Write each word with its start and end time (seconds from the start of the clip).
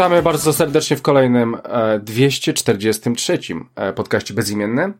Witamy 0.00 0.22
bardzo 0.22 0.52
serdecznie 0.52 0.96
w 0.96 1.02
kolejnym 1.02 1.56
e, 1.64 1.98
243 1.98 3.38
e, 3.76 3.92
podcaście 3.92 4.34
bezimiennym. 4.34 4.94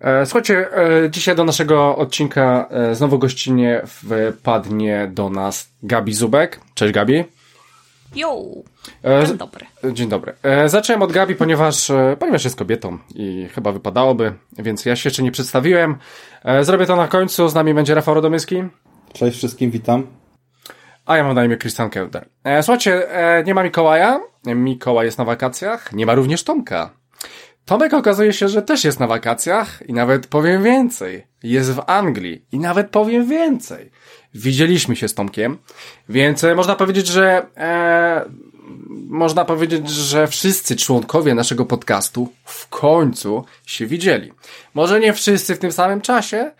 E, 0.00 0.26
słuchajcie, 0.26 0.76
e, 0.76 1.10
dzisiaj 1.10 1.36
do 1.36 1.44
naszego 1.44 1.96
odcinka 1.96 2.68
e, 2.70 2.94
znowu 2.94 3.18
gościnnie 3.18 3.82
wpadnie 3.84 5.10
do 5.14 5.30
nas 5.30 5.68
Gabi 5.82 6.14
Zubek. 6.14 6.60
Cześć 6.74 6.94
Gabi. 6.94 7.24
Jo, 8.16 8.44
E, 9.04 9.26
dzień 9.26 9.38
dobry. 9.38 9.66
Dzień 9.92 10.08
dobry. 10.08 10.32
E, 10.42 10.68
zacząłem 10.68 11.02
od 11.02 11.12
Gabi, 11.12 11.34
ponieważ, 11.34 11.90
e, 11.90 12.16
ponieważ 12.18 12.44
jest 12.44 12.56
kobietą 12.56 12.98
i 13.14 13.48
chyba 13.54 13.72
wypadałoby, 13.72 14.32
więc 14.58 14.86
ja 14.86 14.96
się 14.96 15.08
jeszcze 15.08 15.22
nie 15.22 15.32
przedstawiłem. 15.32 15.96
E, 16.44 16.64
zrobię 16.64 16.86
to 16.86 16.96
na 16.96 17.08
końcu. 17.08 17.48
Z 17.48 17.54
nami 17.54 17.74
będzie 17.74 17.94
Rafał 17.94 18.14
Rodomyski. 18.14 18.62
Cześć 19.12 19.36
wszystkim, 19.38 19.70
witam. 19.70 20.19
A 21.06 21.16
ja 21.16 21.24
mam 21.24 21.34
na 21.34 21.44
imię 21.44 21.56
Christian 21.56 21.90
Kelder. 21.90 22.28
E, 22.44 22.62
słuchajcie, 22.62 23.10
e, 23.12 23.44
nie 23.44 23.54
ma 23.54 23.62
Mikołaja. 23.62 24.20
Mikołaj 24.46 25.06
jest 25.06 25.18
na 25.18 25.24
wakacjach. 25.24 25.92
Nie 25.92 26.06
ma 26.06 26.14
również 26.14 26.44
Tomka. 26.44 26.90
Tomek 27.64 27.94
okazuje 27.94 28.32
się, 28.32 28.48
że 28.48 28.62
też 28.62 28.84
jest 28.84 29.00
na 29.00 29.06
wakacjach 29.06 29.82
i 29.86 29.92
nawet 29.92 30.26
powiem 30.26 30.62
więcej. 30.62 31.26
Jest 31.42 31.72
w 31.72 31.82
Anglii 31.86 32.44
i 32.52 32.58
nawet 32.58 32.90
powiem 32.90 33.28
więcej. 33.28 33.90
Widzieliśmy 34.34 34.96
się 34.96 35.08
z 35.08 35.14
Tomkiem, 35.14 35.58
więc 36.08 36.44
e, 36.44 36.54
można 36.54 36.76
powiedzieć, 36.76 37.06
że 37.06 37.46
e, 37.56 38.24
można 39.08 39.44
powiedzieć, 39.44 39.90
że 39.90 40.26
wszyscy 40.26 40.76
członkowie 40.76 41.34
naszego 41.34 41.66
podcastu 41.66 42.28
w 42.44 42.68
końcu 42.68 43.44
się 43.66 43.86
widzieli. 43.86 44.32
Może 44.74 45.00
nie 45.00 45.12
wszyscy 45.12 45.54
w 45.54 45.58
tym 45.58 45.72
samym 45.72 46.00
czasie, 46.00 46.50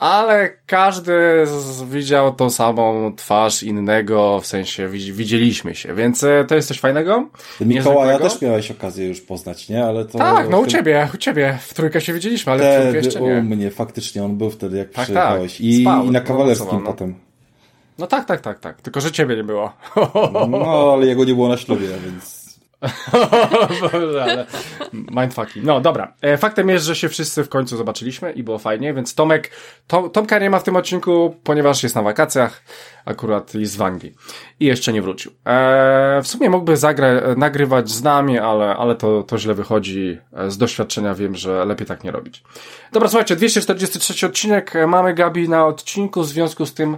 ale 0.00 0.50
każdy 0.66 1.44
widział 1.90 2.34
tą 2.34 2.50
samą 2.50 3.12
twarz 3.16 3.62
innego, 3.62 4.40
w 4.40 4.46
sensie 4.46 4.88
widz- 4.88 5.10
widzieliśmy 5.10 5.74
się, 5.74 5.94
więc 5.94 6.24
e, 6.24 6.44
to 6.48 6.54
jest 6.54 6.68
coś 6.68 6.80
fajnego. 6.80 7.26
Mikołaja 7.60 8.12
niezwykłego. 8.12 8.18
też 8.18 8.42
miałeś 8.42 8.70
okazję 8.70 9.08
już 9.08 9.20
poznać, 9.20 9.68
nie? 9.68 9.84
Ale 9.84 10.04
to 10.04 10.18
Tak, 10.18 10.50
no 10.50 10.58
u 10.60 10.66
ciebie, 10.66 11.08
u 11.14 11.16
ciebie. 11.16 11.58
W 11.62 11.74
trójkę 11.74 12.00
się 12.00 12.12
widzieliśmy, 12.12 12.52
ale 12.52 12.78
w 12.78 12.82
trójkę 12.82 12.98
jeszcze 12.98 13.20
u 13.20 13.26
nie. 13.28 13.42
mnie, 13.42 13.70
faktycznie 13.70 14.24
on 14.24 14.36
był 14.36 14.50
wtedy, 14.50 14.76
jak 14.78 14.90
tak. 14.90 15.04
przyjechałeś. 15.04 15.60
I, 15.60 15.82
Spał, 15.82 16.04
I 16.04 16.10
na 16.10 16.20
no, 16.20 16.26
kawalerskim 16.26 16.68
no, 16.72 16.80
no. 16.80 16.86
potem. 16.86 17.14
No 17.98 18.06
tak, 18.06 18.24
tak, 18.24 18.40
tak, 18.40 18.58
tak. 18.60 18.80
Tylko, 18.80 19.00
że 19.00 19.12
ciebie 19.12 19.36
nie 19.36 19.44
było. 19.44 19.72
No, 20.50 20.92
ale 20.94 21.06
jego 21.06 21.24
nie 21.24 21.34
było 21.34 21.48
na 21.48 21.56
ślubie, 21.56 21.86
więc... 22.04 22.39
Boże, 23.80 24.22
ale 24.22 24.46
mindfucking. 24.92 25.66
No 25.66 25.80
dobra. 25.80 26.12
E, 26.22 26.36
Faktem 26.38 26.68
jest, 26.68 26.84
że 26.86 26.96
się 26.96 27.08
wszyscy 27.08 27.44
w 27.44 27.48
końcu 27.48 27.76
zobaczyliśmy 27.76 28.32
i 28.32 28.42
było 28.42 28.58
fajnie, 28.58 28.94
więc 28.94 29.14
Tomek, 29.14 29.50
Tom, 29.86 30.10
Tomka 30.10 30.38
nie 30.38 30.50
ma 30.50 30.58
w 30.58 30.62
tym 30.62 30.76
odcinku, 30.76 31.36
ponieważ 31.44 31.82
jest 31.82 31.94
na 31.94 32.02
wakacjach, 32.02 32.62
akurat 33.04 33.54
jest 33.54 33.76
w 33.76 33.82
Anglii 33.82 34.14
i 34.60 34.64
jeszcze 34.66 34.92
nie 34.92 35.02
wrócił. 35.02 35.32
E, 35.46 36.20
w 36.22 36.26
sumie 36.28 36.50
mógłby 36.50 36.76
zagra, 36.76 37.08
nagrywać 37.36 37.90
z 37.90 38.02
nami, 38.02 38.38
ale, 38.38 38.76
ale 38.76 38.94
to, 38.94 39.22
to 39.22 39.38
źle 39.38 39.54
wychodzi. 39.54 40.18
E, 40.32 40.50
Z 40.50 40.58
doświadczenia 40.58 41.14
wiem, 41.14 41.36
że 41.36 41.64
lepiej 41.64 41.86
tak 41.86 42.04
nie 42.04 42.10
robić. 42.10 42.42
Dobra, 42.92 43.08
słuchajcie, 43.08 43.36
243 43.36 44.26
odcinek. 44.26 44.72
Mamy 44.86 45.14
Gabi 45.14 45.48
na 45.48 45.66
odcinku, 45.66 46.22
w 46.22 46.26
związku 46.26 46.66
z 46.66 46.74
tym 46.74 46.96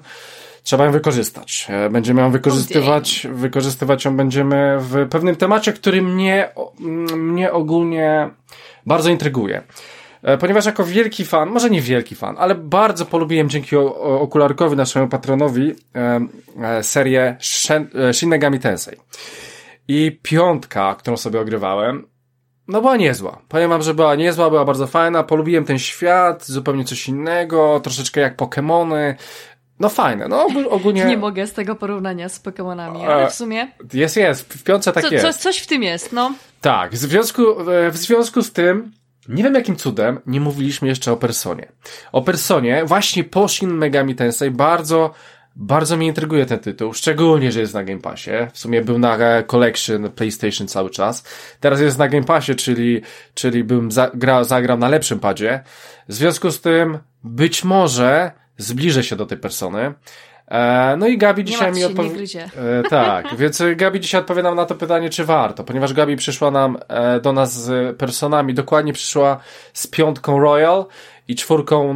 Trzeba 0.63 0.85
ją 0.85 0.93
wykorzystać. 0.93 1.67
E, 1.71 1.91
Będziemy 1.91 2.21
ją 2.21 2.31
wykorzystywać, 2.31 3.27
wykorzystywać 3.33 4.05
ją 4.05 4.17
będziemy 4.17 4.77
w 4.81 5.09
pewnym 5.09 5.37
temacie, 5.37 5.73
który 5.73 6.03
mnie, 6.03 6.49
mm, 6.81 7.29
mnie 7.29 7.53
ogólnie 7.53 8.31
bardzo 8.87 9.11
intryguje. 9.11 9.63
E, 10.23 10.39
Ponieważ 10.39 10.67
jako 10.67 10.85
wielki 10.85 11.25
fan, 11.25 11.49
może 11.49 11.71
nie 11.71 11.81
wielki 11.81 12.15
fan, 12.15 12.37
ale 12.39 12.55
bardzo 12.55 13.07
polubiłem 13.07 13.49
dzięki 13.49 13.77
okularkowi 13.77 14.77
naszemu 14.77 15.09
patronowi 15.09 15.75
e, 15.95 16.83
serię 16.83 17.37
Shen, 17.41 17.89
Shin 18.13 18.29
Megami 18.29 18.59
Tensei. 18.59 18.97
I 19.89 20.19
piątka, 20.23 20.95
którą 20.95 21.17
sobie 21.17 21.41
ogrywałem, 21.41 22.07
no 22.69 22.81
była 22.81 22.97
niezła. 22.97 23.43
Powiem 23.49 23.71
wam, 23.71 23.83
że 23.83 23.95
była 23.95 24.15
niezła, 24.15 24.51
była 24.51 24.65
bardzo 24.65 24.87
fajna. 24.87 25.23
Polubiłem 25.23 25.65
ten 25.65 25.79
świat, 25.79 26.47
zupełnie 26.47 26.85
coś 26.85 27.09
innego, 27.09 27.81
troszeczkę 27.81 28.21
jak 28.21 28.37
Pokemony. 28.37 29.17
No 29.83 29.89
fajne, 29.89 30.29
no 30.29 30.47
ogól- 30.49 30.67
ogólnie... 30.71 31.05
Nie 31.05 31.17
mogę 31.17 31.47
z 31.47 31.53
tego 31.53 31.75
porównania 31.75 32.29
z 32.29 32.39
Pokemonami, 32.39 33.05
ale 33.07 33.31
w 33.31 33.35
sumie 33.35 33.69
Jest, 33.93 34.17
jest, 34.17 34.55
w 34.55 34.63
piątce 34.63 34.93
tak 34.93 35.05
co, 35.05 35.15
jest. 35.15 35.27
co, 35.27 35.33
coś 35.33 35.59
w 35.59 35.67
tym 35.67 35.83
jest, 35.83 36.13
no. 36.13 36.35
Tak, 36.61 36.93
w 36.93 36.97
związku, 36.97 37.71
e, 37.71 37.91
w 37.91 37.97
związku 37.97 38.43
z 38.43 38.53
tym, 38.53 38.93
nie 39.29 39.43
wiem 39.43 39.55
jakim 39.55 39.77
cudem, 39.77 40.21
nie 40.27 40.41
mówiliśmy 40.41 40.89
jeszcze 40.89 41.13
o 41.13 41.17
Personie. 41.17 41.69
O 42.13 42.23
Personie, 42.23 42.85
właśnie 42.85 43.25
po 43.25 43.49
Shin 43.49 43.71
Megami 43.71 44.15
Tensei, 44.15 44.51
bardzo, 44.51 45.15
bardzo 45.57 45.97
mnie 45.97 46.07
intryguje 46.07 46.47
ten 46.47 46.59
tytuł, 46.59 46.93
szczególnie, 46.93 47.53
że 47.53 47.61
jest 47.61 47.75
na 47.75 47.85
Game 47.85 48.01
Passie. 48.01 48.31
W 48.53 48.59
sumie 48.59 48.83
był 48.83 48.99
na 48.99 49.17
e, 49.17 49.43
Collection 49.43 50.11
PlayStation 50.11 50.69
cały 50.69 50.91
czas. 50.91 51.25
Teraz 51.61 51.81
jest 51.81 51.99
na 51.99 52.09
Game 52.09 52.25
Passie, 52.25 52.55
czyli, 52.55 53.03
czyli 53.35 53.65
bym 53.65 53.93
za, 53.93 54.11
gra, 54.15 54.45
zagrał 54.45 54.79
na 54.79 54.89
lepszym 54.89 55.21
padzie. 55.21 55.61
W 56.09 56.15
związku 56.15 56.51
z 56.51 56.61
tym, 56.61 56.99
być 57.25 57.65
może 57.65 58.42
zbliżę 58.63 59.05
się 59.05 59.17
do 59.17 59.27
tej 59.27 59.39
Persony. 59.39 59.95
E, 60.49 60.97
no 60.99 61.07
i 61.07 61.19
Gabi 61.19 61.45
dzisiaj 61.45 61.73
mi 61.73 61.81
się, 61.81 61.87
odpowie... 61.87 62.09
nie 62.09 62.15
gryzie. 62.15 62.51
E, 62.79 62.83
tak, 62.91 63.27
więc 63.41 63.63
Gabi 63.77 64.01
dzisiaj 64.01 64.21
odpowie 64.21 64.43
nam 64.43 64.57
na 64.57 64.65
to 64.67 64.75
pytanie, 64.75 65.11
czy 65.11 65.25
warto, 65.25 65.65
ponieważ 65.65 65.93
Gabi 65.93 66.17
przyszła 66.17 66.51
nam 66.51 66.79
e, 66.89 67.21
do 67.21 67.33
nas 67.33 67.53
z 67.63 67.97
personami, 67.97 68.55
dokładnie 68.55 68.93
przyszła 68.93 69.39
z 69.73 69.87
piątką 69.87 70.41
Royal 70.41 70.87
i 71.33 71.35
czwórką 71.35 71.95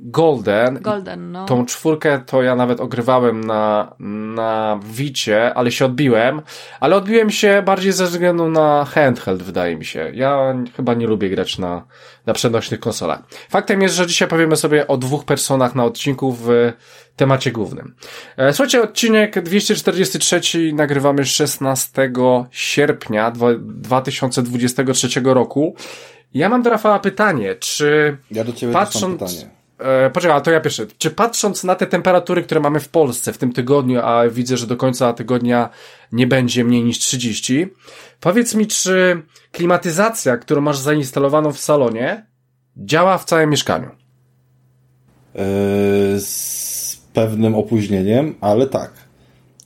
Golden. 0.00 0.78
Golden, 0.82 1.32
no. 1.32 1.44
Tą 1.46 1.66
czwórkę 1.66 2.22
to 2.26 2.42
ja 2.42 2.56
nawet 2.56 2.80
ogrywałem 2.80 3.44
na, 3.44 3.94
na 4.34 4.80
Wicie, 4.84 5.54
ale 5.54 5.70
się 5.72 5.84
odbiłem. 5.84 6.42
Ale 6.80 6.96
odbiłem 6.96 7.30
się 7.30 7.62
bardziej 7.66 7.92
ze 7.92 8.04
względu 8.04 8.48
na 8.48 8.84
handheld, 8.84 9.42
wydaje 9.42 9.76
mi 9.76 9.84
się. 9.84 10.10
Ja 10.14 10.54
chyba 10.76 10.94
nie 10.94 11.06
lubię 11.06 11.30
grać 11.30 11.58
na, 11.58 11.86
na 12.26 12.32
przenośnych 12.32 12.80
konsolach. 12.80 13.18
Faktem 13.50 13.82
jest, 13.82 13.94
że 13.94 14.06
dzisiaj 14.06 14.28
powiemy 14.28 14.56
sobie 14.56 14.86
o 14.86 14.96
dwóch 14.96 15.24
personach 15.24 15.74
na 15.74 15.84
odcinku 15.84 16.32
w 16.32 16.72
temacie 17.16 17.52
głównym. 17.52 17.94
E, 18.36 18.52
Słuchajcie, 18.52 18.82
odcinek 18.82 19.42
243 19.42 20.40
nagrywamy 20.74 21.24
16 21.24 22.12
sierpnia 22.50 23.30
dwa- 23.30 23.58
2023 23.58 25.08
roku. 25.24 25.74
Ja 26.34 26.48
mam 26.48 26.62
do 26.62 26.70
Rafała 26.70 26.98
pytanie, 26.98 27.54
czy 27.54 28.16
Ja 28.30 28.44
do 28.44 28.52
ciebie 28.52 28.72
też 28.72 28.82
patrząc... 28.82 29.20
mam 29.20 29.28
pytanie. 29.28 29.58
E, 29.78 30.10
poczekaj, 30.10 30.36
a 30.36 30.40
to 30.40 30.50
ja 30.50 30.60
pierwszy. 30.60 30.86
Czy 30.98 31.10
patrząc 31.10 31.64
na 31.64 31.74
te 31.74 31.86
temperatury, 31.86 32.42
które 32.42 32.60
mamy 32.60 32.80
w 32.80 32.88
Polsce 32.88 33.32
w 33.32 33.38
tym 33.38 33.52
tygodniu, 33.52 34.00
a 34.00 34.28
widzę, 34.28 34.56
że 34.56 34.66
do 34.66 34.76
końca 34.76 35.12
tygodnia 35.12 35.68
nie 36.12 36.26
będzie 36.26 36.64
mniej 36.64 36.84
niż 36.84 36.98
30, 36.98 37.66
powiedz 38.20 38.54
mi, 38.54 38.66
czy 38.66 39.22
klimatyzacja, 39.52 40.36
którą 40.36 40.60
masz 40.60 40.78
zainstalowaną 40.78 41.52
w 41.52 41.58
salonie, 41.58 42.26
działa 42.76 43.18
w 43.18 43.24
całym 43.24 43.50
mieszkaniu? 43.50 43.90
Yy, 45.34 45.40
z 46.20 47.02
pewnym 47.14 47.54
opóźnieniem, 47.54 48.34
ale 48.40 48.66
tak. 48.66 48.90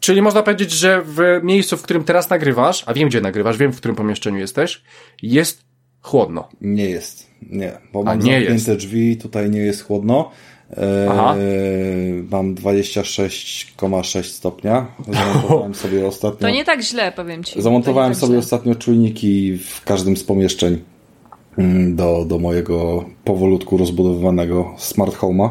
Czyli 0.01 0.23
można 0.23 0.43
powiedzieć, 0.43 0.71
że 0.71 1.03
w 1.05 1.41
miejscu, 1.43 1.77
w 1.77 1.83
którym 1.83 2.05
teraz 2.05 2.31
nagrywasz, 2.31 2.85
a 2.87 2.95
wiem, 2.95 3.09
gdzie 3.09 3.21
nagrywasz, 3.21 3.57
wiem, 3.57 3.73
w 3.73 3.77
którym 3.77 3.97
pomieszczeniu 3.97 4.39
jesteś, 4.39 4.83
jest 5.23 5.72
chłodno. 6.03 6.49
Nie 6.61 6.85
jest. 6.85 7.27
Nie, 7.51 7.73
bo 7.93 8.03
mam 8.03 8.19
nie 8.19 8.33
zamknięte 8.41 8.77
drzwi, 8.77 9.17
tutaj 9.17 9.51
nie 9.51 9.61
jest 9.61 9.85
chłodno. 9.85 10.31
Eee, 10.77 11.09
Aha. 11.11 11.35
mam 12.31 12.55
26,6 12.55 14.23
stopnia. 14.23 14.87
Zamontowałem 15.09 15.75
sobie 15.85 16.07
ostatnio. 16.07 16.41
To 16.41 16.51
nie 16.51 16.65
tak 16.65 16.83
źle, 16.83 17.13
powiem 17.13 17.45
ci. 17.45 17.63
Zamontowałem 17.63 18.13
tak 18.13 18.21
sobie 18.21 18.33
źle. 18.33 18.39
ostatnio 18.39 18.75
czujniki 18.75 19.59
w 19.59 19.85
każdym 19.85 20.17
z 20.17 20.25
pomieszczeń 20.25 20.79
mm, 21.59 21.97
do, 21.97 22.25
do 22.25 22.39
mojego 22.39 23.05
powolutku 23.25 23.77
rozbudowywanego 23.77 24.75
smart 24.79 25.17
home'a. 25.17 25.49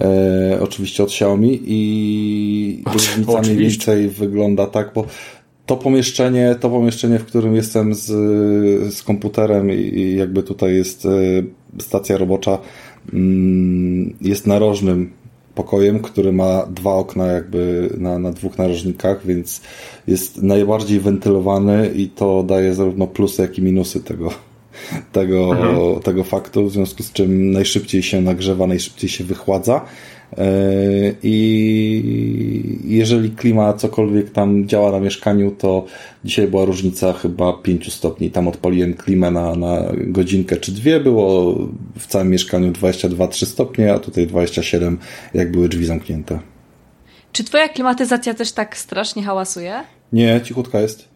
E, 0.00 0.58
oczywiście 0.60 1.02
od 1.02 1.08
Xiaomi 1.08 1.60
i 1.66 2.82
różnica 2.92 3.40
mniej 3.40 3.56
więcej 3.56 4.08
wygląda 4.08 4.66
tak, 4.66 4.90
bo 4.94 5.06
to 5.66 5.76
pomieszczenie, 5.76 6.56
to 6.60 6.70
pomieszczenie, 6.70 7.18
w 7.18 7.24
którym 7.24 7.54
jestem 7.54 7.94
z, 7.94 8.04
z 8.94 9.02
komputerem 9.02 9.70
i, 9.70 9.74
i 9.74 10.16
jakby 10.16 10.42
tutaj 10.42 10.74
jest 10.74 11.06
e, 11.06 11.10
stacja 11.78 12.16
robocza, 12.16 12.58
mm, 13.12 14.16
jest 14.20 14.46
narożnym 14.46 15.10
pokojem, 15.54 16.00
który 16.00 16.32
ma 16.32 16.66
dwa 16.66 16.94
okna 16.94 17.26
jakby 17.26 17.90
na, 17.98 18.18
na 18.18 18.32
dwóch 18.32 18.58
narożnikach, 18.58 19.26
więc 19.26 19.60
jest 20.06 20.42
najbardziej 20.42 21.00
wentylowany 21.00 21.90
i 21.94 22.08
to 22.08 22.42
daje 22.42 22.74
zarówno 22.74 23.06
plusy, 23.06 23.42
jak 23.42 23.58
i 23.58 23.62
minusy 23.62 24.00
tego, 24.00 24.30
tego, 25.12 25.56
tego 26.04 26.24
faktu, 26.24 26.66
w 26.66 26.72
związku 26.72 27.02
z 27.02 27.12
czym 27.12 27.50
najszybciej 27.50 28.02
się 28.02 28.20
nagrzewa, 28.20 28.66
najszybciej 28.66 29.10
się 29.10 29.24
wychładza. 29.24 29.80
E, 30.38 30.44
I 31.22 32.78
jeżeli 32.84 33.30
klima 33.30 33.72
cokolwiek 33.72 34.30
tam 34.30 34.68
działa 34.68 34.92
na 34.92 35.00
mieszkaniu, 35.00 35.50
to 35.50 35.84
dzisiaj 36.24 36.48
była 36.48 36.64
różnica 36.64 37.12
chyba 37.12 37.52
5 37.52 37.92
stopni. 37.92 38.30
Tam 38.30 38.48
odpaliłem 38.48 38.94
klimę 38.94 39.30
na, 39.30 39.56
na 39.56 39.82
godzinkę 39.96 40.56
czy 40.56 40.72
dwie, 40.72 41.00
było 41.00 41.54
w 41.98 42.06
całym 42.06 42.30
mieszkaniu 42.30 42.72
22-3 42.72 43.46
stopnie, 43.46 43.92
a 43.92 43.98
tutaj 43.98 44.26
27, 44.26 44.98
jak 45.34 45.52
były 45.52 45.68
drzwi 45.68 45.86
zamknięte. 45.86 46.38
Czy 47.32 47.44
twoja 47.44 47.68
klimatyzacja 47.68 48.34
też 48.34 48.52
tak 48.52 48.76
strasznie 48.76 49.22
hałasuje? 49.22 49.74
Nie, 50.12 50.40
cichutka 50.44 50.80
jest. 50.80 51.15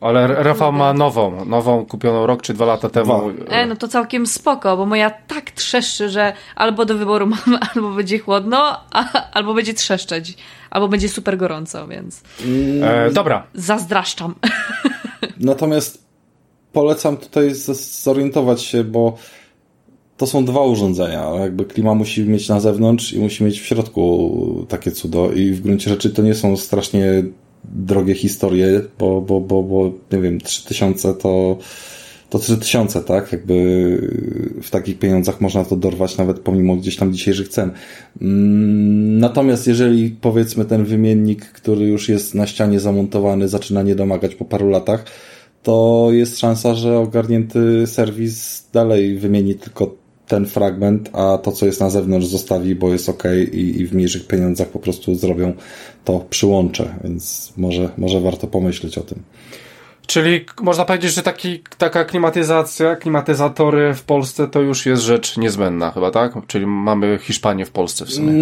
Ale 0.00 0.26
Rafał 0.26 0.72
ma 0.72 0.92
nową, 0.92 1.44
nową 1.44 1.86
kupioną 1.86 2.26
rok 2.26 2.42
czy 2.42 2.54
dwa 2.54 2.66
lata 2.66 2.90
temu. 2.90 3.30
E, 3.48 3.66
no 3.66 3.76
to 3.76 3.88
całkiem 3.88 4.26
spoko, 4.26 4.76
bo 4.76 4.86
moja 4.86 5.10
tak 5.10 5.50
trzeszczy, 5.50 6.08
że 6.08 6.32
albo 6.56 6.84
do 6.84 6.94
wyboru 6.94 7.26
mam, 7.26 7.58
albo 7.74 7.90
będzie 7.90 8.18
chłodno, 8.18 8.80
a, 8.92 9.30
albo 9.32 9.54
będzie 9.54 9.74
trzeszczeć, 9.74 10.36
albo 10.70 10.88
będzie 10.88 11.08
super 11.08 11.36
gorąco, 11.36 11.88
więc 11.88 12.22
E, 12.82 13.10
dobra, 13.10 13.46
zazdraszczam. 13.54 14.34
Natomiast 15.40 16.06
polecam 16.72 17.16
tutaj 17.16 17.54
zorientować 18.02 18.62
się, 18.62 18.84
bo 18.84 19.16
to 20.16 20.26
są 20.26 20.44
dwa 20.44 20.60
urządzenia. 20.60 21.30
Jakby 21.40 21.64
klima 21.64 21.94
musi 21.94 22.24
mieć 22.24 22.48
na 22.48 22.60
zewnątrz 22.60 23.12
i 23.12 23.18
musi 23.18 23.44
mieć 23.44 23.60
w 23.60 23.66
środku 23.66 24.66
takie 24.68 24.90
cudo. 24.90 25.32
I 25.32 25.50
w 25.52 25.60
gruncie 25.60 25.90
rzeczy 25.90 26.10
to 26.10 26.22
nie 26.22 26.34
są 26.34 26.56
strasznie 26.56 27.22
drogie 27.74 28.14
historie, 28.14 28.80
bo, 28.98 29.20
bo, 29.20 29.40
bo, 29.40 29.62
bo 29.62 29.92
nie 30.12 30.22
wiem, 30.22 30.40
3000 30.40 31.14
to, 31.14 31.58
to 32.30 32.38
3000, 32.38 33.02
tak? 33.02 33.32
Jakby 33.32 33.56
w 34.62 34.70
takich 34.70 34.98
pieniądzach 34.98 35.40
można 35.40 35.64
to 35.64 35.76
dorwać 35.76 36.16
nawet 36.16 36.38
pomimo 36.40 36.76
gdzieś 36.76 36.96
tam 36.96 37.12
dzisiejszych 37.12 37.48
cen. 37.48 37.70
Mm, 38.20 39.18
Natomiast 39.18 39.66
jeżeli 39.66 40.10
powiedzmy 40.10 40.64
ten 40.64 40.84
wymiennik, 40.84 41.44
który 41.44 41.86
już 41.86 42.08
jest 42.08 42.34
na 42.34 42.46
ścianie 42.46 42.80
zamontowany, 42.80 43.48
zaczyna 43.48 43.82
nie 43.82 43.94
domagać 43.94 44.34
po 44.34 44.44
paru 44.44 44.68
latach, 44.68 45.04
to 45.62 46.08
jest 46.10 46.38
szansa, 46.38 46.74
że 46.74 46.98
ogarnięty 46.98 47.86
serwis 47.86 48.68
dalej 48.72 49.18
wymieni 49.18 49.54
tylko 49.54 50.05
ten 50.28 50.46
fragment, 50.46 51.10
a 51.12 51.38
to, 51.38 51.52
co 51.52 51.66
jest 51.66 51.80
na 51.80 51.90
zewnątrz, 51.90 52.26
zostawi, 52.26 52.74
bo 52.74 52.92
jest 52.92 53.08
ok 53.08 53.22
i, 53.52 53.80
i 53.80 53.86
w 53.86 53.94
mniejszych 53.94 54.26
pieniądzach 54.26 54.68
po 54.68 54.78
prostu 54.78 55.14
zrobią 55.14 55.52
to 56.04 56.24
przyłącze, 56.30 56.94
więc 57.04 57.52
może, 57.56 57.88
może 57.98 58.20
warto 58.20 58.46
pomyśleć 58.46 58.98
o 58.98 59.00
tym. 59.00 59.22
czyli 60.06 60.44
można 60.62 60.84
powiedzieć, 60.84 61.14
że 61.14 61.22
taki, 61.22 61.62
taka 61.78 62.04
klimatyzacja, 62.04 62.96
klimatyzatory 62.96 63.94
w 63.94 64.02
Polsce 64.02 64.48
to 64.48 64.60
już 64.60 64.86
jest 64.86 65.02
rzecz 65.02 65.36
niezbędna 65.36 65.90
chyba, 65.90 66.10
tak? 66.10 66.32
Czyli 66.46 66.66
mamy 66.66 67.18
Hiszpanię 67.22 67.66
w 67.66 67.70
Polsce 67.70 68.04
w 68.04 68.10
sumie. 68.12 68.32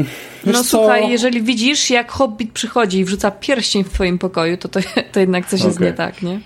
Wiesz 0.44 0.54
No 0.56 0.62
co? 0.62 0.64
słuchaj, 0.64 1.10
jeżeli 1.10 1.42
widzisz, 1.42 1.90
jak 1.90 2.10
Hobbit 2.12 2.52
przychodzi 2.52 2.98
i 2.98 3.04
wrzuca 3.04 3.30
pierścień 3.30 3.84
w 3.84 3.90
twoim 3.90 4.18
pokoju, 4.18 4.56
to, 4.56 4.68
to, 4.68 4.80
to 5.12 5.20
jednak 5.20 5.46
coś 5.46 5.64
jest 5.64 5.76
Okej. 5.76 5.86
nie 5.88 5.94
tak, 5.94 6.22
nie? 6.22 6.40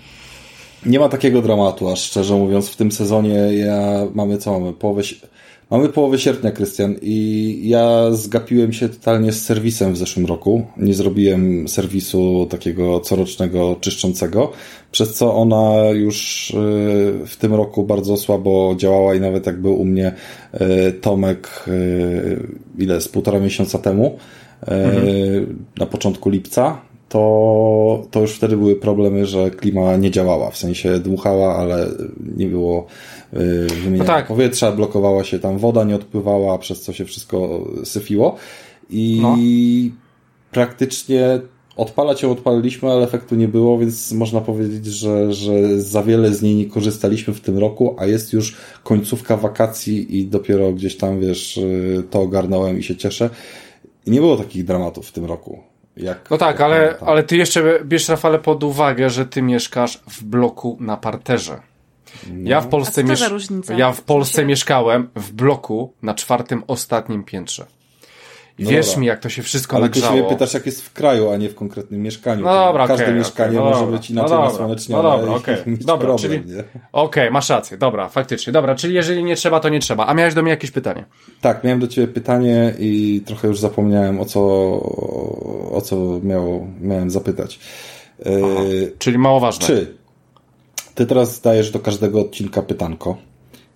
Nie 0.85 0.99
ma 0.99 1.09
takiego 1.09 1.41
dramatu, 1.41 1.89
aż 1.89 2.03
szczerze 2.03 2.35
mówiąc, 2.35 2.69
w 2.69 2.75
tym 2.75 2.91
sezonie 2.91 3.33
ja 3.33 4.07
mamy 4.13 4.37
co 4.37 4.59
mamy? 4.59 4.73
Połowę, 4.73 5.01
mamy 5.69 5.89
połowę 5.89 6.19
sierpnia, 6.19 6.51
Krystian, 6.51 6.95
i 7.01 7.59
ja 7.63 8.11
zgapiłem 8.11 8.73
się 8.73 8.89
totalnie 8.89 9.31
z 9.31 9.45
serwisem 9.45 9.93
w 9.93 9.97
zeszłym 9.97 10.25
roku. 10.25 10.65
Nie 10.77 10.93
zrobiłem 10.93 11.67
serwisu 11.67 12.47
takiego 12.49 12.99
corocznego, 12.99 13.75
czyszczącego, 13.81 14.51
przez 14.91 15.13
co 15.13 15.35
ona 15.35 15.89
już 15.93 16.49
y, 16.49 16.55
w 17.25 17.35
tym 17.39 17.53
roku 17.53 17.83
bardzo 17.83 18.17
słabo 18.17 18.75
działała 18.77 19.15
i 19.15 19.19
nawet 19.19 19.45
jak 19.45 19.61
był 19.61 19.81
u 19.81 19.85
mnie 19.85 20.11
y, 20.53 20.93
Tomek, 20.93 21.65
y, 21.67 22.47
ile, 22.77 23.01
z 23.01 23.07
półtora 23.07 23.39
miesiąca 23.39 23.79
temu, 23.79 24.17
y, 24.63 24.67
na 25.77 25.85
początku 25.85 26.29
lipca, 26.29 26.88
to, 27.09 28.05
to 28.11 28.19
już 28.21 28.35
wtedy 28.35 28.57
były 28.57 28.75
problemy, 28.75 29.25
że 29.25 29.51
klima 29.51 29.97
nie 29.97 30.11
działała, 30.11 30.51
w 30.51 30.57
sensie 30.57 30.99
dmuchała, 30.99 31.55
ale 31.55 31.87
nie 32.37 32.47
było 32.47 32.85
y, 33.33 33.37
wymieniania 33.67 33.97
No 33.97 34.05
tak. 34.05 34.27
powietrza, 34.27 34.71
blokowała 34.71 35.23
się 35.23 35.39
tam 35.39 35.57
woda, 35.57 35.83
nie 35.83 35.95
odpływała, 35.95 36.57
przez 36.57 36.81
co 36.81 36.93
się 36.93 37.05
wszystko 37.05 37.65
syfiło 37.83 38.35
i 38.89 39.19
No. 39.21 39.37
praktycznie 40.51 41.39
odpalać 41.75 42.23
ją 42.23 42.31
odpaliliśmy, 42.31 42.91
ale 42.91 43.03
efektu 43.03 43.35
nie 43.35 43.47
było, 43.47 43.77
więc 43.77 44.11
można 44.11 44.41
powiedzieć, 44.41 44.85
że, 44.85 45.33
że 45.33 45.81
za 45.81 46.03
wiele 46.03 46.33
z 46.33 46.41
niej 46.41 46.55
nie 46.55 46.65
korzystaliśmy 46.65 47.33
w 47.33 47.41
tym 47.41 47.57
roku, 47.57 47.95
a 47.97 48.05
jest 48.05 48.33
już 48.33 48.55
końcówka 48.83 49.37
wakacji 49.37 50.19
i 50.19 50.27
dopiero 50.27 50.73
gdzieś 50.73 50.97
tam, 50.97 51.19
wiesz, 51.19 51.57
y, 51.57 52.03
to 52.09 52.21
ogarnąłem 52.21 52.79
i 52.79 52.83
się 52.83 52.95
cieszę. 52.95 53.29
I 54.05 54.11
nie 54.11 54.19
było 54.19 54.37
takich 54.37 54.65
dramatów 54.65 55.07
w 55.07 55.11
tym 55.11 55.25
roku. 55.25 55.59
Jak, 55.99 56.29
No 56.29 56.37
tak, 56.37 56.49
jak 56.55 56.61
ale, 56.61 56.81
pamiętam. 56.85 57.09
ale 57.09 57.23
ty 57.23 57.37
jeszcze 57.37 57.79
bierz 57.85 58.09
Rafale 58.09 58.39
pod 58.39 58.63
uwagę, 58.63 59.09
że 59.09 59.25
ty 59.25 59.41
mieszkasz 59.41 59.99
w 60.09 60.23
bloku 60.23 60.77
na 60.79 60.97
parterze. 60.97 61.59
Ja 62.43 62.61
w 62.61 62.67
Polsce, 62.67 63.03
to 63.03 63.15
za 63.15 63.29
miesz- 63.29 63.77
ja 63.77 63.91
w 63.91 64.01
Polsce 64.01 64.31
W 64.31 64.35
sensie- 64.35 64.47
mieszkałem 64.47 65.09
w 65.15 65.31
bloku 65.31 65.93
na 66.01 66.13
czwartym, 66.13 66.63
ostatnim 66.67 67.23
piętrze. 67.23 67.65
No 68.59 68.69
wierz 68.69 68.85
dobra. 68.85 69.01
mi, 69.01 69.07
jak 69.07 69.19
to 69.19 69.29
się 69.29 69.41
wszystko 69.41 69.77
Ale 69.77 69.89
ty 69.89 69.99
nagrzało. 69.99 70.17
siebie 70.17 70.29
pytasz, 70.29 70.53
jak 70.53 70.65
jest 70.65 70.81
w 70.81 70.93
kraju, 70.93 71.29
a 71.29 71.37
nie 71.37 71.49
w 71.49 71.55
konkretnym 71.55 72.01
mieszkaniu. 72.01 72.43
No 72.45 72.53
dobra, 72.65 72.87
Każde 72.87 73.03
okej, 73.03 73.15
mieszkanie 73.15 73.49
okej, 73.49 73.57
no 73.59 73.69
może 73.69 73.79
dobra, 73.79 73.97
być 73.97 74.09
no 74.09 74.13
inaczej 74.13 74.37
dobra, 74.37 74.49
nasłonecznione 74.49 75.03
no 75.03 75.17
dobra, 75.17 75.53
i 75.73 75.77
dobra, 75.85 76.07
problem, 76.07 76.17
czyli-? 76.17 76.63
Okej, 76.91 77.31
masz 77.31 77.49
rację, 77.49 77.77
dobra, 77.77 78.09
faktycznie. 78.09 78.53
Dobra, 78.53 78.75
czyli 78.75 78.93
jeżeli 78.93 79.23
nie 79.23 79.35
trzeba, 79.35 79.59
to 79.59 79.69
nie 79.69 79.79
trzeba. 79.79 80.05
A 80.05 80.13
miałeś 80.13 80.33
do 80.33 80.41
mnie 80.41 80.51
jakieś 80.51 80.71
pytanie? 80.71 81.05
Tak, 81.41 81.63
miałem 81.63 81.79
do 81.79 81.87
Ciebie 81.87 82.07
pytanie 82.07 82.73
i 82.79 83.21
trochę 83.25 83.47
już 83.47 83.59
zapomniałem, 83.59 84.19
o 84.19 84.25
co, 84.25 84.41
o 85.71 85.81
co 85.83 85.95
miało, 86.23 86.67
miałem 86.81 87.09
zapytać. 87.09 87.59
Yy, 88.25 88.93
Czyli 88.99 89.17
mało 89.17 89.39
ważne. 89.39 89.67
czy 89.67 89.93
Ty 90.95 91.05
teraz 91.05 91.41
dajesz 91.41 91.71
do 91.71 91.79
każdego 91.79 92.21
odcinka 92.21 92.61
pytanko? 92.61 93.17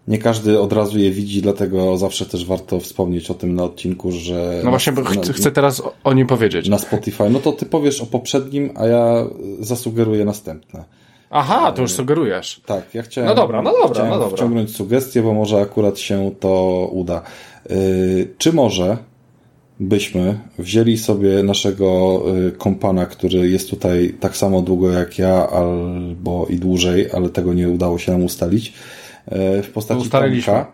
Nie 0.07 0.17
każdy 0.17 0.59
od 0.59 0.73
razu 0.73 0.99
je 0.99 1.11
widzi, 1.11 1.41
dlatego 1.41 1.97
zawsze 1.97 2.25
też 2.25 2.45
warto 2.45 2.79
wspomnieć 2.79 3.31
o 3.31 3.33
tym 3.33 3.55
na 3.55 3.63
odcinku, 3.63 4.11
że... 4.11 4.61
No 4.63 4.69
właśnie, 4.69 4.93
bo 4.93 5.03
ch- 5.03 5.33
chcę 5.35 5.51
teraz 5.51 5.79
o, 5.79 5.93
o 6.03 6.13
nim 6.13 6.27
powiedzieć. 6.27 6.69
na 6.69 6.77
Spotify. 6.79 7.29
No 7.29 7.39
to 7.39 7.51
Ty 7.51 7.65
powiesz 7.65 8.01
o 8.01 8.05
poprzednim, 8.05 8.71
a 8.75 8.85
ja 8.87 9.27
zasugeruję 9.59 10.25
następne. 10.25 10.83
Aha, 11.29 11.71
to 11.71 11.81
już 11.81 11.91
sugerujesz. 11.91 12.61
Tak, 12.65 12.93
ja 12.93 13.01
chciałem, 13.01 13.29
No 13.29 13.35
dobra, 13.35 13.61
no 13.61 13.71
dobra, 13.71 13.89
chciałem 13.93 14.09
no 14.11 14.19
dobra. 14.19 14.37
wciągnąć 14.37 14.75
sugestie, 14.75 15.21
bo 15.21 15.33
może 15.33 15.61
akurat 15.61 15.99
się 15.99 16.31
to 16.39 16.87
uda. 16.91 17.21
Yy, 17.69 18.33
czy 18.37 18.53
może 18.53 18.97
byśmy 19.79 20.39
wzięli 20.59 20.97
sobie 20.97 21.43
naszego 21.43 22.21
y, 22.47 22.51
kompana, 22.51 23.05
który 23.05 23.49
jest 23.49 23.69
tutaj 23.69 24.15
tak 24.19 24.37
samo 24.37 24.61
długo 24.61 24.89
jak 24.91 25.19
ja, 25.19 25.49
albo 25.49 26.45
i 26.49 26.55
dłużej, 26.55 27.11
ale 27.13 27.29
tego 27.29 27.53
nie 27.53 27.69
udało 27.69 27.97
się 27.99 28.11
nam 28.11 28.23
ustalić, 28.23 28.67
y, 28.67 28.73
w 29.63 29.69
postaci 29.73 30.01
Ustaliliśmy. 30.01 30.53
Tomka. 30.53 30.71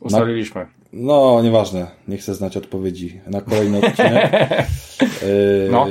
Ustaliliśmy. 0.00 0.66
No, 0.92 1.40
nieważne, 1.42 1.86
nie 2.08 2.16
chcę 2.16 2.34
znać 2.34 2.56
odpowiedzi 2.56 3.20
na 3.26 3.40
kolejny 3.40 3.78
odcinek. 3.78 4.32
Yy, 5.22 5.68
No. 5.70 5.86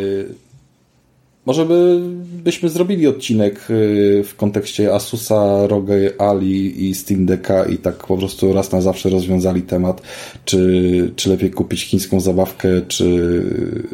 Może 1.45 1.65
by, 1.65 1.99
byśmy 2.43 2.69
zrobili 2.69 3.07
odcinek 3.07 3.65
yy, 3.69 4.23
w 4.23 4.35
kontekście 4.35 4.93
Asusa, 4.93 5.67
ROG 5.67 5.85
Ali 6.17 6.89
i 6.89 6.95
Steam 6.95 7.25
Decka 7.25 7.65
i 7.65 7.77
tak 7.77 7.95
po 7.95 8.17
prostu 8.17 8.53
raz 8.53 8.71
na 8.71 8.81
zawsze 8.81 9.09
rozwiązali 9.09 9.61
temat, 9.61 10.01
czy, 10.45 11.13
czy 11.15 11.29
lepiej 11.29 11.51
kupić 11.51 11.83
chińską 11.83 12.19
zabawkę, 12.19 12.69
czy 12.87 13.43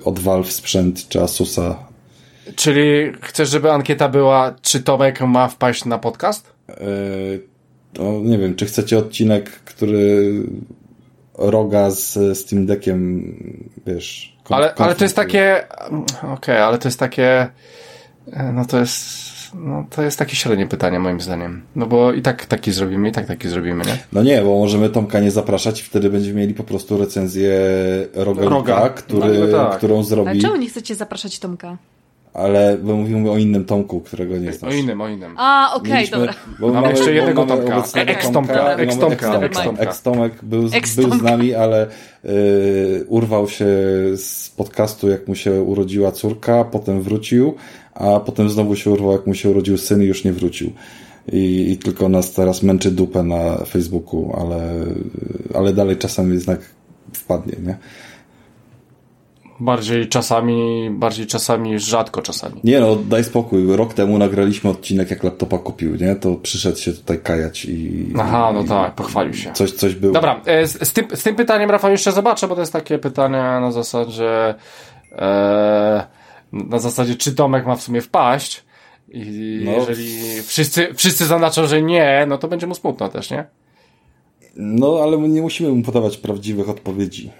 od 0.05 0.19
Valve 0.19 0.51
sprzęt, 0.51 1.07
czy 1.07 1.21
Asusa. 1.21 1.77
Czyli 2.55 3.11
chcesz, 3.21 3.49
żeby 3.49 3.71
ankieta 3.71 4.09
była, 4.09 4.55
czy 4.61 4.83
Tomek 4.83 5.21
ma 5.21 5.47
wpaść 5.47 5.85
na 5.85 5.97
podcast? 5.97 6.53
Yy, 6.69 7.54
to 7.95 8.19
nie 8.23 8.37
wiem, 8.37 8.55
czy 8.55 8.65
chcecie 8.65 8.97
odcinek, 8.97 9.49
który 9.49 10.33
Roga 11.37 11.89
z 11.89 12.37
Steam 12.37 12.65
Deckiem, 12.65 13.23
wiesz... 13.87 14.35
Ale, 14.49 14.75
ale 14.75 14.95
to 14.95 15.03
jest 15.05 15.15
takie. 15.15 15.63
Okej, 16.33 16.57
ale 16.57 16.77
to 16.77 16.87
jest 16.87 16.99
takie. 16.99 17.47
e, 18.33 18.51
No 18.53 18.65
to 18.65 18.79
jest. 18.79 19.25
No 19.53 19.85
to 19.89 20.01
jest 20.01 20.19
takie 20.19 20.35
średnie 20.35 20.67
pytanie, 20.67 20.99
moim 20.99 21.21
zdaniem. 21.21 21.61
No 21.75 21.85
bo 21.85 22.13
i 22.13 22.21
tak 22.21 22.45
taki 22.45 22.71
zrobimy, 22.71 23.09
i 23.09 23.11
tak 23.11 23.25
taki 23.27 23.47
zrobimy, 23.47 23.85
nie? 23.85 23.97
No 24.13 24.23
nie, 24.23 24.41
bo 24.41 24.59
możemy 24.59 24.89
Tomka 24.89 25.19
nie 25.19 25.31
zapraszać 25.31 25.79
i 25.81 25.83
wtedy 25.83 26.09
będziemy 26.09 26.39
mieli 26.39 26.53
po 26.53 26.63
prostu 26.63 26.97
recenzję 26.97 27.51
Rogalika, 28.13 28.53
Roga. 28.55 28.89
który, 28.89 29.39
No, 29.51 29.57
tak. 29.69 29.77
którą 29.77 29.95
Ale 29.95 30.03
zrobi, 30.03 30.41
czemu 30.41 30.55
nie 30.55 30.69
chcecie 30.69 30.95
zapraszać 30.95 31.39
Tomka? 31.39 31.77
Ale 32.35 32.77
bo 32.83 32.95
mówimy 32.95 33.31
o 33.31 33.37
innym 33.37 33.65
Tomku, 33.65 34.01
którego 34.01 34.37
nie 34.37 34.53
znasz. 34.53 34.73
O 34.73 34.75
innym, 34.75 35.01
o 35.01 35.09
innym. 35.09 35.35
A, 35.37 35.73
okej, 35.75 35.93
Mieliśmy- 35.93 36.17
dobra. 36.17 36.33
Bo 36.59 36.73
Mamy 36.73 36.89
jeszcze 36.89 37.13
jednego 37.13 37.45
mamy 37.45 37.61
Tomka. 37.61 38.01
Ex-Tomka, 38.01 38.77
ex-Tomka. 38.77 39.83
Ex-Tomek 39.83 40.31
był, 40.43 40.69
był 40.95 41.19
z 41.19 41.21
nami, 41.21 41.53
ale 41.53 41.87
y, 42.25 43.05
urwał 43.07 43.49
się 43.49 43.65
z 44.15 44.53
podcastu, 44.57 45.09
jak 45.09 45.27
mu 45.27 45.35
się 45.35 45.61
urodziła 45.61 46.11
córka, 46.11 46.63
potem 46.63 47.01
wrócił, 47.01 47.55
a 47.93 48.19
potem 48.19 48.49
znowu 48.49 48.75
się 48.75 48.91
urwał, 48.91 49.11
jak 49.11 49.27
mu 49.27 49.33
się 49.33 49.49
urodził 49.49 49.77
syn 49.77 50.01
i 50.01 50.05
już 50.05 50.23
nie 50.23 50.33
wrócił. 50.33 50.71
I, 51.31 51.71
I 51.71 51.77
tylko 51.77 52.09
nas 52.09 52.33
teraz 52.33 52.63
męczy 52.63 52.91
dupę 52.91 53.23
na 53.23 53.57
Facebooku, 53.57 54.33
ale, 54.41 54.73
ale 55.53 55.73
dalej 55.73 55.97
czasem 55.97 56.33
jednak 56.33 56.59
wpadnie, 57.13 57.53
nie? 57.63 57.77
Bardziej 59.59 60.07
czasami, 60.07 60.89
bardziej 60.91 61.27
czasami, 61.27 61.79
rzadko 61.79 62.21
czasami. 62.21 62.55
Nie 62.63 62.79
no, 62.79 62.95
daj 62.95 63.23
spokój. 63.23 63.75
Rok 63.75 63.93
temu 63.93 64.17
nagraliśmy 64.17 64.69
odcinek, 64.69 65.09
jak 65.11 65.23
laptopa 65.23 65.57
kupił, 65.57 65.95
nie? 65.95 66.15
To 66.15 66.35
przyszedł 66.35 66.77
się 66.77 66.93
tutaj 66.93 67.19
kajać 67.19 67.65
i... 67.65 68.07
Aha, 68.19 68.51
no 68.53 68.61
i 68.61 68.67
tak, 68.67 68.95
pochwalił 68.95 69.33
się. 69.33 69.51
Coś, 69.53 69.71
coś 69.71 69.95
było. 69.95 70.13
Dobra, 70.13 70.41
e, 70.45 70.67
z, 70.67 70.87
z, 70.87 70.93
tym, 70.93 71.07
z 71.13 71.23
tym 71.23 71.35
pytaniem, 71.35 71.71
Rafał, 71.71 71.91
jeszcze 71.91 72.11
zobaczę, 72.11 72.47
bo 72.47 72.55
to 72.55 72.61
jest 72.61 72.73
takie 72.73 72.97
pytanie 72.99 73.37
na 73.37 73.71
zasadzie, 73.71 74.55
e, 75.11 76.07
na 76.53 76.79
zasadzie, 76.79 77.15
czy 77.15 77.35
Tomek 77.35 77.65
ma 77.65 77.75
w 77.75 77.81
sumie 77.81 78.01
wpaść. 78.01 78.63
I 79.09 79.61
No. 79.65 79.71
jeżeli 79.71 80.07
wszyscy, 80.43 80.87
wszyscy 80.95 81.25
zaznaczą, 81.25 81.67
że 81.67 81.81
nie, 81.81 82.25
no 82.27 82.37
to 82.37 82.47
będzie 82.47 82.67
mu 82.67 82.75
smutno 82.75 83.09
też, 83.09 83.31
nie? 83.31 83.45
No, 84.55 84.99
ale 85.03 85.17
my 85.17 85.27
nie 85.27 85.41
musimy 85.41 85.69
mu 85.71 85.83
podawać 85.83 86.17
prawdziwych 86.17 86.69
odpowiedzi. 86.69 87.31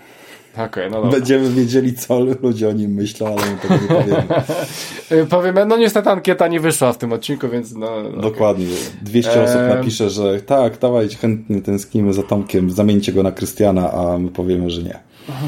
Okej, 0.57 0.91
no 0.91 0.95
dobra. 0.95 1.12
Będziemy 1.12 1.50
wiedzieli, 1.50 1.93
co 1.93 2.19
ludzie 2.19 2.69
o 2.69 2.71
nim 2.71 2.91
myślą, 2.91 3.27
ale 3.27 3.51
my 3.51 3.57
tego 3.57 3.74
nie 3.74 3.88
powiemy. 3.88 4.24
Y, 5.12 5.25
Powiemy, 5.35 5.65
no 5.65 5.77
niestety 5.77 6.09
ankieta 6.09 6.47
nie 6.47 6.59
wyszła 6.59 6.93
w 6.93 6.97
tym 6.97 7.13
odcinku, 7.13 7.50
więc 7.50 7.74
no... 7.74 7.89
no 8.15 8.21
Dokładnie. 8.21 8.65
200 9.01 9.43
osób 9.43 9.55
Em. 9.55 9.69
napisze, 9.69 10.09
że 10.09 10.41
tak, 10.41 10.77
dawajcie, 10.79 11.17
chętnie 11.17 11.62
tęsknimy 11.62 12.13
za 12.13 12.24
Tomkiem, 12.24 12.71
zamieńcie 12.71 13.13
go 13.13 13.24
na 13.24 13.31
Krystiana, 13.31 13.91
a 13.91 14.17
my 14.17 14.31
powiemy, 14.31 14.69
że 14.69 14.83
nie. 14.83 15.00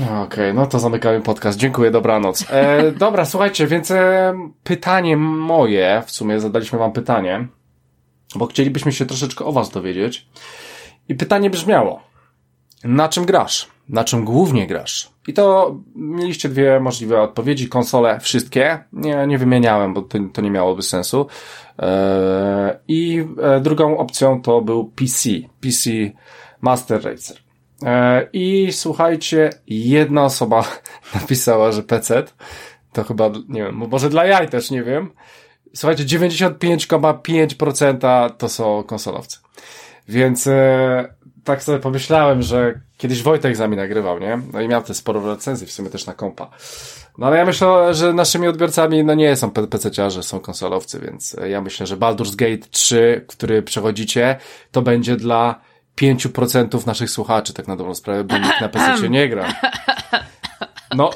No, 0.10 0.22
Okej, 0.22 0.54
no 0.54 0.66
to 0.66 0.80
zamykamy 0.80 1.22
podcast. 1.22 1.60
Dziękuję, 1.60 1.92
dobranoc. 1.92 2.46
E, 2.50 2.92
dobra, 3.06 3.26
słuchajcie, 3.26 3.68
więc 3.68 3.92
e, 3.92 4.34
pytanie 4.64 5.18
moje, 5.18 6.04
w 6.06 6.12
sumie 6.12 6.40
zadaliśmy 6.40 6.80
wam 6.80 6.92
pytanie, 6.92 7.48
bo 8.36 8.48
chcielibyśmy 8.48 8.92
się 8.92 9.06
troszeczkę 9.06 9.46
o 9.46 9.52
was 9.52 9.70
dowiedzieć. 9.70 10.28
I 11.10 11.16
pytanie 11.16 11.50
brzmiało, 11.50 12.02
na 12.84 13.10
czym 13.10 13.26
grasz? 13.26 13.68
Na 13.90 14.04
czym 14.04 14.26
głównie 14.26 14.68
grasz? 14.68 15.10
I 15.28 15.34
to 15.34 15.76
mieliście 15.96 16.50
dwie 16.50 16.80
możliwe 16.80 17.22
odpowiedzi, 17.22 17.70
konsole 17.70 18.20
wszystkie, 18.20 18.84
nie, 18.94 19.28
nie 19.28 19.38
wymieniałem, 19.38 19.94
bo 19.94 20.02
to, 20.02 20.18
to 20.34 20.42
nie 20.42 20.52
miałoby 20.52 20.82
sensu. 20.82 21.28
E, 21.80 22.80
I 22.88 23.26
e, 23.42 23.60
drugą 23.60 23.98
opcją 23.98 24.42
to 24.42 24.62
był 24.62 24.86
PC, 24.86 25.30
PC 25.62 25.90
Master 26.62 27.04
Racer. 27.04 27.38
E, 27.86 28.28
I 28.34 28.68
słuchajcie, 28.72 29.50
jedna 29.68 30.26
osoba 30.26 30.64
napisała, 31.16 31.72
że 31.72 31.84
PC 31.84 32.24
to 32.94 33.04
chyba, 33.04 33.30
nie 33.50 33.64
wiem, 33.64 33.76
może 33.76 34.10
dla 34.10 34.26
jaj 34.26 34.50
też, 34.50 34.72
nie 34.72 34.84
wiem. 34.84 35.12
Słuchajcie, 35.74 36.04
95,5% 36.04 38.30
to 38.38 38.50
są 38.50 38.84
konsolowcy. 38.84 39.38
Więc 40.08 40.48
e, 40.48 41.16
tak 41.44 41.64
sobie 41.64 41.80
pomyślałem, 41.80 42.42
że 42.42 42.87
kiedyś 42.98 43.24
Wojtek 43.24 43.56
z 43.56 43.60
nami 43.60 43.78
nagrywał, 43.78 44.20
nie? 44.20 44.40
No 44.54 44.62
i 44.62 44.68
miał 44.68 44.84
te 44.84 44.94
sporo 44.94 45.28
recenzji, 45.28 45.68
w 45.68 45.72
sumie 45.72 45.90
też 45.90 46.06
na 46.06 46.14
kompa. 46.14 46.50
No 47.18 47.28
ale 47.28 47.38
ja 47.38 47.46
myślę, 47.46 47.94
że 47.94 48.14
naszymi 48.14 48.48
odbiorcami 48.48 49.04
no 49.04 49.14
nie 49.14 49.36
są 49.36 49.50
PC-ciarze, 49.50 50.24
są 50.24 50.40
konsolowcy, 50.40 51.00
więc 51.00 51.36
e, 51.42 51.50
ja 51.50 51.62
myślę, 51.62 51.88
że 51.88 51.98
Baldur's 51.98 52.36
Gate 52.36 52.68
3, 52.72 53.26
który 53.28 53.62
przechodzicie, 53.62 54.36
to 54.72 54.82
będzie 54.82 55.16
dla 55.16 55.62
5% 55.98 56.88
naszych 56.88 57.10
słuchaczy, 57.10 57.54
tak 57.54 57.68
na 57.68 57.76
dobrą 57.76 57.96
sprawę, 57.96 58.24
bo 58.24 58.38
nikt 58.38 58.62
na 58.62 58.70
PC 58.70 59.10
nie 59.10 59.30
gra. 59.30 59.54
No, 60.96 61.10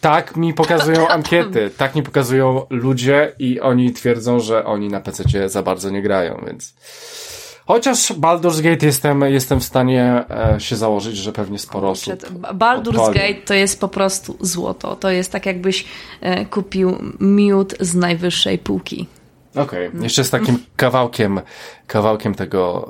tak 0.00 0.36
mi 0.36 0.54
pokazują 0.54 1.08
ankiety, 1.18 1.70
tak 1.76 1.94
mi 1.94 2.02
pokazują 2.02 2.66
ludzie 2.70 3.32
i 3.38 3.60
oni 3.60 3.92
twierdzą, 3.92 4.40
że 4.40 4.64
oni 4.64 4.88
na 4.88 5.00
PC 5.00 5.48
za 5.48 5.62
bardzo 5.62 5.90
nie 5.90 6.02
grają, 6.02 6.44
więc... 6.46 6.74
Chociaż 7.66 8.12
Baldur's 8.12 8.60
Gate 8.60 8.86
jestem, 8.86 9.20
jestem 9.20 9.60
w 9.60 9.64
stanie 9.64 10.24
e, 10.30 10.60
się 10.60 10.76
założyć, 10.76 11.16
że 11.16 11.32
pewnie 11.32 11.58
sporo 11.58 11.90
osób 11.90 12.14
Baldur's 12.54 12.88
odpali. 12.88 13.18
Gate 13.18 13.46
to 13.46 13.54
jest 13.54 13.80
po 13.80 13.88
prostu 13.88 14.36
złoto. 14.40 14.96
To 14.96 15.10
jest 15.10 15.32
tak 15.32 15.46
jakbyś 15.46 15.84
e, 16.20 16.46
kupił 16.46 16.96
miód 17.20 17.74
z 17.80 17.94
najwyższej 17.94 18.58
półki. 18.58 19.06
Okej, 19.54 19.90
jeszcze 20.00 20.24
z 20.24 20.30
takim 20.30 20.58
kawałkiem, 20.76 21.40
kawałkiem 21.86 22.34
tego, 22.34 22.88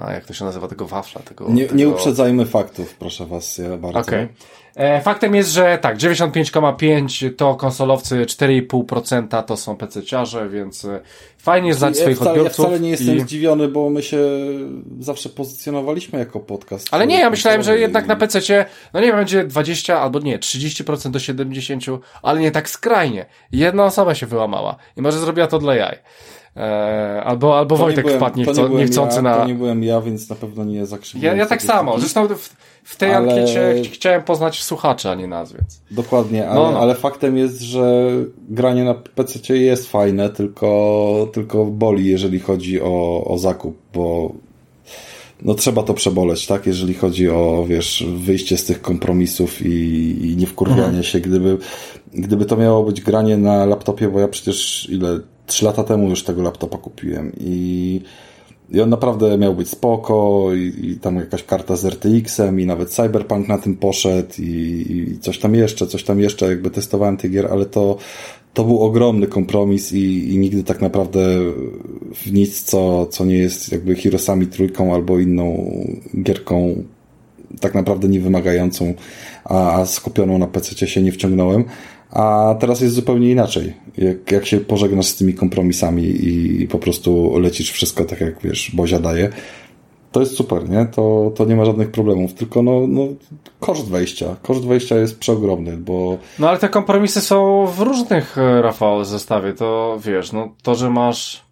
a 0.00 0.12
jak 0.12 0.24
to 0.24 0.34
się 0.34 0.44
nazywa, 0.44 0.68
tego 0.68 0.86
wafla, 0.86 1.22
tego... 1.22 1.48
Nie, 1.48 1.64
tego... 1.64 1.74
nie 1.74 1.88
uprzedzajmy 1.88 2.46
faktów, 2.46 2.94
proszę 2.94 3.26
was 3.26 3.58
ja 3.58 3.76
bardzo. 3.76 4.00
Okej. 4.00 4.22
E, 4.22 4.28
Faktem 5.02 5.34
jest, 5.34 5.50
że 5.52 5.78
tak, 5.78 5.96
95,5 5.96 7.34
to 7.36 7.54
konsolowcy, 7.54 8.16
4,5% 8.26 9.42
to 9.42 9.56
są 9.56 9.74
PC-ciarze, 9.76 10.50
więc 10.50 10.84
e, 10.84 11.00
fajnie 11.38 11.74
znać 11.74 11.94
Ja 11.96 12.00
swoich 12.02 12.16
wcale, 12.16 12.30
ja 12.30 12.36
odbiorców. 12.36 12.64
wcale 12.66 12.80
nie 12.80 12.90
jestem 12.90 13.16
i... 13.16 13.20
zdziwiony, 13.20 13.68
bo 13.68 13.90
my 13.90 14.02
się 14.02 14.18
zawsze 15.00 15.28
pozycjonowaliśmy 15.28 16.18
jako 16.18 16.40
podcast. 16.40 16.88
Ale 16.90 17.06
nie, 17.06 17.18
ja 17.20 17.30
myślałem, 17.30 17.62
że 17.62 17.78
jednak 17.78 18.04
i- 18.04 18.08
na 18.08 18.16
PC, 18.16 18.66
no 18.94 19.00
nie 19.00 19.06
wiem, 19.06 19.16
będzie 19.16 19.44
20 19.44 20.00
albo 20.00 20.18
nie, 20.18 20.38
30% 20.38 21.10
do 21.10 21.18
70, 21.18 21.84
ale 22.22 22.40
nie 22.40 22.50
tak 22.50 22.68
skrajnie. 22.70 23.26
Jedna 23.52 23.84
osoba 23.84 24.14
się 24.14 24.26
wyłamała 24.26 24.76
i 24.96 25.02
może 25.02 25.18
zrobiła 25.18 25.46
to 25.46 25.58
dla 25.58 25.74
jaj. 25.74 25.98
E, 26.56 27.22
albo, 27.24 27.58
albo 27.58 27.76
To 27.76 27.82
nie 27.82 27.86
Wojtek 27.86 28.04
byłem- 28.04 28.18
wpadł 28.20 28.44
to 28.54 28.68
nie 28.68 28.76
niechcący 28.76 29.16
ja, 29.16 29.22
na... 29.22 29.36
To 29.36 29.46
nie 29.46 29.54
byłem 29.54 29.82
ja, 29.84 30.00
więc 30.00 30.28
na 30.30 30.36
pewno 30.36 30.64
nie 30.64 30.86
zakrzywiłem. 30.86 31.36
Ja, 31.36 31.42
ja 31.42 31.48
tak 31.48 31.62
samo. 31.62 31.92
statystyki. 31.92 32.26
Zresztą 32.28 32.34
w, 32.36 32.56
w 32.92 32.96
tej 32.96 33.14
Ale- 33.14 33.32
ankiecie 33.34 33.82
ch- 33.84 33.92
chciałem 33.92 34.22
poznać 34.22 34.62
słuchaczy, 34.62 35.08
a 35.10 35.14
nie 35.14 35.26
nas, 35.26 35.52
więc. 35.52 35.80
Dokładnie, 35.90 36.48
ale, 36.48 36.60
No, 36.60 36.70
no. 36.70 36.78
ale 36.80 36.94
faktem 36.94 37.36
jest, 37.36 37.60
że 37.60 38.10
granie 38.48 38.84
na 38.84 38.94
PC 38.94 39.56
jest 39.56 39.90
fajne, 39.90 40.30
tylko, 40.30 41.28
tylko 41.32 41.64
boli, 41.64 42.06
jeżeli 42.06 42.40
chodzi 42.40 42.80
o, 42.82 43.24
o 43.24 43.38
zakup, 43.38 43.76
bo 43.94 44.32
no 45.42 45.54
trzeba 45.54 45.82
to 45.82 45.94
przeboleć, 45.94 46.46
tak? 46.46 46.66
Jeżeli 46.66 46.94
chodzi 46.94 47.30
o, 47.30 47.64
wiesz, 47.68 48.04
wyjście 48.16 48.56
z 48.56 48.64
tych 48.64 48.80
kompromisów 48.82 49.66
i, 49.66 49.70
i 50.32 50.36
nie 50.36 50.46
wkurwianie 50.46 50.82
Mhm. 50.84 51.02
się, 51.02 51.20
gdyby, 51.20 51.58
gdyby 52.14 52.44
to 52.44 52.56
miało 52.56 52.82
być 52.82 53.00
granie 53.00 53.36
na 53.36 53.66
laptopie, 53.66 54.08
bo 54.08 54.20
ja 54.20 54.28
przecież 54.28 54.88
ile, 54.90 55.20
trzy 55.46 55.64
lata 55.64 55.84
temu 55.84 56.08
już 56.08 56.24
tego 56.24 56.42
laptopa 56.42 56.78
kupiłem 56.78 57.32
i 57.40 58.00
i 58.70 58.80
on 58.80 58.90
naprawdę 58.90 59.38
miał 59.38 59.54
być 59.54 59.68
spoko 59.68 60.48
i, 60.54 60.86
i 60.86 60.96
tam 60.96 61.16
jakaś 61.16 61.44
karta 61.44 61.76
z 61.76 61.84
RTX-em 61.84 62.60
i 62.60 62.66
nawet 62.66 62.90
Cyberpunk 62.90 63.48
na 63.48 63.58
tym 63.58 63.76
poszedł 63.76 64.34
i, 64.38 64.86
i 65.12 65.18
coś 65.18 65.38
tam 65.38 65.54
jeszcze, 65.54 65.86
coś 65.86 66.04
tam 66.04 66.20
jeszcze, 66.20 66.46
jakby 66.46 66.70
testowałem 66.70 67.16
tych 67.16 67.30
gier, 67.30 67.46
ale 67.50 67.66
to, 67.66 67.96
to 68.54 68.64
był 68.64 68.80
ogromny 68.82 69.26
kompromis 69.26 69.92
i, 69.92 70.34
i 70.34 70.38
nigdy 70.38 70.64
tak 70.64 70.80
naprawdę 70.80 71.20
w 72.14 72.32
nic, 72.32 72.62
co, 72.62 73.06
co 73.06 73.24
nie 73.24 73.38
jest 73.38 73.72
jakby 73.72 73.94
Hirosami 73.94 74.46
trójką 74.46 74.94
albo 74.94 75.18
inną 75.18 75.70
gierką 76.22 76.84
tak 77.60 77.74
naprawdę 77.74 78.08
nie 78.08 78.20
wymagającą, 78.20 78.94
a, 79.44 79.80
a 79.80 79.86
skupioną 79.86 80.38
na 80.38 80.46
PC 80.46 80.86
się 80.86 81.02
nie 81.02 81.12
wciągnąłem. 81.12 81.64
A 82.10 82.54
teraz 82.60 82.80
jest 82.80 82.94
zupełnie 82.94 83.30
inaczej. 83.30 83.74
Jak, 83.96 84.32
jak 84.32 84.46
się 84.46 84.60
pożegnasz 84.60 85.06
z 85.06 85.16
tymi 85.16 85.34
kompromisami 85.34 86.02
i, 86.02 86.62
i 86.62 86.68
po 86.68 86.78
prostu 86.78 87.38
lecisz 87.38 87.70
wszystko 87.70 88.04
tak 88.04 88.20
jak 88.20 88.40
wiesz, 88.42 88.70
Bozia 88.74 88.98
daje, 88.98 89.30
to 90.16 90.20
jest 90.20 90.36
super, 90.36 90.68
nie? 90.68 90.86
To, 90.86 91.32
to 91.34 91.44
nie 91.44 91.56
ma 91.56 91.64
żadnych 91.64 91.90
problemów. 91.90 92.34
Tylko 92.34 92.62
no, 92.62 92.86
no, 92.88 93.02
koszt 93.60 93.88
wejścia. 93.88 94.36
Koszt 94.42 94.66
wejścia 94.66 94.96
jest 94.96 95.18
przeogromny, 95.18 95.76
bo 95.76 96.18
No 96.38 96.48
ale 96.48 96.58
te 96.58 96.68
kompromisy 96.68 97.20
są 97.20 97.66
w 97.66 97.80
różnych, 97.80 98.38
e, 98.38 98.62
Rafał, 98.62 99.04
zestawie. 99.04 99.52
To 99.52 99.98
wiesz, 100.04 100.32
no 100.32 100.48
to, 100.62 100.74
że 100.74 100.90
masz. 100.90 101.45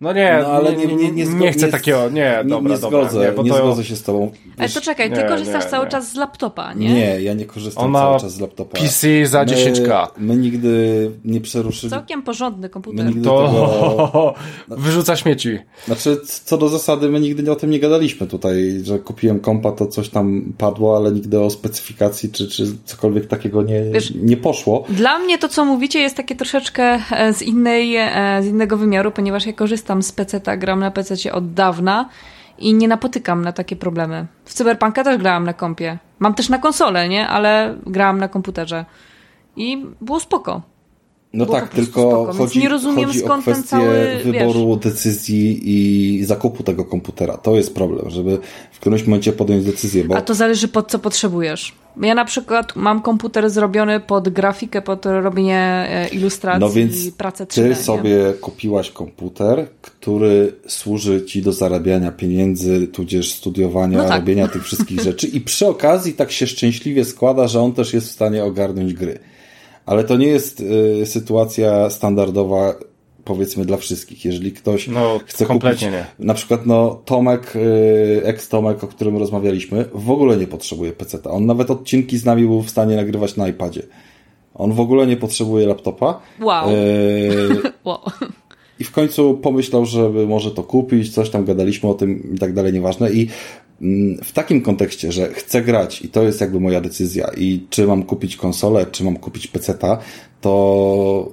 No 0.00 0.12
nie, 0.12 0.38
no, 0.42 0.48
ale 0.48 0.76
nie, 0.76 0.86
nie, 0.86 0.96
nie, 0.96 1.10
nie, 1.12 1.26
zgo- 1.26 1.52
chcę 1.52 1.68
takiego. 1.68 2.10
Nie, 2.10 2.38
nie, 2.44 2.50
dobra, 2.50 2.74
nie 2.74 2.80
dobra. 2.80 3.04
zgodzę, 3.04 3.26
nie, 3.26 3.32
bo 3.32 3.42
nie 3.42 3.50
to, 3.50 3.56
zgodzę 3.56 3.84
się 3.84 3.96
z 3.96 4.02
tobą. 4.02 4.30
Ale 4.58 4.68
to 4.68 4.80
czekaj, 4.80 5.10
ty 5.12 5.16
nie, 5.22 5.28
korzystasz 5.28 5.64
nie, 5.64 5.70
cały 5.70 5.84
nie. 5.84 5.90
czas 5.90 6.12
z 6.12 6.14
laptopa, 6.14 6.72
nie? 6.74 6.94
nie, 6.94 7.20
ja 7.22 7.34
nie 7.34 7.44
korzystam 7.46 7.84
On 7.84 7.90
ma 7.90 7.98
cały 8.00 8.20
czas 8.20 8.32
z 8.34 8.40
laptopa. 8.40 8.78
PC 8.78 9.26
za 9.26 9.44
10k. 9.44 10.06
My, 10.18 10.26
my 10.34 10.40
nigdy 10.40 11.10
nie 11.24 11.40
przeruszyli. 11.40 11.90
Całkiem 11.90 12.22
porządny 12.22 12.62
My 12.62 12.68
komputer. 12.68 13.06
nigdy 13.06 13.20
tego, 13.20 13.30
To 14.12 14.34
wyrzuca 14.68 15.16
śmieci. 15.16 15.58
Znaczy, 15.86 16.20
co 16.44 16.58
do 16.58 16.68
zasady, 16.68 17.08
my 17.08 17.20
nigdy 17.20 17.52
o 17.52 17.56
tym 17.56 17.70
nie 17.70 17.80
gadaliśmy 17.80 18.26
tutaj, 18.26 18.80
że 18.82 18.98
kupiłem 18.98 19.40
kompa, 19.40 19.72
to 19.72 19.86
coś 19.86 20.08
tam 20.08 20.52
padło, 20.58 20.96
ale 20.96 21.12
nigdy 21.12 21.40
o 21.40 21.50
specyfikacji 21.50 22.32
czy, 22.32 22.48
czy 22.48 22.64
cokolwiek 22.84 23.26
takiego 23.26 23.62
nie, 23.62 23.82
Wiesz- 23.82 24.14
nie 24.14 24.36
poszło. 24.36 24.84
Dla 24.88 25.18
mnie 25.18 25.38
to, 25.38 25.48
co 25.48 25.64
mówicie, 25.64 25.98
jest 26.00 26.16
takie 26.16 26.36
troszeczkę 26.36 26.98
e, 27.12 27.32
z, 27.34 27.42
innej, 27.42 27.96
e, 27.96 28.10
z 28.42 28.46
innego 28.46 28.76
wymiaru, 28.76 29.10
ponieważ 29.10 29.46
ja 29.46 29.52
korzystam 29.52 29.89
z 29.98 30.12
PC-ta, 30.12 30.56
gram 30.56 30.80
na 30.80 30.90
PC 30.90 31.32
od 31.32 31.52
dawna 31.52 32.08
i 32.58 32.74
nie 32.74 32.88
napotykam 32.88 33.42
na 33.42 33.52
takie 33.52 33.76
problemy. 33.76 34.26
W 34.44 34.54
Cyberpunka 34.54 35.04
też 35.04 35.18
grałam 35.18 35.44
na 35.44 35.52
kompie. 35.52 35.98
Mam 36.18 36.34
też 36.34 36.48
na 36.48 36.58
konsolę, 36.58 37.08
nie? 37.08 37.28
Ale 37.28 37.74
grałam 37.86 38.18
na 38.18 38.28
komputerze. 38.28 38.84
I 39.56 39.86
było 40.00 40.20
spoko. 40.20 40.62
No 41.32 41.46
tak, 41.46 41.68
tylko 41.68 42.00
spoko, 42.00 42.32
chodzi, 42.32 42.58
nie 42.58 42.68
rozumiem, 42.68 43.06
chodzi 43.06 43.18
skąd 43.18 43.42
o 43.42 43.44
ten 43.44 43.54
kwestię 43.54 43.68
cały, 43.68 44.18
wyboru 44.24 44.76
decyzji 44.76 45.60
i 45.64 46.24
zakupu 46.24 46.62
tego 46.62 46.84
komputera. 46.84 47.36
To 47.36 47.56
jest 47.56 47.74
problem, 47.74 48.10
żeby 48.10 48.38
w 48.72 48.80
którymś 48.80 49.02
momencie 49.06 49.32
podjąć 49.32 49.64
decyzję, 49.64 50.04
bo 50.04 50.16
A 50.16 50.22
to 50.22 50.34
zależy 50.34 50.68
pod 50.68 50.90
co 50.90 50.98
potrzebujesz. 50.98 51.74
Ja 52.00 52.14
na 52.14 52.24
przykład 52.24 52.76
mam 52.76 53.02
komputer 53.02 53.50
zrobiony 53.50 54.00
pod 54.00 54.28
grafikę, 54.28 54.82
pod 54.82 55.06
robienie 55.06 55.86
e, 55.88 56.08
ilustracji 56.08 56.60
no 56.60 56.70
więc 56.70 57.04
i 57.06 57.12
pracę 57.12 57.44
3D. 57.44 57.68
ty 57.68 57.74
sobie 57.74 58.32
kupiłaś 58.40 58.90
komputer, 58.90 59.66
który 59.82 60.52
służy 60.66 61.24
ci 61.24 61.42
do 61.42 61.52
zarabiania 61.52 62.12
pieniędzy, 62.12 62.88
tudzież 62.88 63.32
studiowania, 63.32 63.98
No 63.98 64.08
tak. 64.08 64.20
robienia 64.20 64.48
tych 64.48 64.64
wszystkich 64.64 65.00
rzeczy 65.00 65.26
i 65.26 65.40
przy 65.40 65.66
okazji 65.66 66.12
tak 66.12 66.32
się 66.32 66.46
szczęśliwie 66.46 67.04
składa, 67.04 67.48
że 67.48 67.60
on 67.60 67.72
też 67.72 67.94
jest 67.94 68.08
w 68.08 68.10
stanie 68.12 68.44
ogarnąć 68.44 68.94
gry. 68.94 69.18
Ale 69.86 70.04
to 70.04 70.16
nie 70.16 70.26
jest 70.26 70.60
y, 71.02 71.06
sytuacja 71.06 71.90
standardowa, 71.90 72.74
powiedzmy, 73.24 73.64
dla 73.64 73.76
wszystkich. 73.76 74.24
Jeżeli 74.24 74.52
ktoś 74.52 74.88
No, 74.88 75.20
chce 75.26 75.46
kompletnie 75.46 75.88
kupić, 75.88 76.00
nie. 76.18 76.26
na 76.26 76.34
przykład 76.34 76.66
no, 76.66 77.02
Tomek, 77.04 77.56
y, 77.56 78.20
ex-Tomek, 78.24 78.84
o 78.84 78.86
którym 78.88 79.16
rozmawialiśmy, 79.16 79.84
w 79.94 80.10
ogóle 80.10 80.36
nie 80.36 80.46
potrzebuje 80.46 80.92
PC-ta. 80.92 81.30
On 81.30 81.46
nawet 81.46 81.70
odcinki 81.70 82.18
z 82.18 82.24
nami 82.24 82.42
był 82.46 82.62
w 82.62 82.70
stanie 82.70 82.96
nagrywać 82.96 83.36
na 83.36 83.48
iPadzie. 83.48 83.82
On 84.54 84.72
w 84.72 84.80
ogóle 84.80 85.06
nie 85.06 85.16
potrzebuje 85.16 85.66
laptopa. 85.66 86.20
Wow. 86.40 86.70
Y, 86.70 87.48
Wow. 87.84 87.98
i 88.80 88.84
w 88.84 88.92
końcu 88.92 89.34
pomyślał, 89.34 89.86
żeby 89.86 90.26
może 90.26 90.50
to 90.50 90.62
kupić, 90.62 91.14
coś 91.14 91.30
tam 91.30 91.44
gadaliśmy 91.44 91.88
o 91.88 91.94
tym 91.94 92.34
i 92.34 92.38
tak 92.38 92.52
dalej, 92.54 92.72
nieważne. 92.72 93.12
I 93.12 93.28
w 94.24 94.32
takim 94.32 94.62
kontekście, 94.62 95.12
że 95.12 95.28
chcę 95.28 95.62
grać 95.62 96.02
i 96.02 96.08
to 96.08 96.22
jest 96.22 96.40
jakby 96.40 96.60
moja 96.60 96.80
decyzja 96.80 97.30
i 97.36 97.66
czy 97.70 97.86
mam 97.86 98.02
kupić 98.02 98.36
konsolę, 98.36 98.86
czy 98.86 99.04
mam 99.04 99.16
kupić 99.16 99.46
PC-ta, 99.46 99.98
to 100.40 101.32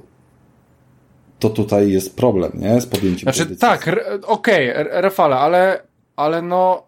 to 1.39 1.49
tutaj 1.49 1.91
jest 1.91 2.15
problem, 2.15 2.51
nie? 2.55 2.81
Z 2.81 2.85
podjęciem 2.85 3.33
Znaczy, 3.33 3.55
tak, 3.55 3.89
okej, 4.23 4.71
okay, 4.71 5.01
Rafale, 5.01 5.35
ale, 5.35 5.81
ale 6.15 6.41
no, 6.41 6.85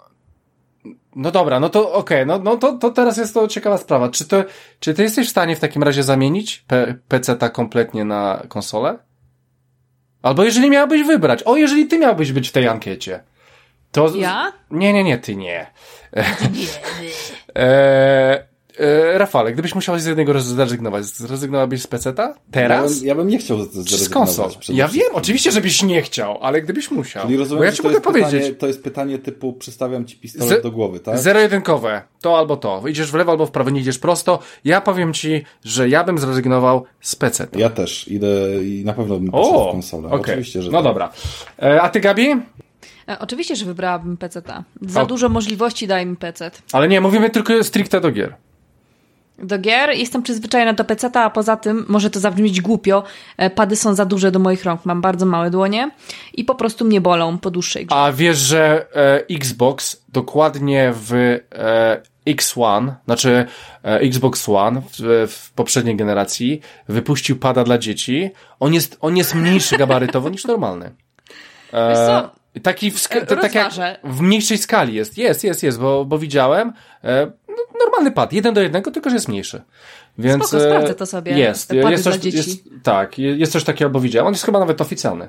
no 1.15 1.31
dobra, 1.31 1.59
no 1.59 1.69
to 1.69 1.93
okej, 1.93 2.23
okay, 2.23 2.25
no, 2.25 2.43
no 2.43 2.57
to, 2.57 2.77
to 2.77 2.91
teraz 2.91 3.17
jest 3.17 3.33
to 3.33 3.47
ciekawa 3.47 3.77
sprawa. 3.77 4.09
Czy 4.09 4.27
to, 4.27 4.43
czy 4.79 4.93
ty 4.93 5.03
jesteś 5.03 5.27
w 5.27 5.31
stanie 5.31 5.55
w 5.55 5.59
takim 5.59 5.83
razie 5.83 6.03
zamienić 6.03 6.63
P- 6.67 6.95
PC-ta 7.07 7.49
kompletnie 7.49 8.05
na 8.05 8.43
konsolę? 8.47 8.97
Albo 10.21 10.43
jeżeli 10.43 10.69
miałbyś 10.69 11.03
wybrać, 11.03 11.43
o, 11.43 11.57
jeżeli 11.57 11.87
ty 11.87 11.99
miałbyś 11.99 12.31
być 12.31 12.49
w 12.49 12.51
tej 12.51 12.67
ankiecie, 12.67 13.23
to... 13.91 14.15
Ja? 14.15 14.53
Nie, 14.71 14.93
nie, 14.93 15.03
nie, 15.03 15.17
ty 15.17 15.35
nie. 15.35 15.67
e, 17.55 18.49
E, 18.79 19.17
Rafale, 19.17 19.53
gdybyś 19.53 19.75
musiał 19.75 19.99
z 19.99 20.05
jednego 20.05 20.41
zrezygnować, 20.41 21.05
zrezygnowałbyś 21.05 21.81
z 21.81 21.87
PC-ta? 21.87 22.35
Teraz? 22.51 22.91
Ja 22.91 22.97
bym, 22.97 23.07
ja 23.07 23.15
bym 23.15 23.27
nie 23.27 23.37
chciał 23.37 23.57
zrezygnować. 23.57 24.01
Z 24.01 24.09
konsol. 24.09 24.51
Ja 24.69 24.87
wiem, 24.87 25.07
oczywiście, 25.13 25.51
żebyś 25.51 25.83
nie 25.83 26.01
chciał, 26.01 26.37
ale 26.41 26.61
gdybyś 26.61 26.91
musiał. 26.91 27.23
Czyli 27.23 27.37
rozumiem, 27.37 27.59
bo 27.59 27.65
ja 27.65 27.71
ci 27.71 27.83
mogę 27.83 28.01
powiedzieć. 28.01 28.31
Pytanie, 28.31 28.55
to 28.55 28.67
jest 28.67 28.83
pytanie 28.83 29.19
typu 29.19 29.53
przystawiam 29.53 30.05
ci 30.05 30.17
pistolet 30.17 30.59
Z, 30.59 30.63
do 30.63 30.71
głowy, 30.71 30.99
tak? 30.99 31.17
Zero-jedynkowe. 31.17 32.01
To 32.21 32.37
albo 32.37 32.57
to. 32.57 32.87
Idziesz 32.87 33.11
w 33.11 33.13
lewo 33.13 33.31
albo 33.31 33.45
w 33.45 33.51
prawo, 33.51 33.69
nie 33.69 33.81
idziesz 33.81 33.99
prosto. 33.99 34.39
Ja 34.63 34.81
powiem 34.81 35.13
ci, 35.13 35.43
że 35.63 35.89
ja 35.89 36.03
bym 36.03 36.17
zrezygnował 36.17 36.85
z 37.01 37.15
PC. 37.15 37.43
-ta. 37.43 37.59
Ja 37.59 37.69
też. 37.69 38.07
Idę 38.07 38.27
i 38.63 38.83
na 38.85 38.93
pewno 38.93 39.19
bym 39.19 39.31
poszedł 39.31 39.69
w 39.69 39.71
konsolę. 39.71 40.07
Okay. 40.07 40.19
Oczywiście, 40.19 40.61
że 40.61 40.71
No 40.71 40.77
tak. 40.77 40.83
dobra. 40.83 41.11
E, 41.61 41.81
a 41.81 41.89
ty, 41.89 41.99
Gabi? 41.99 42.35
E, 43.09 43.19
oczywiście, 43.19 43.55
że 43.55 43.65
wybrałabym 43.65 44.17
PC-ta. 44.17 44.63
Za 44.81 45.01
o. 45.01 45.05
dużo 45.05 45.29
możliwości 45.29 45.87
daje 45.87 46.05
mi 46.05 46.15
PC. 46.15 46.51
Ale 46.73 46.87
nie, 46.87 47.01
mówimy 47.01 47.29
tylko 47.29 47.63
stricte 47.63 48.01
do 48.01 48.11
gier 48.11 48.35
do 49.43 49.59
gier. 49.59 49.89
Jestem 49.89 50.23
przyzwyczajona 50.23 50.73
do 50.73 50.85
PC, 50.85 51.11
a 51.13 51.29
poza 51.29 51.57
tym, 51.57 51.85
może 51.87 52.09
to 52.09 52.19
zabrzmieć 52.19 52.61
głupio, 52.61 53.03
e, 53.37 53.49
pady 53.49 53.75
są 53.75 53.93
za 53.93 54.05
duże 54.05 54.31
do 54.31 54.39
moich 54.39 54.65
rąk. 54.65 54.85
Mam 54.85 55.01
bardzo 55.01 55.25
małe 55.25 55.49
dłonie 55.49 55.91
i 56.33 56.45
po 56.45 56.55
prostu 56.55 56.85
mnie 56.85 57.01
bolą 57.01 57.37
po 57.37 57.51
dłuższej 57.51 57.85
grze. 57.85 57.95
A 57.95 58.11
wiesz, 58.11 58.37
że 58.37 58.85
e, 58.95 59.35
Xbox 59.35 60.03
dokładnie 60.09 60.93
w 60.95 61.13
e, 61.13 62.01
X1, 62.27 62.91
znaczy 63.05 63.45
e, 63.83 63.99
Xbox 63.99 64.49
One 64.49 64.81
w, 64.81 65.27
w, 65.31 65.51
poprzedniej 65.51 65.95
generacji 65.95 66.61
wypuścił 66.89 67.39
pada 67.39 67.63
dla 67.63 67.77
dzieci. 67.77 68.31
On 68.59 68.73
jest, 68.73 68.97
on 69.01 69.17
jest 69.17 69.35
mniejszy 69.35 69.77
gabarytowo 69.77 70.29
niż 70.29 70.45
normalny. 70.45 70.91
E, 71.73 71.89
Wiesz 71.89 71.97
co? 71.97 72.38
Taki 72.63 72.91
w, 72.91 73.07
tak 73.41 73.55
jak 73.55 73.71
w 74.03 74.21
mniejszej 74.21 74.57
skali 74.57 74.93
jest. 74.93 75.17
Jest, 75.17 75.43
jest, 75.43 75.63
jest, 75.63 75.79
bo, 75.79 76.05
bo 76.05 76.17
widziałem. 76.17 76.73
E, 77.03 77.31
no, 77.47 77.55
normalny 77.85 78.11
pad, 78.11 78.33
jeden 78.33 78.53
do 78.53 78.61
jednego, 78.61 78.91
tylko 78.91 79.09
że 79.09 79.15
jest 79.15 79.27
mniejszy. 79.27 79.61
Więc 80.17 80.47
Spoko, 80.47 80.63
sprawdzę 80.63 80.95
to 80.95 81.05
sobie. 81.05 81.39
Jest, 81.39 81.73
jest 81.73 82.03
coś, 82.03 82.25
jest, 82.25 82.49
tak, 82.83 83.19
jest 83.19 83.51
coś 83.51 83.63
takiego, 83.63 83.89
bo 83.89 83.99
widziałem. 83.99 84.27
On 84.27 84.33
jest 84.33 84.45
chyba 84.45 84.59
nawet 84.59 84.81
oficjalny, 84.81 85.27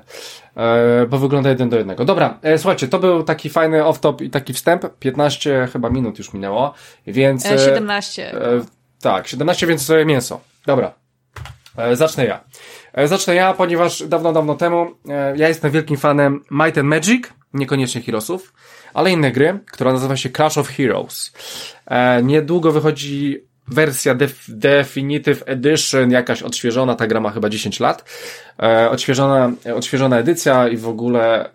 e, 0.57 1.05
bo 1.05 1.17
wygląda 1.17 1.49
jeden 1.49 1.69
do 1.69 1.77
jednego. 1.77 2.05
Dobra, 2.05 2.39
e, 2.41 2.57
słuchajcie, 2.57 2.87
to 2.87 2.99
był 2.99 3.23
taki 3.23 3.49
fajny 3.49 3.81
off-top 3.81 4.23
i 4.23 4.29
taki 4.29 4.53
wstęp. 4.53 4.85
15 4.99 5.67
chyba 5.73 5.89
minut 5.89 6.17
już 6.17 6.33
minęło, 6.33 6.73
więc... 7.07 7.45
E, 7.45 7.59
17. 7.59 8.33
E, 8.33 8.61
tak, 9.01 9.27
17, 9.27 9.67
więc 9.67 9.85
sobie 9.85 10.05
mięso. 10.05 10.41
Dobra, 10.65 10.93
e, 11.77 11.95
zacznę 11.95 12.25
ja. 12.25 12.43
E, 12.93 13.07
zacznę 13.07 13.35
ja, 13.35 13.53
ponieważ 13.53 14.03
dawno, 14.03 14.33
dawno 14.33 14.55
temu 14.55 14.87
e, 15.09 15.37
ja 15.37 15.47
jestem 15.47 15.71
wielkim 15.71 15.97
fanem 15.97 16.43
Might 16.51 16.77
and 16.77 16.87
Magic, 16.87 17.23
niekoniecznie 17.53 18.01
Heroesów, 18.01 18.53
ale 18.93 19.11
innej 19.11 19.31
gry, 19.33 19.59
która 19.71 19.93
nazywa 19.93 20.17
się 20.17 20.29
Clash 20.29 20.57
of 20.57 20.67
Heroes. 20.67 21.31
E, 21.85 22.23
niedługo 22.23 22.71
wychodzi 22.71 23.43
wersja 23.67 24.15
Def 24.15 24.45
Definitive 24.47 25.43
Edition, 25.45 26.11
jakaś 26.11 26.43
odświeżona, 26.43 26.95
ta 26.95 27.07
gra 27.07 27.19
ma 27.19 27.29
chyba 27.29 27.49
10 27.49 27.79
lat. 27.79 28.09
Odświeżona, 28.91 29.51
odświeżona 29.75 30.19
edycja 30.19 30.67
i 30.67 30.77
w 30.77 30.87
ogóle 30.87 31.49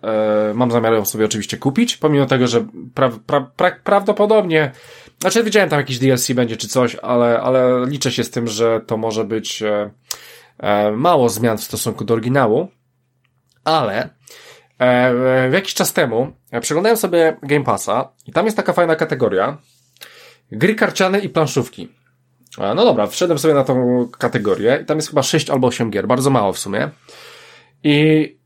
mam 0.53 0.71
zamiar 0.71 0.93
ją 0.93 1.05
sobie 1.05 1.25
oczywiście 1.25 1.57
kupić, 1.57 1.97
pomimo 1.97 2.25
tego, 2.25 2.47
że 2.47 2.65
pra 2.93 3.11
pra 3.27 3.41
pra 3.41 3.71
prawdopodobnie, 3.83 4.71
znaczy 5.19 5.43
widziałem 5.43 5.69
tam 5.69 5.79
jakiś 5.79 5.99
DLC 5.99 6.31
będzie 6.31 6.57
czy 6.57 6.67
coś, 6.67 6.95
ale, 6.95 7.39
ale 7.39 7.85
liczę 7.87 8.11
się 8.11 8.23
z 8.23 8.31
tym, 8.31 8.47
że 8.47 8.81
to 8.87 8.97
może 8.97 9.23
być 9.23 9.61
e, 9.61 9.89
mało 10.95 11.29
zmian 11.29 11.57
w 11.57 11.63
stosunku 11.63 12.05
do 12.05 12.13
oryginału, 12.13 12.67
ale 13.63 14.09
e, 14.79 15.49
jakiś 15.49 15.73
czas 15.73 15.93
temu 15.93 16.31
przeglądałem 16.61 16.97
sobie 16.97 17.37
Game 17.43 17.63
Passa 17.63 18.09
i 18.25 18.31
tam 18.31 18.45
jest 18.45 18.57
taka 18.57 18.73
fajna 18.73 18.95
kategoria 18.95 19.57
gry 20.51 20.75
karciane 20.75 21.19
i 21.19 21.29
planszówki. 21.29 21.89
No 22.57 22.75
dobra, 22.75 23.07
wszedłem 23.07 23.39
sobie 23.39 23.53
na 23.53 23.63
tą 23.63 24.07
kategorię 24.17 24.79
i 24.83 24.85
tam 24.85 24.97
jest 24.97 25.09
chyba 25.09 25.23
6 25.23 25.49
albo 25.49 25.67
8 25.67 25.91
gier, 25.91 26.07
bardzo 26.07 26.29
mało 26.29 26.53
w 26.53 26.59
sumie. 26.59 26.89
I 27.83 28.37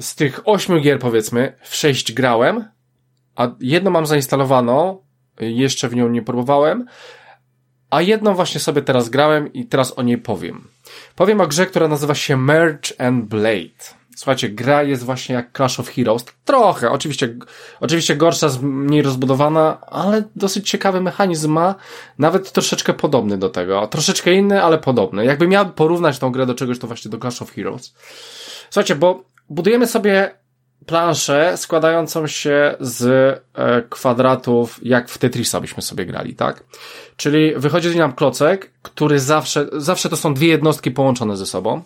z 0.00 0.14
tych 0.14 0.40
8 0.44 0.80
gier 0.80 0.98
powiedzmy, 0.98 1.56
w 1.62 1.74
6 1.74 2.12
grałem, 2.12 2.64
a 3.36 3.48
jedną 3.60 3.90
mam 3.90 4.06
zainstalowaną, 4.06 5.04
jeszcze 5.40 5.88
w 5.88 5.94
nią 5.94 6.08
nie 6.08 6.22
próbowałem, 6.22 6.86
a 7.90 8.02
jedną 8.02 8.34
właśnie 8.34 8.60
sobie 8.60 8.82
teraz 8.82 9.08
grałem 9.08 9.52
i 9.52 9.66
teraz 9.66 9.98
o 9.98 10.02
niej 10.02 10.18
powiem. 10.18 10.68
Powiem 11.16 11.40
o 11.40 11.46
grze, 11.46 11.66
która 11.66 11.88
nazywa 11.88 12.14
się 12.14 12.36
Merge 12.36 13.00
and 13.00 13.24
Blade. 13.24 13.98
Słuchajcie, 14.16 14.48
gra 14.48 14.82
jest 14.82 15.04
właśnie 15.04 15.34
jak 15.34 15.56
Clash 15.56 15.80
of 15.80 15.88
Heroes. 15.88 16.24
Trochę, 16.44 16.90
oczywiście, 16.90 17.36
oczywiście 17.80 18.16
gorsza, 18.16 18.48
mniej 18.62 19.02
rozbudowana, 19.02 19.80
ale 19.80 20.22
dosyć 20.36 20.70
ciekawy 20.70 21.00
mechanizm 21.00 21.52
ma, 21.52 21.74
nawet 22.18 22.52
troszeczkę 22.52 22.94
podobny 22.94 23.38
do 23.38 23.48
tego. 23.48 23.86
Troszeczkę 23.86 24.32
inny, 24.32 24.62
ale 24.62 24.78
podobny. 24.78 25.24
Jakby 25.24 25.48
miał 25.48 25.70
porównać 25.70 26.18
tą 26.18 26.32
grę 26.32 26.46
do 26.46 26.54
czegoś, 26.54 26.78
to 26.78 26.86
właśnie 26.86 27.10
do 27.10 27.18
Clash 27.18 27.42
of 27.42 27.52
Heroes. 27.52 27.94
Słuchajcie, 28.70 28.94
bo 28.94 29.24
budujemy 29.50 29.86
sobie 29.86 30.34
planszę 30.86 31.56
składającą 31.56 32.26
się 32.26 32.74
z 32.80 33.04
e, 33.54 33.82
kwadratów, 33.90 34.80
jak 34.82 35.08
w 35.08 35.18
Tetrisa 35.18 35.60
byśmy 35.60 35.82
sobie 35.82 36.06
grali, 36.06 36.34
tak? 36.34 36.64
Czyli 37.16 37.52
wychodzi 37.56 37.98
nam 37.98 38.12
klocek, 38.12 38.70
który 38.82 39.20
zawsze, 39.20 39.66
zawsze 39.72 40.08
to 40.08 40.16
są 40.16 40.34
dwie 40.34 40.48
jednostki 40.48 40.90
połączone 40.90 41.36
ze 41.36 41.46
sobą. 41.46 41.82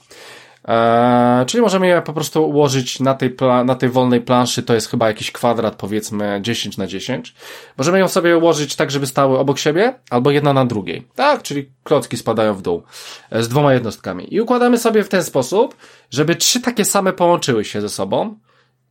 Eee, 0.65 1.47
czyli 1.47 1.63
możemy 1.63 1.87
je 1.87 2.03
po 2.03 2.13
prostu 2.13 2.49
ułożyć 2.49 3.01
na 3.01 3.15
tej, 3.15 3.37
na 3.65 3.75
tej 3.75 3.89
wolnej 3.89 4.21
planszy, 4.21 4.63
to 4.63 4.75
jest 4.75 4.91
chyba 4.91 5.09
jakiś 5.09 5.33
kwadrat, 5.33 5.75
powiedzmy 5.75 6.41
10 6.43 6.77
na 6.77 6.87
10. 6.87 7.35
Możemy 7.79 7.99
ją 7.99 8.09
sobie 8.09 8.37
ułożyć 8.37 8.77
tak, 8.77 8.91
żeby 8.91 9.07
stały 9.07 9.39
obok 9.39 9.59
siebie, 9.59 9.95
albo 10.11 10.31
jedna 10.31 10.53
na 10.53 10.65
drugiej. 10.65 11.07
Tak, 11.15 11.43
czyli 11.43 11.71
klocki 11.85 12.17
spadają 12.17 12.55
w 12.55 12.63
dół 12.63 12.83
e, 13.31 13.43
z 13.43 13.49
dwoma 13.49 13.75
jednostkami. 13.75 14.35
I 14.35 14.41
układamy 14.41 14.79
sobie 14.79 15.05
w 15.05 15.09
ten 15.09 15.25
sposób, 15.25 15.77
żeby 16.11 16.37
trzy 16.37 16.61
takie 16.61 16.85
same 16.85 17.13
połączyły 17.13 17.65
się 17.65 17.81
ze 17.81 17.89
sobą, 17.89 18.37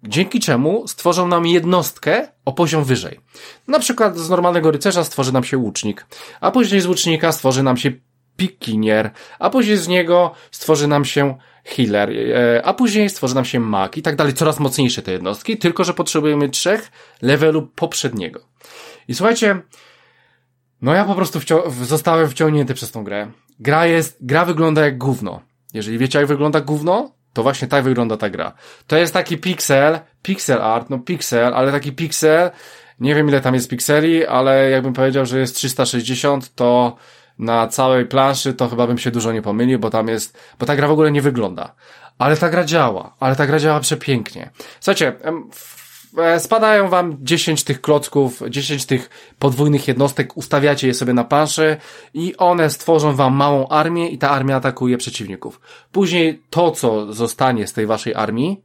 dzięki 0.04 0.40
czemu 0.40 0.88
stworzą 0.88 1.28
nam 1.28 1.48
jednostkę 1.48 2.28
o 2.46 2.54
poziom 2.54 2.84
wyżej. 2.84 3.20
Na 3.68 3.80
przykład 3.80 4.18
z 4.18 4.30
normalnego 4.30 4.72
rycerza 4.72 5.04
stworzy 5.04 5.34
nam 5.34 5.44
się 5.44 5.58
łucznik, 5.58 6.06
a 6.42 6.52
później 6.52 6.82
z 6.82 6.86
łucznika 6.86 7.32
stworzy 7.32 7.64
nam 7.64 7.78
się 7.78 7.92
pikinier, 8.38 9.12
a 9.40 9.50
później 9.50 9.78
z 9.78 9.88
niego 9.88 10.32
stworzy 10.52 10.88
nam 10.88 11.06
się 11.06 11.38
healer, 11.66 12.10
e, 12.10 12.66
a 12.66 12.74
później 12.74 13.10
stworzy 13.10 13.36
nam 13.36 13.46
się 13.46 13.60
mag 13.60 13.98
i 13.98 14.02
tak 14.02 14.16
dalej, 14.16 14.34
coraz 14.34 14.60
mocniejsze 14.60 15.02
te 15.02 15.12
jednostki, 15.12 15.58
tylko 15.58 15.84
że 15.84 15.94
potrzebujemy 15.94 16.50
trzech 16.50 16.92
levelu 17.22 17.68
poprzedniego. 17.68 18.40
I 19.08 19.16
słuchajcie, 19.16 19.62
no 20.82 20.94
ja 20.94 21.06
po 21.06 21.16
prostu 21.16 21.40
wcią 21.40 21.62
zostałem 21.82 22.30
wciągnięty 22.30 22.74
przez 22.74 22.92
tą 22.92 23.04
grę. 23.04 23.32
Gra 23.60 23.86
jest, 23.86 24.18
gra 24.22 24.46
wygląda 24.46 24.86
jak 24.86 24.98
gówno. 24.98 25.42
Jeżeli 25.74 25.98
wiecie 25.98 26.20
jak 26.20 26.28
wygląda 26.28 26.62
gówno, 26.62 27.12
to 27.34 27.44
właśnie 27.44 27.67
tak 27.67 27.84
wygląda 27.84 28.17
ta 28.17 28.30
gra. 28.30 28.54
To 28.88 28.98
jest 28.98 29.13
taki 29.13 29.38
pixel, 29.38 30.00
pixel 30.22 30.62
art, 30.62 30.89
no 30.89 31.00
pixel, 31.00 31.54
ale 31.54 31.72
taki 31.72 31.91
pixel, 31.91 32.52
nie 33.00 33.15
wiem 33.15 33.30
ile 33.30 33.41
tam 33.41 33.54
jest 33.54 33.70
pikseli, 33.70 34.26
ale 34.26 34.70
jakbym 34.70 34.94
powiedział, 34.94 35.26
że 35.26 35.39
jest 35.39 35.56
360, 35.56 36.56
to 36.56 36.96
na 37.39 37.67
całej 37.67 38.06
planszy, 38.06 38.54
to 38.54 38.70
chyba 38.70 38.88
bym 38.88 38.98
się 38.98 39.12
dużo 39.12 39.32
nie 39.32 39.41
pomylił, 39.41 39.80
bo 39.80 39.89
tam 39.89 40.08
jest, 40.08 40.38
bo 40.60 40.65
ta 40.65 40.76
gra 40.76 40.88
w 40.88 40.91
ogóle 40.91 41.12
nie 41.12 41.22
wygląda. 41.22 41.74
Ale 42.17 42.38
ta 42.38 42.50
gra 42.50 42.63
działa, 42.63 43.15
ale 43.20 43.36
ta 43.36 43.48
gra 43.48 43.60
działa 43.60 43.80
przepięknie. 43.80 44.50
Słuchajcie, 44.80 45.13
spadają 46.39 46.89
wam 46.89 47.17
10 47.21 47.63
tych 47.63 47.82
klocków, 47.82 48.41
10 48.50 48.86
tych 48.86 49.10
podwójnych 49.39 49.88
jednostek, 49.88 50.38
ustawiacie 50.38 50.88
je 50.88 50.93
sobie 50.93 51.13
na 51.13 51.24
planszy 51.24 51.78
i 52.13 52.38
one 52.38 52.69
stworzą 52.69 53.15
wam 53.15 53.36
małą 53.36 53.67
armię 53.67 54.10
i 54.10 54.17
ta 54.17 54.30
armia 54.30 54.56
atakuje 54.56 54.97
przeciwników. 54.97 55.62
Później 55.91 56.41
to, 56.50 56.71
co 56.71 57.13
zostanie 57.13 57.67
z 57.67 57.74
tej 57.74 57.86
waszej 57.86 58.15
armii, 58.15 58.62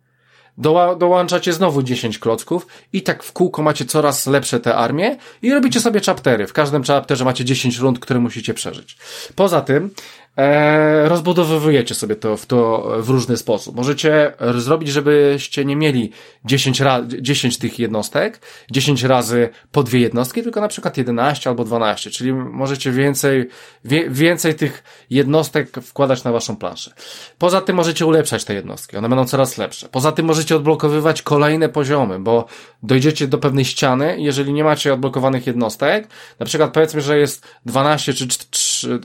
doła, 0.58 0.96
dołączacie 0.96 1.52
znowu 1.52 1.82
10 1.82 2.18
klocków 2.18 2.66
i 2.92 3.02
tak 3.02 3.22
w 3.22 3.32
kółko 3.32 3.62
macie 3.62 3.84
coraz 3.84 4.26
lepsze 4.26 4.60
te 4.60 4.76
armie 4.76 5.16
i 5.42 5.52
robicie 5.52 5.80
sobie 5.80 6.00
chaptery. 6.00 6.46
W 6.46 6.52
każdym 6.52 6.82
chapterze 6.82 7.24
macie 7.24 7.44
10 7.44 7.78
rund, 7.78 7.98
które 7.98 8.20
musicie 8.20 8.54
przeżyć. 8.54 8.96
Poza 9.34 9.60
tym, 9.60 9.90
e, 10.36 11.08
rozbudowujecie 11.08 11.94
sobie 11.94 12.16
to 12.16 12.36
w, 12.36 12.46
to 12.46 12.88
w 13.00 13.08
różny 13.08 13.36
sposób. 13.36 13.76
Możecie 13.76 14.32
zrobić, 14.56 14.88
żebyście 14.88 15.64
nie 15.64 15.76
mieli 15.76 16.12
10, 16.44 16.80
ra 16.80 17.02
10 17.20 17.58
tych 17.58 17.78
jednostek, 17.78 18.40
10 18.70 19.02
razy 19.02 19.48
po 19.72 19.82
dwie 19.82 20.00
jednostki, 20.00 20.42
tylko 20.42 20.60
na 20.60 20.68
przykład 20.68 20.96
11 20.96 21.50
albo 21.50 21.64
12, 21.64 22.10
czyli 22.10 22.32
możecie 22.32 22.92
więcej, 22.92 23.48
wie, 23.84 24.10
więcej 24.10 24.54
tych 24.54 24.82
jednostek 25.10 25.80
wkładać 25.82 26.24
na 26.24 26.32
waszą 26.32 26.56
planszę. 26.56 26.94
Poza 27.38 27.60
tym 27.60 27.76
możecie 27.76 28.06
ulepszać 28.06 28.44
te 28.44 28.54
jednostki, 28.54 28.96
one 28.96 29.08
będą 29.08 29.24
coraz 29.24 29.58
lepsze. 29.58 29.88
Poza 29.88 30.12
tym 30.12 30.26
możecie 30.26 30.56
odblokowywać 30.56 31.22
kolejne 31.22 31.68
poziomy, 31.68 32.20
bo 32.20 32.46
dojdziecie 32.82 33.28
do 33.28 33.38
pewnej 33.38 33.64
ściany, 33.64 34.16
jeżeli 34.18 34.52
nie 34.52 34.64
macie 34.64 34.94
odblokowanych 34.94 35.46
jednostek, 35.46 36.08
na 36.38 36.46
przykład 36.46 36.72
powiedzmy, 36.72 37.00
że 37.00 37.18
jest 37.18 37.46
12 37.66 38.14
czy 38.14 38.28
3, 38.28 38.46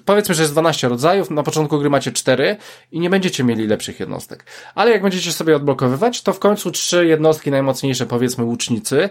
powiedzmy, 0.05 0.35
że 0.35 0.41
jest 0.41 0.53
12 0.53 0.87
rodzajów, 0.87 1.29
na 1.29 1.43
początku 1.43 1.79
gry 1.79 1.89
macie 1.89 2.11
4 2.11 2.57
i 2.91 2.99
nie 2.99 3.09
będziecie 3.09 3.43
mieli 3.43 3.67
lepszych 3.67 3.99
jednostek. 3.99 4.45
Ale 4.75 4.91
jak 4.91 5.01
będziecie 5.01 5.31
sobie 5.31 5.55
odblokowywać, 5.55 6.21
to 6.21 6.33
w 6.33 6.39
końcu 6.39 6.71
trzy 6.71 7.05
jednostki 7.05 7.51
najmocniejsze, 7.51 8.05
powiedzmy 8.05 8.43
łucznicy, 8.43 9.09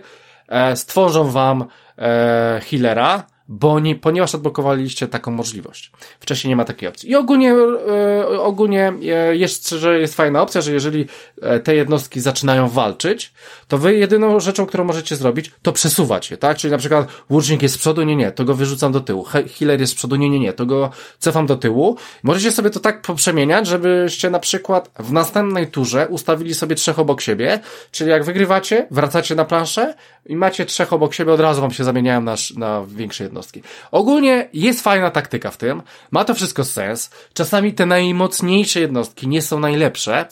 e, 0.48 0.76
stworzą 0.76 1.30
wam 1.30 1.64
e, 1.98 2.60
healera, 2.70 3.26
bo 3.52 3.80
nie, 3.80 3.96
ponieważ 3.96 4.34
odblokowaliście 4.34 5.08
taką 5.08 5.30
możliwość. 5.30 5.92
Wcześniej 6.20 6.48
nie 6.48 6.56
ma 6.56 6.64
takiej 6.64 6.88
opcji. 6.88 7.10
I 7.10 7.16
ogólnie, 7.16 7.54
e, 7.54 8.40
ogólnie 8.40 8.92
e, 9.02 9.36
jest, 9.36 9.70
że 9.70 10.00
jest 10.00 10.14
fajna 10.14 10.42
opcja, 10.42 10.60
że 10.60 10.72
jeżeli 10.72 11.06
e, 11.42 11.60
te 11.60 11.74
jednostki 11.74 12.20
zaczynają 12.20 12.68
walczyć, 12.68 13.32
to 13.68 13.78
wy 13.78 13.96
jedyną 13.96 14.40
rzeczą, 14.40 14.66
którą 14.66 14.84
możecie 14.84 15.16
zrobić, 15.16 15.50
to 15.62 15.72
przesuwać 15.72 16.30
je, 16.30 16.36
tak? 16.36 16.56
Czyli 16.56 16.70
na 16.70 16.78
przykład 16.78 17.08
łucznik 17.30 17.62
jest 17.62 17.74
z 17.74 17.78
przodu, 17.78 18.02
nie, 18.02 18.16
nie, 18.16 18.32
to 18.32 18.44
go 18.44 18.54
wyrzucam 18.54 18.92
do 18.92 19.00
tyłu. 19.00 19.24
He 19.24 19.42
healer 19.42 19.80
jest 19.80 19.92
z 19.92 19.96
przodu, 19.96 20.16
nie, 20.16 20.30
nie, 20.30 20.40
nie, 20.40 20.52
to 20.52 20.66
go 20.66 20.90
cofam 21.18 21.46
do 21.46 21.56
tyłu. 21.56 21.96
Możecie 22.22 22.52
sobie 22.52 22.70
to 22.70 22.80
tak 22.80 23.02
poprzemieniać, 23.02 23.66
żebyście 23.66 24.30
na 24.30 24.38
przykład 24.38 24.90
w 24.98 25.12
następnej 25.12 25.66
turze 25.66 26.08
ustawili 26.08 26.54
sobie 26.54 26.76
trzech 26.76 26.98
obok 26.98 27.20
siebie, 27.20 27.60
czyli 27.90 28.10
jak 28.10 28.24
wygrywacie, 28.24 28.86
wracacie 28.90 29.34
na 29.34 29.44
planszę 29.44 29.94
i 30.26 30.36
macie 30.36 30.66
trzech 30.66 30.92
obok 30.92 31.14
siebie, 31.14 31.32
od 31.32 31.40
razu 31.40 31.60
wam 31.60 31.70
się 31.70 31.84
zamieniają 31.84 32.20
na, 32.20 32.34
na 32.56 32.84
większe 32.86 33.24
jednostki 33.24 33.39
jednostki. 33.40 33.62
Ogólnie 33.90 34.48
jest 34.52 34.82
fajna 34.82 35.10
taktyka 35.10 35.50
w 35.50 35.56
tym, 35.56 35.82
ma 36.10 36.24
to 36.24 36.34
wszystko 36.34 36.64
sens. 36.64 37.10
Czasami 37.32 37.72
te 37.72 37.86
najmocniejsze 37.86 38.80
jednostki 38.80 39.28
nie 39.28 39.42
są 39.42 39.60
najlepsze, 39.60 40.26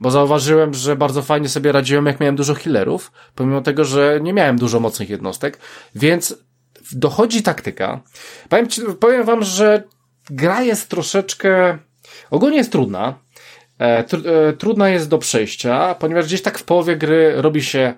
bo 0.00 0.10
zauważyłem, 0.10 0.74
że 0.74 0.96
bardzo 0.96 1.22
fajnie 1.22 1.48
sobie 1.48 1.72
radziłem, 1.72 2.06
jak 2.06 2.20
miałem 2.20 2.36
dużo 2.36 2.54
healerów, 2.54 3.12
pomimo 3.34 3.60
tego, 3.60 3.84
że 3.84 4.18
nie 4.22 4.32
miałem 4.32 4.58
dużo 4.58 4.80
mocnych 4.80 5.10
jednostek, 5.10 5.58
więc 5.94 6.36
dochodzi 6.92 7.42
taktyka. 7.42 8.00
Powiem, 8.48 8.68
ci, 8.68 8.82
powiem 9.00 9.24
wam, 9.24 9.44
że 9.44 9.82
gra 10.30 10.62
jest 10.62 10.88
troszeczkę, 10.88 11.78
ogólnie 12.30 12.56
jest 12.56 12.72
trudna, 12.72 13.14
e, 13.78 14.04
tr, 14.04 14.28
e, 14.28 14.52
trudna 14.52 14.88
jest 14.88 15.08
do 15.08 15.18
przejścia, 15.18 15.94
ponieważ 15.94 16.26
gdzieś 16.26 16.42
tak 16.42 16.58
w 16.58 16.64
połowie 16.64 16.96
gry 16.96 17.34
robi 17.36 17.62
się 17.62 17.94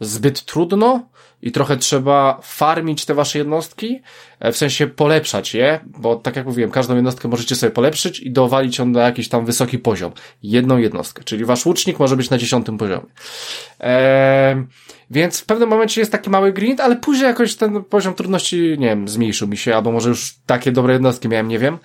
zbyt 0.00 0.44
trudno, 0.44 1.08
i 1.42 1.52
trochę 1.52 1.76
trzeba 1.76 2.40
farmić 2.42 3.04
te 3.04 3.14
wasze 3.14 3.38
jednostki, 3.38 4.02
e, 4.40 4.52
w 4.52 4.56
sensie 4.56 4.86
polepszać 4.86 5.54
je, 5.54 5.80
bo 5.86 6.16
tak 6.16 6.36
jak 6.36 6.46
mówiłem, 6.46 6.70
każdą 6.70 6.94
jednostkę 6.94 7.28
możecie 7.28 7.56
sobie 7.56 7.70
polepszyć 7.70 8.20
i 8.20 8.30
dowalić 8.30 8.78
ją 8.78 8.86
na 8.86 9.02
jakiś 9.02 9.28
tam 9.28 9.46
wysoki 9.46 9.78
poziom. 9.78 10.12
Jedną 10.42 10.78
jednostkę, 10.78 11.24
czyli 11.24 11.44
wasz 11.44 11.66
łucznik 11.66 11.98
może 11.98 12.16
być 12.16 12.30
na 12.30 12.38
dziesiątym 12.38 12.78
poziomie. 12.78 13.06
Eee, 13.80 14.56
więc 15.10 15.40
w 15.40 15.46
pewnym 15.46 15.68
momencie 15.68 16.00
jest 16.00 16.12
taki 16.12 16.30
mały 16.30 16.52
grind, 16.52 16.80
ale 16.80 16.96
później 16.96 17.26
jakoś 17.26 17.54
ten 17.54 17.84
poziom 17.84 18.14
trudności, 18.14 18.76
nie 18.78 18.86
wiem, 18.86 19.08
zmniejszył 19.08 19.48
mi 19.48 19.56
się, 19.56 19.76
albo 19.76 19.92
może 19.92 20.08
już 20.08 20.34
takie 20.46 20.72
dobre 20.72 20.92
jednostki 20.92 21.28
miałem, 21.28 21.48
nie 21.48 21.58
wiem. 21.58 21.78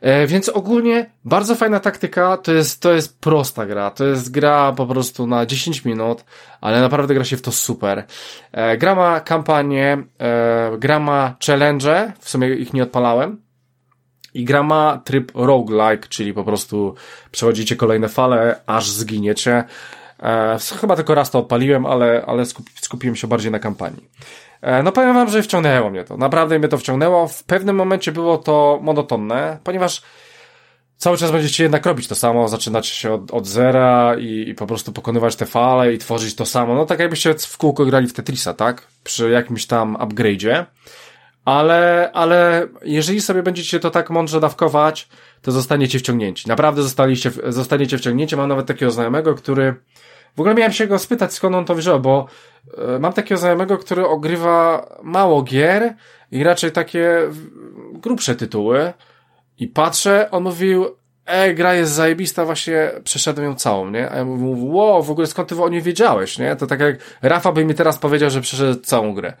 E, 0.00 0.26
więc 0.26 0.48
ogólnie 0.48 1.10
bardzo 1.24 1.54
fajna 1.54 1.80
taktyka, 1.80 2.36
to 2.36 2.52
jest, 2.52 2.82
to 2.82 2.92
jest 2.92 3.20
prosta 3.20 3.66
gra, 3.66 3.90
to 3.90 4.04
jest 4.04 4.30
gra 4.30 4.72
po 4.72 4.86
prostu 4.86 5.26
na 5.26 5.46
10 5.46 5.84
minut, 5.84 6.24
ale 6.60 6.80
naprawdę 6.80 7.14
gra 7.14 7.24
się 7.24 7.36
w 7.36 7.42
to 7.42 7.52
super. 7.52 8.04
E, 8.52 8.76
gra 8.76 8.94
ma 8.94 9.20
kampanię, 9.20 9.98
e, 10.20 10.70
gra 10.78 10.98
ma 10.98 11.36
challenge, 11.46 12.12
w 12.20 12.30
sumie 12.30 12.48
ich 12.54 12.72
nie 12.72 12.82
odpalałem, 12.82 13.42
i 14.34 14.44
gra 14.44 14.62
ma 14.62 15.00
tryb 15.04 15.32
roguelike, 15.34 16.08
czyli 16.08 16.34
po 16.34 16.44
prostu 16.44 16.94
przechodzicie 17.30 17.76
kolejne 17.76 18.08
fale, 18.08 18.60
aż 18.66 18.90
zginiecie. 18.90 19.64
E, 20.22 20.58
chyba 20.80 20.96
tylko 20.96 21.14
raz 21.14 21.30
to 21.30 21.38
odpaliłem, 21.38 21.86
ale, 21.86 22.24
ale 22.26 22.44
skupiłem 22.80 23.16
się 23.16 23.26
bardziej 23.26 23.52
na 23.52 23.58
kampanii. 23.58 24.08
E, 24.62 24.82
no 24.82 24.92
powiem 24.92 25.14
wam, 25.14 25.30
że 25.30 25.42
wciągnęło 25.42 25.90
mnie 25.90 26.04
to. 26.04 26.16
Naprawdę 26.16 26.58
mnie 26.58 26.68
to 26.68 26.78
wciągnęło. 26.78 27.28
W 27.28 27.44
pewnym 27.44 27.76
momencie 27.76 28.12
było 28.12 28.38
to 28.38 28.78
monotonne, 28.82 29.58
ponieważ 29.64 30.02
cały 30.96 31.16
czas 31.16 31.30
będziecie 31.30 31.62
jednak 31.62 31.86
robić 31.86 32.08
to 32.08 32.14
samo, 32.14 32.48
zaczynać 32.48 32.86
się 32.86 33.12
od, 33.12 33.30
od 33.30 33.46
zera 33.46 34.16
i, 34.18 34.48
i, 34.48 34.54
po 34.54 34.66
prostu 34.66 34.92
pokonywać 34.92 35.36
te 35.36 35.46
fale 35.46 35.92
i 35.92 35.98
tworzyć 35.98 36.34
to 36.34 36.46
samo. 36.46 36.74
No 36.74 36.86
tak 36.86 36.98
jakbyście 36.98 37.34
w 37.34 37.58
kółko 37.58 37.84
grali 37.84 38.06
w 38.06 38.12
Tetrisa, 38.12 38.54
tak? 38.54 38.86
Przy 39.04 39.30
jakimś 39.30 39.66
tam 39.66 39.96
upgrade'zie. 39.96 40.64
Ale, 41.44 42.10
ale 42.12 42.66
jeżeli 42.84 43.20
sobie 43.20 43.42
będziecie 43.42 43.80
to 43.80 43.90
tak 43.90 44.10
mądrze 44.10 44.40
dawkować, 44.40 45.08
to 45.42 45.52
zostaniecie 45.52 45.98
wciągnięci. 45.98 46.48
Naprawdę 46.48 46.82
zostaliście, 46.82 47.30
zostaniecie 47.48 47.98
wciągnięci. 47.98 48.36
Mam 48.36 48.48
nawet 48.48 48.66
takiego 48.66 48.90
znajomego, 48.90 49.34
który 49.34 49.74
w 50.36 50.40
ogóle 50.40 50.54
miałem 50.54 50.72
się 50.72 50.86
go 50.86 50.98
spytać, 50.98 51.32
skąd 51.32 51.54
on 51.54 51.64
to 51.64 51.74
wziął, 51.74 52.00
bo 52.00 52.26
e, 52.78 52.98
mam 52.98 53.12
takiego 53.12 53.38
znajomego, 53.38 53.78
który 53.78 54.06
ogrywa 54.06 54.88
mało 55.02 55.42
gier 55.42 55.94
i 56.30 56.44
raczej 56.44 56.72
takie 56.72 57.18
grubsze 57.92 58.34
tytuły. 58.34 58.92
I 59.58 59.68
patrzę, 59.68 60.30
on 60.30 60.42
mówił, 60.42 60.86
ej, 61.26 61.54
gra 61.54 61.74
jest 61.74 61.92
zajebista, 61.92 62.44
właśnie 62.44 62.90
przeszedłem 63.04 63.46
ją 63.46 63.54
całą, 63.54 63.90
nie? 63.90 64.10
A 64.10 64.16
ja 64.16 64.24
mówię, 64.24 64.72
wow, 64.72 65.02
w 65.02 65.10
ogóle 65.10 65.26
skąd 65.26 65.48
ty 65.48 65.62
o 65.62 65.68
niej 65.68 65.82
wiedziałeś, 65.82 66.38
nie? 66.38 66.56
To 66.56 66.66
tak 66.66 66.80
jak 66.80 66.96
Rafa 67.22 67.52
by 67.52 67.64
mi 67.64 67.74
teraz 67.74 67.98
powiedział, 67.98 68.30
że 68.30 68.40
przeszedł 68.40 68.80
całą 68.80 69.14
grę. 69.14 69.32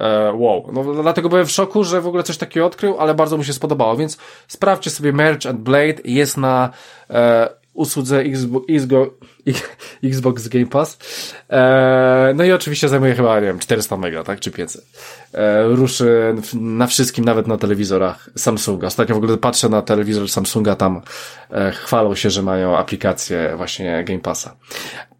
E, 0.00 0.32
wow. 0.34 0.70
No, 0.72 1.02
dlatego 1.02 1.28
byłem 1.28 1.46
w 1.46 1.50
szoku, 1.50 1.84
że 1.84 2.00
w 2.00 2.06
ogóle 2.06 2.22
coś 2.22 2.36
takiego 2.36 2.66
odkrył, 2.66 2.96
ale 2.98 3.14
bardzo 3.14 3.36
mu 3.36 3.44
się 3.44 3.52
spodobało, 3.52 3.96
więc 3.96 4.18
sprawdźcie 4.48 4.90
sobie 4.90 5.12
Merge 5.12 5.50
and 5.50 5.60
Blade, 5.60 6.02
jest 6.04 6.36
na 6.36 6.70
e, 7.10 7.48
usłudze 7.74 8.22
Xbox, 10.04 10.48
Game 10.48 10.66
Pass. 10.66 10.98
E, 11.50 12.32
no 12.36 12.44
i 12.44 12.52
oczywiście 12.52 12.88
zajmuje 12.88 13.14
chyba, 13.14 13.40
nie 13.40 13.46
wiem, 13.46 13.58
400 13.58 13.96
mega, 13.96 14.24
tak, 14.24 14.40
czy 14.40 14.50
500. 14.50 14.86
E, 15.34 15.62
ruszy 15.62 16.34
na 16.54 16.86
wszystkim, 16.86 17.24
nawet 17.24 17.46
na 17.46 17.56
telewizorach 17.56 18.30
Samsunga. 18.36 18.86
Ostatnio 18.86 19.14
w 19.14 19.18
ogóle 19.18 19.38
patrzę 19.38 19.68
na 19.68 19.82
telewizor 19.82 20.28
Samsunga, 20.28 20.76
tam 20.76 21.02
e, 21.50 21.72
chwalą 21.72 22.14
się, 22.14 22.30
że 22.30 22.42
mają 22.42 22.76
aplikację 22.76 23.54
właśnie 23.56 24.04
Game 24.04 24.20
Passa. 24.20 24.56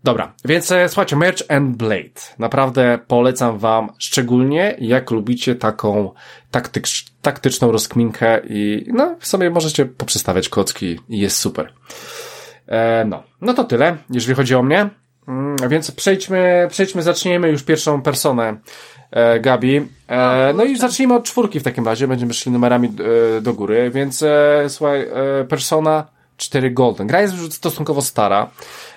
Dobra, 0.04 0.32
więc 0.44 0.72
e, 0.72 0.88
słuchajcie, 0.88 1.16
Merch 1.16 1.42
and 1.48 1.76
Blade. 1.76 2.20
Naprawdę 2.38 2.98
polecam 3.06 3.58
wam, 3.58 3.88
szczególnie 3.98 4.76
jak 4.78 5.10
lubicie 5.10 5.54
taką 5.54 6.12
taktycz, 6.50 7.04
taktyczną 7.22 7.72
rozkminkę 7.72 8.40
i 8.48 8.86
no, 8.92 9.16
sobie 9.20 9.50
możecie 9.50 9.86
poprzestawiać 9.86 10.48
kocki 10.48 11.00
i 11.08 11.18
jest 11.18 11.36
super. 11.36 11.72
E, 12.68 13.04
no, 13.04 13.22
no 13.40 13.54
to 13.54 13.64
tyle, 13.64 13.96
jeżeli 14.10 14.34
chodzi 14.34 14.54
o 14.54 14.62
mnie. 14.62 14.90
Mm, 15.28 15.56
więc 15.68 15.90
przejdźmy, 15.90 16.66
przejdźmy, 16.70 17.02
zaczniemy 17.02 17.50
już 17.50 17.62
pierwszą 17.62 18.02
personę 18.02 18.56
e, 19.10 19.40
Gabi. 19.40 19.88
E, 20.08 20.52
no 20.56 20.64
i 20.64 20.76
zacznijmy 20.76 21.14
od 21.14 21.24
czwórki 21.24 21.60
w 21.60 21.62
takim 21.62 21.86
razie, 21.86 22.08
będziemy 22.08 22.34
szli 22.34 22.52
numerami 22.52 22.88
e, 23.36 23.40
do 23.40 23.54
góry, 23.54 23.90
więc 23.90 24.22
e, 24.22 24.64
słuchaj, 24.68 25.00
e, 25.00 25.44
Persona 25.44 26.06
4 26.36 26.70
Golden. 26.70 27.06
Gra 27.06 27.20
jest 27.20 27.34
już 27.34 27.52
stosunkowo 27.52 28.02
stara. 28.02 28.50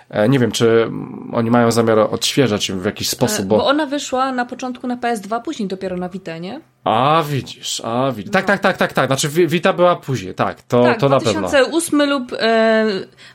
E, 0.09 0.29
nie 0.29 0.39
wiem, 0.39 0.51
czy 0.51 0.91
oni 1.33 1.51
mają 1.51 1.71
zamiar 1.71 1.99
odświeżać 1.99 2.69
ją 2.69 2.79
w 2.79 2.85
jakiś 2.85 3.09
sposób, 3.09 3.45
bo... 3.45 3.57
bo 3.57 3.65
ona 3.65 3.85
wyszła 3.85 4.31
na 4.31 4.45
początku 4.45 4.87
na 4.87 4.97
PS2, 4.97 5.41
później 5.41 5.67
dopiero 5.67 5.97
na 5.97 6.09
Vita, 6.09 6.37
nie? 6.37 6.61
A, 6.83 7.23
widzisz, 7.27 7.81
a 7.85 8.11
widzisz. 8.11 8.31
Tak, 8.31 8.43
no. 8.43 8.47
tak, 8.47 8.61
tak, 8.61 8.77
tak, 8.77 8.93
tak. 8.93 9.07
Znaczy 9.07 9.29
Vita 9.29 9.73
była 9.73 9.95
później, 9.95 10.33
tak, 10.33 10.61
to, 10.61 10.83
tak, 10.83 10.99
to 10.99 11.09
na 11.09 11.19
pewno. 11.19 11.47
2008 11.47 12.09
lub 12.09 12.33
e, 12.39 12.85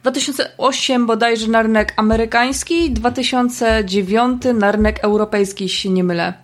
2008 0.02 1.06
bodajże 1.06 1.48
na 1.48 1.62
rynek 1.62 1.94
amerykański, 1.96 2.90
2009 2.90 4.42
na 4.54 4.72
rynek 4.72 5.04
europejski, 5.04 5.64
jeśli 5.64 5.78
się 5.78 5.90
nie 5.90 6.04
mylę. 6.04 6.34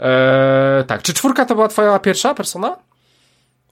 E, 0.00 0.84
tak, 0.86 1.02
czy 1.02 1.14
czwórka 1.14 1.44
to 1.44 1.54
była 1.54 1.68
twoja 1.68 1.98
pierwsza 1.98 2.34
persona? 2.34 2.76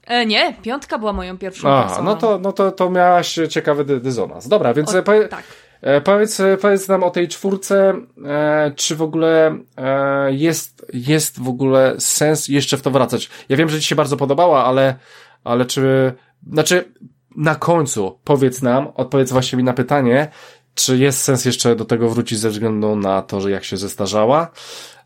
E, 0.09 0.25
nie, 0.25 0.53
piątka 0.61 0.97
była 0.97 1.13
moją 1.13 1.37
pierwszą 1.37 1.69
Aha, 1.69 1.83
personą. 1.83 2.05
no 2.05 2.15
to, 2.15 2.39
no 2.39 2.51
to, 2.51 2.71
to 2.71 2.89
miałaś 2.89 3.39
ciekawy 3.49 3.85
dy 3.85 3.99
dysonans. 3.99 4.47
Dobra, 4.47 4.73
więc 4.73 4.95
o, 4.95 5.03
powie, 5.03 5.27
tak. 5.27 5.43
E, 5.81 6.01
powiedz, 6.01 6.41
powiedz 6.61 6.87
nam 6.87 7.03
o 7.03 7.09
tej 7.09 7.27
czwórce, 7.27 7.93
e, 8.25 8.71
czy 8.75 8.95
w 8.95 9.01
ogóle 9.01 9.57
e, 9.77 10.31
jest, 10.31 10.85
jest 10.93 11.39
w 11.39 11.49
ogóle 11.49 11.95
sens 11.99 12.47
jeszcze 12.47 12.77
w 12.77 12.81
to 12.81 12.91
wracać. 12.91 13.29
Ja 13.49 13.57
wiem, 13.57 13.69
że 13.69 13.79
Ci 13.79 13.87
się 13.87 13.95
bardzo 13.95 14.17
podobała, 14.17 14.65
ale, 14.65 14.95
ale 15.43 15.65
czy, 15.65 16.13
znaczy, 16.51 16.93
na 17.35 17.55
końcu 17.55 18.19
powiedz 18.23 18.61
nam, 18.61 18.87
odpowiedz 18.95 19.31
właśnie 19.31 19.57
mi 19.57 19.63
na 19.63 19.73
pytanie, 19.73 20.27
czy 20.75 20.97
jest 20.97 21.21
sens 21.21 21.45
jeszcze 21.45 21.75
do 21.75 21.85
tego 21.85 22.09
wrócić 22.09 22.39
ze 22.39 22.49
względu 22.49 22.95
na 22.95 23.21
to, 23.21 23.41
że 23.41 23.51
jak 23.51 23.63
się 23.63 23.77
zestarzała. 23.77 24.51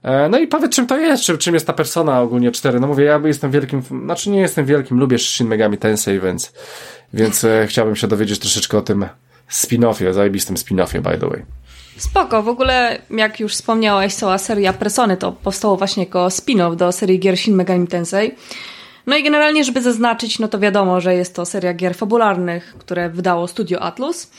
E, 0.04 0.30
no 0.30 0.40
i 0.40 0.48
powiedz, 0.48 0.76
czym 0.76 0.88
to 0.88 0.98
jest, 0.98 1.24
czym, 1.24 1.54
jest 1.54 1.68
ta 1.68 1.74
persona 1.74 2.22
ogólnie 2.22 2.52
4. 2.52 2.80
No 2.80 2.88
mówię, 2.88 3.04
ja 3.04 3.22
jestem 3.24 3.52
wielkim, 3.52 3.82
znaczy 3.82 4.30
nie 4.30 4.40
jestem 4.40 4.66
wielkim, 4.66 5.00
lubię 5.00 5.20
Shin 5.20 5.48
Megami 5.48 5.78
Tensei, 5.78 6.20
więc, 6.20 6.54
więc 7.14 7.44
e, 7.44 7.68
chciałbym 7.68 7.96
się 7.96 8.08
dowiedzieć 8.08 8.40
troszeczkę 8.40 8.78
o 8.78 8.82
tym 8.82 9.06
spin-offie, 9.50 10.14
zajebistym 10.14 10.56
spin-offie, 10.56 11.02
by 11.02 11.18
the 11.18 11.30
way. 11.30 11.46
Spoko, 11.98 12.44
w 12.44 12.48
ogóle 12.48 13.02
jak 13.10 13.40
już 13.40 13.54
wspomniałeś, 13.54 14.14
cała 14.14 14.38
seria 14.38 14.74
Persony 14.74 15.18
to 15.18 15.32
powstało 15.32 15.78
właśnie 15.78 16.04
jako 16.04 16.28
spin-off 16.28 16.76
do 16.76 16.92
serii 16.92 17.20
gier 17.20 17.38
Shin 17.38 17.56
Megami 17.56 17.88
Tensei. 17.88 18.32
No 19.08 19.18
i 19.18 19.24
generalnie, 19.24 19.64
żeby 19.64 19.82
zaznaczyć, 19.82 20.40
no 20.40 20.48
to 20.48 20.60
wiadomo, 20.60 21.02
że 21.02 21.16
jest 21.16 21.36
to 21.36 21.46
seria 21.46 21.74
gier 21.74 21.96
fabularnych, 21.96 22.76
które 22.80 23.10
wydało 23.10 23.48
studio 23.48 23.80
Atlus. 23.80 24.32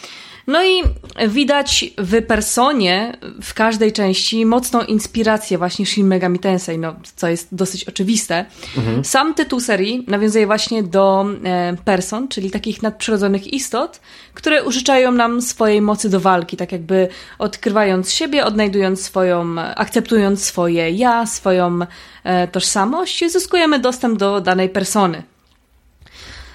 No 0.47 0.65
i 0.65 0.83
widać 1.29 1.85
w 1.99 2.27
personie 2.27 3.17
w 3.43 3.55
każdej 3.55 3.93
części 3.93 4.47
mocną 4.47 4.83
inspirację 4.83 5.59
właśnie 5.59 5.87
Shin 5.87 6.07
Megami 6.07 6.39
Tensei, 6.39 6.79
no, 6.79 6.95
co 7.17 7.29
jest 7.29 7.55
dosyć 7.55 7.85
oczywiste. 7.85 8.45
Mhm. 8.77 9.05
Sam 9.05 9.35
tytuł 9.35 9.61
serii 9.61 10.05
nawiązuje 10.09 10.47
właśnie 10.47 10.83
do 10.83 11.27
e, 11.45 11.77
person, 11.85 12.29
czyli 12.29 12.51
takich 12.51 12.83
nadprzyrodzonych 12.83 13.53
istot, 13.53 14.01
które 14.35 14.65
użyczają 14.65 15.13
nam 15.13 15.43
swojej 15.43 15.81
mocy 15.81 16.11
do 16.11 16.21
walki, 16.21 16.57
tak 16.57 16.73
jakby 16.73 17.09
odkrywając 17.39 18.13
siebie, 18.13 18.45
odnajdując 18.45 19.03
swoją, 19.03 19.59
akceptując 19.59 20.45
swoje 20.45 20.91
ja, 20.91 21.27
swoją 21.27 21.79
e, 22.25 22.49
tożsamość, 22.49 23.31
zyskujemy 23.31 23.79
dostęp 23.79 24.19
do 24.19 24.41
danej 24.41 24.69
persony. 24.69 25.23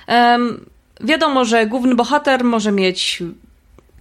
Um, 0.07 0.65
wiadomo, 1.01 1.45
że 1.45 1.65
główny 1.65 1.95
bohater 1.95 2.43
może 2.43 2.71
mieć 2.71 3.23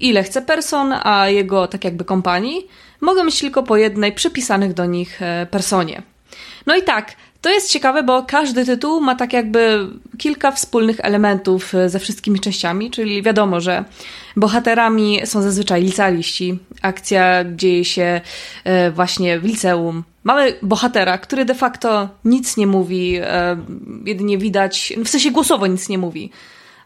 ile 0.01 0.23
chce 0.23 0.43
person, 0.43 0.95
a 1.03 1.29
jego 1.29 1.67
tak 1.67 1.85
jakby 1.85 2.05
kompanii 2.05 2.67
mogą 3.01 3.25
mieć 3.25 3.41
tylko 3.41 3.63
po 3.63 3.77
jednej 3.77 4.13
przypisanych 4.13 4.75
do 4.75 4.87
nich 4.87 5.23
e, 5.23 5.47
personie. 5.51 6.03
No 6.67 6.77
i 6.77 6.83
tak, 6.83 7.13
to 7.41 7.51
jest 7.51 7.71
ciekawe, 7.71 8.03
bo 8.03 8.23
każdy 8.23 8.65
tytuł 8.65 9.01
ma 9.01 9.15
tak 9.15 9.33
jakby 9.33 9.89
kilka 10.19 10.53
wspólnych 10.53 11.01
elementów 11.01 11.75
e, 11.75 11.89
ze 11.89 11.99
wszystkimi 11.99 12.41
częściami, 12.41 12.91
czyli 12.91 13.23
wiadomo, 13.23 13.61
że 13.61 13.85
bohaterami 14.37 15.21
są 15.25 15.43
zazwyczaj 15.43 15.83
licealiści. 15.83 16.59
Akcja 16.83 17.45
dzieje 17.57 17.85
się 17.85 18.21
e, 18.65 18.91
właśnie 18.91 19.41
w 19.41 19.45
liceum. 19.45 20.05
Mamy 20.25 20.55
bohatera, 20.63 21.19
który 21.19 21.45
de 21.45 21.55
facto 21.55 22.09
nic 22.25 22.57
nie 22.57 22.67
mówi, 22.67 23.21
jedynie 24.05 24.39
widać, 24.39 24.93
w 25.05 25.09
sensie 25.09 25.31
głosowo 25.31 25.67
nic 25.67 25.89
nie 25.89 25.99
mówi 25.99 26.31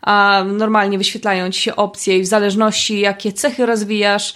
a 0.03 0.45
normalnie 0.47 0.99
wyświetlają 0.99 1.51
ci 1.51 1.61
się 1.61 1.77
opcje 1.77 2.19
i 2.19 2.23
w 2.23 2.27
zależności 2.27 3.01
jakie 3.01 3.33
cechy 3.33 3.67
rozwijasz, 3.67 4.35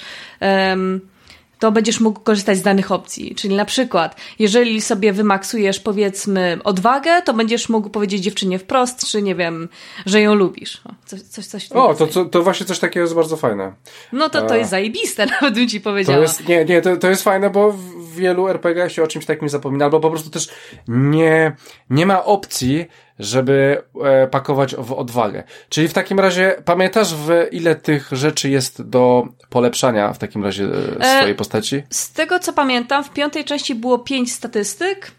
to 1.58 1.72
będziesz 1.72 2.00
mógł 2.00 2.20
korzystać 2.20 2.58
z 2.58 2.62
danych 2.62 2.92
opcji. 2.92 3.34
Czyli 3.34 3.54
na 3.54 3.64
przykład, 3.64 4.16
jeżeli 4.38 4.80
sobie 4.80 5.12
wymaksujesz 5.12 5.80
powiedzmy 5.80 6.58
odwagę, 6.64 7.22
to 7.22 7.34
będziesz 7.34 7.68
mógł 7.68 7.90
powiedzieć 7.90 8.22
dziewczynie 8.22 8.58
wprost, 8.58 9.06
czy 9.06 9.22
nie 9.22 9.34
wiem, 9.34 9.68
że 10.06 10.20
ją 10.20 10.34
lubisz. 10.34 10.82
O, 10.84 10.90
coś, 11.06 11.22
coś, 11.22 11.46
coś 11.46 11.72
o 11.72 11.94
to, 11.94 12.06
to, 12.06 12.24
to, 12.24 12.42
właśnie 12.42 12.66
coś 12.66 12.78
takiego 12.78 13.04
jest 13.04 13.14
bardzo 13.14 13.36
fajne. 13.36 13.72
No 14.12 14.28
to 14.30 14.42
to 14.42 14.56
jest 14.56 14.70
zajebiste, 14.70 15.26
nawet 15.40 15.54
bym 15.54 15.68
ci 15.68 15.80
powiedziała. 15.80 16.18
To 16.18 16.22
jest, 16.22 16.48
nie, 16.48 16.64
nie, 16.64 16.82
to, 16.82 16.96
to 16.96 17.08
jest 17.08 17.22
fajne, 17.22 17.50
bo 17.50 17.72
w 17.72 18.14
wielu 18.14 18.48
RPG 18.48 18.90
się 18.90 19.02
o 19.02 19.06
czymś 19.06 19.26
takim 19.26 19.48
zapomina, 19.48 19.84
albo 19.84 20.00
po 20.00 20.10
prostu 20.10 20.30
też 20.30 20.48
nie, 20.88 21.56
nie 21.90 22.06
ma 22.06 22.24
opcji, 22.24 22.86
żeby 23.18 23.82
e, 24.04 24.26
pakować 24.26 24.74
w 24.74 24.92
odwagę. 24.92 25.42
Czyli 25.68 25.88
w 25.88 25.92
takim 25.92 26.20
razie 26.20 26.62
pamiętasz, 26.64 27.14
w 27.14 27.30
ile 27.50 27.74
tych 27.74 28.08
rzeczy 28.12 28.50
jest 28.50 28.82
do 28.82 29.28
polepszania 29.50 30.12
w 30.12 30.18
takim 30.18 30.44
razie 30.44 30.64
e, 30.64 31.00
e 31.00 31.16
swojej 31.18 31.34
postaci? 31.34 31.82
Z 31.90 32.12
tego 32.12 32.38
co 32.38 32.52
pamiętam, 32.52 33.04
w 33.04 33.10
piątej 33.10 33.44
części 33.44 33.74
było 33.74 33.98
pięć 33.98 34.32
statystyk. 34.32 35.10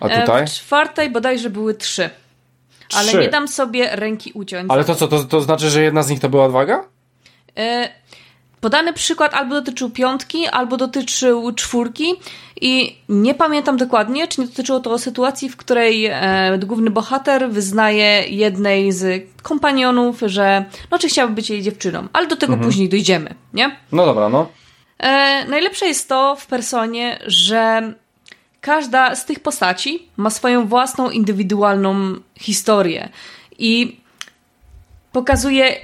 A 0.00 0.08
tutaj? 0.08 0.42
E, 0.42 0.46
w 0.46 0.50
czwartej 0.50 1.10
bodajże 1.10 1.50
były 1.50 1.74
trzy. 1.74 2.10
Ale 2.94 3.14
nie 3.14 3.28
dam 3.28 3.48
sobie 3.48 3.96
ręki 3.96 4.32
uciąć. 4.32 4.66
Ale 4.70 4.84
to 4.84 4.94
co, 4.94 5.08
to, 5.08 5.24
to 5.24 5.40
znaczy, 5.40 5.70
że 5.70 5.82
jedna 5.82 6.02
z 6.02 6.10
nich 6.10 6.20
to 6.20 6.28
była 6.28 6.44
odwaga? 6.44 6.84
E, 7.56 7.88
Podany 8.64 8.92
przykład 8.92 9.34
albo 9.34 9.54
dotyczył 9.54 9.90
piątki, 9.90 10.46
albo 10.46 10.76
dotyczył 10.76 11.52
czwórki 11.52 12.14
i 12.60 12.96
nie 13.08 13.34
pamiętam 13.34 13.76
dokładnie, 13.76 14.28
czy 14.28 14.40
nie 14.40 14.46
dotyczyło 14.46 14.80
to 14.80 14.98
sytuacji, 14.98 15.48
w 15.48 15.56
której 15.56 16.06
e, 16.06 16.58
główny 16.58 16.90
bohater 16.90 17.50
wyznaje 17.50 18.24
jednej 18.28 18.92
z 18.92 19.26
kompanionów, 19.42 20.20
że 20.26 20.64
no 20.90 20.98
czy 20.98 21.08
chciałby 21.08 21.34
być 21.34 21.50
jej 21.50 21.62
dziewczyną, 21.62 22.08
ale 22.12 22.26
do 22.26 22.36
tego 22.36 22.52
mhm. 22.52 22.70
później 22.70 22.88
dojdziemy, 22.88 23.34
nie? 23.54 23.76
No 23.92 24.06
dobra, 24.06 24.28
no. 24.28 24.48
E, 24.98 25.44
najlepsze 25.48 25.86
jest 25.86 26.08
to 26.08 26.36
w 26.36 26.46
personie, 26.46 27.18
że 27.26 27.92
każda 28.60 29.16
z 29.16 29.24
tych 29.24 29.40
postaci 29.40 30.08
ma 30.16 30.30
swoją 30.30 30.66
własną 30.66 31.10
indywidualną 31.10 32.14
historię 32.36 33.08
i 33.58 34.00
pokazuje 35.12 35.76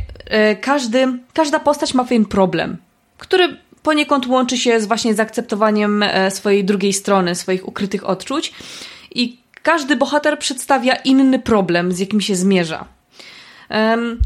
każdy, 0.61 1.19
każda 1.33 1.61
postać 1.61 1.95
ma 1.95 2.05
pewien 2.05 2.25
problem, 2.25 2.77
który 3.19 3.57
poniekąd 3.83 4.27
łączy 4.27 4.59
się 4.59 4.81
z 4.81 4.87
właśnie 4.87 5.15
zaakceptowaniem 5.15 6.03
e, 6.03 6.31
swojej 6.31 6.65
drugiej 6.65 6.93
strony, 6.93 7.35
swoich 7.35 7.69
ukrytych 7.69 8.09
odczuć 8.09 8.53
i 9.15 9.41
każdy 9.63 9.97
bohater 9.97 10.39
przedstawia 10.39 10.95
inny 10.95 11.39
problem, 11.39 11.93
z 11.93 11.99
jakim 11.99 12.21
się 12.21 12.37
zmierza. 12.37 12.85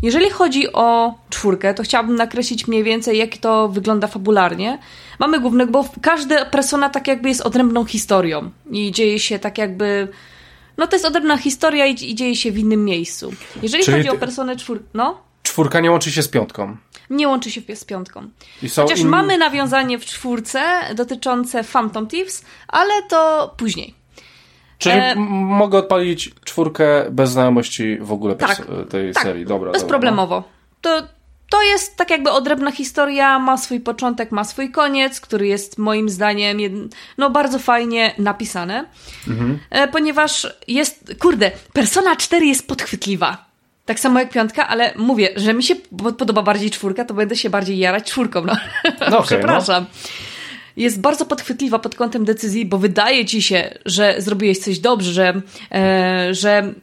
Jeżeli 0.03 0.31
chodzi 0.31 0.73
o 0.73 1.15
czwórkę, 1.31 1.75
to 1.75 1.83
chciałabym 1.83 2.17
nakreślić 2.17 2.69
mniej 2.69 2.85
więcej, 2.85 3.19
jak 3.19 3.37
to 3.37 3.69
wygląda 3.69 4.07
fabularnie. 4.07 4.79
Mamy 5.19 5.41
głównego, 5.41 5.73
bo 5.73 5.89
każda 6.03 6.45
persona 6.45 6.89
tak 6.89 7.09
jakby 7.09 7.29
jest 7.29 7.41
odrębną 7.41 7.85
historią 7.85 8.51
i 8.71 8.93
dzieje 8.93 9.19
się 9.19 9.39
tak 9.39 9.59
jakby... 9.59 10.09
No 10.77 10.87
to 10.87 10.97
jest 10.97 11.07
odrębna 11.07 11.37
historia 11.37 11.87
i, 11.87 12.11
i 12.11 12.15
dzieje 12.15 12.37
się 12.37 12.53
w 12.53 12.59
innym 12.59 12.85
miejscu. 12.85 13.33
Jeżeli 13.63 13.85
Czyli 13.85 13.97
chodzi 13.97 14.09
o 14.11 14.17
personę 14.17 14.57
czwórkę, 14.57 14.85
no 14.95 15.19
czwórka 15.55 15.81
nie 15.81 15.91
łączy 15.91 16.13
się 16.13 16.23
z 16.23 16.29
piątką. 16.29 16.77
Nie 17.11 17.29
łączy 17.29 17.51
się 17.51 17.61
z 17.75 17.85
piątką. 17.85 18.29
Chociaż 18.77 19.01
in... 19.01 19.09
mamy 19.09 19.39
nawiązanie 19.39 19.99
w 19.99 20.05
czwórce 20.05 20.61
dotyczące 20.95 21.65
Phantom 21.65 22.07
Thieves, 22.07 22.45
ale 22.69 23.03
to 23.03 23.55
później. 23.57 23.95
Czyli 24.79 24.99
e... 24.99 25.15
mogę 25.61 25.79
odpalić 25.79 26.31
czwórkę 26.45 27.07
bez 27.11 27.31
znajomości 27.31 27.99
w 28.01 28.13
ogóle 28.13 28.35
tak, 28.35 28.67
tej 28.91 29.13
tak, 29.13 29.23
serii. 29.23 29.45
Dobra, 29.45 29.73
bezproblemowo. 29.73 30.45
Dobra. 30.83 31.03
To, 31.03 31.09
to 31.51 31.63
jest 31.63 31.97
tak 31.97 32.11
jakby 32.11 32.31
odrębna 32.31 32.71
historia, 32.71 33.39
ma 33.39 33.57
swój 33.57 33.81
początek, 33.81 34.33
ma 34.33 34.45
swój 34.45 34.71
koniec, 34.71 35.21
który 35.21 35.47
jest 35.47 35.79
moim 35.79 36.09
zdaniem 36.09 36.59
no 37.19 37.31
bardzo 37.31 37.59
fajnie 37.59 38.15
napisane, 38.19 38.85
mhm. 39.29 39.59
E, 39.71 39.89
ponieważ 39.89 40.47
jest, 40.69 41.15
kurde, 41.19 41.51
Persona 41.73 42.17
4 42.17 42.47
jest 42.47 42.69
podchwytliwa. 42.69 43.54
Tak 43.85 44.01
samo 44.01 44.21
jak 44.21 44.31
piątka, 44.31 44.69
ale 44.69 44.93
mówię, 44.97 45.29
że 45.37 45.55
mi 45.55 45.63
się 45.63 45.75
podoba 46.19 46.43
bardziej 46.43 46.71
czwórka, 46.71 47.05
to 47.05 47.15
będę 47.15 47.37
się 47.37 47.51
bardziej 47.51 47.79
jarać 47.79 48.05
czwórką. 48.05 48.45
No, 48.45 48.57
no 49.01 49.07
okay, 49.07 49.23
przepraszam. 49.27 49.87
No. 49.91 50.11
Jest 50.77 51.01
bardzo 51.01 51.27
podchwytliwa 51.27 51.79
pod 51.79 51.95
kątem 51.95 52.25
decyzji, 52.25 52.67
bo 52.67 52.79
wydaje 52.79 53.25
ci 53.25 53.43
się, 53.43 53.79
że 53.87 54.15
zrobiłeś 54.19 54.59
coś 54.59 54.79
dobrze, 54.79 55.13
że, 55.13 55.41
e, 55.73 56.35
że 56.35 56.75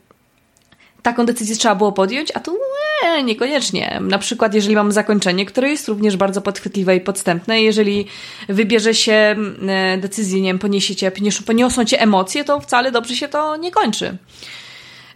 taką 1.01 1.25
decyzję 1.25 1.55
trzeba 1.55 1.75
było 1.75 1.91
podjąć, 1.91 2.31
a 2.35 2.39
tu 2.39 2.57
nie, 3.03 3.23
niekoniecznie. 3.23 3.99
Na 4.01 4.17
przykład, 4.17 4.53
jeżeli 4.53 4.75
mamy 4.75 4.91
zakończenie, 4.91 5.45
które 5.45 5.69
jest 5.69 5.87
również 5.87 6.17
bardzo 6.17 6.41
podchwytliwe 6.41 6.95
i 6.95 7.01
podstępne, 7.01 7.61
jeżeli 7.61 8.05
wybierze 8.49 8.93
się 8.93 9.35
e, 9.67 9.97
decyzję, 9.97 10.41
nie 10.41 10.49
wiem, 10.49 10.59
poniesiecie, 10.59 11.11
poniosą 11.45 11.85
cię 11.85 12.01
emocje, 12.01 12.43
to 12.43 12.59
wcale 12.59 12.91
dobrze 12.91 13.15
się 13.15 13.27
to 13.27 13.57
nie 13.57 13.71
kończy. 13.71 14.17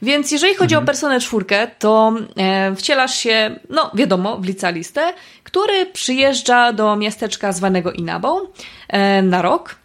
Więc 0.01 0.31
jeżeli 0.31 0.55
chodzi 0.55 0.75
mhm. 0.75 0.83
o 0.83 0.85
personę 0.85 1.19
czwórkę, 1.19 1.67
to 1.79 2.13
e, 2.37 2.75
wcielasz 2.75 3.15
się, 3.15 3.59
no 3.69 3.91
wiadomo, 3.93 4.37
w 4.37 4.45
licealistę, 4.45 5.13
który 5.43 5.85
przyjeżdża 5.85 6.73
do 6.73 6.95
miasteczka 6.95 7.51
zwanego 7.51 7.91
Inabą 7.91 8.39
e, 8.87 9.21
na 9.21 9.41
rok 9.41 9.75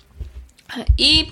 i 0.98 1.26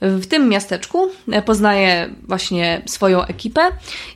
w 0.00 0.26
tym 0.26 0.48
miasteczku 0.48 1.08
e, 1.32 1.42
poznaje 1.42 2.10
właśnie 2.28 2.82
swoją 2.86 3.24
ekipę 3.24 3.60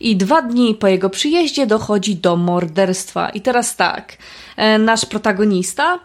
i 0.00 0.16
dwa 0.16 0.42
dni 0.42 0.74
po 0.74 0.88
jego 0.88 1.10
przyjeździe 1.10 1.66
dochodzi 1.66 2.16
do 2.16 2.36
morderstwa. 2.36 3.28
I 3.28 3.40
teraz 3.40 3.76
tak, 3.76 4.16
e, 4.56 4.78
nasz 4.78 5.06
protagonista 5.06 5.98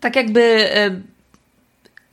tak 0.00 0.16
jakby 0.16 0.40
e, 0.40 1.00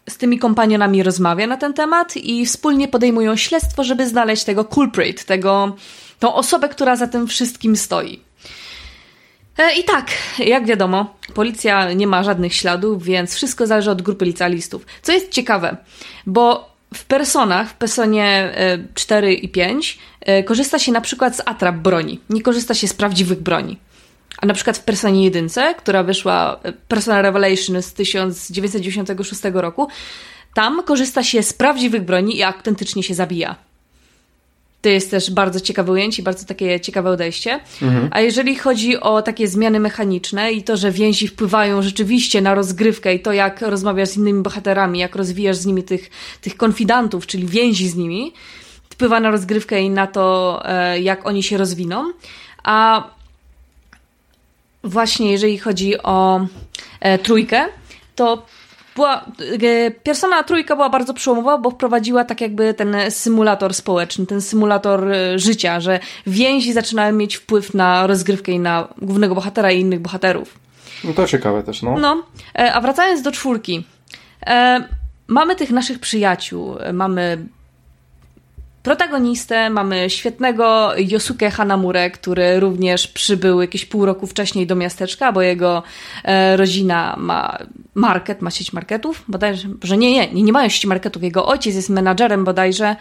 z 0.09 0.17
tymi 0.17 0.39
kompanionami 0.39 1.03
rozmawia 1.03 1.47
na 1.47 1.57
ten 1.57 1.73
temat 1.73 2.17
i 2.17 2.45
wspólnie 2.45 2.87
podejmują 2.87 3.35
śledztwo, 3.35 3.83
żeby 3.83 4.07
znaleźć 4.07 4.43
tego 4.43 4.65
culprit, 4.65 5.25
tego, 5.25 5.75
tą 6.19 6.33
osobę, 6.33 6.69
która 6.69 6.95
za 6.95 7.07
tym 7.07 7.27
wszystkim 7.27 7.75
stoi. 7.75 8.19
E, 9.57 9.79
I 9.79 9.83
tak, 9.83 10.11
jak 10.39 10.65
wiadomo, 10.65 11.15
policja 11.33 11.93
nie 11.93 12.07
ma 12.07 12.23
żadnych 12.23 12.53
śladów, 12.53 13.03
więc 13.03 13.35
wszystko 13.35 13.67
zależy 13.67 13.91
od 13.91 14.01
grupy 14.01 14.25
licealistów. 14.25 14.85
Co 15.01 15.11
jest 15.11 15.31
ciekawe, 15.31 15.77
bo 16.25 16.75
w 16.93 17.05
personach, 17.05 17.69
w 17.69 17.73
personie 17.73 18.53
4 18.93 19.27
e, 19.27 19.33
i 19.33 19.49
5, 19.49 19.97
e, 20.21 20.43
korzysta 20.43 20.79
się 20.79 20.91
na 20.91 21.01
przykład 21.01 21.37
z 21.37 21.41
atrap 21.45 21.75
broni, 21.75 22.19
nie 22.29 22.41
korzysta 22.41 22.73
się 22.73 22.87
z 22.87 22.93
prawdziwych 22.93 23.41
broni. 23.41 23.77
A 24.37 24.45
na 24.45 24.53
przykład 24.53 24.77
w 24.77 24.83
Personie 24.83 25.23
jedynce, 25.23 25.75
która 25.77 26.03
wyszła, 26.03 26.59
Persona 26.87 27.21
Revelation 27.21 27.81
z 27.81 27.93
1996 27.93 29.41
roku, 29.53 29.87
tam 30.53 30.83
korzysta 30.83 31.23
się 31.23 31.43
z 31.43 31.53
prawdziwych 31.53 32.03
broni 32.03 32.37
i 32.37 32.43
autentycznie 32.43 33.03
się 33.03 33.13
zabija. 33.13 33.55
To 34.81 34.89
jest 34.89 35.11
też 35.11 35.31
bardzo 35.31 35.59
ciekawe 35.59 35.91
ujęcie, 35.91 36.23
bardzo 36.23 36.45
takie 36.45 36.79
ciekawe 36.79 37.09
odejście. 37.09 37.59
Mhm. 37.81 38.09
A 38.11 38.21
jeżeli 38.21 38.55
chodzi 38.55 38.99
o 38.99 39.21
takie 39.21 39.47
zmiany 39.47 39.79
mechaniczne 39.79 40.51
i 40.51 40.63
to, 40.63 40.77
że 40.77 40.91
więzi 40.91 41.27
wpływają 41.27 41.81
rzeczywiście 41.81 42.41
na 42.41 42.55
rozgrywkę 42.55 43.15
i 43.15 43.19
to, 43.19 43.33
jak 43.33 43.61
rozmawiasz 43.61 44.09
z 44.09 44.17
innymi 44.17 44.43
bohaterami, 44.43 44.99
jak 44.99 45.15
rozwijasz 45.15 45.57
z 45.57 45.65
nimi 45.65 45.83
tych, 45.83 46.09
tych 46.41 46.57
konfidantów, 46.57 47.27
czyli 47.27 47.47
więzi 47.47 47.89
z 47.89 47.95
nimi, 47.95 48.33
wpływa 48.89 49.19
na 49.19 49.31
rozgrywkę 49.31 49.81
i 49.81 49.89
na 49.89 50.07
to, 50.07 50.61
e, 50.65 51.01
jak 51.01 51.25
oni 51.25 51.43
się 51.43 51.57
rozwiną. 51.57 52.11
A 52.63 53.03
właśnie 54.85 55.31
jeżeli 55.31 55.57
chodzi 55.57 56.03
o 56.03 56.45
e, 56.99 57.17
trójkę, 57.17 57.65
to 58.15 58.45
była, 58.95 59.25
e, 59.85 59.91
Persona 59.91 60.43
trójka 60.43 60.75
była 60.75 60.89
bardzo 60.89 61.13
przełomowa, 61.13 61.57
bo 61.57 61.71
wprowadziła 61.71 62.25
tak 62.25 62.41
jakby 62.41 62.73
ten 62.73 62.95
symulator 63.09 63.73
społeczny, 63.73 64.25
ten 64.25 64.41
symulator 64.41 65.11
e, 65.11 65.39
życia, 65.39 65.79
że 65.79 65.99
więzi 66.27 66.73
zaczynają 66.73 67.13
mieć 67.13 67.35
wpływ 67.35 67.73
na 67.73 68.07
rozgrywkę 68.07 68.51
i 68.51 68.59
na 68.59 68.87
głównego 69.01 69.35
bohatera 69.35 69.71
i 69.71 69.79
innych 69.79 69.99
bohaterów. 69.99 70.59
No 71.03 71.13
to 71.13 71.27
ciekawe 71.27 71.63
też, 71.63 71.81
no. 71.81 71.97
No, 71.99 72.23
e, 72.55 72.73
a 72.73 72.81
wracając 72.81 73.21
do 73.21 73.31
czwórki. 73.31 73.85
Mamy 75.27 75.55
tych 75.55 75.71
naszych 75.71 75.99
przyjaciół, 75.99 76.75
mamy 76.93 77.47
protagonistę, 78.85 79.69
mamy 79.69 80.09
świetnego 80.09 80.91
Yosuke 80.97 81.51
Hanamure, 81.51 82.11
który 82.11 82.59
również 82.59 83.07
przybył 83.07 83.61
jakieś 83.61 83.85
pół 83.85 84.05
roku 84.05 84.27
wcześniej 84.27 84.67
do 84.67 84.75
miasteczka, 84.75 85.31
bo 85.31 85.41
jego 85.41 85.83
e, 86.23 86.57
rodzina 86.57 87.15
ma 87.17 87.57
market, 87.95 88.41
ma 88.41 88.51
sieć 88.51 88.73
marketów, 88.73 89.23
bodajże, 89.27 89.67
że 89.83 89.97
nie, 89.97 90.11
nie, 90.11 90.43
nie 90.43 90.51
mają 90.51 90.69
sieci 90.69 90.87
marketów. 90.87 91.23
Jego 91.23 91.45
ojciec 91.45 91.75
jest 91.75 91.89
menadżerem 91.89 92.43
bodajże 92.43 92.95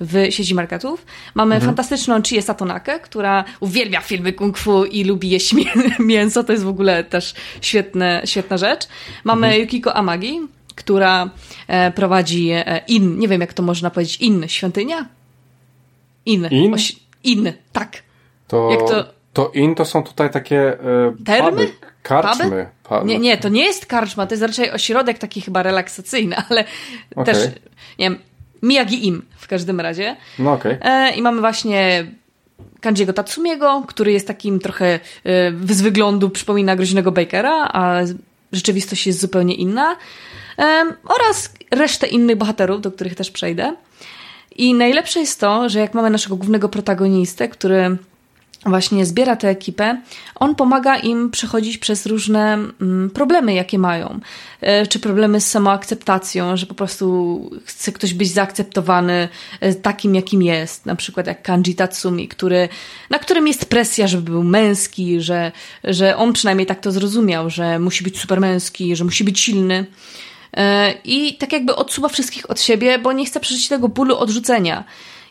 w 0.00 0.26
sieci 0.30 0.54
marketów. 0.54 1.06
Mamy 1.34 1.54
mhm. 1.54 1.68
fantastyczną 1.68 2.22
Chię 2.22 2.42
Satonakę, 2.42 3.00
która 3.00 3.44
uwielbia 3.60 4.00
filmy 4.00 4.32
kung 4.32 4.58
fu 4.58 4.84
i 4.84 5.04
lubi 5.04 5.30
jeść 5.30 5.54
mięso, 5.98 6.44
to 6.44 6.52
jest 6.52 6.64
w 6.64 6.68
ogóle 6.68 7.04
też 7.04 7.34
świetne, 7.60 8.22
świetna 8.24 8.56
rzecz. 8.56 8.88
Mamy 9.24 9.46
mhm. 9.46 9.62
Yukiko 9.62 9.96
Amagi, 9.96 10.40
która 10.74 11.30
e, 11.68 11.90
prowadzi 11.90 12.50
e, 12.50 12.80
in, 12.88 13.18
nie 13.18 13.28
wiem 13.28 13.40
jak 13.40 13.52
to 13.52 13.62
można 13.62 13.90
powiedzieć, 13.90 14.16
in, 14.16 14.48
świątynia? 14.48 15.19
In. 16.26 16.48
In? 16.50 16.74
Oś, 16.74 16.96
in, 17.24 17.52
tak. 17.72 18.02
To, 18.48 18.76
to... 18.88 19.04
to 19.32 19.50
in 19.54 19.74
to 19.74 19.84
są 19.84 20.02
tutaj 20.02 20.30
takie 20.30 20.80
e, 20.80 21.14
Termy? 21.24 21.50
Puby, 21.50 21.72
karczmy. 22.02 22.68
Puby? 22.82 23.04
Nie, 23.04 23.18
nie, 23.18 23.38
to 23.38 23.48
nie 23.48 23.64
jest 23.64 23.86
karczma, 23.86 24.26
to 24.26 24.34
jest 24.34 24.42
raczej 24.42 24.70
ośrodek 24.70 25.18
taki 25.18 25.40
chyba 25.40 25.62
relaksacyjny, 25.62 26.36
ale 26.48 26.64
okay. 27.16 27.24
też, 27.24 27.44
nie 27.98 28.10
wiem, 28.10 28.18
Miyagi 28.62 29.06
Im 29.06 29.22
w 29.36 29.48
każdym 29.48 29.80
razie. 29.80 30.16
No 30.38 30.52
okej. 30.52 30.72
Okay. 30.72 30.92
E, 30.92 31.14
I 31.14 31.22
mamy 31.22 31.40
właśnie 31.40 32.06
Kanjiego 32.80 33.12
Tatsumiego, 33.12 33.84
który 33.88 34.12
jest 34.12 34.26
takim 34.26 34.58
trochę 34.58 34.86
e, 34.86 35.00
z 35.74 35.82
wyglądu 35.82 36.30
przypomina 36.30 36.76
groźnego 36.76 37.12
Bakera, 37.12 37.68
a 37.72 38.00
rzeczywistość 38.52 39.06
jest 39.06 39.20
zupełnie 39.20 39.54
inna. 39.54 39.96
E, 40.58 40.92
oraz 41.04 41.54
resztę 41.70 42.06
innych 42.06 42.36
bohaterów, 42.36 42.80
do 42.80 42.92
których 42.92 43.14
też 43.14 43.30
przejdę. 43.30 43.76
I 44.60 44.74
najlepsze 44.74 45.20
jest 45.20 45.40
to, 45.40 45.68
że 45.68 45.78
jak 45.78 45.94
mamy 45.94 46.10
naszego 46.10 46.36
głównego 46.36 46.68
protagonistę, 46.68 47.48
który 47.48 47.96
właśnie 48.66 49.06
zbiera 49.06 49.36
tę 49.36 49.48
ekipę, 49.48 50.00
on 50.34 50.54
pomaga 50.54 50.96
im 50.96 51.30
przechodzić 51.30 51.78
przez 51.78 52.06
różne 52.06 52.58
mm, 52.80 53.10
problemy, 53.10 53.54
jakie 53.54 53.78
mają. 53.78 54.20
E, 54.60 54.86
czy 54.86 54.98
problemy 54.98 55.40
z 55.40 55.50
samoakceptacją, 55.50 56.56
że 56.56 56.66
po 56.66 56.74
prostu 56.74 57.50
chce 57.64 57.92
ktoś 57.92 58.14
być 58.14 58.32
zaakceptowany 58.32 59.28
e, 59.60 59.74
takim, 59.74 60.14
jakim 60.14 60.42
jest. 60.42 60.86
Na 60.86 60.96
przykład 60.96 61.26
jak 61.26 61.42
Kanji 61.42 61.74
Tatsumi, 61.74 62.28
który, 62.28 62.68
na 63.10 63.18
którym 63.18 63.48
jest 63.48 63.66
presja, 63.66 64.06
żeby 64.06 64.30
był 64.30 64.44
męski, 64.44 65.20
że, 65.20 65.52
że 65.84 66.16
on 66.16 66.32
przynajmniej 66.32 66.66
tak 66.66 66.80
to 66.80 66.92
zrozumiał, 66.92 67.50
że 67.50 67.78
musi 67.78 68.04
być 68.04 68.18
supermęski, 68.18 68.96
że 68.96 69.04
musi 69.04 69.24
być 69.24 69.40
silny. 69.40 69.86
E, 70.56 70.94
i 71.04 71.34
tak 71.34 71.52
jakby 71.52 71.76
odsuwa 71.76 72.08
wszystkich 72.08 72.50
od 72.50 72.60
siebie, 72.60 72.98
bo 72.98 73.12
nie 73.12 73.26
chce 73.26 73.40
przeżyć 73.40 73.68
tego 73.68 73.88
bólu 73.88 74.16
odrzucenia. 74.16 74.84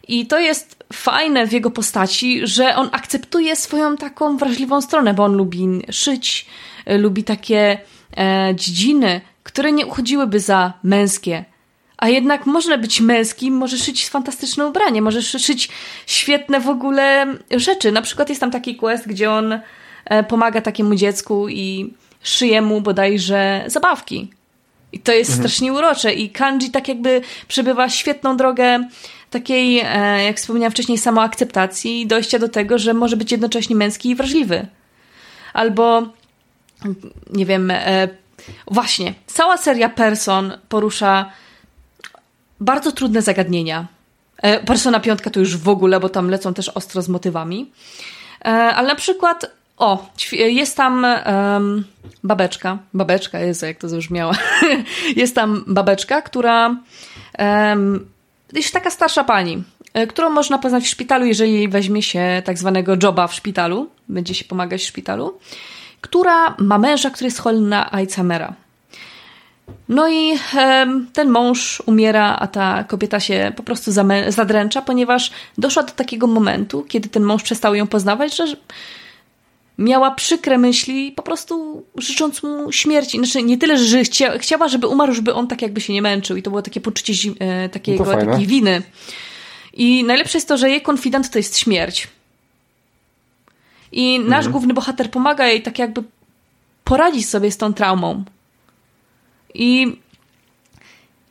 I 0.08 0.26
to 0.26 0.40
jest 0.40 0.84
fajne 0.94 1.48
w 1.48 1.52
jego 1.52 1.72
postaci, 1.72 2.42
że 2.44 2.76
on 2.76 2.90
akceptuje 2.92 3.56
swoją 3.56 3.98
taką 3.98 4.38
wrażliwą 4.38 4.82
stronę, 4.82 5.14
bo 5.14 5.24
on 5.24 5.36
lubi 5.36 5.68
szyć, 5.92 6.46
e, 6.86 6.98
lubi 6.98 7.24
takie 7.24 7.78
e, 8.18 8.52
dziedziny, 8.56 9.22
które 9.44 9.72
nie 9.72 9.86
uchodziłyby 9.86 10.40
za 10.40 10.74
męskie. 10.84 11.46
A 11.98 12.10
jednak 12.10 12.46
można 12.46 12.78
być 12.78 13.02
męskim, 13.02 13.54
może 13.54 13.78
szyć 13.78 14.10
fantastyczne 14.10 14.66
ubranie, 14.68 15.02
może 15.02 15.22
szyć 15.22 15.70
świetne 16.06 16.60
w 16.60 16.70
ogóle 16.70 17.36
rzeczy. 17.52 17.92
Na 17.92 18.02
przykład 18.02 18.30
jest 18.30 18.42
tam 18.42 18.52
taki 18.52 18.76
quest, 18.76 19.08
gdzie 19.08 19.32
on 19.32 19.60
pomaga 20.28 20.62
takiemu 20.62 20.96
dziecku 20.96 21.50
i 21.50 21.94
szyje 22.24 22.62
mu 22.62 22.82
bodajże 22.82 23.64
zabawki. 23.68 24.32
I 24.92 25.00
to 25.00 25.12
jest 25.12 25.32
mhm. 25.32 25.50
strasznie 25.50 25.74
urocze. 25.74 26.14
I 26.14 26.30
Kanji 26.30 26.72
tak 26.72 26.88
jakby 26.88 27.22
przebywa 27.48 27.90
świetną 27.90 28.38
drogę 28.38 28.88
takiej, 29.30 29.80
e, 29.80 30.24
jak 30.24 30.38
wspomniałam 30.38 30.72
wcześniej, 30.72 30.98
samoakceptacji 30.98 32.02
i 32.02 32.08
dojścia 32.08 32.40
do 32.40 32.50
tego, 32.50 32.78
że 32.78 32.94
może 32.94 33.18
być 33.18 33.32
jednocześnie 33.32 33.76
męski 33.76 34.10
i 34.10 34.16
wrażliwy. 34.16 34.68
Albo, 35.54 36.02
nie 37.30 37.46
wiem, 37.46 37.72
e, 37.72 38.08
właśnie, 38.72 39.14
cała 39.28 39.58
seria 39.58 39.90
Person 39.90 40.58
porusza 40.70 41.32
bardzo 42.60 42.92
trudne 42.92 43.22
zagadnienia. 43.22 43.88
E, 44.38 44.64
Persona 44.64 45.00
piątka 45.00 45.30
to 45.30 45.40
już 45.40 45.58
w 45.58 45.70
ogóle, 45.70 46.00
bo 46.00 46.10
tam 46.10 46.30
lecą 46.30 46.54
też 46.54 46.70
ostro 46.70 47.02
z 47.02 47.10
motywami. 47.10 47.72
Ale 48.76 48.88
na 48.88 48.96
przykład 48.96 49.59
o, 49.80 50.08
jest 50.32 50.78
tam 50.78 51.06
um, 51.26 51.86
babeczka. 52.24 52.78
Babeczka, 52.94 53.40
Jezu, 53.40 53.66
jak 53.66 53.78
to 53.78 53.90
zabrzmiała. 53.90 54.34
jest 55.16 55.36
tam 55.36 55.64
babeczka, 55.68 56.22
która 56.22 56.76
um, 57.40 58.06
jest 58.54 58.74
taka 58.74 58.90
starsza 58.90 59.24
pani, 59.24 59.64
e, 59.94 60.08
którą 60.08 60.30
można 60.30 60.58
poznać 60.58 60.84
w 60.84 60.88
szpitalu, 60.88 61.26
jeżeli 61.26 61.68
weźmie 61.68 62.02
się 62.02 62.42
tak 62.46 62.58
zwanego 62.58 62.96
joba 63.04 63.28
w 63.28 63.34
szpitalu, 63.34 63.90
będzie 64.10 64.34
się 64.34 64.46
pomagać 64.46 64.82
w 64.82 64.88
szpitalu, 64.88 65.40
która 66.02 66.56
ma 66.58 66.78
męża, 66.78 67.10
który 67.10 67.26
jest 67.26 67.40
chory 67.40 67.60
na 67.60 67.92
Alzheimera. 67.92 68.54
No 69.90 70.10
i 70.10 70.40
um, 70.56 71.08
ten 71.14 71.30
mąż 71.30 71.82
umiera, 71.86 72.38
a 72.40 72.48
ta 72.48 72.84
kobieta 72.84 73.20
się 73.20 73.52
po 73.56 73.64
prostu 73.64 73.92
zadręcza, 74.28 74.82
ponieważ 74.82 75.32
doszła 75.58 75.84
do 75.84 75.92
takiego 75.92 76.28
momentu, 76.28 76.86
kiedy 76.88 77.10
ten 77.10 77.24
mąż 77.24 77.44
przestał 77.44 77.76
ją 77.76 77.88
poznawać, 77.88 78.38
że 78.38 78.46
miała 79.80 80.12
przykre 80.12 80.58
myśli, 80.58 81.12
po 81.12 81.24
prostu 81.24 81.84
życząc 81.96 82.44
mu 82.44 82.72
śmierci. 82.72 83.18
Znaczy, 83.18 83.44
nie 83.44 83.58
tyle, 83.58 83.78
że 83.78 84.04
chcia, 84.04 84.38
chciała, 84.38 84.68
żeby 84.68 84.88
umarł, 84.88 85.14
żeby 85.14 85.34
on 85.34 85.48
tak 85.48 85.62
jakby 85.62 85.82
się 85.82 85.94
nie 85.94 86.02
męczył. 86.02 86.38
I 86.38 86.44
to 86.44 86.50
było 86.50 86.62
takie 86.62 86.82
poczucie 86.82 87.14
e, 87.40 87.70
takiego, 87.70 88.06
no 88.06 88.26
takiej 88.26 88.48
winy. 88.48 88.82
I 89.74 90.04
najlepsze 90.04 90.38
jest 90.38 90.48
to, 90.48 90.58
że 90.58 90.70
jej 90.70 90.82
konfident 90.82 91.30
to 91.30 91.40
jest 91.40 91.58
śmierć. 91.58 92.08
I 93.92 94.20
nasz 94.20 94.46
mhm. 94.46 94.52
główny 94.52 94.74
bohater 94.74 95.12
pomaga 95.12 95.48
jej 95.48 95.62
tak 95.62 95.80
jakby 95.80 96.04
poradzić 96.84 97.30
sobie 97.30 97.52
z 97.52 97.58
tą 97.58 97.74
traumą. 97.74 98.24
I 99.54 99.98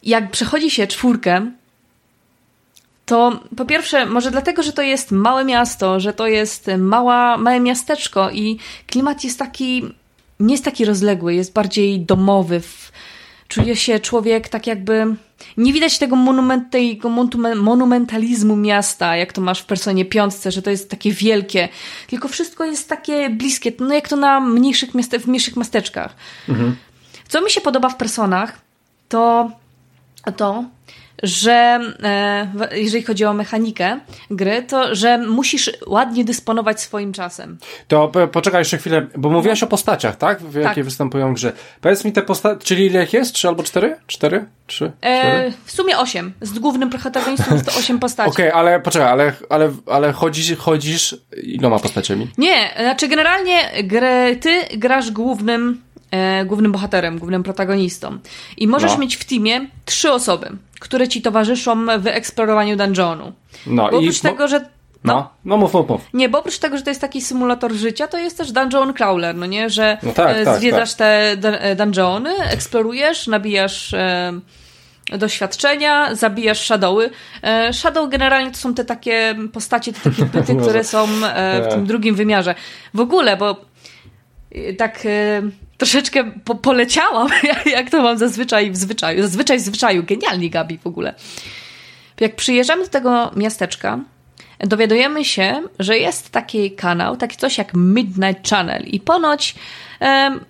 jak 0.02 0.30
przechodzi 0.30 0.70
się 0.70 0.86
czwórkę, 0.86 1.50
to 3.08 3.40
po 3.56 3.64
pierwsze, 3.64 4.06
może 4.06 4.30
dlatego, 4.30 4.62
że 4.62 4.72
to 4.72 4.82
jest 4.82 5.12
małe 5.12 5.44
miasto, 5.44 6.00
że 6.00 6.12
to 6.12 6.26
jest 6.26 6.70
mała, 6.78 7.38
małe 7.38 7.60
miasteczko 7.60 8.30
i 8.30 8.58
klimat 8.86 9.24
jest 9.24 9.38
taki, 9.38 9.84
nie 10.40 10.54
jest 10.54 10.64
taki 10.64 10.84
rozległy, 10.84 11.34
jest 11.34 11.52
bardziej 11.52 12.00
domowy. 12.00 12.60
Czuje 13.48 13.76
się 13.76 14.00
człowiek 14.00 14.48
tak 14.48 14.66
jakby. 14.66 15.06
Nie 15.56 15.72
widać 15.72 15.98
tego, 15.98 16.16
monument, 16.16 16.70
tego 16.70 17.08
monumentalizmu 17.56 18.56
miasta, 18.56 19.16
jak 19.16 19.32
to 19.32 19.40
masz 19.40 19.60
w 19.60 19.66
personie 19.66 20.04
piątce, 20.04 20.52
że 20.52 20.62
to 20.62 20.70
jest 20.70 20.90
takie 20.90 21.12
wielkie, 21.12 21.68
tylko 22.06 22.28
wszystko 22.28 22.64
jest 22.64 22.88
takie 22.88 23.30
bliskie, 23.30 23.72
no 23.80 23.94
jak 23.94 24.08
to 24.08 24.16
na 24.16 24.40
mniejszych 24.40 24.94
miast 24.94 25.16
w 25.16 25.26
mniejszych 25.26 25.56
miasteczkach. 25.56 26.16
Mhm. 26.48 26.76
Co 27.28 27.40
mi 27.40 27.50
się 27.50 27.60
podoba 27.60 27.88
w 27.88 27.96
personach, 27.96 28.60
to 29.08 29.50
to, 30.36 30.64
że 31.22 31.80
e, 32.02 32.48
jeżeli 32.72 33.04
chodzi 33.04 33.24
o 33.24 33.32
mechanikę 33.34 34.00
gry, 34.30 34.62
to 34.62 34.94
że 34.94 35.18
musisz 35.18 35.70
ładnie 35.86 36.24
dysponować 36.24 36.80
swoim 36.80 37.12
czasem. 37.12 37.58
To 37.88 38.08
po- 38.08 38.28
poczekaj 38.28 38.60
jeszcze 38.60 38.78
chwilę, 38.78 39.06
bo 39.16 39.30
mówiłaś 39.30 39.62
o 39.62 39.66
postaciach, 39.66 40.16
tak? 40.16 40.42
W 40.42 40.54
jakie 40.54 40.74
Tak. 40.74 40.84
występują 40.84 41.30
w 41.32 41.34
grze. 41.34 41.52
Powiedz 41.80 42.04
mi 42.04 42.12
te 42.12 42.22
postacie, 42.22 42.64
czyli 42.64 42.86
ile 42.86 43.04
ich 43.04 43.12
jest? 43.12 43.32
Trzy 43.34 43.48
albo 43.48 43.62
cztery? 43.62 43.96
Cztery? 44.06 44.44
Trzy? 44.66 44.92
E, 45.02 45.50
w 45.64 45.70
sumie 45.70 45.98
osiem. 45.98 46.32
Z 46.40 46.58
głównym 46.58 46.90
protagonistą 46.90 47.54
jest 47.54 47.66
to 47.72 47.78
osiem 47.78 47.98
postaci. 48.08 48.30
Okej, 48.30 48.50
ale 48.50 48.80
poczekaj, 48.80 49.08
ale, 49.08 49.32
ale, 49.50 49.72
ale 49.86 50.12
chodzisz, 50.12 50.56
chodzisz 50.58 51.16
iloma 51.42 51.78
postaciami? 51.78 52.28
Nie, 52.38 52.70
znaczy 52.80 53.08
generalnie 53.08 53.58
grę, 53.84 54.36
ty 54.36 54.50
grasz 54.76 55.10
głównym, 55.10 55.80
e, 56.10 56.44
głównym 56.44 56.72
bohaterem, 56.72 57.18
głównym 57.18 57.42
protagonistą. 57.42 58.18
I 58.56 58.66
możesz 58.68 58.92
No. 58.92 58.98
mieć 58.98 59.16
w 59.16 59.24
teamie 59.24 59.66
trzy 59.84 60.12
osoby, 60.12 60.50
które 60.78 61.08
ci 61.08 61.22
towarzyszą 61.22 61.86
w 61.98 62.06
eksplorowaniu 62.06 62.76
dungeonu. 62.76 63.32
No 63.66 63.88
Bo 63.90 64.00
i... 64.00 64.04
oprócz 64.04 64.20
tego, 64.20 64.48
że 64.48 64.68
No, 65.04 65.30
no 65.44 65.56
mów, 65.56 65.74
mów, 65.74 65.88
mów. 65.88 66.00
Nie, 66.14 66.28
bo 66.28 66.38
oprócz 66.38 66.58
tego, 66.58 66.76
że 66.76 66.82
to 66.82 66.90
jest 66.90 67.00
taki 67.00 67.20
symulator 67.20 67.72
życia, 67.72 68.08
to 68.08 68.18
jest 68.18 68.38
też 68.38 68.52
dungeon 68.52 68.92
crawler, 68.92 69.34
no 69.34 69.46
nie? 69.46 69.70
Że 69.70 69.98
No 70.02 70.12
tak, 70.12 70.36
e, 70.36 70.44
tak, 70.44 70.58
zwiedzasz 70.58 70.94
te 70.94 71.36
dun- 71.36 71.56
e, 71.60 71.76
dungeony, 71.76 72.30
eksplorujesz, 72.50 73.26
nabijasz 73.26 73.94
e, 73.94 74.32
doświadczenia, 75.18 76.14
zabijasz 76.14 76.66
shadowy. 76.66 77.10
E, 77.42 77.72
shadow 77.72 78.10
generalnie 78.10 78.50
to 78.50 78.56
są 78.58 78.74
te 78.74 78.84
takie 78.84 79.34
postacie, 79.52 79.92
te 79.92 80.10
takie 80.10 80.24
byty, 80.24 80.54
No, 80.54 80.62
które 80.62 80.84
są 80.84 81.06
e, 81.26 81.62
w 81.62 81.68
tym 81.72 81.86
drugim 81.86 82.14
wymiarze. 82.14 82.54
W 82.94 83.00
ogóle, 83.00 83.36
bo 83.36 83.56
e, 84.52 84.72
tak 84.74 85.06
troszeczkę 85.78 86.32
po 86.44 86.54
poleciałam, 86.54 87.28
jak 87.76 87.90
to 87.90 88.02
mam 88.02 88.18
zazwyczaj 88.18 88.70
w 88.70 88.76
zwyczaju. 88.76 89.22
Zazwyczaj 89.22 89.58
w 89.58 89.60
zwyczaju. 89.60 90.04
Genialnie, 90.04 90.50
Gabi, 90.50 90.78
w 90.78 90.86
ogóle. 90.86 91.14
Jak 92.20 92.36
przyjeżdżamy 92.36 92.84
do 92.84 92.90
tego 92.90 93.30
miasteczka, 93.36 93.98
dowiadujemy 94.60 95.24
się, 95.24 95.62
że 95.78 95.98
jest 95.98 96.30
taki 96.30 96.70
kanał, 96.70 97.16
taki 97.16 97.36
coś 97.36 97.58
jak 97.58 97.74
Midnight 97.74 98.48
Channel 98.50 98.82
i 98.82 99.00
ponoć 99.00 99.54
em, 100.00 100.40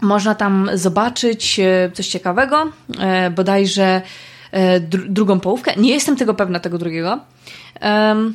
można 0.00 0.34
tam 0.34 0.70
zobaczyć 0.74 1.60
e, 1.60 1.90
coś 1.94 2.08
ciekawego, 2.08 2.72
e, 2.98 3.30
bodajże 3.30 4.02
e, 4.52 4.80
dru- 4.80 5.08
drugą 5.08 5.40
połówkę. 5.40 5.72
Nie 5.76 5.90
jestem 5.90 6.16
tego 6.16 6.34
pewna, 6.34 6.60
tego 6.60 6.78
drugiego. 6.78 7.18
Em, 7.80 8.34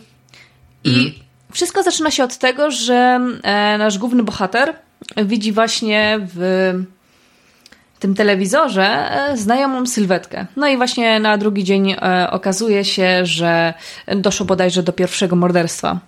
I 0.83 1.19
wszystko 1.51 1.83
zaczyna 1.83 2.11
się 2.11 2.23
od 2.23 2.37
tego, 2.37 2.71
że 2.71 3.19
e, 3.43 3.77
nasz 3.77 3.97
główny 3.97 4.23
bohater 4.23 4.75
widzi 5.17 5.51
właśnie 5.51 6.19
w 6.35 6.73
tym 8.03 8.15
telewizorze 8.15 9.11
e, 9.11 9.37
znajomą 9.37 9.85
sylwetkę. 9.85 10.45
No 10.55 10.67
i 10.67 10.77
właśnie 10.77 11.19
na 11.19 11.37
drugi 11.37 11.63
dzień 11.63 11.91
e, 11.91 12.27
okazuje 12.31 12.85
się, 12.85 13.25
że 13.25 13.73
doszło 14.15 14.45
bodajże 14.45 14.83
do 14.83 14.93
pierwszego 14.93 15.35
morderstwa. 15.35 15.99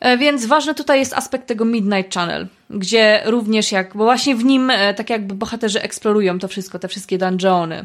E, 0.00 0.18
Więc 0.18 0.46
ważny 0.46 0.74
tutaj 0.74 0.98
jest 0.98 1.14
aspekt 1.14 1.46
tego 1.46 1.64
Midnight 1.64 2.14
Channel, 2.14 2.48
gdzie 2.70 3.22
również 3.24 3.72
jak, 3.72 3.96
bo 3.96 4.04
właśnie 4.04 4.36
w 4.36 4.44
nim 4.44 4.72
tak 4.96 5.10
jakby 5.10 5.34
bohaterzy 5.34 5.82
eksplorują 5.82 6.38
to 6.38 6.48
wszystko, 6.48 6.78
te 6.78 6.88
wszystkie 6.88 7.18
dungeony. 7.18 7.84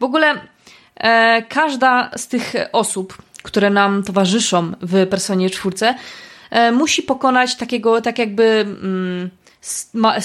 W 0.00 0.04
ogóle 0.04 0.34
e, 0.96 1.42
każda 1.42 2.10
z 2.16 2.28
tych 2.28 2.54
osób, 2.72 3.18
które 3.42 3.70
nam 3.70 4.02
towarzyszą 4.02 4.72
w 4.80 5.06
Personie 5.06 5.50
czwórce, 5.50 5.94
musi 6.72 7.02
pokonać 7.02 7.56
takiego, 7.56 8.00
tak 8.00 8.18
jakby 8.18 8.44
mm, 8.44 9.30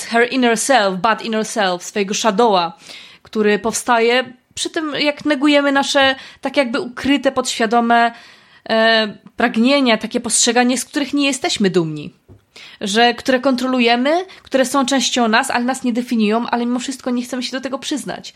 her 0.09 0.27
inner 0.32 0.57
self, 0.57 0.99
bad 0.99 1.25
inner 1.25 1.45
self, 1.45 1.84
swojego 1.84 2.13
shadowa, 2.13 2.77
który 3.21 3.59
powstaje 3.59 4.34
przy 4.53 4.69
tym, 4.69 4.93
jak 4.99 5.25
negujemy 5.25 5.71
nasze 5.71 6.15
tak 6.41 6.57
jakby 6.57 6.79
ukryte, 6.79 7.32
podświadome 7.32 8.11
e, 8.69 9.17
pragnienia, 9.38 9.97
takie 9.97 10.19
postrzeganie, 10.19 10.77
z 10.77 10.86
których 10.86 11.13
nie 11.13 11.25
jesteśmy 11.25 11.69
dumni. 11.69 12.13
Że, 12.82 13.13
które 13.13 13.39
kontrolujemy, 13.39 14.25
które 14.43 14.65
są 14.65 14.86
częścią 14.86 15.27
nas, 15.27 15.51
ale 15.51 15.65
nas 15.65 15.84
nie 15.84 15.93
definiują, 15.93 16.47
ale 16.47 16.65
mimo 16.65 16.79
wszystko 16.79 17.11
nie 17.11 17.23
chcemy 17.23 17.43
się 17.43 17.51
do 17.51 17.61
tego 17.61 17.79
przyznać. 17.79 18.34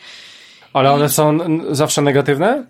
Ale 0.73 0.91
one 0.91 1.09
są 1.09 1.37
zawsze 1.71 2.01
negatywne? 2.01 2.65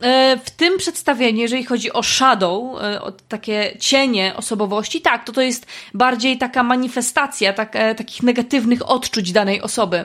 E, 0.00 0.36
W 0.44 0.50
tym 0.50 0.78
przedstawieniu, 0.78 1.40
jeżeli 1.40 1.64
chodzi 1.64 1.92
o 1.92 2.02
shadow, 2.02 2.82
e, 2.82 3.02
o 3.02 3.12
takie 3.12 3.76
cienie 3.80 4.32
osobowości, 4.36 5.00
tak, 5.00 5.24
to 5.24 5.32
to 5.32 5.40
jest 5.40 5.66
bardziej 5.94 6.38
taka 6.38 6.62
manifestacja 6.62 7.52
tak, 7.52 7.76
e, 7.76 7.94
takich 7.94 8.22
negatywnych 8.22 8.90
odczuć 8.90 9.32
danej 9.32 9.62
osoby. 9.62 10.04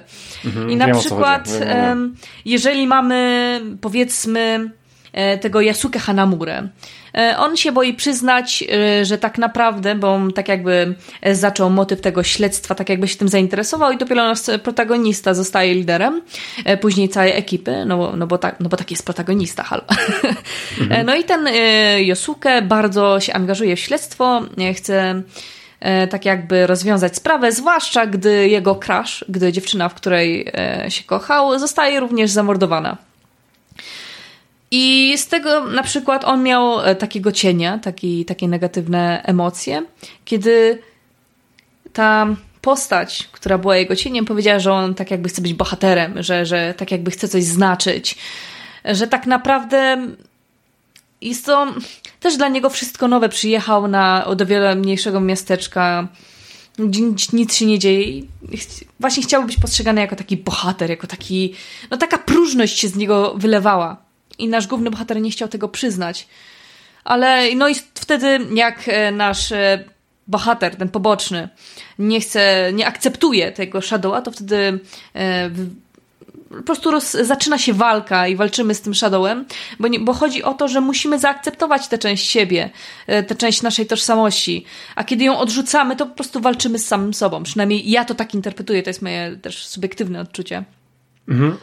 I 0.70 0.76
na 0.76 0.96
przykład, 0.96 1.50
jeżeli 2.46 2.88
mamy, 2.88 3.62
powiedzmy, 3.82 4.72
tego 5.42 5.62
Yasuke 5.62 6.00
Hanamurę, 6.00 6.68
e, 7.18 7.36
on 7.38 7.58
się 7.58 7.72
boi 7.72 7.94
przyznać, 7.94 8.64
e, 8.74 9.06
że 9.06 9.18
tak 9.18 9.38
naprawdę, 9.38 9.96
bo 9.96 10.14
on 10.14 10.34
tak 10.34 10.48
jakby 10.48 10.96
e, 11.22 11.36
zaczął 11.36 11.70
motyw 11.70 12.02
tego 12.02 12.24
śledztwa, 12.24 12.76
tak 12.76 12.90
jakby 12.90 13.08
się 13.08 13.18
tym 13.18 13.30
zainteresował 13.30 13.92
i 13.92 13.98
dopiero 13.98 14.24
nasz 14.24 14.40
protagonista 14.64 15.34
zostaje 15.34 15.74
liderem, 15.74 16.22
e, 16.66 16.78
później 16.78 17.10
całej 17.10 17.32
ekipy, 17.38 17.86
no, 17.86 17.98
bo- 17.98 18.16
no, 18.16 18.28
bo, 18.28 18.38
tak, 18.38 18.60
no 18.60 18.70
bo 18.70 18.78
taki 18.78 18.94
jest 18.94 19.06
protagonista, 19.06 19.64
halo. 19.64 19.84
E, 20.90 21.04
No 21.04 21.16
i 21.16 21.24
ten 21.24 21.48
e, 21.48 22.04
Yosuke 22.04 22.62
bardzo 22.62 23.20
się 23.20 23.34
angażuje 23.34 23.76
w 23.76 23.80
śledztwo, 23.80 24.42
e, 24.70 24.74
chce 24.74 25.22
e, 25.80 26.08
tak 26.08 26.26
jakby 26.26 26.68
rozwiązać 26.68 27.16
sprawę, 27.16 27.52
zwłaszcza 27.52 28.06
gdy 28.08 28.48
jego 28.50 28.76
crush, 28.76 29.26
gdy 29.30 29.52
dziewczyna, 29.52 29.90
w 29.90 29.94
której 29.94 30.48
e, 30.54 30.92
się 30.92 31.04
kochał, 31.04 31.60
zostaje 31.60 32.00
również 32.00 32.32
zamordowana. 32.32 32.98
I 34.76 35.14
z 35.18 35.28
tego 35.28 35.64
na 35.66 35.84
przykład 35.84 36.26
on 36.26 36.44
miał 36.44 36.82
e, 36.82 36.96
takiego 36.96 37.32
cienia, 37.32 37.78
taki, 37.78 38.26
takie 38.26 38.48
negatywne 38.48 39.22
emocje, 39.26 39.84
kiedy 40.26 40.82
ta 41.94 42.28
postać, 42.62 43.30
która 43.32 43.58
była 43.58 43.78
jego 43.78 43.96
cieniem, 43.96 44.26
powiedziała, 44.26 44.60
że 44.60 44.74
on 44.74 44.96
tak 44.96 45.12
jakby 45.12 45.30
chce 45.30 45.42
być 45.42 45.54
bohaterem, 45.54 46.24
że, 46.24 46.46
że 46.46 46.74
tak 46.78 46.92
jakby 46.92 47.12
chce 47.12 47.28
coś 47.28 47.44
znaczyć, 47.44 48.16
że 48.86 49.08
tak 49.08 49.28
naprawdę 49.28 50.08
jest 51.22 51.46
to 51.46 51.68
też 52.20 52.38
dla 52.38 52.50
niego 52.50 52.70
wszystko 52.70 53.08
nowe. 53.08 53.30
Przyjechał 53.30 53.88
na, 53.88 54.36
do 54.36 54.46
wiele 54.46 54.76
mniejszego 54.76 55.20
miasteczka, 55.20 56.08
gdzie 56.80 57.02
nic- 57.34 57.56
się 57.56 57.66
nie 57.66 57.80
dzieje. 57.80 58.24
Właśnie 59.00 59.24
chciałby 59.24 59.48
być 59.48 59.58
postrzegany 59.58 60.02
jako 60.02 60.16
taki 60.16 60.38
bohater, 60.38 60.90
jako 60.90 61.08
taki. 61.08 61.54
No 61.92 61.98
taka 61.98 62.18
próżność 62.18 62.80
się 62.80 62.88
z 62.88 62.96
niego 62.96 63.34
wylewała. 63.38 64.03
I 64.38 64.48
nasz 64.48 64.68
główny 64.68 64.92
bohater 64.92 65.22
nie 65.22 65.32
chciał 65.32 65.48
tego 65.48 65.70
przyznać. 65.70 66.28
Ale 67.04 67.56
no 67.56 67.70
i 67.70 67.76
wtedy, 67.94 68.40
jak 68.54 68.84
e, 68.88 69.12
nasz 69.12 69.52
e, 69.52 69.84
bohater, 70.28 70.76
ten 70.76 70.90
poboczny, 70.90 71.50
nie 72.00 72.22
chce, 72.22 72.72
nie 72.74 72.88
akceptuje 72.88 73.52
tego 73.52 73.82
Shadowa, 73.82 74.22
to 74.22 74.32
wtedy 74.32 74.80
e, 75.16 75.50
po 76.50 76.64
prostu 76.64 76.92
roz, 76.92 77.12
zaczyna 77.12 77.58
się 77.58 77.74
walka 77.74 78.28
i 78.28 78.36
walczymy 78.36 78.76
z 78.76 78.82
tym 78.82 78.96
Shadowem, 78.96 79.46
bo, 79.80 79.88
nie, 79.88 80.00
bo 80.00 80.14
chodzi 80.14 80.44
o 80.44 80.54
to, 80.54 80.68
że 80.68 80.82
musimy 80.82 81.20
zaakceptować 81.20 81.88
tę 81.88 81.98
część 81.98 82.30
siebie, 82.30 82.70
tę 83.06 83.36
część 83.36 83.62
naszej 83.62 83.86
tożsamości, 83.86 84.66
a 84.96 85.04
kiedy 85.04 85.24
ją 85.24 85.38
odrzucamy, 85.38 85.96
to 85.96 86.06
po 86.06 86.16
prostu 86.16 86.40
walczymy 86.40 86.80
z 86.80 86.88
samym 86.88 87.14
sobą. 87.14 87.44
Przynajmniej 87.44 87.90
ja 87.90 88.06
to 88.06 88.16
tak 88.16 88.34
interpretuję, 88.34 88.84
to 88.84 88.90
jest 88.90 89.02
moje 89.02 89.38
też 89.42 89.66
subiektywne 89.66 90.22
odczucie. 90.22 90.64
Mhm. 91.30 91.58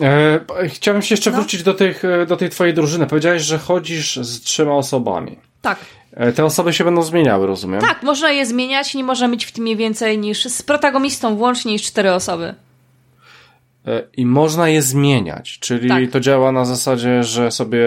E, 0.62 0.68
chciałbym 0.68 1.02
się 1.02 1.12
jeszcze 1.12 1.30
No. 1.30 1.36
wrócić 1.36 1.62
do, 1.62 1.74
tych, 1.74 2.04
e, 2.04 2.26
do 2.26 2.36
tej 2.36 2.50
twojej 2.50 2.74
drużyny. 2.74 3.06
Powiedziałeś, 3.06 3.42
że 3.42 3.58
chodzisz 3.58 4.16
z 4.16 4.40
trzema 4.40 4.72
osobami. 4.74 5.38
Tak. 5.62 5.78
E, 6.12 6.32
te 6.32 6.44
osoby 6.44 6.72
się 6.72 6.84
będą 6.84 7.02
zmieniały, 7.02 7.46
rozumiem? 7.46 7.80
Tak, 7.80 8.02
można 8.02 8.30
je 8.30 8.46
zmieniać, 8.46 8.94
nie 8.94 9.04
można 9.04 9.28
mieć 9.28 9.44
w 9.44 9.52
teamie 9.52 9.76
więcej 9.76 10.18
niż 10.18 10.44
z 10.44 10.62
protagonistą 10.62 11.36
włącznie 11.36 11.72
niż 11.72 11.82
cztery 11.82 12.12
osoby. 12.12 12.54
E, 13.86 14.02
I 14.16 14.26
można 14.26 14.68
je 14.68 14.82
zmieniać, 14.82 15.58
czyli 15.58 15.88
Tak. 15.88 16.10
to 16.12 16.20
działa 16.20 16.52
na 16.52 16.64
zasadzie, 16.64 17.22
że 17.24 17.50
sobie 17.50 17.78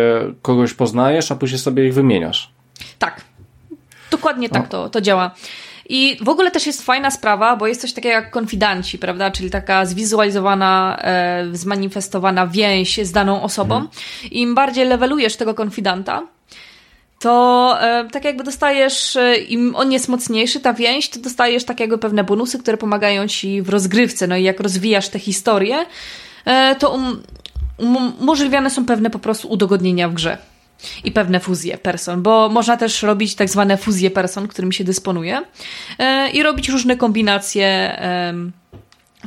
kogoś 0.41 0.73
poznajesz, 0.73 1.31
a 1.31 1.35
później 1.35 1.59
sobie 1.59 1.87
ich 1.87 1.93
wymieniasz. 1.93 2.51
Tak. 2.99 3.21
Dokładnie 4.11 4.49
tak 4.49 4.61
No. 4.63 4.67
to, 4.69 4.89
to 4.89 5.01
działa. 5.01 5.31
I 5.89 6.17
w 6.21 6.29
ogóle 6.29 6.51
też 6.51 6.67
jest 6.67 6.81
fajna 6.81 7.11
sprawa, 7.11 7.55
bo 7.55 7.67
jest 7.67 7.81
coś 7.81 7.93
takiego 7.93 8.15
jak 8.15 8.31
konfidanci, 8.31 8.97
prawda? 8.99 9.31
Czyli 9.31 9.49
taka 9.49 9.85
zwizualizowana, 9.85 10.97
e, 11.01 11.45
zmanifestowana 11.53 12.47
więź 12.47 12.99
z 13.03 13.11
daną 13.11 13.41
osobą. 13.41 13.87
Im 14.31 14.55
bardziej 14.55 14.85
levelujesz 14.85 15.35
tego 15.35 15.53
konfidanta, 15.53 16.23
to 17.23 17.75
e, 17.81 18.09
tak 18.11 18.25
jakby 18.25 18.43
dostajesz, 18.43 19.15
e, 19.15 19.35
im 19.37 19.75
on 19.75 19.91
jest 19.91 20.09
mocniejszy, 20.09 20.59
ta 20.59 20.73
więź, 20.73 21.09
to 21.09 21.19
dostajesz 21.19 21.63
tak 21.63 21.79
jakby 21.79 21.97
pewne 21.97 22.23
bonusy, 22.23 22.59
które 22.59 22.77
pomagają 22.77 23.27
ci 23.27 23.61
w 23.61 23.69
rozgrywce. 23.69 24.27
No 24.27 24.37
i 24.37 24.43
jak 24.43 24.59
rozwijasz 24.59 25.09
tę 25.09 25.19
historię, 25.19 25.85
e, 26.45 26.75
to 26.75 26.89
um, 26.89 27.23
um, 27.77 28.13
umożliwiane 28.19 28.69
są 28.69 28.85
pewne 28.85 29.09
po 29.09 29.19
prostu 29.19 29.49
udogodnienia 29.49 30.09
w 30.09 30.13
grze. 30.13 30.37
I 31.03 31.11
pewne 31.11 31.39
fuzje 31.39 31.77
person, 31.77 32.21
bo 32.21 32.49
można 32.49 32.77
też 32.77 33.03
robić 33.03 33.35
tak 33.35 33.49
zwane 33.49 33.77
fuzje 33.77 34.11
person, 34.11 34.47
którymi 34.47 34.73
się 34.73 34.83
dysponuje 34.83 35.41
e, 35.99 36.29
i 36.29 36.43
robić 36.43 36.69
różne 36.69 36.97
kombinacje 36.97 37.97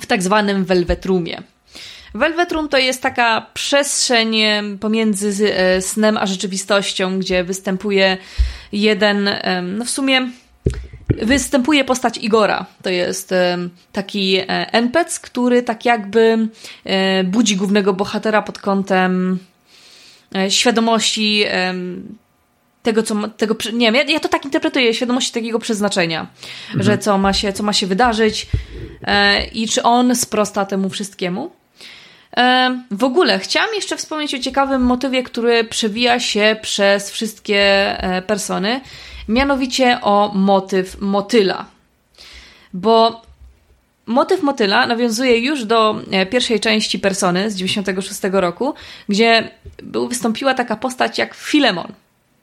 w 0.01 0.07
tak 0.07 0.23
zwanym 0.23 0.65
Velvet 0.65 1.07
Roomie. 1.07 1.43
Velvet 2.15 2.53
Room 2.53 2.69
to 2.69 2.79
jest 2.79 3.03
taka 3.03 3.47
przestrzeń 3.55 4.37
pomiędzy 4.81 5.55
e, 5.55 5.83
snem 5.83 6.17
a 6.17 6.27
rzeczywistością, 6.27 7.19
gdzie 7.19 7.45
występuje 7.45 8.17
jeden, 8.73 9.31
no 9.63 9.85
w 9.85 9.91
sumie 9.91 10.31
występuje 11.23 11.85
postać 11.85 12.19
Igora. 12.19 12.67
To 12.83 12.91
jest 12.91 13.35
taki 13.93 14.37
e, 14.37 14.45
NPC, 14.73 15.21
który 15.23 15.63
tak 15.63 15.85
jakby 15.85 16.49
budzi 17.25 17.57
głównego 17.57 17.93
bohatera 17.93 18.43
pod 18.43 18.59
kątem 18.59 19.39
świadomości 20.49 21.45
tego, 22.83 23.03
co 23.03 23.15
ma, 23.15 23.29
tego, 23.29 23.57
nie 23.73 23.93
wiem, 23.93 23.95
ja, 23.95 24.15
ja, 24.15 24.21
to 24.21 24.29
tak 24.29 24.45
interpretuję, 24.45 24.95
świadomości 24.95 25.33
takiego 25.33 25.59
przeznaczenia, 25.59 26.27
mhm. 26.67 26.83
że 26.83 26.99
co 26.99 27.19
ma 27.19 27.33
się, 27.33 27.53
co 27.53 27.63
ma 27.63 27.73
się 27.73 27.87
wydarzyć 27.87 28.47
i 29.53 29.69
czy 29.69 29.83
on 29.83 30.17
sprosta 30.17 30.65
temu 30.65 30.89
wszystkiemu. 30.89 31.51
W 32.91 33.05
ogóle 33.05 33.39
chciałam 33.39 33.75
jeszcze 33.75 33.97
wspomnieć 33.97 34.35
o 34.35 34.39
ciekawym 34.39 34.83
motywie, 34.83 35.23
który 35.23 35.65
przewija 35.65 36.21
się 36.21 36.57
przez 36.63 37.11
wszystkie 37.11 37.63
e, 38.03 38.23
persony, 38.23 38.81
mianowicie 39.29 39.99
o 40.03 40.33
motyw 40.35 41.01
motyla. 41.01 41.67
Bo 42.73 43.23
motyw 44.07 44.43
motyla 44.43 44.87
nawiązuje 44.87 45.39
już 45.39 45.65
do 45.65 46.01
e, 46.11 46.27
pierwszej 46.27 46.61
części 46.61 46.99
persony 46.99 47.51
z 47.51 47.57
96 47.57 48.21
roku, 48.33 48.75
gdzie 49.09 49.51
wystąpiła 50.09 50.55
taka 50.55 50.77
postać 50.77 51.19
jak 51.19 51.35
Filemon, 51.35 51.93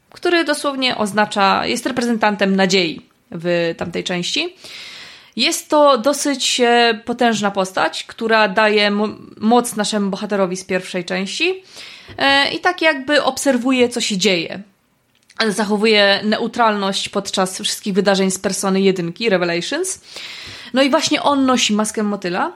który 0.09 0.43
dosłownie 0.43 0.97
oznacza, 0.97 1.65
jest 1.65 1.85
reprezentantem 1.85 2.55
nadziei 2.55 3.01
w 3.31 3.75
tamtej 3.77 4.03
części. 4.03 4.55
Jest 5.35 5.69
to 5.69 5.97
dosyć 5.97 6.61
e, 6.61 6.99
potężna 7.05 7.51
postać, 7.51 8.03
która 8.03 8.47
daje 8.47 8.91
moc 9.37 9.75
naszemu 9.75 10.09
bohaterowi 10.09 10.57
z 10.57 10.63
pierwszej 10.63 11.05
części 11.05 11.63
e, 12.17 12.53
i 12.53 12.59
tak 12.59 12.81
jakby 12.81 13.23
obserwuje, 13.23 13.89
co 13.89 14.01
się 14.01 14.17
dzieje. 14.17 14.63
Zachowuje 15.51 16.19
neutralność 16.23 17.09
podczas 17.09 17.61
wszystkich 17.61 17.93
wydarzeń 17.93 18.31
z 18.31 18.39
persony 18.39 18.81
jedynki, 18.81 19.29
Revelations. 19.29 20.01
No 20.73 20.81
i 20.81 20.89
właśnie 20.89 21.23
on 21.23 21.45
nosi 21.45 21.73
maskę 21.73 22.03
motyla. 22.03 22.51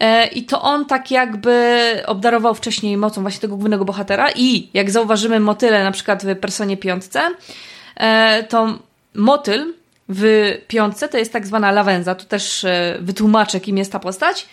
E, 0.00 0.26
I 0.26 0.44
to 0.44 0.62
on 0.62 0.86
tak 0.86 1.10
jakby 1.10 1.80
obdarował 2.06 2.54
wcześniej 2.54 2.96
mocą 2.96 3.22
właśnie 3.22 3.40
tego 3.40 3.56
głównego 3.56 3.84
bohatera 3.84 4.30
i 4.36 4.68
jak 4.74 4.90
zauważymy 4.90 5.40
motyle 5.40 5.84
na 5.84 5.92
przykład 5.92 6.24
w 6.24 6.36
personie 6.36 6.76
piątce, 6.76 7.20
to 8.48 8.78
motyl 9.14 9.74
w 10.08 10.52
piątce 10.68 11.08
to 11.08 11.18
jest 11.18 11.32
tak 11.32 11.46
zwana 11.46 11.72
lawenza. 11.72 12.14
Tu 12.14 12.26
też 12.26 12.64
e, 12.64 12.98
wytłumaczę, 13.00 13.60
kim 13.60 13.78
jest 13.78 13.92
ta 13.92 13.98
postać, 13.98 14.46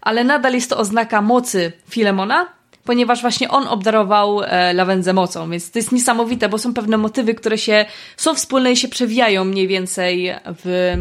ale 0.00 0.24
nadal 0.24 0.52
jest 0.52 0.70
to 0.70 0.76
oznaka 0.76 1.22
mocy 1.22 1.72
Filemona, 1.88 2.46
ponieważ 2.84 3.20
właśnie 3.20 3.48
on 3.48 3.68
obdarował 3.68 4.40
e, 4.42 5.12
mocą, 5.14 5.50
więc 5.50 5.70
to 5.70 5.78
jest 5.78 5.92
niesamowite, 5.92 6.48
bo 6.48 6.58
są 6.58 6.74
pewne 6.74 6.96
motywy, 6.96 7.34
które 7.34 7.58
się 7.58 7.84
są 8.16 8.34
wspólne 8.34 8.72
i 8.72 8.76
się 8.76 8.88
przewijają 8.88 9.44
mniej 9.44 9.68
więcej 9.68 10.34
w, 10.64 10.96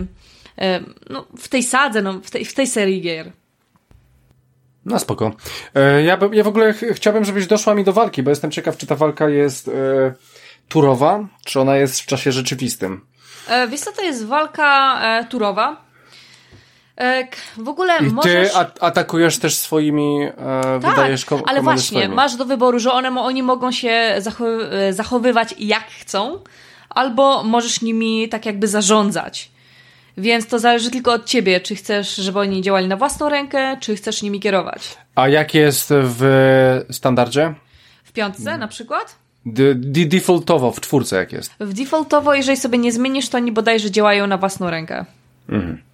e, 0.58 0.80
no, 1.10 1.26
w 1.38 1.48
tej 1.48 1.64
sadze, 1.64 2.02
no, 2.02 2.14
w, 2.14 2.32
tej, 2.32 2.46
w 2.46 2.54
tej 2.54 2.68
serii 2.68 3.02
gier. 3.02 3.32
No 4.86 5.00
spoko. 5.00 5.32
Ja, 6.06 6.18
ja 6.32 6.44
w 6.44 6.48
ogóle 6.48 6.74
ch 6.74 6.84
chciałbym, 6.94 7.26
żebyś 7.26 7.48
doszła 7.48 7.76
mi 7.76 7.84
do 7.84 7.94
walki, 7.94 8.24
bo 8.24 8.30
jestem 8.30 8.52
ciekaw, 8.52 8.78
czy 8.78 8.88
ta 8.88 8.96
walka 8.96 9.30
jest 9.30 9.68
e, 9.68 9.72
turowa, 10.68 11.28
czy 11.46 11.60
ona 11.60 11.78
jest 11.78 12.02
w 12.02 12.06
czasie 12.06 12.32
rzeczywistym. 12.32 13.02
E, 13.48 13.68
wiesz 13.68 13.80
co, 13.80 13.92
to 13.92 14.02
jest 14.02 14.26
walka 14.26 15.00
e, 15.04 15.26
turowa. 15.26 15.89
W 17.58 17.70
ogóle 17.70 17.97
I 18.00 18.04
możesz... 18.04 18.54
ty 18.54 18.58
atakujesz 18.80 19.38
też 19.38 19.56
swoimi, 19.56 20.24
e, 20.24 20.34
tak, 20.82 20.91
wydajesz 20.91 21.26
kom 21.26 21.41
ale 21.45 21.62
właśnie, 21.62 22.00
swoimi. 22.00 22.16
masz 22.16 22.36
do 22.36 22.45
wyboru, 22.45 22.80
że 22.80 22.91
one, 22.91 23.22
oni 23.22 23.43
mogą 23.43 23.72
się 23.72 24.16
zachowy 24.18 24.70
e, 24.72 24.93
zachowywać 24.93 25.56
jak 25.60 25.88
chcą, 25.88 26.39
albo 26.89 27.43
możesz 27.43 27.82
nimi 27.82 28.30
tak 28.30 28.45
jakby 28.45 28.68
zarządzać. 28.68 29.52
Więc 30.18 30.47
to 30.47 30.60
zależy 30.60 30.91
tylko 30.91 31.14
od 31.14 31.26
ciebie, 31.26 31.60
czy 31.60 31.76
chcesz, 31.76 32.16
żeby 32.16 32.39
oni 32.39 32.62
działali 32.62 32.88
na 32.88 32.97
własną 32.97 33.30
rękę, 33.30 33.78
czy 33.80 33.95
chcesz 33.95 34.22
nimi 34.22 34.39
kierować. 34.39 34.97
A 35.16 35.28
jak 35.28 35.54
jest 35.54 35.89
w 35.91 36.86
standardzie? 36.91 37.54
W 38.04 38.12
piątce 38.12 38.58
na 38.58 38.68
przykład? 38.68 39.16
defaultowo 39.45 40.72
w 40.72 40.82
czwórce 40.82 41.16
jak 41.16 41.34
jest? 41.34 41.54
W 41.60 41.74
defaultowo, 41.74 42.34
jeżeli 42.34 42.58
sobie 42.58 42.78
nie 42.78 42.91
zmienisz, 42.91 43.30
to 43.30 43.38
oni 43.38 43.52
bodajże 43.52 43.91
działają 43.91 44.28
na 44.28 44.38
własną 44.38 44.70
rękę. 44.70 45.06
Mhm. 45.50 45.89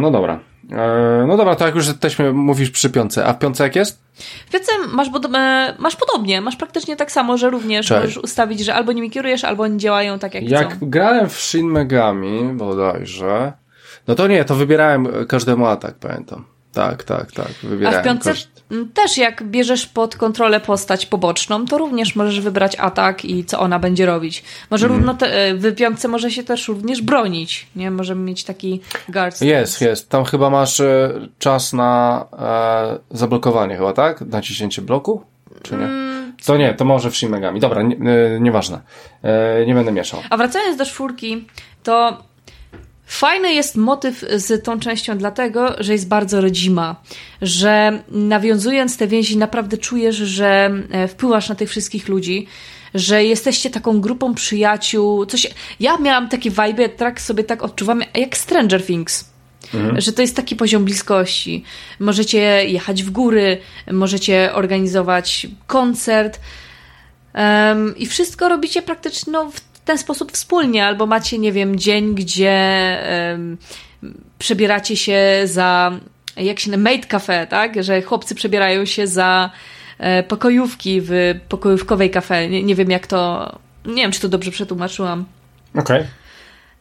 No 0.00 0.10
dobra. 0.10 0.40
E, 0.70 1.24
no 1.28 1.36
dobra, 1.36 1.56
to 1.56 1.66
jak 1.66 1.74
już 1.74 1.86
jesteśmy, 1.86 2.32
mówisz 2.32 2.70
przy 2.70 2.90
piące, 2.90 3.26
a 3.26 3.32
w 3.32 3.38
piące 3.38 3.64
jak 3.64 3.76
jest? 3.76 4.02
W 4.46 4.50
piące 4.50 4.72
masz, 4.92 5.08
masz 5.78 5.96
podobnie, 5.96 6.40
masz 6.40 6.56
praktycznie 6.56 6.96
tak 6.96 7.12
samo, 7.12 7.38
że 7.38 7.50
również 7.50 7.86
Cześć. 7.86 8.00
możesz 8.00 8.18
ustawić, 8.18 8.60
że 8.60 8.74
albo 8.74 8.92
nimi 8.92 9.10
kierujesz, 9.10 9.44
albo 9.44 9.62
oni 9.62 9.78
działają 9.78 10.18
tak 10.18 10.34
jak, 10.34 10.44
jak 10.44 10.60
chcą. 10.60 10.70
Jak 10.70 10.90
grałem 10.90 11.28
w 11.28 11.40
Shin 11.40 11.66
Megami 11.66 12.52
bodajże, 12.52 13.52
no 14.08 14.14
to 14.14 14.26
nie, 14.26 14.44
to 14.44 14.54
wybierałem 14.54 15.08
każdemu 15.28 15.66
atak, 15.66 15.94
pamiętam. 15.94 16.44
Tak, 16.72 17.04
tak, 17.04 17.32
tak. 17.32 17.52
Wybierałem 17.62 18.00
A 18.00 18.02
w 18.02 18.06
piątce 18.06 18.30
koszt... 18.30 18.61
też 18.94 19.18
jak 19.18 19.42
bierzesz 19.42 19.86
pod 19.86 20.16
kontrolę 20.16 20.60
postać 20.60 21.06
poboczną, 21.06 21.66
to 21.66 21.78
również 21.78 22.16
możesz 22.16 22.40
wybrać 22.40 22.76
atak 22.78 23.24
i 23.24 23.44
co 23.44 23.60
ona 23.60 23.78
będzie 23.78 24.06
robić. 24.06 24.44
Może 24.70 24.86
mm. 24.86 24.98
równo 24.98 25.14
te, 25.14 25.34
e, 25.34 25.54
w 25.54 25.74
piątce 25.74 26.08
może 26.08 26.30
się 26.30 26.42
też 26.42 26.68
również 26.68 27.02
bronić, 27.02 27.66
nie? 27.76 27.90
Możemy 27.90 28.22
mieć 28.22 28.44
taki 28.44 28.80
guard 29.08 29.36
stance. 29.36 29.46
Jest, 29.46 29.80
jest. 29.80 30.08
Tam 30.08 30.24
chyba 30.24 30.50
masz 30.50 30.80
e, 30.80 31.10
czas 31.38 31.72
na 31.72 32.24
e, 32.38 33.16
zablokowanie 33.18 33.76
chyba, 33.76 33.92
tak? 33.92 34.20
Naciśnięcie 34.20 34.82
bloku? 34.82 35.22
Czy 35.62 35.76
nie? 35.76 35.84
Mm. 35.84 36.12
To 36.46 36.56
nie, 36.56 36.74
to 36.74 36.84
może 36.84 37.10
w 37.10 37.16
Shin 37.16 37.30
Megami. 37.30 37.60
Dobra, 37.60 37.82
nie, 37.82 37.96
e, 37.96 38.40
nieważne. 38.40 38.80
E, 39.22 39.66
nie 39.66 39.74
będę 39.74 39.92
mieszał. 39.92 40.20
A 40.30 40.36
wracając 40.36 40.76
do 40.76 40.84
czwórki, 40.86 41.46
to 41.82 42.22
Fajny 43.12 43.54
jest 43.54 43.76
motyw 43.76 44.24
z 44.36 44.64
tą 44.64 44.80
częścią 44.80 45.18
dlatego, 45.18 45.74
że 45.78 45.92
jest 45.92 46.08
bardzo 46.08 46.40
rodzima, 46.40 46.96
że 47.42 48.02
nawiązując 48.08 48.96
te 48.96 49.06
więzi 49.06 49.36
naprawdę 49.36 49.78
czujesz, 49.78 50.16
że 50.16 50.70
e, 50.90 51.08
wpływasz 51.08 51.48
na 51.48 51.54
tych 51.54 51.70
wszystkich 51.70 52.08
ludzi, 52.08 52.46
że 52.94 53.24
jesteście 53.24 53.70
taką 53.70 54.00
grupą 54.00 54.34
przyjaciół, 54.34 55.26
coś... 55.26 55.46
Ja 55.80 55.96
miałam 55.96 56.28
takie 56.28 56.50
vibe, 56.50 56.88
tak 56.88 57.20
sobie 57.20 57.44
tak 57.44 57.62
odczuwam, 57.62 58.02
jak 58.14 58.36
Stranger 58.36 58.86
Things. 58.86 59.24
Mhm. 59.74 60.00
Że 60.00 60.12
to 60.12 60.22
jest 60.22 60.36
taki 60.36 60.56
poziom 60.56 60.84
bliskości. 60.84 61.64
Możecie 62.00 62.38
jechać 62.68 63.02
w 63.02 63.10
góry, 63.10 63.58
możecie 63.92 64.50
organizować 64.54 65.46
koncert 65.66 66.40
um, 67.34 67.96
i 67.96 68.06
wszystko 68.06 68.48
robicie 68.48 68.82
praktycznie 68.82 69.32
no, 69.32 69.50
w 69.50 69.71
ten 69.84 69.98
sposób 69.98 70.32
wspólnie, 70.32 70.86
albo 70.86 71.06
macie, 71.06 71.38
nie 71.38 71.52
wiem, 71.52 71.78
dzień, 71.78 72.14
gdzie 72.14 72.98
um, 73.30 73.58
przebieracie 74.38 74.96
się 74.96 75.20
za, 75.44 75.92
jak 76.36 76.60
się 76.60 76.76
maid 76.76 77.06
cafe, 77.06 77.46
tak? 77.46 77.84
Że 77.84 78.02
chłopcy 78.02 78.34
przebierają 78.34 78.84
się 78.84 79.06
za 79.06 79.50
e, 79.98 80.22
pokojówki 80.22 81.00
w 81.00 81.34
pokojówkowej 81.48 82.10
kafe. 82.10 82.48
Nie, 82.48 82.62
nie 82.62 82.74
wiem, 82.74 82.90
jak 82.90 83.06
to, 83.06 83.52
nie 83.86 84.02
wiem, 84.02 84.12
czy 84.12 84.20
to 84.20 84.28
dobrze 84.28 84.50
przetłumaczyłam. 84.50 85.24
Okej. 85.74 85.82
Okay. 85.96 86.06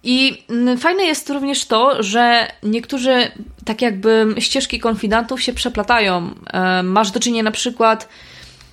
I 0.03 0.43
fajne 0.77 1.03
jest 1.03 1.29
również 1.29 1.65
to, 1.65 2.03
że 2.03 2.47
niektórzy 2.63 3.31
tak 3.65 3.81
jakby 3.81 4.35
ścieżki 4.39 4.79
konfidantów 4.79 5.41
się 5.41 5.53
przeplatają. 5.53 6.29
E, 6.53 6.83
masz 6.83 7.11
do 7.11 7.19
czynienia 7.19 7.43
na 7.43 7.51
przykład 7.51 8.09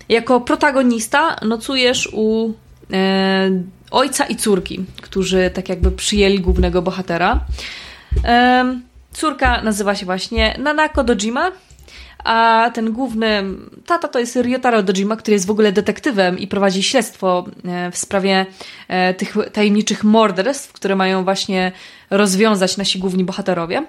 jako 0.09 0.41
protagonista 0.41 1.37
nocujesz 1.43 2.09
u 2.13 2.55
e, 2.93 3.51
ojca 3.91 4.25
i 4.25 4.37
córki, 4.37 4.85
którzy 5.03 5.51
tak 5.55 5.69
jakby 5.69 5.91
przyjęli 5.91 6.41
głównego 6.41 6.83
bohatera. 6.83 7.41
Córka 9.13 9.63
nazywa 9.63 9.95
się 9.95 10.07
właśnie 10.07 10.55
Nanako 10.59 11.05
Dojima, 11.05 11.53
a 12.25 12.71
ten 12.75 12.93
główny 12.93 13.45
tata 13.87 14.09
to 14.09 14.19
jest 14.19 14.37
Ryotaro 14.37 14.83
Dojima, 14.83 15.17
który 15.17 15.35
jest 15.35 15.47
w 15.47 15.51
ogóle 15.51 15.73
detektywem 15.73 16.39
i 16.39 16.47
prowadzi 16.47 16.83
śledztwo 16.83 17.45
e, 17.65 17.91
w 17.91 17.99
sprawie 17.99 18.47
e, 18.89 19.15
tych 19.15 19.37
tajemniczych 19.53 20.05
morderstw, 20.05 20.73
które 20.73 20.97
mają 20.97 21.25
właśnie 21.25 21.73
rozwiązać 22.11 22.77
nasi 22.77 22.99
główni 22.99 23.25
bohaterowie. 23.25 23.87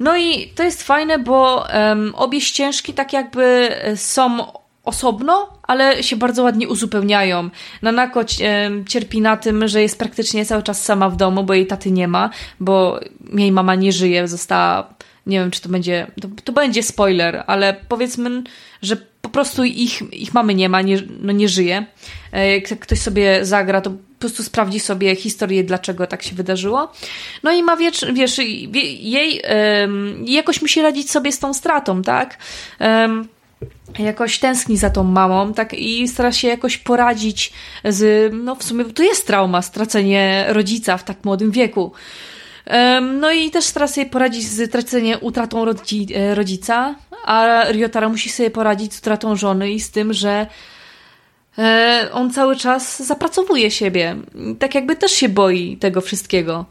No 0.00 0.16
i 0.16 0.46
to 0.54 0.62
jest 0.62 0.82
fajne, 0.82 1.18
bo 1.18 1.66
um, 1.74 2.14
obie 2.14 2.40
ścieżki 2.40 2.94
tak 2.94 3.12
jakby 3.12 3.68
są 3.96 4.46
osobno, 4.84 5.48
ale 5.62 6.02
się 6.02 6.16
bardzo 6.16 6.42
ładnie 6.42 6.68
uzupełniają. 6.68 7.50
Nanako 7.82 8.20
cierpi 8.86 9.20
na 9.20 9.36
tym, 9.36 9.68
że 9.68 9.82
jest 9.82 9.98
praktycznie 9.98 10.46
cały 10.46 10.62
czas 10.62 10.84
sama 10.84 11.10
w 11.10 11.16
domu, 11.16 11.44
bo 11.44 11.54
jej 11.54 11.66
taty 11.66 11.90
nie 11.90 12.08
ma, 12.08 12.30
bo 12.60 13.00
jej 13.34 13.52
mama 13.52 13.74
nie 13.74 13.92
żyje, 13.92 14.28
została 14.28 14.94
nie 15.26 15.38
wiem, 15.38 15.50
czy 15.50 15.60
to 15.60 15.68
będzie, 15.68 16.06
to, 16.22 16.28
to 16.44 16.52
będzie 16.52 16.82
spoiler, 16.82 17.44
ale 17.46 17.76
powiedzmy, 17.88 18.42
że 18.82 18.96
po 18.96 19.28
prostu 19.28 19.64
ich, 19.64 20.12
ich 20.12 20.34
mamy 20.34 20.54
nie 20.54 20.68
ma, 20.68 20.82
nie, 20.82 21.02
no 21.20 21.32
nie 21.32 21.48
żyje. 21.48 21.86
E, 22.32 22.52
jak 22.52 22.78
ktoś 22.78 22.98
sobie 22.98 23.44
zagra, 23.44 23.80
to 23.80 23.90
prostu 24.24 24.42
sprawdzi 24.42 24.80
sobie 24.80 25.16
historię, 25.16 25.64
dlaczego 25.64 26.06
tak 26.06 26.22
się 26.22 26.34
wydarzyło. 26.34 26.92
No 27.42 27.52
i 27.52 27.62
ma, 27.62 27.76
wiesz, 27.76 28.04
wiesz 28.14 28.38
jej 28.38 29.42
um, 29.80 30.24
jakoś 30.26 30.62
musi 30.62 30.82
radzić 30.82 31.10
sobie 31.10 31.32
z 31.32 31.38
tą 31.38 31.54
stratą, 31.54 32.02
tak? 32.02 32.38
Jakoś 33.98 34.38
tęskni 34.38 34.76
za 34.76 34.90
tą 34.90 35.04
mamą, 35.04 35.52
tak, 35.54 35.74
i 35.74 36.08
stara 36.08 36.32
się 36.32 36.48
jakoś 36.48 36.78
poradzić 36.78 37.52
z, 37.84 38.32
no 38.34 38.54
w 38.54 38.64
sumie 38.64 38.84
to 38.84 39.02
jest 39.02 39.26
trauma, 39.26 39.62
stracenie 39.62 40.44
rodzica 40.48 40.96
w 40.96 41.04
tak 41.04 41.24
młodym 41.24 41.50
wieku. 41.50 41.92
No 43.20 43.32
i 43.32 43.50
też 43.50 43.64
stara 43.64 43.86
sobie 43.86 44.06
poradzić 44.06 44.48
z 44.48 44.72
traceniem, 44.72 45.18
utratą 45.22 45.64
rodzi, 45.64 46.06
e, 46.14 46.34
rodzica, 46.34 46.94
a 47.24 47.64
Ryotara 47.68 48.08
musi 48.08 48.30
sobie 48.30 48.50
poradzić 48.50 48.94
z 48.94 48.98
utratą 48.98 49.36
żony 49.36 49.72
i 49.72 49.80
z 49.80 49.90
tym, 49.90 50.12
że 50.12 50.46
e, 51.58 52.08
on 52.12 52.30
cały 52.30 52.56
czas 52.56 53.02
zapracowuje 53.02 53.70
siebie. 53.70 54.16
Tak 54.58 54.74
jakby 54.74 54.96
też 54.96 55.12
się 55.12 55.28
boi 55.28 55.76
tego 55.76 56.00
wszystkiego. 56.00 56.64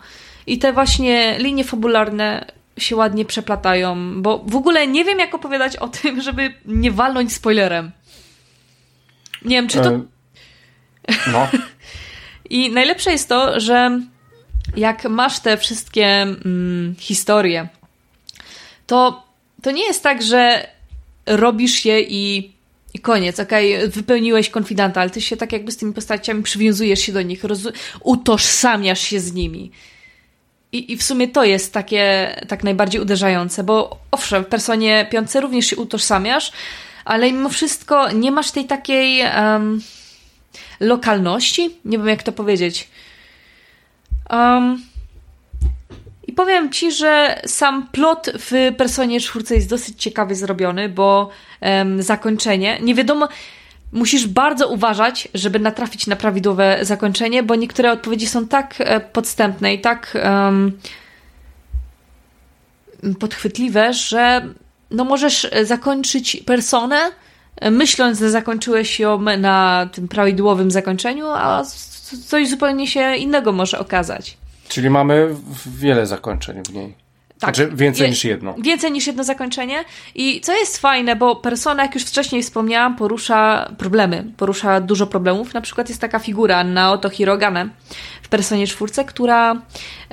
I 0.47 0.59
te 0.59 0.73
właśnie 0.73 1.35
linie 1.39 1.63
fabularne 1.63 2.45
się 2.77 2.95
ładnie 2.95 3.25
przeplatają, 3.25 4.21
bo 4.21 4.43
w 4.47 4.55
ogóle 4.55 4.87
nie 4.87 5.05
wiem, 5.05 5.19
jak 5.19 5.33
opowiadać 5.33 5.75
o 5.75 5.87
tym, 5.87 6.21
żeby 6.27 6.53
nie 6.65 6.91
walnąć 6.91 7.33
spoilerem. 7.33 7.91
Nie 9.45 9.55
wiem, 9.55 9.67
czy 9.67 9.77
to. 9.77 9.89
E, 9.89 10.01
no. 11.31 11.47
I 12.49 12.69
najlepsze 12.69 13.11
jest 13.11 13.29
to, 13.29 13.59
że 13.59 13.99
jak 14.75 15.03
masz 15.03 15.39
te 15.39 15.57
wszystkie 15.57 16.07
mm, 16.21 16.95
historie, 16.99 17.67
to, 18.87 19.23
to 19.61 19.71
nie 19.71 19.85
jest 19.85 20.03
tak, 20.03 20.21
że 20.21 20.67
robisz 21.25 21.85
je 21.85 22.01
i, 22.01 22.51
i 22.93 22.99
koniec, 22.99 23.39
okej, 23.39 23.77
okay, 23.77 23.87
wypełniłeś 23.87 24.49
konfidanta, 24.49 25.01
ale 25.01 25.09
ty 25.09 25.21
się 25.21 25.37
tak 25.37 25.51
jakby 25.51 25.71
z 25.71 25.77
tymi 25.77 25.93
postaciami 25.93 26.43
przywiązujesz 26.43 26.99
się 26.99 27.13
do 27.13 27.21
nich, 27.21 27.43
roz, 27.43 27.59
utożsamiasz 28.01 29.01
się 29.01 29.19
z 29.19 29.33
nimi. 29.33 29.71
I, 30.73 30.91
I 30.91 30.97
w 30.97 31.03
sumie 31.03 31.27
to 31.27 31.43
jest 31.43 31.73
takie 31.73 32.35
tak 32.47 32.63
najbardziej 32.63 33.01
uderzające, 33.01 33.63
bo 33.63 33.97
owszem, 34.11 34.43
w 34.43 34.47
personie 34.47 35.07
piątce 35.11 35.41
również 35.41 35.65
się 35.65 35.75
utożsamiasz, 35.75 36.51
ale 37.05 37.31
mimo 37.31 37.49
wszystko 37.49 38.11
nie 38.11 38.31
masz 38.31 38.51
tej 38.51 38.65
takiej 38.65 39.21
um, 39.21 39.81
lokalności, 40.79 41.77
nie 41.85 41.97
wiem 41.97 42.07
jak 42.07 42.23
to 42.23 42.31
powiedzieć. 42.31 42.89
Um, 44.29 44.81
I 46.27 46.33
powiem 46.33 46.71
ci, 46.71 46.91
że 46.91 47.41
sam 47.45 47.87
plot 47.87 48.29
w 48.39 48.75
personie 48.77 49.19
czwórce 49.19 49.55
jest 49.55 49.69
dosyć 49.69 50.01
ciekawie 50.01 50.35
zrobiony, 50.35 50.89
bo 50.89 51.29
um, 51.61 52.03
zakończenie, 52.03 52.79
nie 52.81 52.95
wiadomo, 52.95 53.27
musisz 53.93 54.27
bardzo 54.27 54.69
uważać, 54.69 55.27
żeby 55.33 55.59
natrafić 55.59 56.07
na 56.07 56.15
prawidłowe 56.15 56.79
zakończenie, 56.81 57.43
bo 57.43 57.55
niektóre 57.55 57.91
odpowiedzi 57.91 58.27
są 58.27 58.47
tak 58.47 58.75
e, 58.79 58.99
podstępne 58.99 59.73
i 59.73 59.81
tak 59.81 60.17
um, 60.23 60.77
podchwytliwe, 63.19 63.93
że 63.93 64.41
no 64.91 65.05
możesz 65.05 65.49
zakończyć 65.63 66.43
personę, 66.45 67.11
e, 67.55 67.71
myśląc, 67.71 68.19
że 68.19 68.29
zakończyłeś 68.29 68.99
ją 68.99 69.21
na 69.21 69.89
tym 69.93 70.07
prawidłowym 70.07 70.71
zakończeniu, 70.71 71.27
a 71.27 71.63
coś 72.27 72.49
zupełnie 72.49 72.87
się 72.87 73.15
innego 73.15 73.51
może 73.51 73.79
okazać. 73.79 74.37
Czyli 74.67 74.89
mamy 74.89 75.35
wiele 75.65 76.07
zakończeń 76.07 76.63
w 76.63 76.73
niej. 76.73 77.02
Tak, 77.45 77.55
znaczy 77.55 77.75
więcej 77.75 78.03
je, 78.03 78.09
niż 78.09 78.25
jedno. 78.25 78.55
Więcej 78.57 78.91
niż 78.91 79.07
jedno 79.07 79.23
zakończenie. 79.23 79.83
I 80.15 80.41
co 80.41 80.53
jest 80.53 80.77
fajne, 80.77 81.15
bo 81.15 81.35
persona, 81.35 81.83
jak 81.83 81.93
już 81.95 82.03
wcześniej 82.03 82.43
wspomniałam, 82.43 82.95
porusza 82.95 83.71
problemy. 83.77 84.25
Porusza 84.37 84.81
dużo 84.81 85.07
problemów. 85.07 85.53
Na 85.53 85.61
przykład 85.61 85.89
jest 85.89 86.01
taka 86.01 86.19
figura 86.19 86.63
Naoto 86.63 87.09
Hirogane 87.09 87.69
w 88.21 88.27
personie 88.27 88.67
czwórce, 88.67 89.05
która. 89.05 89.61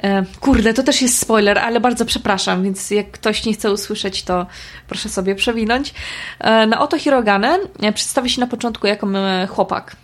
E, 0.03 0.25
kurde, 0.41 0.75
to 0.75 0.83
też 0.83 1.03
jest 1.03 1.19
spoiler, 1.19 1.59
ale 1.59 1.81
bardzo 1.81 2.05
przepraszam, 2.05 2.63
więc 2.65 2.91
jak 2.91 3.11
ktoś 3.11 3.47
nie 3.47 3.53
chce 3.53 3.73
usłyszeć, 3.73 4.23
to 4.23 4.47
proszę 4.89 5.09
sobie 5.09 5.35
przewinąć. 5.35 5.95
E, 6.39 6.67
Naoto 6.67 6.99
Hirogane 6.99 7.59
e, 7.83 7.93
przedstawi 7.93 8.31
się 8.31 8.41
na 8.41 8.47
początku 8.47 8.87
jako 8.87 9.07
chłopak 9.49 9.97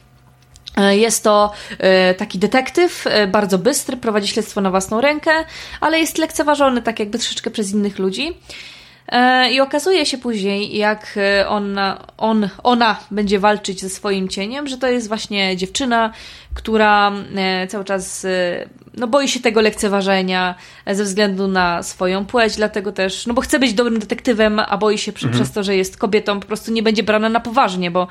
jest 0.91 1.25
to 1.25 1.53
e, 1.79 2.15
taki 2.15 2.39
detektyw, 2.39 3.07
e, 3.07 3.27
bardzo 3.27 3.59
bystry, 3.59 3.97
prowadzi 3.97 4.29
śledztwo 4.29 4.61
na 4.61 4.71
własną 4.71 5.01
rękę, 5.01 5.31
ale 5.81 6.01
jest 6.01 6.19
lekceważony 6.19 6.83
tak 6.83 7.01
jakby 7.01 7.19
troszeczkę 7.19 7.51
przez 7.51 7.73
innych 7.73 7.99
ludzi. 7.99 8.33
I 9.51 9.61
okazuje 9.61 10.07
się 10.07 10.19
później, 10.19 10.77
jak 10.77 11.19
ona, 11.49 12.07
on, 12.19 12.49
ona 12.63 12.97
będzie 13.11 13.39
walczyć 13.39 13.81
ze 13.81 13.91
swoim 13.91 14.29
cieniem, 14.29 14.69
że 14.69 14.79
to 14.79 14.89
jest 14.89 15.09
właśnie 15.09 15.57
dziewczyna, 15.57 16.13
która 16.55 17.13
cały 17.69 17.85
czas 17.85 18.27
no, 18.97 19.07
boi 19.07 19.29
się 19.29 19.41
tego 19.41 19.61
lekceważenia 19.61 20.55
ze 20.87 21.05
względu 21.05 21.49
na 21.49 21.83
swoją 21.83 22.27
płeć, 22.27 22.57
dlatego 22.57 22.93
też, 22.93 23.27
no 23.27 23.35
bo 23.35 23.41
chce 23.41 23.59
być 23.59 23.75
dobrym 23.75 23.99
detektywem, 23.99 24.61
a 24.69 24.79
boi 24.79 24.99
się 24.99 25.13
mhm. 25.13 25.33
przez 25.33 25.53
to, 25.53 25.63
że 25.63 25.77
jest 25.77 25.97
kobietą, 25.97 26.41
po 26.41 26.47
prostu 26.47 26.73
nie 26.73 26.83
będzie 26.83 27.03
brana 27.03 27.29
na 27.29 27.41
poważnie, 27.41 27.91
bo 27.91 28.09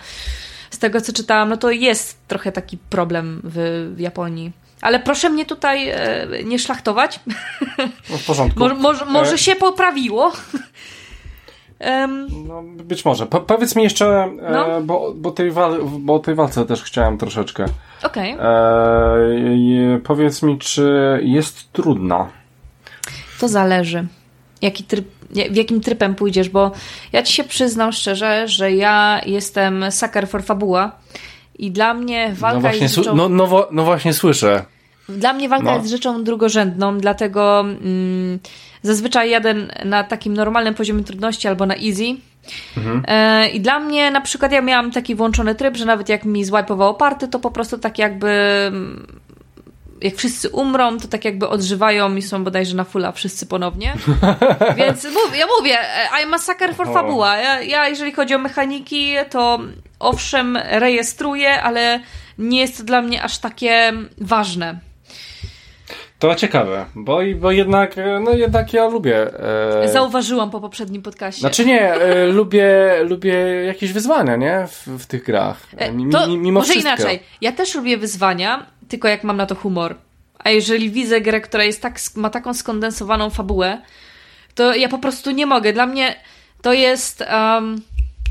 z 0.75 0.79
tego 0.79 1.01
co 1.01 1.13
czytałam, 1.13 1.49
no 1.49 1.57
to 1.57 1.71
jest 1.71 2.27
trochę 2.27 2.51
taki 2.51 2.77
problem 2.77 3.41
w, 3.43 3.91
w 3.95 3.99
Japonii. 3.99 4.51
Ale 4.81 4.99
proszę 4.99 5.29
mnie 5.29 5.45
tutaj 5.45 5.89
e, 5.89 6.27
nie 6.43 6.59
szlachtować. 6.59 7.19
No 8.09 8.17
w 8.17 8.25
porządku. 8.25 8.59
może, 8.59 8.75
może, 8.75 9.05
może 9.05 9.33
e... 9.33 9.37
się 9.37 9.55
poprawiło. 9.55 10.31
Um, 11.79 12.27
no, 12.47 12.63
być 12.63 13.05
może. 13.05 13.25
Po, 13.25 13.39
powiedz 13.39 13.75
mi 13.75 13.83
jeszcze, 13.83 14.05
e, 14.41 14.51
no? 14.51 14.81
bo, 14.81 15.13
bo, 15.15 15.31
tej 15.31 15.51
wal, 15.51 15.79
bo 15.99 16.13
o 16.13 16.19
tej 16.19 16.35
walce 16.35 16.65
też 16.65 16.83
chciałem 16.83 17.17
troszeczkę. 17.17 17.65
Okej. 18.03 18.33
Okay. 18.33 18.45
E, 18.45 19.99
powiedz 20.03 20.43
mi, 20.43 20.57
czy 20.57 21.19
jest 21.23 21.71
trudna? 21.71 22.29
To 23.39 23.47
zależy. 23.47 24.07
Jaki 24.61 24.83
tryb 24.83 25.07
w 25.29 25.55
jakim 25.55 25.81
trypem 25.81 26.15
pójdziesz, 26.15 26.49
bo 26.49 26.71
ja 27.13 27.23
ci 27.23 27.33
się 27.33 27.43
przyznam 27.43 27.91
szczerze, 27.91 28.47
że 28.47 28.71
ja 28.71 29.21
jestem 29.25 29.91
sucker 29.91 30.27
for 30.27 30.43
fabuła 30.43 30.91
i 31.59 31.71
dla 31.71 31.93
mnie 31.93 32.33
walka 32.33 32.69
no 32.69 32.75
jest 32.75 32.95
rzeczą... 32.95 33.15
No, 33.15 33.29
no, 33.29 33.67
no, 33.71 33.83
właśnie 33.83 34.13
słyszę. 34.13 34.65
Dla 35.09 35.33
mnie 35.33 35.49
walka 35.49 35.71
no. 35.71 35.77
jest 35.77 35.89
rzeczą 35.89 36.23
drugorzędną, 36.23 36.97
dlatego 36.97 37.59
mm, 37.59 38.39
zazwyczaj 38.81 39.29
jadę 39.29 39.53
na 39.85 40.03
takim 40.03 40.33
normalnym 40.33 40.73
poziomie 40.73 41.03
trudności 41.03 41.47
albo 41.47 41.65
na 41.65 41.75
easy. 41.75 42.15
Mhm. 42.77 43.03
E, 43.07 43.47
I 43.47 43.61
dla 43.61 43.79
mnie 43.79 44.11
na 44.11 44.21
przykład 44.21 44.51
ja 44.51 44.61
miałam 44.61 44.91
taki 44.91 45.15
włączony 45.15 45.55
tryb, 45.55 45.77
że 45.77 45.85
nawet 45.85 46.09
jak 46.09 46.25
mi 46.25 46.45
złajpowało 46.45 46.93
party, 46.93 47.27
to 47.27 47.39
po 47.39 47.51
prostu 47.51 47.77
tak 47.77 47.99
jakby 47.99 48.29
mm, 48.67 49.07
jak 50.05 50.15
wszyscy 50.15 50.49
umrą, 50.49 50.99
to 50.99 51.07
tak 51.07 51.25
jakby 51.25 51.47
odżywają 51.47 52.15
i 52.15 52.21
są 52.21 52.43
bodajże 52.43 52.75
na 52.75 52.83
fulla 52.83 53.11
wszyscy 53.11 53.45
ponownie. 53.45 53.93
Więc 54.77 55.03
ja 55.37 55.45
mówię, 55.59 55.77
I'm 56.21 56.35
a 56.35 56.39
sucker 56.39 56.75
for 56.75 56.93
fabuła. 56.93 57.37
Ja, 57.37 57.61
ja, 57.61 57.87
jeżeli 57.87 58.11
chodzi 58.11 58.35
o 58.35 58.37
mechaniki, 58.37 59.13
to 59.29 59.59
owszem, 59.99 60.57
rejestruję, 60.57 61.61
ale 61.61 61.99
nie 62.37 62.59
jest 62.59 62.77
to 62.77 62.83
dla 62.83 63.01
mnie 63.01 63.23
aż 63.23 63.37
takie 63.37 63.93
ważne. 64.17 64.79
To 66.19 66.35
ciekawe, 66.35 66.85
bo, 66.95 67.19
bo 67.35 67.51
jednak, 67.51 67.95
no 68.23 68.31
jednak 68.31 68.73
ja 68.73 68.87
lubię. 68.87 69.39
E... 69.83 69.89
Zauważyłam 69.93 70.49
po 70.51 70.61
poprzednim 70.61 71.01
podcaście. 71.01 71.39
Znaczy 71.39 71.65
nie, 71.65 71.93
e, 71.93 72.25
lubię, 72.39 72.95
lubię 73.03 73.33
jakieś 73.65 73.93
wyzwania, 73.93 74.35
nie? 74.35 74.67
W, 74.67 74.87
w 74.87 75.05
tych 75.05 75.23
grach. 75.23 75.67
E, 75.77 76.09
to 76.11 76.27
mimo 76.27 76.59
może 76.59 76.71
wszystko. 76.71 76.89
inaczej. 76.89 77.19
Ja 77.41 77.51
też 77.51 77.75
lubię 77.75 77.97
wyzwania, 77.97 78.65
tylko 78.87 79.07
jak 79.07 79.23
mam 79.23 79.37
na 79.37 79.45
to 79.45 79.55
humor. 79.55 79.95
A 80.39 80.49
jeżeli 80.49 80.89
widzę 80.89 81.21
grę, 81.21 81.41
która 81.41 81.63
jest 81.63 81.81
tak, 81.81 81.99
ma 82.15 82.29
taką 82.29 82.53
skondensowaną 82.53 83.29
fabułę, 83.29 83.81
to 84.55 84.75
ja 84.75 84.89
po 84.89 84.97
prostu 84.97 85.31
nie 85.31 85.45
mogę. 85.45 85.73
Dla 85.73 85.85
mnie 85.85 86.15
to 86.61 86.73
jest 86.73 87.23
um, 87.33 87.81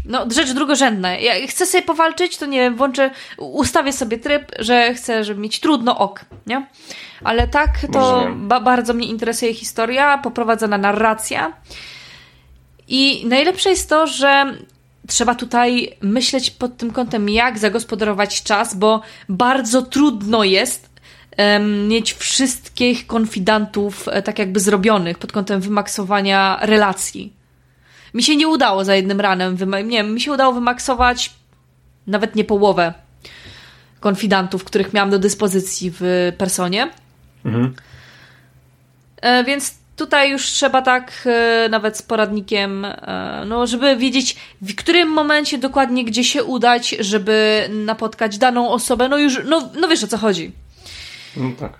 no, 0.05 0.27
rzecz 0.31 0.53
drugorzędna. 0.53 1.15
Jak 1.15 1.51
chcę 1.51 1.67
sobie 1.67 1.83
powalczyć, 1.83 2.37
to 2.37 2.47
nie 2.47 2.59
wiem, 2.59 2.77
włączę, 2.77 3.11
ustawię 3.39 3.93
sobie 3.93 4.19
tryb, 4.19 4.53
że 4.59 4.95
chcę, 4.95 5.25
żeby 5.25 5.41
mieć 5.41 5.61
trudno 5.61 5.99
ok, 5.99 6.25
nie? 6.47 6.67
Ale 7.25 7.49
tak, 7.49 7.71
to 7.93 8.27
ba 8.37 8.61
bardzo 8.61 8.95
mnie 8.95 9.07
interesuje 9.07 9.55
historia, 9.55 10.19
poprowadzona 10.19 10.79
narracja. 10.79 11.53
I 12.89 13.27
najlepsze 13.27 13.71
jest 13.71 13.89
to, 13.89 14.07
że 14.07 14.55
trzeba 15.07 15.35
tutaj 15.35 15.97
myśleć 16.01 16.51
pod 16.51 16.77
tym 16.77 16.91
kątem, 16.91 17.29
jak 17.29 17.59
zagospodarować 17.59 18.43
czas, 18.43 18.77
bo 18.77 19.01
bardzo 19.29 19.83
trudno 19.83 20.45
jest 20.45 20.89
um, 21.39 21.89
mieć 21.89 22.13
wszystkich 22.13 23.07
konfidantów 23.07 24.09
e, 24.09 24.23
tak 24.23 24.39
jakby 24.39 24.61
zrobionych 24.61 25.19
pod 25.19 25.33
kątem 25.33 25.61
wymaksowania 25.61 26.59
relacji. 26.63 27.44
Mi 28.15 28.23
się 28.23 28.37
nie 28.37 28.49
udało 28.49 28.85
za 28.85 28.95
jednym 28.95 29.21
ranem, 29.21 29.57
nie 29.85 29.97
wiem, 29.97 30.15
mi 30.15 30.21
się 30.21 30.33
udało 30.33 30.53
wymaksować 30.53 31.35
nawet 32.07 32.35
nie 32.37 32.45
połowę 32.45 32.95
konfidantów, 34.01 34.65
których 34.65 34.93
miałam 34.93 35.11
do 35.11 35.19
dyspozycji 35.19 35.93
w 36.01 36.33
personie. 36.39 36.91
Mhm. 37.45 37.75
E, 39.21 39.45
więc 39.45 39.75
tutaj 39.97 40.31
już 40.31 40.47
trzeba 40.47 40.83
tak 40.83 41.13
e, 41.27 41.69
nawet 41.69 41.97
z 41.97 42.03
poradnikiem, 42.03 42.85
e, 42.85 43.45
no, 43.47 43.67
żeby 43.67 43.97
wiedzieć 43.97 44.37
w 44.63 44.75
którym 44.75 45.09
momencie 45.09 45.59
dokładnie 45.59 46.05
gdzie 46.05 46.25
się 46.25 46.45
udać, 46.45 46.97
żeby 47.01 47.69
napotkać 47.71 48.39
daną 48.39 48.71
osobę. 48.71 49.09
No 49.09 49.19
już, 49.19 49.41
no, 49.45 49.71
no 49.81 49.89
wiesz 49.89 50.05
o 50.05 50.07
co 50.07 50.19
chodzi. 50.19 50.53
No 51.37 51.51
tak. 51.61 51.73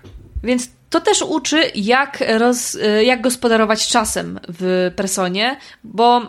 Więc 0.43 0.69
to 0.95 1.01
też 1.01 1.21
uczy, 1.21 1.71
jak, 1.75 2.23
roz, 2.37 2.77
jak 3.03 3.21
gospodarować 3.21 3.87
czasem 3.87 4.39
w 4.47 4.91
personie, 4.95 5.57
bo 5.83 6.21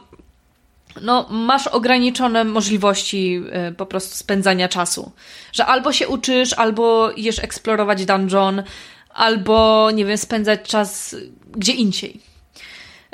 no, 1.03 1.27
masz 1.31 1.67
ograniczone 1.67 2.45
możliwości 2.45 3.43
y, 3.71 3.75
po 3.75 3.87
prostu 3.87 4.15
spędzania 4.15 4.69
czasu. 4.69 5.13
Że 5.53 5.67
albo 5.67 5.93
się 5.93 6.09
uczysz, 6.09 6.53
albo 6.53 7.11
idziesz 7.11 7.39
eksplorować 7.39 8.07
dungeon, 8.07 8.63
albo, 9.15 9.91
nie 9.91 10.05
wiem, 10.05 10.19
spędzać 10.19 10.63
czas 10.63 11.17
gdzie 11.57 11.73
indziej. 11.73 12.21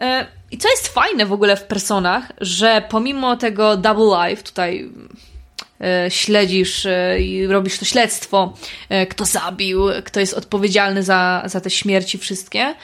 Y, 0.02 0.04
I 0.50 0.58
co 0.58 0.68
jest 0.68 0.88
fajne 0.88 1.26
w 1.26 1.32
ogóle 1.32 1.56
w 1.56 1.64
personach, 1.64 2.32
że 2.40 2.82
pomimo 2.88 3.36
tego 3.36 3.76
double 3.76 4.28
life, 4.28 4.42
tutaj 4.42 4.84
y, 4.84 5.31
śledzisz 6.08 6.86
i 7.18 7.46
robisz 7.46 7.78
to 7.78 7.84
śledztwo, 7.84 8.56
kto 9.08 9.24
zabił, 9.24 9.84
kto 10.04 10.20
jest 10.20 10.34
odpowiedzialny 10.34 11.02
za, 11.02 11.42
za 11.46 11.60
te 11.60 11.70
śmierci 11.70 12.18
wszystkie, 12.18 12.74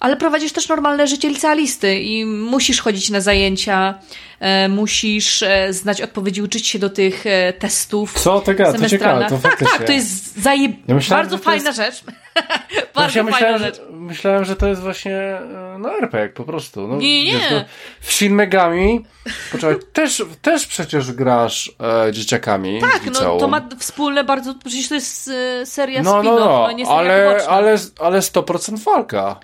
ale 0.00 0.16
prowadzisz 0.16 0.52
też 0.52 0.68
normalne 0.68 1.06
życie 1.06 1.28
licealisty 1.28 2.00
i 2.00 2.24
musisz 2.24 2.80
chodzić 2.80 3.10
na 3.10 3.20
zajęcia, 3.20 3.98
e, 4.40 4.68
musisz 4.68 5.42
e, 5.42 5.72
znać 5.72 6.02
odpowiedzi, 6.02 6.42
uczyć 6.42 6.66
się 6.66 6.78
do 6.78 6.90
tych 6.90 7.26
e, 7.26 7.52
testów. 7.52 8.12
Co 8.20 8.40
to 8.40 8.54
gada? 8.54 8.78
To 8.78 8.88
ciekawe, 8.88 9.26
to 9.28 9.38
Tak, 9.38 9.58
tak, 9.58 9.86
to 9.86 9.92
jest 9.92 10.42
zajeb... 10.42 10.72
ja 10.88 10.94
myślałem, 10.94 11.26
bardzo 11.26 11.38
fajna 11.38 11.70
jest... 11.70 11.76
rzecz. 11.76 12.04
bardzo 12.94 13.18
ja 13.18 13.24
fajna 13.24 13.30
myślałem, 13.30 13.58
rzecz. 13.58 13.76
Że, 13.76 13.92
myślałem, 13.92 14.44
że 14.44 14.56
to 14.56 14.66
jest 14.66 14.80
właśnie 14.80 15.40
no 15.78 15.98
RPG 15.98 16.28
po 16.28 16.44
prostu. 16.44 16.88
No, 16.88 16.96
nie, 16.96 17.24
nie. 17.24 17.32
Wiesz, 17.32 17.50
no, 17.50 17.64
w 18.00 18.12
Shin 18.12 18.34
Megami 18.34 19.04
poczekaj, 19.52 19.76
też, 19.92 20.24
też 20.42 20.66
przecież 20.66 21.12
grasz 21.12 21.72
e, 22.06 22.12
dzieciakami 22.12 22.80
Tak, 22.80 23.02
no 23.14 23.36
to 23.36 23.48
ma 23.48 23.68
wspólne 23.78 24.24
bardzo, 24.24 24.54
przecież 24.64 24.88
to 24.88 24.94
jest 24.94 25.28
e, 25.28 25.66
seria 25.66 26.02
no, 26.02 26.22
no, 26.22 26.34
no, 26.34 26.38
no, 26.38 26.72
nie 26.72 26.86
seria 26.86 26.98
ale, 26.98 27.46
ale, 27.48 27.76
ale 28.00 28.18
100% 28.18 28.78
walka. 28.78 29.40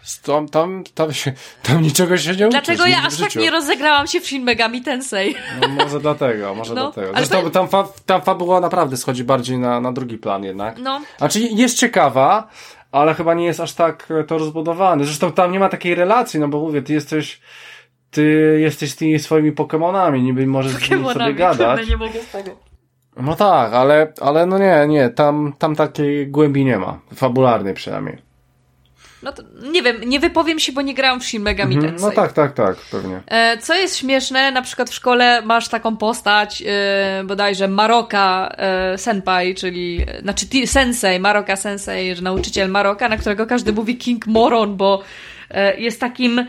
Tam, 0.48 0.84
tam, 0.84 0.84
tam, 0.94 1.12
się, 1.12 1.32
tam 1.62 1.82
niczego 1.82 2.16
się 2.16 2.30
nie 2.30 2.48
uczysz. 2.48 2.50
Dlaczego 2.50 2.86
ja 2.86 3.02
aż 3.06 3.16
tak 3.16 3.36
nie 3.36 3.50
rozegrałam 3.50 4.06
się 4.06 4.20
w 4.20 4.26
Shin 4.26 4.42
Megami 4.42 4.82
Tensei? 4.82 5.34
No 5.60 5.68
może 5.68 6.00
dlatego, 6.00 6.54
może 6.54 6.74
no, 6.74 6.92
dlatego. 6.92 7.16
Zresztą 7.16 7.42
to... 7.42 7.50
tam, 7.50 7.68
fa, 7.68 7.88
tam 8.06 8.22
fabuła 8.22 8.60
naprawdę 8.60 8.96
schodzi 8.96 9.24
bardziej 9.24 9.58
na, 9.58 9.80
na 9.80 9.92
drugi 9.92 10.18
plan 10.18 10.44
jednak. 10.44 10.78
No. 10.78 11.00
Znaczy 11.18 11.40
jest 11.40 11.78
ciekawa, 11.78 12.48
ale 12.92 13.14
chyba 13.14 13.34
nie 13.34 13.44
jest 13.44 13.60
aż 13.60 13.72
tak 13.72 14.08
e, 14.20 14.24
to 14.24 14.38
rozbudowane. 14.38 15.04
Zresztą 15.04 15.32
tam 15.32 15.52
nie 15.52 15.58
ma 15.58 15.68
takiej 15.68 15.94
relacji, 15.94 16.40
no 16.40 16.48
bo 16.48 16.60
mówię, 16.60 16.82
ty 16.82 16.92
jesteś 16.92 17.40
ty 18.10 18.56
jesteś 18.60 18.90
z 18.90 18.96
tymi 18.96 19.18
swoimi 19.18 19.52
Pokemonami, 19.52 20.22
niby 20.22 20.46
możesz 20.46 20.72
z 20.72 20.90
nimi 20.90 21.12
sobie 21.12 21.34
gadać. 21.44 21.88
nie 21.88 21.96
mogę 21.96 22.20
z 22.22 22.30
tego. 22.30 22.50
No 23.16 23.34
tak, 23.34 23.72
ale, 23.72 24.12
ale 24.20 24.46
no 24.46 24.58
nie, 24.58 24.86
nie, 24.88 25.08
tam, 25.08 25.52
tam 25.58 25.76
takiej 25.76 26.28
głębi 26.28 26.64
nie 26.64 26.78
ma. 26.78 26.98
Fabularnej 27.14 27.74
przynajmniej. 27.74 28.25
No 29.22 29.32
to, 29.32 29.42
nie 29.72 29.82
wiem, 29.82 29.96
nie 30.06 30.20
wypowiem 30.20 30.58
się, 30.58 30.72
bo 30.72 30.82
nie 30.82 30.94
grałam 30.94 31.20
w 31.20 31.24
Shin 31.24 31.42
Megami 31.42 31.74
mhm, 31.74 31.92
Tensei. 31.92 32.08
No 32.08 32.22
tak, 32.22 32.32
tak, 32.32 32.54
tak, 32.54 32.76
pewnie. 32.76 33.20
E, 33.26 33.58
co 33.58 33.74
jest 33.74 33.96
śmieszne, 33.96 34.52
na 34.52 34.62
przykład 34.62 34.90
w 34.90 34.94
szkole 34.94 35.42
masz 35.42 35.68
taką 35.68 35.96
postać, 35.96 36.62
e, 36.66 37.24
bodajże 37.24 37.68
Maroka 37.68 38.54
e, 38.56 38.98
Senpai, 38.98 39.54
czyli, 39.54 40.04
e, 40.08 40.20
znaczy 40.20 40.46
Sensei, 40.66 41.20
Maroka 41.20 41.56
Sensei, 41.56 42.14
że 42.14 42.22
nauczyciel 42.22 42.70
Maroka, 42.70 43.08
na 43.08 43.16
którego 43.16 43.46
każdy 43.46 43.72
mówi 43.72 43.96
King 43.96 44.26
Moron, 44.26 44.76
bo 44.76 45.02
jest 45.78 46.00
takim 46.00 46.46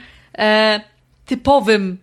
typowym, 1.25 1.97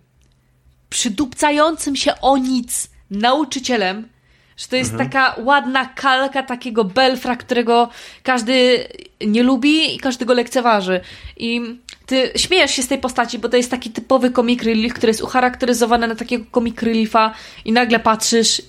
przydupcającym 0.90 1.96
się 1.96 2.12
o 2.20 2.36
nic 2.36 2.90
nauczycielem, 3.10 4.08
że 4.56 4.68
to 4.68 4.76
jest 4.76 4.92
mhm. 4.92 5.10
taka 5.10 5.34
ładna 5.38 5.86
kalka 5.86 6.42
takiego 6.42 6.84
belfra, 6.84 7.36
którego 7.36 7.88
każdy 8.22 8.88
nie 9.26 9.42
lubi 9.42 9.94
i 9.94 9.98
każdy 9.98 10.24
go 10.24 10.34
lekceważy. 10.34 11.00
I 11.36 11.60
ty 12.06 12.32
śmiejesz 12.36 12.70
się 12.70 12.82
z 12.82 12.88
tej 12.88 12.98
postaci, 12.98 13.38
bo 13.38 13.48
to 13.48 13.56
jest 13.56 13.70
taki 13.70 13.90
typowy 13.90 14.30
comic 14.30 14.62
relief, 14.62 14.94
który 14.94 15.10
jest 15.10 15.22
ucharakteryzowany 15.22 16.08
na 16.08 16.14
takiego 16.14 16.44
comic 16.54 16.82
reliefa 16.82 17.34
i 17.64 17.72
nagle 17.72 18.00
patrzysz 18.00 18.62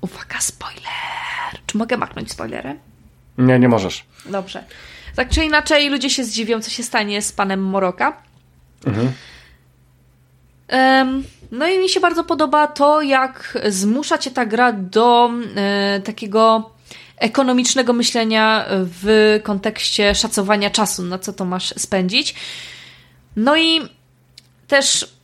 uwaga, 0.00 0.40
spoiler! 0.40 1.60
Czy 1.66 1.78
mogę 1.78 1.96
machnąć 1.96 2.32
spoilerem? 2.32 2.78
Nie, 3.38 3.58
nie 3.58 3.68
możesz. 3.68 4.04
Dobrze. 4.26 4.64
Tak 5.16 5.28
czy 5.28 5.44
inaczej 5.44 5.90
ludzie 5.90 6.10
się 6.10 6.24
zdziwią, 6.24 6.60
co 6.60 6.70
się 6.70 6.82
stanie 6.82 7.22
z 7.22 7.32
panem 7.32 7.62
Moroka. 7.62 8.22
Mhm. 8.86 9.12
Um, 10.72 11.24
no 11.54 11.68
i 11.68 11.78
mi 11.78 11.88
się 11.88 12.00
bardzo 12.00 12.24
podoba 12.24 12.66
to, 12.66 13.02
jak 13.02 13.58
zmusza 13.68 14.18
cię 14.18 14.30
ta 14.30 14.46
gra 14.46 14.72
do 14.72 15.30
e, 15.56 16.00
takiego 16.00 16.70
ekonomicznego 17.16 17.92
myślenia 17.92 18.64
w 18.68 19.40
kontekście 19.42 20.14
szacowania 20.14 20.70
czasu, 20.70 21.02
na 21.02 21.18
co 21.18 21.32
to 21.32 21.44
masz 21.44 21.74
spędzić. 21.76 22.34
No 23.36 23.56
i 23.56 23.80
też, 24.68 25.14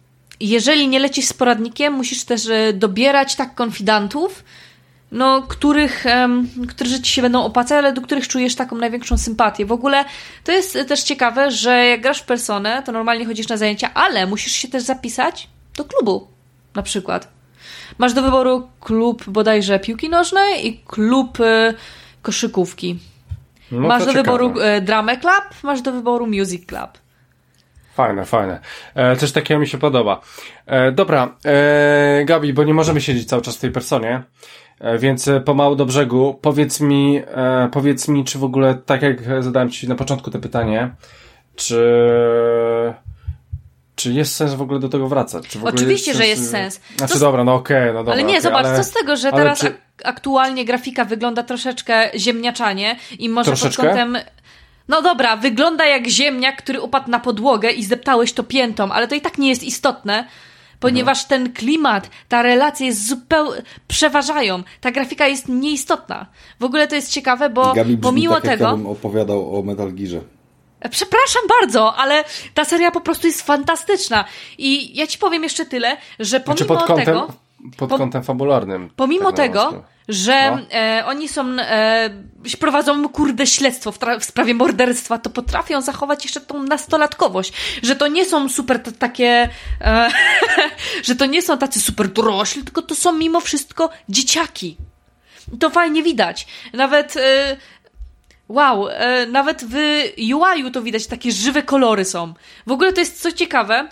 jeżeli 0.40 0.88
nie 0.88 0.98
lecisz 0.98 1.24
z 1.24 1.32
poradnikiem, 1.32 1.94
musisz 1.94 2.24
też 2.24 2.48
e, 2.48 2.72
dobierać 2.72 3.36
tak 3.36 3.54
konfidantów, 3.54 4.44
no, 5.12 5.42
których, 5.42 6.04
um, 6.04 6.48
którzy 6.68 7.02
ci 7.02 7.12
się 7.12 7.22
będą 7.22 7.44
opłacać, 7.44 7.78
ale 7.78 7.92
do 7.92 8.00
których 8.00 8.28
czujesz 8.28 8.54
taką 8.54 8.76
największą 8.76 9.18
sympatię. 9.18 9.66
W 9.66 9.72
ogóle 9.72 10.04
to 10.44 10.52
jest 10.52 10.78
też 10.88 11.02
ciekawe, 11.02 11.50
że 11.50 11.86
jak 11.86 12.00
grasz 12.00 12.20
w 12.20 12.24
personę, 12.24 12.82
to 12.86 12.92
normalnie 12.92 13.26
chodzisz 13.26 13.48
na 13.48 13.56
zajęcia, 13.56 13.90
ale 13.94 14.26
musisz 14.26 14.52
się 14.52 14.68
też 14.68 14.82
zapisać 14.82 15.48
do 15.82 15.88
klubu, 15.88 16.28
na 16.74 16.82
przykład. 16.82 17.28
Masz 17.98 18.12
do 18.12 18.22
wyboru 18.22 18.68
klub 18.80 19.24
bodajże 19.28 19.78
piłki 19.78 20.08
nożnej 20.08 20.66
i 20.66 20.78
klub 20.78 21.40
y, 21.40 21.74
koszykówki. 22.22 22.98
No 23.72 23.88
masz 23.88 24.04
do 24.04 24.12
ciekawe. 24.12 24.22
wyboru 24.22 24.60
y, 24.60 24.80
Drama 24.80 25.16
Club, 25.16 25.62
masz 25.62 25.82
do 25.82 25.92
wyboru 25.92 26.26
Music 26.26 26.66
Club. 26.66 26.90
Fajne, 27.94 28.24
fajne. 28.24 28.60
E, 28.94 29.16
coś 29.16 29.32
takiego 29.32 29.60
mi 29.60 29.66
się 29.66 29.78
podoba. 29.78 30.20
E, 30.66 30.92
dobra, 30.92 31.36
e, 31.44 32.24
Gabi, 32.24 32.52
bo 32.52 32.64
nie 32.64 32.74
możemy 32.74 33.00
siedzieć 33.00 33.28
cały 33.28 33.42
czas 33.42 33.56
w 33.56 33.60
tej 33.60 33.70
personie, 33.70 34.22
e, 34.80 34.98
więc 34.98 35.28
e, 35.28 35.40
pomału 35.40 35.76
do 35.76 35.86
brzegu. 35.86 36.38
Powiedz 36.42 36.80
mi, 36.80 37.22
e, 37.26 37.68
powiedz 37.72 38.08
mi, 38.08 38.24
czy 38.24 38.38
w 38.38 38.44
ogóle, 38.44 38.74
tak 38.74 39.02
jak 39.02 39.42
zadałem 39.42 39.70
Ci 39.70 39.88
na 39.88 39.94
początku 39.94 40.30
to 40.30 40.38
pytanie, 40.38 40.90
czy 41.56 41.80
czy 44.00 44.12
jest 44.12 44.36
sens 44.36 44.54
w 44.54 44.62
ogóle 44.62 44.80
do 44.80 44.88
tego 44.88 45.08
wracać? 45.08 45.48
Czy 45.48 45.58
Oczywiście, 45.62 46.10
jest 46.10 46.20
że 46.20 46.26
jest 46.26 46.50
sens. 46.50 46.80
Znaczy, 46.96 47.14
to... 47.14 47.20
dobra, 47.20 47.44
no 47.44 47.54
okej, 47.54 47.76
okay, 47.76 47.92
no 47.92 47.98
dobra. 47.98 48.12
Ale 48.12 48.22
nie, 48.22 48.28
okay, 48.28 48.40
zobacz, 48.40 48.66
ale... 48.66 48.76
co 48.76 48.84
z 48.84 48.90
tego, 48.90 49.16
że 49.16 49.32
teraz 49.32 49.58
czy... 49.58 49.74
aktualnie 50.04 50.64
grafika 50.64 51.04
wygląda 51.04 51.42
troszeczkę 51.42 52.10
ziemniaczanie 52.16 52.96
i 53.18 53.28
może 53.28 53.46
troszeczkę? 53.46 53.82
pod 53.82 53.86
kątem... 53.86 54.18
No 54.88 55.02
dobra, 55.02 55.36
wygląda 55.36 55.86
jak 55.86 56.08
ziemniak, 56.08 56.56
który 56.56 56.80
upadł 56.80 57.10
na 57.10 57.20
podłogę 57.20 57.70
i 57.70 57.84
zdeptałeś 57.84 58.32
to 58.32 58.42
piętą, 58.42 58.92
ale 58.92 59.08
to 59.08 59.14
i 59.14 59.20
tak 59.20 59.38
nie 59.38 59.48
jest 59.48 59.62
istotne, 59.62 60.24
ponieważ 60.80 61.22
mhm. 61.22 61.44
ten 61.44 61.52
klimat, 61.52 62.10
ta 62.28 62.42
relacja 62.42 62.86
jest 62.86 63.08
zupełnie 63.08 63.62
przeważają. 63.88 64.62
Ta 64.80 64.90
grafika 64.90 65.26
jest 65.26 65.48
nieistotna. 65.48 66.26
W 66.60 66.64
ogóle 66.64 66.88
to 66.88 66.94
jest 66.94 67.12
ciekawe, 67.12 67.50
bo 67.50 67.72
Gabi 67.74 67.96
pomimo 67.96 68.34
tak, 68.34 68.44
tego. 68.44 68.78
Opowiadał 68.86 69.58
o 69.58 69.62
Metal 69.62 69.92
Gearze. 69.92 70.20
Przepraszam 70.90 71.42
bardzo, 71.60 71.94
ale 71.96 72.24
ta 72.54 72.64
seria 72.64 72.90
po 72.90 73.00
prostu 73.00 73.26
jest 73.26 73.42
fantastyczna. 73.42 74.24
I 74.58 74.96
ja 74.96 75.06
ci 75.06 75.18
powiem 75.18 75.42
jeszcze 75.42 75.66
tyle, 75.66 75.96
że 76.18 76.40
pomimo 76.40 76.56
znaczy 76.56 76.68
pod 76.68 76.86
kątem, 76.86 77.06
tego. 77.06 77.32
Pod 77.76 77.98
kątem 77.98 78.22
fabularnym. 78.22 78.90
Pomimo 78.96 79.32
tak 79.32 79.36
tego, 79.36 79.84
że 80.08 80.50
no. 80.50 80.78
e, 80.78 81.06
oni 81.06 81.28
są, 81.28 81.46
e, 81.58 82.10
prowadzą 82.60 83.08
kurde 83.08 83.46
śledztwo 83.46 83.92
w, 83.92 83.98
w, 84.20 84.24
sprawie 84.24 84.54
morderstwa, 84.54 85.18
to 85.18 85.30
potrafią 85.30 85.80
zachować 85.80 86.24
jeszcze 86.24 86.40
tą 86.40 86.62
nastolatkowość, 86.62 87.52
że 87.82 87.96
to 87.96 88.08
nie 88.08 88.24
są 88.24 88.48
super 88.48 88.80
takie, 88.98 89.48
e, 89.80 90.10
że 91.06 91.16
to 91.16 91.26
nie 91.26 91.42
są 91.42 91.58
tacy 91.58 91.80
super 91.80 92.08
dorośli, 92.08 92.64
tylko 92.64 92.82
to 92.82 92.94
są 92.94 93.12
mimo 93.12 93.40
wszystko 93.40 93.90
dzieciaki. 94.08 94.76
To 95.60 95.70
fajnie 95.70 96.02
widać. 96.02 96.46
Nawet 96.72 97.16
e, 97.16 97.56
Wow, 98.50 98.88
e, 98.88 99.26
nawet 99.26 99.64
w 99.64 99.74
UI-u 100.18 100.70
to 100.70 100.82
widać, 100.82 101.06
takie 101.06 101.32
żywe 101.32 101.62
kolory 101.62 102.04
są. 102.04 102.34
W 102.66 102.72
ogóle 102.72 102.92
to 102.92 103.00
jest 103.00 103.22
co 103.22 103.32
ciekawe, 103.32 103.88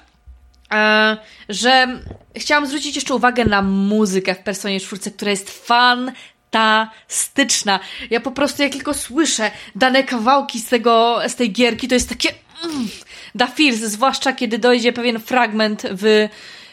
e, 0.72 1.16
że 1.48 2.00
chciałam 2.36 2.66
zwrócić 2.66 2.94
jeszcze 2.94 3.14
uwagę 3.14 3.44
na 3.44 3.62
muzykę 3.62 4.34
w 4.34 4.38
Personie 4.38 4.80
4, 4.80 5.10
która 5.10 5.30
jest 5.30 5.66
fantastyczna. 5.66 7.80
Ja 8.10 8.20
po 8.20 8.30
prostu 8.30 8.62
jak 8.62 8.72
tylko 8.72 8.94
słyszę 8.94 9.50
dane 9.74 10.04
kawałki 10.04 10.60
z, 10.60 10.68
tego, 10.68 11.18
z 11.28 11.34
tej 11.34 11.52
gierki, 11.52 11.88
to 11.88 11.94
jest 11.94 12.08
takie 12.08 12.34
mm, 12.64 12.88
da 13.34 13.46
feels, 13.46 13.78
zwłaszcza 13.78 14.32
kiedy 14.32 14.58
dojdzie 14.58 14.92
pewien 14.92 15.20
fragment 15.20 15.82
w 15.90 16.28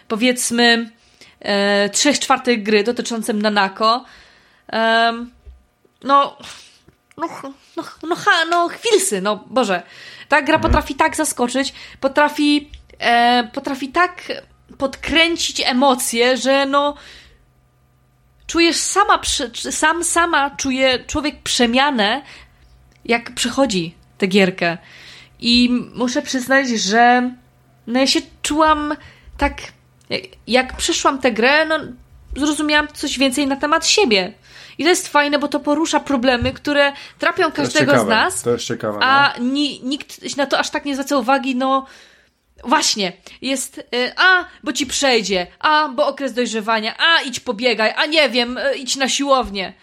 powiedzmy 0.08 0.92
e, 1.40 1.90
trzech 1.90 2.20
czwartych 2.20 2.64
gry 2.64 2.84
dotyczącym 2.84 3.42
Nanako. 3.42 4.06
No 6.04 6.38
no, 7.18 7.54
no, 7.78 7.84
no, 8.04 8.16
ha, 8.16 8.46
no 8.50 8.68
chwilsy, 8.68 9.22
no 9.22 9.44
Boże. 9.48 9.84
Ta 10.30 10.42
gra 10.42 10.56
mhm. 10.56 10.62
potrafi 10.62 10.96
tak 10.96 11.16
zaskoczyć, 11.16 11.74
potrafi, 12.00 12.70
e, 13.00 13.44
potrafi 13.54 13.90
tak 13.90 14.32
podkręcić 14.78 15.62
emocje, 15.66 16.38
że 16.38 16.66
no 16.66 16.96
czujesz 18.48 18.78
sama, 18.78 19.22
sam, 19.72 20.04
sama 20.04 20.50
czuje 20.50 21.00
człowiek 21.00 21.42
przemianę 21.42 22.22
jak 23.06 23.32
przechodzi 23.36 23.96
tę 24.18 24.28
gierkę. 24.28 24.78
I 25.40 25.70
muszę 25.96 26.22
przyznać, 26.22 26.70
że 26.70 27.32
no 27.88 28.00
ja 28.00 28.08
się 28.08 28.20
czułam 28.42 28.96
tak, 29.38 29.62
jak 30.48 30.78
przeszłam 30.78 31.20
tę 31.22 31.32
grę, 31.32 31.66
no 31.66 31.80
zrozumiałam 32.36 32.88
coś 32.94 33.20
więcej 33.20 33.48
na 33.48 33.56
temat 33.56 33.88
siebie. 33.88 34.34
I 34.78 34.84
to 34.84 34.90
jest 34.90 35.08
fajne, 35.08 35.40
bo 35.40 35.48
to 35.48 35.60
porusza 35.60 36.00
problemy, 36.00 36.54
które 36.54 36.94
trapią 37.20 37.52
każdego 37.52 38.00
z 38.00 38.08
nas. 38.08 38.42
To 38.42 38.52
jest 38.52 38.66
ciekawe. 38.66 39.00
A 39.02 39.34
no. 39.38 39.46
ni, 39.46 39.82
nikt 39.84 40.38
na 40.38 40.46
to 40.46 40.60
aż 40.60 40.70
tak 40.70 40.86
nie 40.86 40.94
zwraca 40.96 41.18
uwagi, 41.18 41.56
no. 41.56 41.86
Właśnie, 42.64 43.14
jest, 43.42 43.78
y, 43.78 44.12
a, 44.18 44.46
bo 44.64 44.74
ci 44.74 44.86
przejdzie, 44.86 45.48
a, 45.60 45.90
bo 45.90 46.08
okres 46.08 46.34
dojrzewania, 46.34 46.96
a, 46.98 47.22
idź 47.22 47.40
pobiegaj, 47.40 47.94
a 47.96 48.06
nie 48.06 48.30
wiem, 48.30 48.58
y, 48.58 48.76
idź 48.76 48.96
na 48.96 49.10
siłownię. 49.10 49.74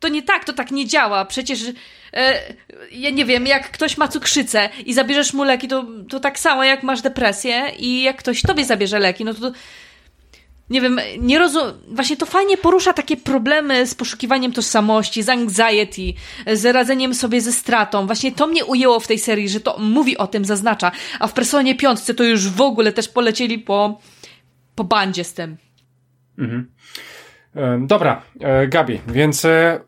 To 0.00 0.08
nie 0.08 0.22
tak, 0.22 0.44
to 0.44 0.52
tak 0.52 0.70
nie 0.70 0.86
działa. 0.86 1.24
Przecież, 1.24 1.60
e, 2.12 2.40
ja 2.92 3.10
nie 3.10 3.24
wiem, 3.24 3.46
jak 3.46 3.70
ktoś 3.70 3.96
ma 3.96 4.08
cukrzycę 4.08 4.68
i 4.86 4.94
zabierzesz 4.94 5.32
mu 5.32 5.44
leki, 5.44 5.68
to, 5.68 5.84
to 6.08 6.20
tak 6.20 6.38
samo 6.38 6.64
jak 6.64 6.82
masz 6.82 7.00
depresję 7.00 7.72
i 7.78 8.02
jak 8.02 8.16
ktoś 8.16 8.42
tobie 8.42 8.64
zabierze 8.64 8.98
leki, 8.98 9.24
no 9.24 9.34
to, 9.34 9.40
to 9.40 9.56
nie 10.70 10.80
wiem, 10.80 11.00
nie 11.20 11.38
rozumiem, 11.38 11.72
właśnie 11.88 12.16
to 12.16 12.26
fajnie 12.26 12.56
porusza 12.56 12.92
takie 12.92 13.16
problemy 13.16 13.86
z 13.86 13.94
poszukiwaniem 13.94 14.52
tożsamości, 14.52 15.22
z 15.22 15.28
anxiety, 15.28 16.02
z 16.52 16.64
radzeniem 16.64 17.14
sobie 17.14 17.40
ze 17.40 17.52
stratą. 17.52 18.06
Właśnie 18.06 18.32
to 18.32 18.46
mnie 18.46 18.64
ujęło 18.64 19.00
w 19.00 19.06
tej 19.06 19.18
serii, 19.18 19.48
że 19.48 19.60
to 19.60 19.76
mówi 19.78 20.18
o 20.18 20.26
tym, 20.26 20.44
zaznacza. 20.44 20.92
A 21.18 21.26
w 21.26 21.32
Personie 21.32 21.74
piątce 21.74 22.14
to 22.14 22.24
już 22.24 22.48
w 22.48 22.60
ogóle 22.60 22.92
też 22.92 23.08
polecieli 23.08 23.58
po, 23.58 24.00
po 24.74 24.84
bandzie 24.84 25.24
z 25.24 25.32
tym. 25.32 25.56
Mhm. 26.38 26.72
E, 27.56 27.78
dobra, 27.86 28.22
e, 28.40 28.68
Gabi, 28.68 29.00
więc 29.06 29.44
e, 29.44 29.80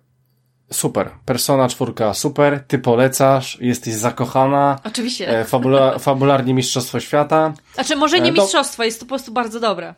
super. 0.72 1.10
Persona 1.24 1.68
czwórka, 1.68 2.14
super. 2.14 2.64
Ty 2.68 2.78
polecasz, 2.78 3.58
jesteś 3.60 3.94
zakochana. 3.94 4.78
Oczywiście. 4.84 5.44
Fabula, 5.44 5.98
fabularnie 5.98 6.54
Mistrzostwo 6.54 7.00
Świata. 7.00 7.54
Znaczy, 7.74 7.96
może 7.96 8.20
nie 8.20 8.32
mistrzostwo, 8.32 8.84
jest 8.84 9.00
to 9.00 9.06
po 9.06 9.08
prostu 9.08 9.32
bardzo 9.32 9.60
dobre. 9.60 9.94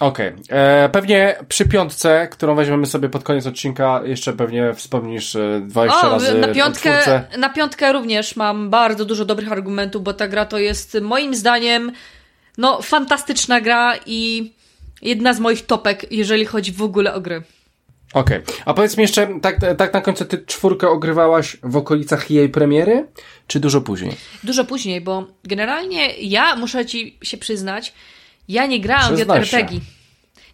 Okej. 0.00 0.28
Okay. 0.28 0.88
Pewnie 0.92 1.36
przy 1.48 1.68
piątce, 1.68 2.28
którą 2.30 2.54
weźmiemy 2.54 2.86
sobie 2.86 3.08
pod 3.08 3.24
koniec 3.24 3.46
odcinka, 3.46 4.00
jeszcze 4.04 4.32
pewnie 4.32 4.74
wspomnisz 4.74 5.36
20 5.60 6.08
o, 6.08 6.10
razy 6.10 6.34
na 6.34 6.48
piątkę, 6.48 7.22
na 7.38 7.48
piątkę 7.48 7.92
również 7.92 8.36
mam 8.36 8.70
bardzo 8.70 9.04
dużo 9.04 9.24
dobrych 9.24 9.52
argumentów, 9.52 10.02
bo 10.02 10.14
ta 10.14 10.28
gra 10.28 10.44
to 10.44 10.58
jest 10.58 10.98
moim 11.02 11.34
zdaniem 11.34 11.92
no 12.58 12.82
fantastyczna 12.82 13.60
gra 13.60 13.94
i 14.06 14.52
jedna 15.02 15.34
z 15.34 15.40
moich 15.40 15.66
topek, 15.66 16.12
jeżeli 16.12 16.44
chodzi 16.44 16.72
w 16.72 16.82
ogóle 16.82 17.14
o 17.14 17.20
gry. 17.20 17.42
Okej. 18.14 18.38
Okay. 18.38 18.54
A 18.64 18.74
powiedz 18.74 18.96
mi 18.96 19.02
jeszcze, 19.02 19.28
tak, 19.42 19.56
tak 19.76 19.94
na 19.94 20.00
końcu, 20.00 20.24
ty 20.24 20.44
czwórkę 20.46 20.88
ogrywałaś 20.88 21.56
w 21.62 21.76
okolicach 21.76 22.30
jej 22.30 22.48
premiery, 22.48 23.06
czy 23.46 23.60
dużo 23.60 23.80
później? 23.80 24.12
Dużo 24.44 24.64
później, 24.64 25.00
bo 25.00 25.26
generalnie 25.44 26.14
ja 26.20 26.56
muszę 26.56 26.86
ci 26.86 27.18
się 27.22 27.36
przyznać, 27.36 27.94
ja 28.48 28.66
nie 28.66 28.80
grałam 28.80 29.16
w 29.16 29.18
JRPG. 29.18 29.80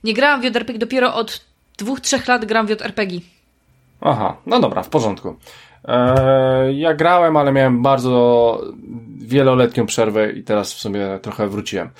Nie 0.04 0.14
grałam 0.14 0.40
w 0.40 0.44
JRPG, 0.44 0.78
dopiero 0.78 1.14
od 1.14 1.44
dwóch, 1.78 2.00
trzech 2.00 2.28
lat 2.28 2.44
gram 2.44 2.66
w 2.66 2.70
JRPG. 2.70 3.20
Aha, 4.00 4.36
no 4.46 4.60
dobra, 4.60 4.82
w 4.82 4.88
porządku. 4.88 5.36
Eee, 5.88 6.78
ja 6.78 6.94
grałem, 6.94 7.36
ale 7.36 7.52
miałem 7.52 7.82
bardzo 7.82 8.60
wieloletnią 9.18 9.86
przerwę 9.86 10.32
i 10.32 10.42
teraz 10.42 10.74
w 10.74 10.78
sumie 10.78 11.18
trochę 11.22 11.48
wróciłem. 11.48 11.90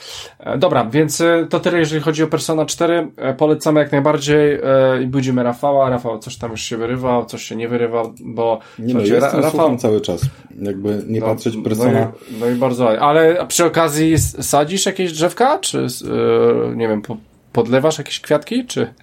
Eee, 0.41 0.59
dobra, 0.59 0.85
więc 0.85 1.21
e, 1.21 1.47
to 1.51 1.61
tyle, 1.61 1.79
jeżeli 1.79 2.03
chodzi 2.03 2.23
o 2.23 2.27
Persona 2.27 2.67
4. 2.67 3.09
Eee, 3.19 3.35
polecamy 3.35 3.81
jak 3.81 3.93
najbardziej 3.93 4.61
i 5.03 5.07
budzimy 5.07 5.43
Rafała. 5.43 5.91
Rafał 5.91 6.19
coś 6.19 6.37
tam 6.37 6.51
już 6.51 6.61
się 6.61 6.77
wyrywał, 6.77 7.25
coś 7.25 7.43
się 7.43 7.57
nie 7.57 7.69
wyrywał, 7.69 8.15
bo... 8.21 8.59
Nie 8.79 8.95
no, 8.95 9.01
jestem 9.01 9.41
Rafał 9.41 9.77
cały 9.77 10.01
czas. 10.01 10.23
Jakby 10.63 11.03
nie 11.07 11.21
no, 11.21 11.27
patrzeć 11.27 11.57
Persona. 11.65 12.13
No 12.31 12.37
i, 12.37 12.41
no 12.41 12.47
i 12.47 12.55
bardzo 12.55 13.01
Ale 13.01 13.47
przy 13.47 13.65
okazji 13.65 14.19
sadzisz 14.19 14.87
jakieś 14.87 15.13
drzewka? 15.13 15.59
Czy, 15.59 15.87
yy, 16.05 16.77
nie 16.77 16.89
wiem, 16.89 17.03
po, 17.03 17.17
podlewasz 17.55 17.99
jakieś 17.99 18.21
kwiatki, 18.21 18.67
czy... 18.67 18.95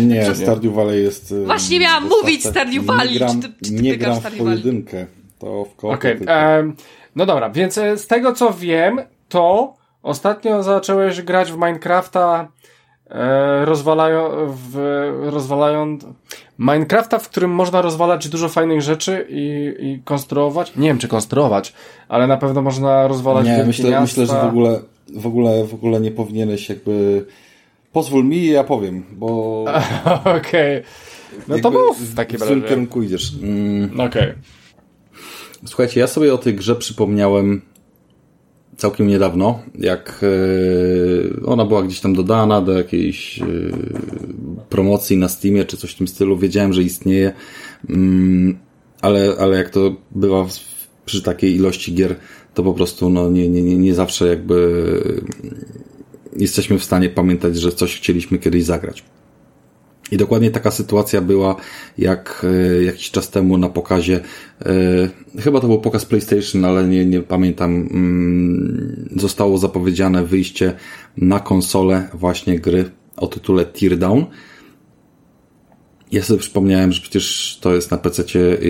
Nie, 0.00 0.24
czy? 0.26 0.34
Stardew 0.34 0.74
Valley 0.74 1.02
jest... 1.02 1.34
Właśnie 1.46 1.80
miałam 1.80 2.08
mówić 2.08 2.44
Stardew 2.44 2.84
Valley. 2.84 3.12
Nie 3.12 3.18
gram, 3.18 3.42
czy, 3.42 3.52
czy 3.64 3.72
nie 3.72 3.96
gram 3.96 4.20
w 4.20 4.38
pojedynkę. 4.38 5.06
To 5.38 5.64
w 5.64 5.84
Okej, 5.84 6.22
okay. 6.22 6.72
no 7.16 7.26
dobra, 7.26 7.50
więc 7.50 7.78
e, 7.78 7.98
z 7.98 8.06
tego 8.06 8.32
co 8.32 8.52
wiem, 8.52 9.00
to 9.28 9.74
ostatnio 10.02 10.62
zacząłeś 10.62 11.22
grać 11.22 11.52
w 11.52 11.56
Minecrafta 11.56 12.48
e, 13.10 13.64
rozwalają, 13.64 14.30
w, 14.46 14.78
rozwalają 15.24 15.98
Minecrafta, 16.58 17.18
w 17.18 17.28
którym 17.28 17.50
można 17.50 17.82
rozwalać 17.82 18.28
dużo 18.28 18.48
fajnych 18.48 18.82
rzeczy 18.82 19.26
i, 19.28 19.74
i 19.80 20.02
konstruować. 20.04 20.72
Nie 20.76 20.88
wiem, 20.88 20.98
czy 20.98 21.08
konstruować, 21.08 21.74
ale 22.08 22.26
na 22.26 22.36
pewno 22.36 22.62
można 22.62 23.08
rozwalać 23.08 23.46
Nie, 23.46 23.64
myślę, 23.66 23.90
miasta. 23.90 24.02
myślę, 24.02 24.26
że 24.26 24.42
w 24.42 24.48
ogóle, 24.48 24.80
w 25.16 25.26
ogóle, 25.26 25.64
w 25.64 25.74
ogóle 25.74 26.00
nie 26.00 26.10
powinieneś 26.10 26.68
jakby 26.68 27.26
Pozwól 27.98 28.24
mi 28.24 28.36
i 28.36 28.50
ja 28.50 28.64
powiem, 28.64 29.02
bo... 29.12 29.64
Okej. 30.38 30.78
Okay. 30.78 30.82
No 31.48 31.58
to 31.58 31.70
mów 31.70 32.00
w 32.00 32.14
takim 32.14 32.40
razie. 32.40 32.44
W 32.44 32.46
którym 32.46 32.68
kierunku 32.68 33.02
idziesz. 33.02 33.32
Mm. 33.42 34.00
Okej. 34.00 34.22
Okay. 34.22 34.34
Słuchajcie, 35.66 36.00
ja 36.00 36.06
sobie 36.06 36.34
o 36.34 36.38
tej 36.38 36.54
grze 36.54 36.76
przypomniałem 36.76 37.60
całkiem 38.76 39.06
niedawno, 39.06 39.62
jak 39.78 40.20
e, 40.22 41.46
ona 41.46 41.64
była 41.64 41.82
gdzieś 41.82 42.00
tam 42.00 42.14
dodana 42.14 42.62
do 42.62 42.72
jakiejś 42.72 43.40
e, 43.40 43.44
promocji 44.68 45.16
na 45.16 45.28
Steamie 45.28 45.64
czy 45.64 45.76
coś 45.76 45.90
w 45.90 45.98
tym 45.98 46.08
stylu. 46.08 46.38
Wiedziałem, 46.38 46.72
że 46.72 46.82
istnieje, 46.82 47.32
mm, 47.88 48.58
ale, 49.00 49.34
ale 49.38 49.56
jak 49.56 49.70
to 49.70 49.96
bywa 50.10 50.46
przy 51.04 51.22
takiej 51.22 51.54
ilości 51.54 51.94
gier, 51.94 52.16
to 52.54 52.62
po 52.62 52.74
prostu 52.74 53.10
no, 53.10 53.30
nie, 53.30 53.48
nie, 53.48 53.62
nie 53.62 53.94
zawsze 53.94 54.28
jakby 54.28 54.82
jesteśmy 56.38 56.78
w 56.78 56.84
stanie 56.84 57.10
pamiętać, 57.10 57.56
że 57.56 57.72
coś 57.72 57.96
chcieliśmy 57.96 58.38
kiedyś 58.38 58.64
zagrać. 58.64 59.04
I 60.12 60.16
dokładnie 60.16 60.50
taka 60.50 60.70
sytuacja 60.70 61.20
była, 61.20 61.56
jak 61.98 62.46
e, 62.78 62.84
jakiś 62.84 63.10
czas 63.10 63.30
temu 63.30 63.58
na 63.58 63.68
pokazie, 63.68 64.20
e, 65.36 65.40
chyba 65.40 65.60
to 65.60 65.66
był 65.66 65.80
pokaz 65.80 66.04
PlayStation, 66.04 66.64
ale 66.64 66.88
nie, 66.88 67.06
nie 67.06 67.22
pamiętam, 67.22 67.88
mm, 67.90 69.08
zostało 69.16 69.58
zapowiedziane 69.58 70.24
wyjście 70.24 70.72
na 71.16 71.40
konsolę 71.40 72.08
właśnie 72.14 72.58
gry 72.58 72.90
o 73.16 73.26
tytule 73.26 73.64
Teardown. 73.64 74.26
Ja 76.12 76.22
sobie 76.22 76.40
przypomniałem, 76.40 76.92
że 76.92 77.00
przecież 77.00 77.58
to 77.60 77.74
jest 77.74 77.90
na 77.90 77.98
PC 77.98 78.24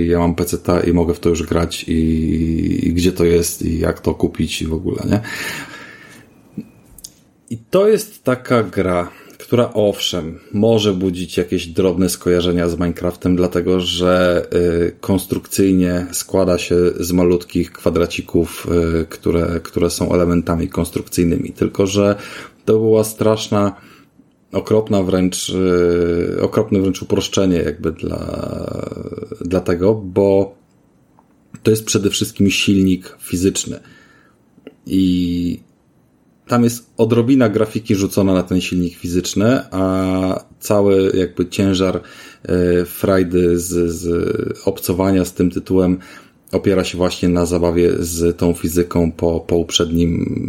ja 0.06 0.18
mam 0.18 0.34
PC 0.34 0.56
i 0.86 0.92
mogę 0.92 1.14
w 1.14 1.20
to 1.20 1.28
już 1.28 1.42
grać 1.42 1.84
i, 1.88 2.88
i 2.88 2.92
gdzie 2.92 3.12
to 3.12 3.24
jest 3.24 3.62
i 3.62 3.78
jak 3.78 4.00
to 4.00 4.14
kupić 4.14 4.62
i 4.62 4.66
w 4.66 4.74
ogóle, 4.74 5.02
nie? 5.10 5.20
I 7.51 7.59
to 7.59 7.88
jest 7.88 8.24
taka 8.24 8.62
gra, 8.62 9.11
która 9.38 9.72
owszem, 9.72 10.38
może 10.53 10.92
budzić 10.94 11.36
jakieś 11.36 11.66
drobne 11.66 12.09
skojarzenia 12.09 12.68
z 12.68 12.74
Minecraftem, 12.74 13.36
dlatego 13.36 13.80
że 13.80 14.46
y, 14.55 14.96
konstrukcyjnie 15.01 16.07
składa 16.12 16.59
się 16.59 16.76
z 17.01 17.12
malutkich 17.12 17.72
kwadracików, 17.72 18.66
y, 19.03 19.07
które, 19.07 19.61
które 19.62 19.90
są 19.90 20.12
elementami 20.12 20.68
konstrukcyjnymi. 20.68 21.53
Tylko, 21.53 21.86
że 21.86 22.16
to 22.64 22.72
była 22.72 23.05
straszna, 23.05 23.76
okropna 24.53 25.03
wręcz, 25.03 25.49
y, 25.49 26.42
okropne 26.42 26.80
wręcz 26.80 27.03
uproszczenie 27.03 27.57
jakby 27.57 27.92
dla, 27.92 28.51
dla 29.40 29.61
tego, 29.61 29.94
bo 29.94 30.55
to 31.62 31.70
jest 31.70 31.84
przede 31.84 32.11
wszystkim 32.11 32.51
silnik 32.51 33.16
fizyczny. 33.20 33.80
I 34.86 35.67
tam 36.49 36.64
jest 36.64 36.90
odrobina 36.96 37.49
grafiki 37.49 37.94
rzucona 37.94 38.34
na 38.34 38.42
ten 38.42 38.61
silnik 38.61 38.96
fizyczny, 38.96 39.61
a 39.70 40.44
cały 40.61 41.12
jakby 41.14 41.46
ciężar 41.46 42.01
e, 42.42 42.84
frajdy 42.84 43.59
z, 43.59 43.92
z 43.92 44.09
obcowania 44.64 45.24
z 45.24 45.32
tym 45.32 45.51
tytułem 45.51 45.99
opiera 46.53 46.84
się 46.84 46.99
właśnie 46.99 47.28
na 47.28 47.46
zabawie 47.46 47.92
z 47.99 48.36
tą 48.36 48.55
fizyką 48.55 49.12
po, 49.12 49.40
po 49.40 49.57
uprzednim 49.57 50.40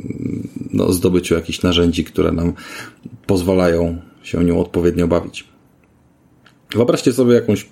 no, 0.74 0.94
zdobyciu 0.94 1.36
jakichś 1.36 1.62
narzędzi, 1.62 2.04
które 2.04 2.32
nam 2.32 2.54
pozwalają 3.28 4.02
się 4.24 4.44
nią 4.44 4.60
odpowiednio 4.60 5.08
bawić. 5.08 5.48
Wyobraźcie 6.76 7.14
sobie 7.14 7.34
jakąś 7.34 7.66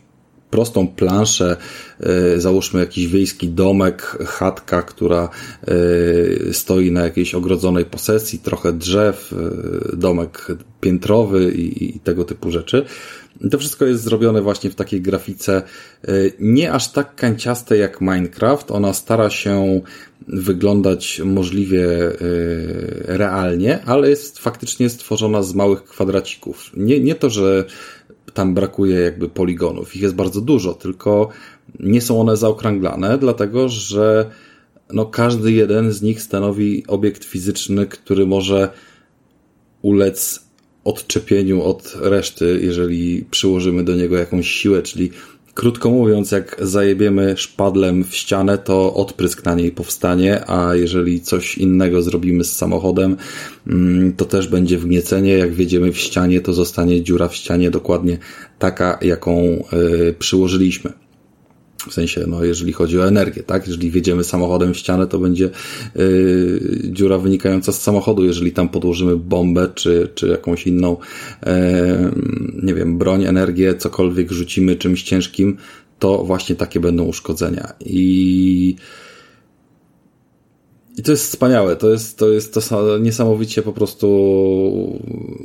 prostą 0.49 0.87
planszę, 0.87 1.57
e, 1.99 2.39
załóżmy 2.39 2.79
jakiś 2.79 3.07
wiejski 3.07 3.49
domek, 3.49 4.17
chatka, 4.27 4.81
która 4.81 5.29
e, 5.67 6.53
stoi 6.53 6.91
na 6.91 7.03
jakiejś 7.03 7.35
ogrodzonej 7.35 7.85
posesji, 7.85 8.39
trochę 8.39 8.73
drzew, 8.73 9.33
e, 9.33 9.97
domek 9.97 10.47
piętrowy 10.81 11.53
i, 11.55 11.99
tego 11.99 12.23
typu 12.23 12.51
rzeczy. 12.51 12.85
To 13.51 13.57
wszystko 13.57 13.85
jest 13.85 14.03
zrobione 14.03 14.41
właśnie 14.41 14.69
w 14.69 14.75
takiej 14.75 15.01
grafice 15.01 15.61
nie 16.39 16.71
aż 16.71 16.91
tak 16.91 17.15
kanciastej 17.15 17.79
jak 17.79 18.01
Minecraft. 18.01 18.71
Ona 18.71 18.93
stara 18.93 19.29
się 19.29 19.81
wyglądać 20.27 21.21
możliwie 21.25 21.87
realnie, 23.05 23.83
ale 23.85 24.09
jest 24.09 24.39
faktycznie 24.39 24.89
stworzona 24.89 25.43
z 25.43 25.53
małych 25.53 25.83
kwadracików. 25.83 26.71
Nie, 26.73 26.99
nie 26.99 27.15
to, 27.15 27.29
że 27.29 27.65
tam 28.38 28.53
brakuje 28.53 28.99
jakby 28.99 29.29
poligonów. 29.29 29.95
Ich 29.95 30.01
jest 30.01 30.15
bardzo 30.15 30.41
dużo, 30.41 30.73
tylko 30.73 31.29
nie 31.79 32.01
są 32.01 32.21
one 32.21 32.38
zaokrąglane, 32.38 33.17
dlatego 33.17 33.69
że 33.69 34.31
no, 34.93 35.05
każdy 35.05 35.51
jeden 35.51 35.91
z 35.91 36.01
nich 36.01 36.21
stanowi 36.21 36.83
obiekt 36.88 37.23
fizyczny, 37.23 37.85
który 37.85 38.25
może 38.25 38.69
ulec 39.81 40.47
odczepieniu 40.83 41.63
od 41.63 41.93
reszty, 41.99 42.59
jeżeli 42.63 43.25
przyłożymy 43.31 43.83
do 43.83 43.95
niego 43.95 44.17
jakąś 44.17 44.47
siłę, 44.47 44.81
czyli 44.81 45.11
Krótko 45.58 45.89
mówiąc, 45.89 46.32
jak 46.32 46.55
zajebiemy 46.62 47.38
szpadlem 47.38 48.03
w 48.03 48.16
ścianę, 48.16 48.58
to 48.58 48.93
odprysk 48.93 49.45
na 49.45 49.55
niej 49.55 49.72
powstanie, 49.72 50.49
a 50.49 50.76
jeżeli 50.76 51.22
coś 51.22 51.58
innego 51.58 52.01
zrobimy 52.01 52.43
z 52.43 52.55
samochodem, 52.55 53.18
mm, 53.68 54.14
to 54.14 54.26
też 54.26 54.47
będzie 54.47 54.78
wgniecenie. 54.78 55.34
Jak 55.34 55.53
wjedziemy 55.53 55.91
w 55.91 55.97
ścianie, 55.97 56.41
to 56.41 56.53
zostanie 56.53 57.03
dziura 57.03 57.28
w 57.28 57.36
ścianie 57.36 57.72
dokładnie 57.72 58.18
taka, 58.60 58.97
jaką 59.01 59.64
y, 59.74 60.16
przyłożyliśmy. 60.20 61.07
W 61.88 61.93
sensie, 61.93 62.25
no, 62.27 62.43
jeżeli 62.43 62.73
chodzi 62.73 62.99
o 62.99 63.07
energię, 63.07 63.43
tak? 63.43 63.67
Jeżeli 63.67 63.91
wjedziemy 63.91 64.23
samochodem 64.23 64.73
w 64.73 64.77
ścianę, 64.77 65.07
to 65.07 65.19
będzie 65.19 65.49
yy, 65.95 66.79
dziura 66.83 67.17
wynikająca 67.17 67.71
z 67.71 67.81
samochodu. 67.81 68.25
Jeżeli 68.25 68.51
tam 68.51 68.69
podłożymy 68.69 69.15
bombę, 69.15 69.69
czy, 69.75 70.09
czy 70.15 70.27
jakąś 70.27 70.67
inną, 70.67 70.97
yy, 71.45 71.51
nie 72.63 72.73
wiem, 72.73 72.97
broń, 72.97 73.25
energię, 73.25 73.75
cokolwiek 73.75 74.31
rzucimy 74.31 74.75
czymś 74.75 75.03
ciężkim, 75.03 75.57
to 75.99 76.23
właśnie 76.23 76.55
takie 76.55 76.79
będą 76.79 77.03
uszkodzenia. 77.03 77.73
I, 77.85 78.75
i 80.97 81.03
to 81.03 81.11
jest 81.11 81.23
wspaniałe. 81.23 81.75
To 81.75 81.89
jest, 81.89 82.17
to 82.17 82.29
jest 82.29 82.53
to 82.53 82.97
niesamowicie 82.97 83.61
po 83.61 83.73
prostu 83.73 84.07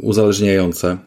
uzależniające 0.03 0.99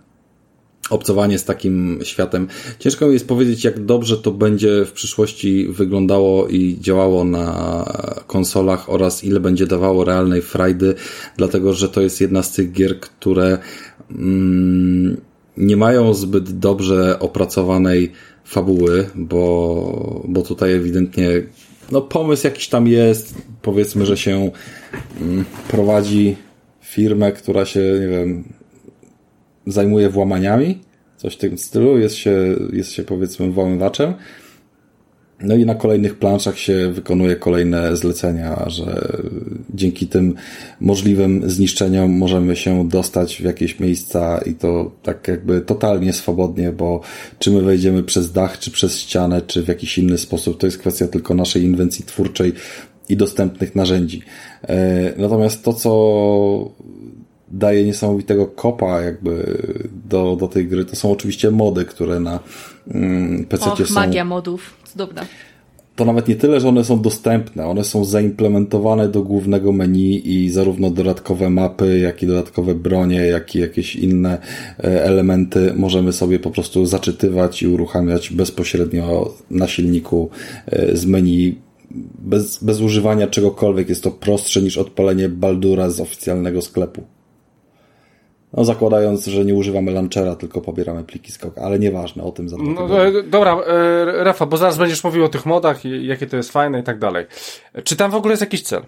obcowanie 0.89 1.39
z 1.39 1.45
takim 1.45 1.99
światem. 2.03 2.47
Ciężko 2.79 3.11
jest 3.11 3.27
powiedzieć, 3.27 3.63
jak 3.63 3.85
dobrze 3.85 4.17
to 4.17 4.31
będzie 4.31 4.85
w 4.85 4.91
przyszłości 4.91 5.67
wyglądało 5.69 6.47
i 6.47 6.77
działało 6.79 7.23
na 7.23 7.85
konsolach 8.27 8.89
oraz 8.89 9.23
ile 9.23 9.39
będzie 9.39 9.67
dawało 9.67 10.05
realnej 10.05 10.41
frajdy, 10.41 10.95
dlatego 11.37 11.73
że 11.73 11.89
to 11.89 12.01
jest 12.01 12.21
jedna 12.21 12.43
z 12.43 12.51
tych 12.51 12.71
gier, 12.71 12.99
które 12.99 13.57
mm, 14.11 15.17
nie 15.57 15.77
mają 15.77 16.13
zbyt 16.13 16.59
dobrze 16.59 17.19
opracowanej 17.19 18.11
fabuły, 18.45 19.09
bo, 19.15 20.23
bo 20.27 20.41
tutaj 20.41 20.73
ewidentnie 20.73 21.29
no 21.91 22.01
pomysł 22.01 22.47
jakiś 22.47 22.67
tam 22.67 22.87
jest, 22.87 23.35
powiedzmy, 23.61 24.05
że 24.05 24.17
się 24.17 24.51
mm, 25.21 25.45
prowadzi 25.67 26.35
firmę, 26.81 27.31
która 27.31 27.65
się, 27.65 27.79
nie 27.79 28.07
wiem, 28.07 28.43
zajmuje 29.67 30.09
włamaniami, 30.09 30.79
coś 31.17 31.33
w 31.33 31.37
tym 31.37 31.57
stylu, 31.57 31.97
jest 31.97 32.15
się, 32.15 32.55
jest 32.73 32.91
się 32.91 33.03
powiedzmy 33.03 33.51
włamywaczem. 33.51 34.13
No 35.41 35.55
i 35.55 35.65
na 35.65 35.75
kolejnych 35.75 36.19
planszach 36.19 36.59
się 36.59 36.91
wykonuje 36.91 37.35
kolejne 37.35 37.95
zlecenia, 37.95 38.63
że 38.67 39.17
dzięki 39.73 40.07
tym 40.07 40.35
możliwym 40.79 41.49
zniszczeniom 41.49 42.11
możemy 42.11 42.55
się 42.55 42.89
dostać 42.89 43.35
w 43.35 43.43
jakieś 43.43 43.79
miejsca 43.79 44.37
i 44.45 44.53
to 44.53 44.91
tak 45.03 45.27
jakby 45.27 45.61
totalnie 45.61 46.13
swobodnie, 46.13 46.71
bo 46.71 47.01
czy 47.39 47.51
my 47.51 47.61
wejdziemy 47.61 48.03
przez 48.03 48.31
dach, 48.31 48.59
czy 48.59 48.71
przez 48.71 48.99
ścianę, 48.99 49.41
czy 49.41 49.63
w 49.63 49.67
jakiś 49.67 49.97
inny 49.97 50.17
sposób, 50.17 50.57
to 50.59 50.67
jest 50.67 50.77
kwestia 50.77 51.07
tylko 51.07 51.33
naszej 51.33 51.63
inwencji 51.63 52.05
twórczej 52.05 52.53
i 53.09 53.17
dostępnych 53.17 53.75
narzędzi. 53.75 54.21
E, 54.67 55.13
natomiast 55.17 55.63
to, 55.63 55.73
co 55.73 55.91
daje 57.51 57.85
niesamowitego 57.85 58.47
kopa 58.47 59.01
jakby 59.01 59.57
do, 60.09 60.35
do 60.35 60.47
tej 60.47 60.67
gry. 60.67 60.85
To 60.85 60.95
są 60.95 61.11
oczywiście 61.11 61.51
mody, 61.51 61.85
które 61.85 62.19
na 62.19 62.39
mm, 62.87 63.45
PC 63.45 63.71
Och, 63.71 63.87
są... 63.87 63.93
magia 63.93 64.25
modów, 64.25 64.73
cudowna. 64.83 65.25
To 65.95 66.05
nawet 66.05 66.27
nie 66.27 66.35
tyle, 66.35 66.59
że 66.59 66.69
one 66.69 66.83
są 66.83 67.01
dostępne, 67.01 67.67
one 67.67 67.83
są 67.83 68.05
zaimplementowane 68.05 69.07
do 69.09 69.23
głównego 69.23 69.71
menu 69.71 70.21
i 70.25 70.49
zarówno 70.49 70.89
dodatkowe 70.89 71.49
mapy, 71.49 71.99
jak 71.99 72.23
i 72.23 72.27
dodatkowe 72.27 72.75
bronie, 72.75 73.25
jak 73.25 73.55
i 73.55 73.59
jakieś 73.59 73.95
inne 73.95 74.37
e, 74.79 75.03
elementy 75.03 75.73
możemy 75.75 76.13
sobie 76.13 76.39
po 76.39 76.51
prostu 76.51 76.85
zaczytywać 76.85 77.63
i 77.63 77.67
uruchamiać 77.67 78.29
bezpośrednio 78.29 79.33
na 79.51 79.67
silniku 79.67 80.29
e, 80.65 80.97
z 80.97 81.05
menu 81.05 81.55
bez, 82.19 82.63
bez 82.63 82.81
używania 82.81 83.27
czegokolwiek. 83.27 83.89
Jest 83.89 84.03
to 84.03 84.11
prostsze 84.11 84.61
niż 84.61 84.77
odpalenie 84.77 85.29
Baldura 85.29 85.89
z 85.89 85.99
oficjalnego 85.99 86.61
sklepu. 86.61 87.03
No 88.57 88.65
zakładając, 88.65 89.25
że 89.25 89.45
nie 89.45 89.53
używamy 89.53 89.91
launchera, 89.91 90.35
tylko 90.35 90.61
pobieramy 90.61 91.03
pliki 91.03 91.31
skok, 91.31 91.57
ale 91.57 91.79
nieważne, 91.79 92.23
o 92.23 92.31
tym 92.31 92.49
za 92.49 92.57
no, 92.57 93.05
e, 93.05 93.23
Dobra, 93.23 93.57
e, 93.67 94.23
Rafa, 94.23 94.45
bo 94.45 94.57
zaraz 94.57 94.77
będziesz 94.77 95.03
mówił 95.03 95.25
o 95.25 95.29
tych 95.29 95.45
modach 95.45 95.85
i 95.85 96.07
jakie 96.07 96.27
to 96.27 96.37
jest 96.37 96.51
fajne 96.51 96.79
i 96.79 96.83
tak 96.83 96.99
dalej. 96.99 97.25
Czy 97.83 97.95
tam 97.95 98.11
w 98.11 98.15
ogóle 98.15 98.31
jest 98.31 98.41
jakiś 98.41 98.61
cel? 98.61 98.81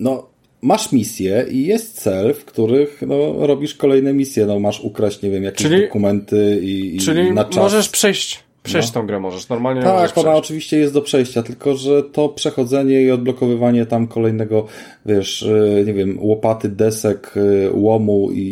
No, 0.00 0.28
masz 0.62 0.92
misje 0.92 1.46
i 1.50 1.66
jest 1.66 2.02
cel, 2.02 2.34
w 2.34 2.44
których 2.44 3.02
no, 3.06 3.46
robisz 3.46 3.74
kolejne 3.74 4.12
misje. 4.12 4.46
No, 4.46 4.60
masz 4.60 4.80
ukraść, 4.80 5.22
nie 5.22 5.30
wiem, 5.30 5.42
jakieś 5.42 5.66
czyli, 5.66 5.82
dokumenty 5.82 6.58
i, 6.62 6.98
czyli 6.98 7.28
i 7.28 7.32
na 7.32 7.44
czas. 7.44 7.56
możesz 7.56 7.88
przejść 7.88 8.45
Przejść 8.66 8.88
no. 8.88 9.00
tą 9.00 9.06
grę 9.06 9.20
możesz, 9.20 9.48
normalnie 9.48 9.82
Tak, 9.82 9.94
możesz 9.94 10.18
ona 10.18 10.34
oczywiście 10.34 10.78
jest 10.78 10.92
do 10.94 11.02
przejścia, 11.02 11.42
tylko 11.42 11.76
że 11.76 12.02
to 12.02 12.28
przechodzenie 12.28 13.02
i 13.02 13.10
odblokowywanie 13.10 13.86
tam 13.86 14.06
kolejnego, 14.06 14.66
wiesz, 15.06 15.42
e, 15.42 15.84
nie 15.84 15.94
wiem, 15.94 16.18
łopaty, 16.20 16.68
desek, 16.68 17.34
e, 17.36 17.70
łomu 17.72 18.30
i, 18.32 18.42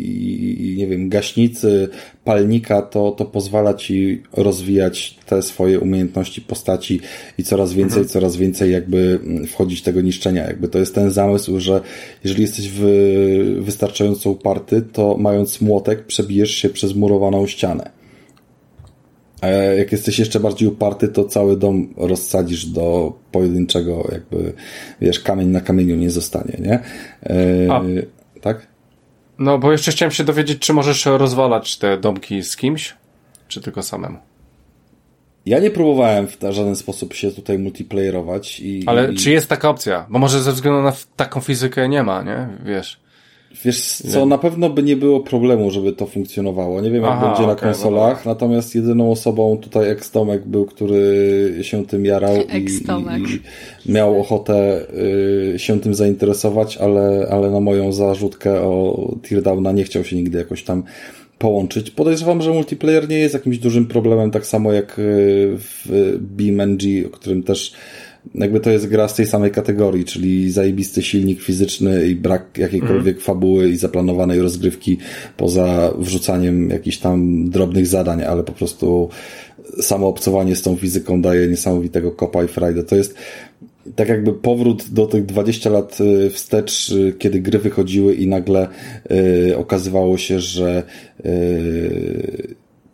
i 0.59 0.77
nie 0.77 0.87
wiem, 0.87 1.09
gaśnicy, 1.09 1.89
palnika, 2.23 2.81
to, 2.81 3.11
to 3.11 3.25
pozwala 3.25 3.73
ci 3.73 4.23
rozwijać 4.33 5.15
te 5.25 5.41
swoje 5.41 5.79
umiejętności 5.79 6.41
postaci 6.41 6.99
i 7.37 7.43
coraz 7.43 7.73
więcej, 7.73 7.97
mhm. 7.97 8.07
coraz 8.07 8.35
więcej 8.35 8.71
jakby 8.71 9.19
wchodzić 9.47 9.81
tego 9.81 10.01
niszczenia. 10.01 10.43
Jakby 10.43 10.67
to 10.67 10.79
jest 10.79 10.95
ten 10.95 11.11
zamysł, 11.11 11.59
że 11.59 11.81
jeżeli 12.23 12.41
jesteś 12.41 12.69
w, 12.69 12.81
wystarczająco 13.61 14.29
uparty, 14.29 14.81
to 14.81 15.17
mając 15.19 15.61
młotek 15.61 16.05
przebijesz 16.05 16.51
się 16.51 16.69
przez 16.69 16.95
murowaną 16.95 17.47
ścianę. 17.47 17.94
A 19.45 19.49
jak 19.49 19.91
jesteś 19.91 20.19
jeszcze 20.19 20.39
bardziej 20.39 20.67
uparty, 20.67 21.07
to 21.07 21.25
cały 21.25 21.57
dom 21.57 21.93
rozsadzisz 21.97 22.65
do 22.65 23.13
pojedynczego, 23.31 24.07
jakby, 24.11 24.53
wiesz, 25.01 25.19
kamień 25.19 25.47
na 25.47 25.61
kamieniu 25.61 25.95
nie 25.95 26.09
zostanie, 26.09 26.57
nie? 26.59 26.79
Yy, 27.85 28.07
tak? 28.41 28.67
No, 29.39 29.57
bo 29.57 29.71
jeszcze 29.71 29.91
chciałem 29.91 30.11
się 30.11 30.23
dowiedzieć, 30.23 30.59
czy 30.59 30.73
możesz 30.73 31.05
rozwalać 31.05 31.77
te 31.77 31.97
domki 31.97 32.43
z 32.43 32.55
kimś, 32.55 32.95
czy 33.47 33.61
tylko 33.61 33.83
samemu? 33.83 34.17
Ja 35.45 35.59
nie 35.59 35.71
próbowałem 35.71 36.27
w 36.27 36.37
żaden 36.49 36.75
sposób 36.75 37.13
się 37.13 37.31
tutaj 37.31 37.59
multiplayerować. 37.59 38.59
I, 38.59 38.83
Ale 38.85 39.13
i... 39.13 39.15
czy 39.15 39.31
jest 39.31 39.47
taka 39.47 39.69
opcja? 39.69 40.05
Bo 40.09 40.19
może 40.19 40.41
ze 40.41 40.51
względu 40.51 40.81
na 40.81 40.93
taką 41.15 41.41
fizykę 41.41 41.89
nie 41.89 42.03
ma, 42.03 42.23
nie? 42.23 42.47
Wiesz. 42.65 43.04
Wiesz 43.65 43.81
co, 43.81 44.25
na 44.25 44.37
pewno 44.37 44.69
by 44.69 44.83
nie 44.83 44.95
było 44.95 45.19
problemu, 45.19 45.71
żeby 45.71 45.93
to 45.93 46.05
funkcjonowało. 46.05 46.81
Nie 46.81 46.91
wiem, 46.91 47.03
jak 47.03 47.11
Aha, 47.11 47.25
będzie 47.25 47.43
okay, 47.43 47.55
na 47.55 47.55
konsolach, 47.55 48.25
no 48.25 48.31
natomiast 48.31 48.75
jedyną 48.75 49.11
osobą 49.11 49.57
tutaj 49.57 49.89
Ekstomek 49.89 50.47
był, 50.47 50.65
który 50.65 51.59
się 51.61 51.85
tym 51.85 52.05
jarał 52.05 52.35
i, 52.35 52.65
i, 53.85 53.91
miał 53.91 54.19
ochotę 54.19 54.85
y, 55.53 55.59
się 55.59 55.79
tym 55.79 55.95
zainteresować, 55.95 56.77
ale, 56.77 57.27
ale 57.31 57.51
na 57.51 57.59
moją 57.59 57.91
zarzutkę 57.91 58.61
o 58.61 59.15
Teardowna 59.29 59.71
nie 59.71 59.83
chciał 59.83 60.03
się 60.03 60.15
nigdy 60.15 60.37
jakoś 60.37 60.63
tam 60.63 60.83
połączyć. 61.37 61.91
Podejrzewam, 61.91 62.41
że 62.41 62.51
multiplayer 62.51 63.09
nie 63.09 63.19
jest 63.19 63.33
jakimś 63.33 63.57
dużym 63.57 63.85
problemem, 63.85 64.31
tak 64.31 64.45
samo 64.45 64.73
jak 64.73 64.99
y, 64.99 65.57
w 65.57 65.87
BeamNG, 66.19 66.81
o 67.07 67.09
którym 67.09 67.43
też 67.43 67.73
jakby 68.35 68.59
to 68.59 68.69
jest 68.69 68.87
gra 68.87 69.07
z 69.07 69.15
tej 69.15 69.25
samej 69.25 69.51
kategorii, 69.51 70.05
czyli 70.05 70.51
zajebisty 70.51 71.01
silnik 71.01 71.41
fizyczny 71.41 72.07
i 72.07 72.15
brak 72.15 72.57
jakiejkolwiek 72.57 73.15
mm. 73.15 73.21
fabuły 73.21 73.69
i 73.69 73.77
zaplanowanej 73.77 74.39
rozgrywki 74.39 74.97
poza 75.37 75.93
wrzucaniem 75.97 76.69
jakichś 76.69 76.97
tam 76.97 77.49
drobnych 77.49 77.87
zadań, 77.87 78.23
ale 78.23 78.43
po 78.43 78.51
prostu 78.51 79.09
samo 79.81 80.07
obcowanie 80.07 80.55
z 80.55 80.61
tą 80.61 80.75
fizyką 80.75 81.21
daje 81.21 81.47
niesamowitego 81.47 82.11
kopa 82.11 82.43
i 82.43 82.47
frajdę. 82.47 82.83
To 82.83 82.95
jest 82.95 83.15
tak 83.95 84.09
jakby 84.09 84.33
powrót 84.33 84.89
do 84.89 85.05
tych 85.05 85.25
20 85.25 85.69
lat 85.69 85.97
y, 86.01 86.29
wstecz, 86.29 86.89
y, 86.89 87.13
kiedy 87.19 87.39
gry 87.39 87.59
wychodziły 87.59 88.13
i 88.15 88.27
nagle 88.27 88.67
y, 89.11 89.57
okazywało 89.57 90.17
się, 90.17 90.39
że 90.39 90.83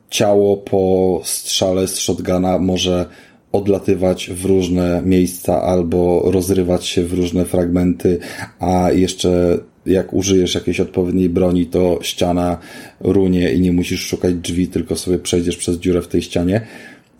ciało 0.09 0.57
po 0.57 1.21
strzale 1.23 1.87
z 1.87 1.99
shotguna 1.99 2.57
może 2.57 3.05
odlatywać 3.51 4.29
w 4.29 4.45
różne 4.45 5.01
miejsca 5.05 5.61
albo 5.61 6.21
rozrywać 6.25 6.85
się 6.85 7.03
w 7.03 7.13
różne 7.13 7.45
fragmenty, 7.45 8.19
a 8.59 8.91
jeszcze 8.91 9.57
jak 9.85 10.13
użyjesz 10.13 10.55
jakiejś 10.55 10.79
odpowiedniej 10.79 11.29
broni, 11.29 11.65
to 11.65 11.99
ściana 12.01 12.57
runie 12.99 13.53
i 13.53 13.61
nie 13.61 13.71
musisz 13.71 14.01
szukać 14.01 14.35
drzwi, 14.35 14.67
tylko 14.67 14.95
sobie 14.95 15.19
przejdziesz 15.19 15.57
przez 15.57 15.77
dziurę 15.77 16.01
w 16.01 16.07
tej 16.07 16.21
ścianie. 16.21 16.61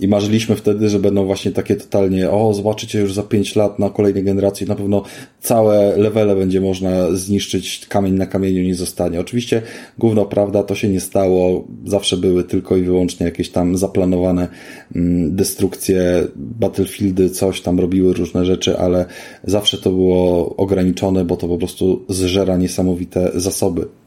I 0.02 0.08
marzyliśmy 0.08 0.56
wtedy, 0.56 0.89
że 0.89 0.99
będą 0.99 1.26
właśnie 1.26 1.52
takie 1.52 1.76
totalnie, 1.76 2.30
o, 2.30 2.54
zobaczycie 2.54 2.99
już 2.99 3.14
za 3.14 3.24
5 3.24 3.56
lat 3.56 3.80
na 3.80 3.89
kolejnej 3.89 4.24
generacji, 4.24 4.68
na 4.68 4.76
pewno 4.76 5.04
całe 5.41 5.97
levele 5.97 6.36
będzie 6.36 6.62
można 6.62 7.16
zniszczyć, 7.16 7.86
kamień 7.89 8.14
na 8.14 8.26
kamieniu 8.26 8.64
nie 8.64 8.76
zostanie. 8.76 9.20
Oczywiście 9.20 9.62
główna 9.97 10.26
prawda, 10.26 10.64
to 10.64 10.76
się 10.76 10.89
nie 10.89 10.99
stało, 10.99 11.68
zawsze 11.86 12.18
były 12.18 12.43
tylko 12.43 12.78
i 12.78 12.82
wyłącznie 12.82 13.26
jakieś 13.26 13.49
tam 13.49 13.78
zaplanowane 13.78 14.47
mm, 14.95 15.36
destrukcje, 15.36 16.28
battlefieldy, 16.36 17.30
coś 17.30 17.62
tam 17.62 17.80
robiły 17.80 18.14
różne 18.14 18.45
rzeczy, 18.45 18.78
ale 18.78 19.06
zawsze 19.43 19.78
to 19.78 19.91
było 19.91 20.56
ograniczone, 20.56 21.26
bo 21.26 21.38
to 21.38 21.47
po 21.47 21.58
prostu 21.58 22.06
zżera 22.10 22.58
niesamowite 22.58 23.32
zasoby. 23.36 24.01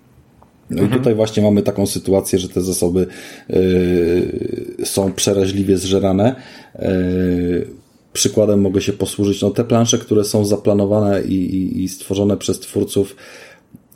No 0.71 0.83
mhm. 0.83 0.93
i 0.93 0.99
tutaj 0.99 1.15
właśnie 1.15 1.43
mamy 1.43 1.63
taką 1.63 1.87
sytuację, 1.87 2.39
że 2.39 2.49
te 2.49 2.61
zasoby 2.61 3.07
y, 3.51 4.77
są 4.85 5.13
przeraźliwie 5.13 5.79
zżerane. 5.79 6.35
Y, 6.77 7.67
przykładem 8.13 8.61
mogę 8.61 8.81
się 8.81 8.93
posłużyć, 8.93 9.43
no 9.43 9.51
te 9.51 9.65
plansze, 9.65 9.99
które 9.99 10.25
są 10.25 10.45
zaplanowane 10.45 11.23
i, 11.23 11.35
i, 11.35 11.83
i 11.83 11.89
stworzone 11.89 12.37
przez 12.37 12.61
twórców 12.61 13.17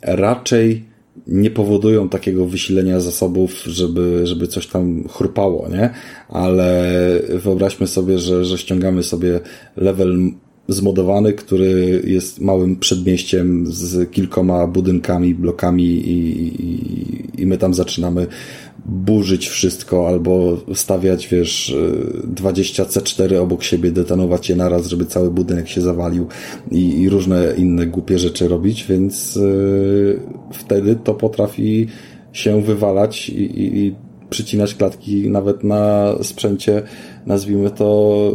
raczej 0.01 0.85
nie 1.27 1.51
powodują 1.51 2.09
takiego 2.09 2.45
wysilenia 2.45 2.99
zasobów, 2.99 3.63
żeby, 3.63 4.21
żeby 4.23 4.47
coś 4.47 4.67
tam 4.67 5.07
chrupało, 5.07 5.69
nie? 5.69 5.89
Ale 6.29 6.93
wyobraźmy 7.29 7.87
sobie, 7.87 8.19
że, 8.19 8.45
że 8.45 8.57
ściągamy 8.57 9.03
sobie 9.03 9.39
level 9.77 10.17
zmodowany, 10.69 11.33
który 11.33 12.01
jest 12.07 12.41
małym 12.41 12.75
przedmieściem 12.75 13.65
z 13.67 14.11
kilkoma 14.11 14.67
budynkami, 14.67 15.35
blokami 15.35 15.85
i, 15.85 16.47
i, 16.63 17.41
i 17.41 17.45
my 17.45 17.57
tam 17.57 17.73
zaczynamy 17.73 18.27
burzyć 18.85 19.47
wszystko 19.47 20.07
albo 20.07 20.57
stawiać, 20.73 21.27
wiesz, 21.27 21.75
20 22.23 22.83
C4 22.83 23.35
obok 23.35 23.63
siebie, 23.63 23.91
detonować 23.91 24.49
je 24.49 24.55
naraz, 24.55 24.87
żeby 24.87 25.05
cały 25.05 25.31
budynek 25.31 25.69
się 25.69 25.81
zawalił 25.81 26.27
i, 26.71 27.01
i 27.01 27.09
różne 27.09 27.53
inne 27.57 27.87
głupie 27.87 28.19
rzeczy 28.19 28.47
robić, 28.47 28.85
więc 28.89 29.35
yy, 29.35 30.19
wtedy 30.53 30.95
to 30.95 31.13
potrafi 31.13 31.87
się 32.33 32.61
wywalać 32.61 33.29
i, 33.29 33.41
i, 33.43 33.85
i 33.85 33.95
przycinać 34.29 34.75
klatki 34.75 35.29
nawet 35.29 35.63
na 35.63 36.13
sprzęcie, 36.21 36.81
nazwijmy 37.25 37.71
to, 37.71 38.31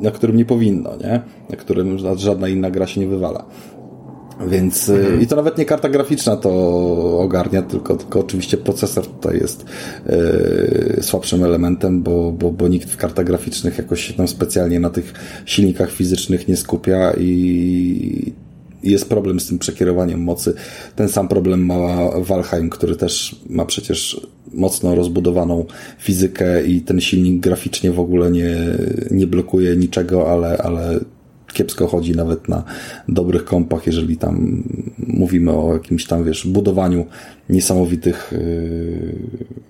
na 0.00 0.10
którym 0.10 0.36
nie 0.36 0.44
powinno, 0.44 0.96
nie? 0.96 1.20
Na 1.50 1.56
którym 1.56 1.98
żadna 2.16 2.48
inna 2.48 2.70
gra 2.70 2.86
się 2.86 3.00
nie 3.00 3.06
wywala. 3.06 3.44
Więc 4.46 4.88
mhm. 4.88 5.20
i 5.20 5.26
to 5.26 5.36
nawet 5.36 5.58
nie 5.58 5.64
karta 5.64 5.88
graficzna 5.88 6.36
to 6.36 6.50
ogarnia, 7.20 7.62
tylko, 7.62 7.96
tylko 7.96 8.20
oczywiście 8.20 8.56
procesor 8.56 9.06
tutaj 9.06 9.38
jest 9.38 9.64
yy, 10.06 11.02
słabszym 11.02 11.44
elementem, 11.44 12.02
bo, 12.02 12.32
bo, 12.32 12.50
bo 12.50 12.68
nikt 12.68 12.90
w 12.90 12.96
kartach 12.96 13.24
graficznych 13.24 13.78
jakoś 13.78 14.04
się 14.04 14.14
tam 14.14 14.28
specjalnie 14.28 14.80
na 14.80 14.90
tych 14.90 15.12
silnikach 15.46 15.90
fizycznych 15.90 16.48
nie 16.48 16.56
skupia 16.56 17.12
i 17.18 18.32
jest 18.90 19.08
problem 19.08 19.40
z 19.40 19.46
tym 19.46 19.58
przekierowaniem 19.58 20.20
mocy. 20.20 20.54
Ten 20.96 21.08
sam 21.08 21.28
problem 21.28 21.66
ma 21.66 22.10
Valheim, 22.20 22.70
który 22.70 22.96
też 22.96 23.40
ma 23.48 23.64
przecież 23.64 24.26
mocno 24.52 24.94
rozbudowaną 24.94 25.64
fizykę 25.98 26.66
i 26.66 26.80
ten 26.80 27.00
silnik 27.00 27.40
graficznie 27.40 27.92
w 27.92 28.00
ogóle 28.00 28.30
nie, 28.30 28.56
nie 29.10 29.26
blokuje 29.26 29.76
niczego, 29.76 30.32
ale, 30.32 30.58
ale 30.58 31.00
kiepsko 31.52 31.86
chodzi 31.86 32.16
nawet 32.16 32.48
na 32.48 32.64
dobrych 33.08 33.44
kompach, 33.44 33.86
jeżeli 33.86 34.16
tam 34.16 34.64
mówimy 34.98 35.52
o 35.52 35.72
jakimś 35.72 36.06
tam, 36.06 36.24
wiesz, 36.24 36.46
budowaniu 36.46 37.06
niesamowitych 37.48 38.32
yy, 38.32 39.68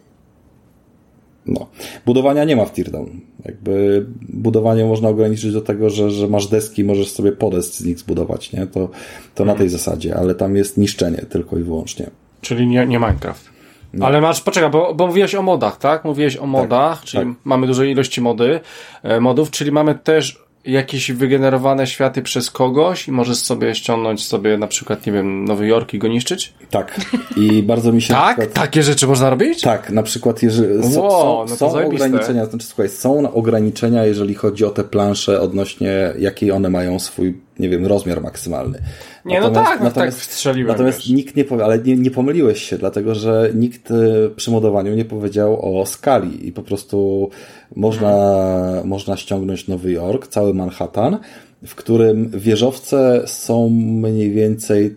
no. 1.49 1.67
Budowania 2.07 2.45
nie 2.45 2.57
ma 2.57 2.65
w 2.65 2.73
Teardown. 2.73 3.21
Jakby 3.45 4.07
budowanie 4.29 4.85
można 4.85 5.09
ograniczyć 5.09 5.53
do 5.53 5.61
tego, 5.61 5.91
że, 5.91 6.11
że 6.11 6.29
masz 6.29 6.47
deski, 6.47 6.85
możesz 6.85 7.11
sobie 7.11 7.33
podest 7.33 7.75
z 7.75 7.85
nich 7.85 7.99
zbudować, 7.99 8.53
nie? 8.53 8.67
To, 8.67 8.89
to 9.35 9.45
na 9.45 9.55
tej 9.55 9.69
zasadzie, 9.69 10.17
ale 10.17 10.35
tam 10.35 10.57
jest 10.57 10.77
niszczenie 10.77 11.27
tylko 11.29 11.59
i 11.59 11.63
wyłącznie. 11.63 12.11
Czyli 12.41 12.67
nie, 12.67 12.87
nie 12.87 12.99
Minecraft. 12.99 13.49
No. 13.93 14.07
Ale 14.07 14.21
masz, 14.21 14.41
poczekaj, 14.41 14.71
bo, 14.71 14.95
bo 14.95 15.07
mówiłeś 15.07 15.35
o 15.35 15.43
modach, 15.43 15.79
tak? 15.79 16.05
Mówiłeś 16.05 16.37
o 16.37 16.47
modach, 16.47 16.99
tak, 16.99 17.05
czyli 17.05 17.27
tak. 17.27 17.45
mamy 17.45 17.67
dużo 17.67 17.85
ilości 17.85 18.21
mody, 18.21 18.61
e, 19.03 19.21
modów, 19.21 19.51
czyli 19.51 19.73
mamy 19.73 19.95
też 19.95 20.48
jakieś 20.69 21.13
wygenerowane 21.13 21.87
światy 21.87 22.23
przez 22.23 22.51
kogoś 22.51 23.09
i 23.09 23.13
możesz 23.13 23.39
sobie 23.39 23.75
ściągnąć 23.75 24.27
sobie 24.27 24.59
na 24.59 24.67
przykład, 24.67 25.07
nie 25.07 25.13
wiem, 25.13 25.45
Nowy 25.45 25.67
Jork 25.67 25.95
i 25.95 25.99
go 25.99 26.09
niszczyć? 26.09 26.53
Tak. 26.71 27.01
I 27.37 27.63
bardzo 27.63 27.93
mi 27.93 28.03
się... 28.03 28.15
tak? 28.15 28.37
Przykład... 28.37 28.65
Takie 28.65 28.83
rzeczy 28.83 29.07
można 29.07 29.31
robić? 29.31 29.61
Tak. 29.61 29.91
Na 29.91 30.03
przykład 30.03 30.43
jeżeli 30.43 30.93
są, 30.93 31.01
wow, 31.01 31.49
są, 31.49 31.51
no 31.51 31.57
są 31.57 31.87
ograniczenia, 31.87 32.47
znaczy 32.47 32.67
słuchaj, 32.67 32.89
są 32.89 33.33
ograniczenia, 33.33 34.05
jeżeli 34.05 34.35
chodzi 34.35 34.65
o 34.65 34.71
te 34.71 34.85
plansze 34.85 35.41
odnośnie 35.41 36.13
jakiej 36.19 36.53
one 36.53 36.71
mają 36.71 36.99
swój, 36.99 37.41
nie 37.59 37.69
wiem, 37.69 37.87
rozmiar 37.87 38.23
maksymalny. 38.23 38.79
Nie, 39.25 39.41
no 39.41 39.49
natomiast, 39.49 39.71
no 39.71 39.77
tak, 39.77 39.81
natomiast, 39.81 40.19
tak 40.19 40.27
strzeliłem. 40.27 40.69
Natomiast 40.73 40.99
wiesz. 40.99 41.09
nikt 41.09 41.37
nie 41.37 41.45
powie, 41.45 41.65
ale 41.65 41.79
nie, 41.79 41.97
nie 41.97 42.11
pomyliłeś 42.11 42.63
się, 42.63 42.79
dlatego 42.79 43.15
że 43.15 43.51
nikt 43.55 43.91
e, 43.91 43.95
przy 44.37 44.51
modowaniu 44.51 44.95
nie 44.95 45.05
powiedział 45.05 45.81
o 45.81 45.87
skali 45.87 46.49
i 46.49 46.53
po 46.53 46.63
prostu 46.63 47.31
można, 47.77 48.83
można 48.85 49.17
ściągnąć 49.17 49.69
Nowy 49.69 49.93
Jork, 49.93 50.27
cały 50.27 50.55
Manhattan, 50.55 51.19
w 51.67 51.75
którym 51.75 52.31
wieżowce 52.31 53.23
są 53.27 53.69
mniej 53.69 54.31
więcej 54.31 54.97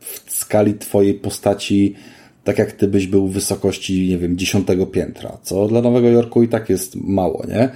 w 0.00 0.30
skali 0.30 0.74
twojej 0.74 1.14
postaci 1.14 1.94
tak 2.48 2.58
jak 2.58 2.72
ty 2.72 2.88
byś 2.88 3.06
był 3.06 3.28
w 3.28 3.32
wysokości, 3.32 4.08
nie 4.08 4.18
wiem, 4.18 4.38
dziesiątego 4.38 4.86
piętra, 4.86 5.38
co 5.42 5.68
dla 5.68 5.82
Nowego 5.82 6.08
Jorku 6.08 6.42
i 6.42 6.48
tak 6.48 6.68
jest 6.68 6.96
mało, 6.96 7.44
nie? 7.48 7.68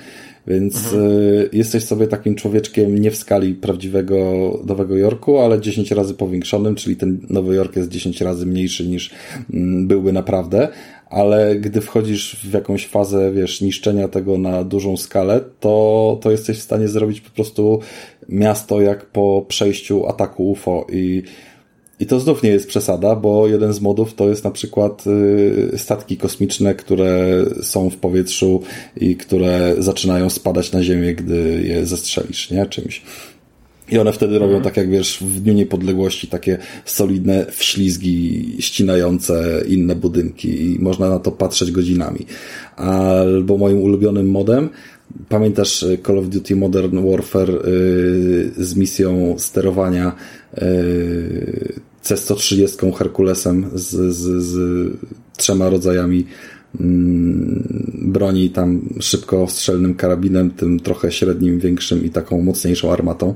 Więc 0.47 0.85
mhm. 0.85 1.13
y, 1.13 1.49
jesteś 1.53 1.85
sobie 1.85 2.07
takim 2.07 2.35
człowieczkiem 2.35 2.99
nie 2.99 3.11
w 3.11 3.17
skali 3.17 3.55
prawdziwego 3.55 4.17
Nowego 4.67 4.97
Jorku, 4.97 5.39
ale 5.39 5.61
10 5.61 5.91
razy 5.91 6.15
powiększonym, 6.15 6.75
czyli 6.75 6.97
ten 6.97 7.21
Nowy 7.31 7.55
Jork 7.55 7.77
jest 7.77 7.89
10 7.89 8.21
razy 8.21 8.47
mniejszy 8.47 8.89
niż 8.89 9.11
mm, 9.53 9.89
byłby 9.89 10.13
naprawdę, 10.13 10.69
ale 11.11 11.57
gdy 11.57 11.81
wchodzisz 11.81 12.37
w 12.37 12.53
jakąś 12.53 12.87
fazę, 12.87 13.33
wiesz, 13.33 13.61
niszczenia 13.61 14.09
tego 14.09 14.39
na 14.39 14.65
dużą 14.65 14.97
skalę, 14.97 15.41
to, 15.61 16.19
to 16.23 16.31
jesteś 16.31 16.59
w 16.59 16.63
stanie 16.63 16.89
zrobić 16.89 17.21
po 17.21 17.31
prostu 17.31 17.81
miasto 18.29 18.81
jak 18.81 19.07
po 19.07 19.45
przejściu 19.49 20.07
ataku 20.07 20.51
UFO 20.51 20.87
i 20.93 21.23
i 22.03 22.07
to 22.07 22.21
znów 22.21 22.43
nie 22.43 22.51
jest 22.51 22.69
przesada, 22.69 23.17
bo 23.17 23.47
jeden 23.47 23.73
z 23.73 23.81
modów 23.81 24.15
to 24.15 24.29
jest 24.29 24.45
na 24.45 24.51
przykład 24.51 25.05
y, 25.07 25.79
statki 25.79 26.17
kosmiczne, 26.17 26.75
które 26.75 27.45
są 27.63 27.91
w 27.91 27.97
powietrzu 27.97 28.63
i 28.97 29.17
które 29.17 29.75
zaczynają 29.79 30.31
spadać 30.31 30.73
na 30.73 30.83
Ziemię, 30.83 31.15
gdy 31.15 31.63
je 31.65 31.87
zestrzelisz, 31.87 32.51
nie? 32.51 32.67
Czymś. 32.67 33.03
I 33.91 33.99
one 33.99 34.13
wtedy 34.13 34.39
robią 34.39 34.57
mhm. 34.57 34.65
tak 34.65 34.77
jak 34.77 34.91
wiesz, 34.91 35.19
w 35.21 35.41
Dniu 35.41 35.55
Niepodległości 35.55 36.27
takie 36.29 36.59
solidne 36.85 37.47
wślizgi 37.51 38.57
ścinające 38.59 39.63
inne 39.69 39.97
budynki 39.97 40.73
i 40.73 40.79
można 40.79 41.11
na 41.11 41.19
to 41.19 41.33
patrzeć 41.33 41.71
godzinami. 41.71 42.27
Albo 42.77 43.59
moim 43.59 43.83
ulubionym 43.83 44.31
modem 44.31 44.69
Pamiętasz 45.29 45.85
Call 46.07 46.19
of 46.19 46.29
Duty 46.29 46.57
Modern 46.57 47.11
Warfare 47.11 47.51
yy, 47.51 48.65
z 48.65 48.77
misją 48.77 49.35
sterowania 49.39 50.13
yy, 50.57 51.92
C-130 52.03 52.95
Herkulesem 52.95 53.71
z, 53.75 54.15
z, 54.15 54.43
z 54.43 54.57
trzema 55.37 55.71
rodzajami 55.71 56.27
mm, 56.81 57.93
broni, 58.03 58.51
tam 58.51 58.89
szybko 59.01 59.47
strzelnym 59.47 59.95
karabinem, 59.95 60.51
tym 60.51 60.81
trochę 60.81 61.13
średnim, 61.13 61.59
większym 61.59 62.05
i 62.05 62.11
taką 62.11 62.43
mocniejszą 62.43 62.93
armatą. 62.93 63.35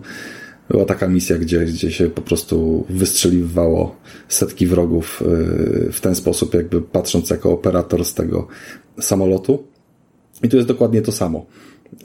Była 0.71 0.85
taka 0.85 1.09
misja, 1.09 1.39
gdzie, 1.39 1.65
gdzie 1.65 1.93
się 1.93 2.11
po 2.11 2.23
prostu 2.23 2.87
wystrzeliwało 2.91 3.97
setki 4.29 4.67
wrogów 4.67 5.23
yy, 5.27 5.93
w 5.93 6.01
ten 6.01 6.15
sposób, 6.15 6.55
jakby 6.55 6.83
patrząc 6.83 7.31
jako 7.31 7.53
operator 7.53 8.05
z 8.05 8.15
tego 8.15 8.49
samolotu. 9.01 9.65
I 10.43 10.49
tu 10.49 10.57
jest 10.57 10.69
dokładnie 10.69 11.03
to 11.03 11.13
samo. 11.13 11.47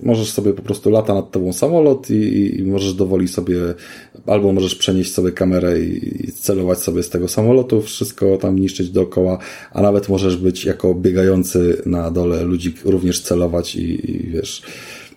Możesz 0.04 0.32
sobie 0.32 0.54
po 0.54 0.62
prostu 0.62 0.90
lata 0.90 1.14
nad 1.14 1.32
tobą 1.32 1.54
samolot 1.54 2.10
i, 2.10 2.60
i 2.60 2.64
możesz 2.64 2.94
dowoli 2.94 3.28
sobie, 3.28 3.58
albo 4.26 4.54
możesz 4.54 4.76
przenieść 4.76 5.14
sobie 5.14 5.32
kamerę 5.32 5.80
i, 5.80 6.32
celować 6.32 6.80
sobie 6.80 7.04
z 7.04 7.10
tego 7.10 7.28
samolotu, 7.28 7.82
wszystko 7.82 8.38
tam 8.38 8.60
niszczyć 8.60 8.90
dookoła, 8.90 9.38
a 9.72 9.82
nawet 9.82 10.10
możesz 10.10 10.38
być 10.38 10.66
jako 10.66 10.96
biegający 10.96 11.82
na 11.86 12.12
dole 12.12 12.44
ludzi 12.44 12.76
również 12.86 13.22
celować 13.22 13.76
i, 13.76 14.12
i 14.12 14.28
wiesz, 14.28 14.62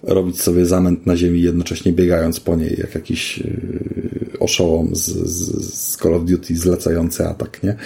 robić 0.03 0.43
sobie 0.43 0.67
zamęt 0.67 1.07
na 1.07 1.17
ziemi, 1.17 1.43
jednocześnie 1.43 1.93
biegając 1.93 2.41
po 2.41 2.57
niej, 2.57 2.77
jak 2.79 2.95
jakiś 2.95 3.39
yy, 3.39 4.39
oszołom 4.41 4.97
z, 4.97 5.07
z, 5.07 5.65
z 5.75 5.97
Call 5.97 6.15
of 6.15 6.25
Duty 6.25 6.57
zlecający 6.57 7.27
atak, 7.27 7.63
nie? 7.63 7.77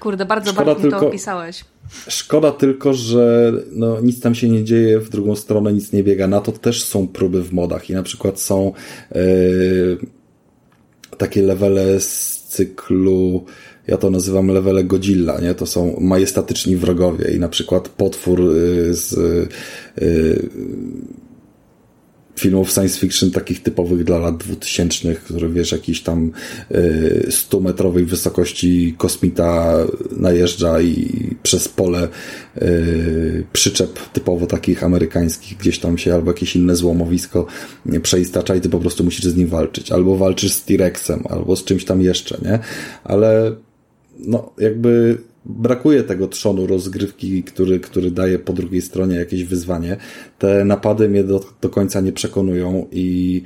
Kurde, 0.00 0.24
bardzo 0.24 0.50
Szkoda 0.52 0.64
bardzo 0.66 0.82
tylko... 0.82 1.00
to 1.00 1.08
opisałeś. 1.08 1.64
Szkoda 2.08 2.52
tylko, 2.52 2.94
że 2.94 3.52
no, 3.72 4.00
nic 4.00 4.20
tam 4.20 4.34
się 4.34 4.48
nie 4.48 4.64
dzieje, 4.64 5.00
w 5.00 5.08
drugą 5.10 5.36
stronę 5.36 5.72
nic 5.72 5.92
nie 5.92 6.04
biega. 6.04 6.26
Na 6.26 6.40
to 6.40 6.52
też 6.52 6.84
są 6.84 7.08
próby 7.08 7.42
w 7.42 7.52
modach 7.52 7.90
i 7.90 7.92
na 7.92 8.02
przykład 8.02 8.40
są 8.40 8.72
yy, 9.14 9.98
takie 11.20 11.42
levele 11.42 12.00
z 12.00 12.40
cyklu 12.48 13.44
ja 13.86 13.96
to 13.96 14.10
nazywam 14.10 14.48
levele 14.48 14.84
Godzilla, 14.84 15.40
nie? 15.40 15.54
To 15.54 15.66
są 15.66 15.96
majestatyczni 16.00 16.76
wrogowie 16.76 17.30
i 17.34 17.38
na 17.38 17.48
przykład 17.48 17.88
potwór 17.88 18.40
y, 18.40 18.94
z 18.94 19.12
y, 19.98 20.48
filmów 22.40 22.72
science 22.72 22.98
fiction 22.98 23.30
takich 23.30 23.62
typowych 23.62 24.04
dla 24.04 24.18
lat 24.18 24.36
2000, 24.36 25.14
który 25.14 25.48
wiesz, 25.48 25.72
jakiś 25.72 26.02
tam 26.02 26.32
100-metrowej 27.28 28.04
wysokości 28.04 28.94
kosmita 28.98 29.76
najeżdża 30.16 30.80
i 30.80 31.06
przez 31.42 31.68
pole 31.68 32.08
przyczep 33.52 33.98
typowo 34.12 34.46
takich 34.46 34.84
amerykańskich 34.84 35.58
gdzieś 35.58 35.78
tam 35.78 35.98
się 35.98 36.14
albo 36.14 36.30
jakieś 36.30 36.56
inne 36.56 36.76
złomowisko 36.76 37.46
przeistacza 38.02 38.54
i 38.54 38.60
ty 38.60 38.68
po 38.68 38.78
prostu 38.78 39.04
musisz 39.04 39.24
z 39.24 39.36
nim 39.36 39.48
walczyć. 39.48 39.92
Albo 39.92 40.16
walczysz 40.16 40.52
z 40.52 40.64
T-Rexem, 40.64 41.24
albo 41.28 41.56
z 41.56 41.64
czymś 41.64 41.84
tam 41.84 42.02
jeszcze, 42.02 42.38
nie? 42.44 42.58
Ale 43.04 43.56
no 44.18 44.52
jakby 44.58 45.18
brakuje 45.44 46.02
tego 46.02 46.28
trzonu 46.28 46.66
rozgrywki, 46.66 47.42
który, 47.42 47.80
który 47.80 48.10
daje 48.10 48.38
po 48.38 48.52
drugiej 48.52 48.82
stronie 48.82 49.16
jakieś 49.16 49.44
wyzwanie. 49.44 49.96
Te 50.38 50.64
napady 50.64 51.08
mnie 51.08 51.24
do, 51.24 51.44
do 51.60 51.68
końca 51.68 52.00
nie 52.00 52.12
przekonują 52.12 52.86
i 52.92 53.42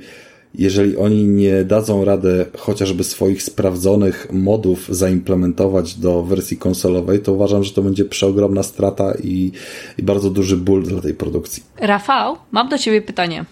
jeżeli 0.57 0.97
oni 0.97 1.23
nie 1.23 1.63
dadzą 1.63 2.05
radę 2.05 2.45
chociażby 2.57 3.03
swoich 3.03 3.43
sprawdzonych 3.43 4.27
modów 4.31 4.87
zaimplementować 4.89 5.95
do 5.95 6.23
wersji 6.23 6.57
konsolowej, 6.57 7.19
to 7.19 7.33
uważam, 7.33 7.63
że 7.63 7.71
to 7.71 7.81
będzie 7.81 8.05
przeogromna 8.05 8.63
strata 8.63 9.13
i, 9.23 9.51
i 9.97 10.03
bardzo 10.03 10.29
duży 10.29 10.57
ból 10.57 10.83
dla 10.83 11.01
tej 11.01 11.13
produkcji. 11.13 11.63
Rafał, 11.77 12.37
mam 12.51 12.69
do 12.69 12.77
ciebie 12.77 13.01
pytanie. 13.01 13.45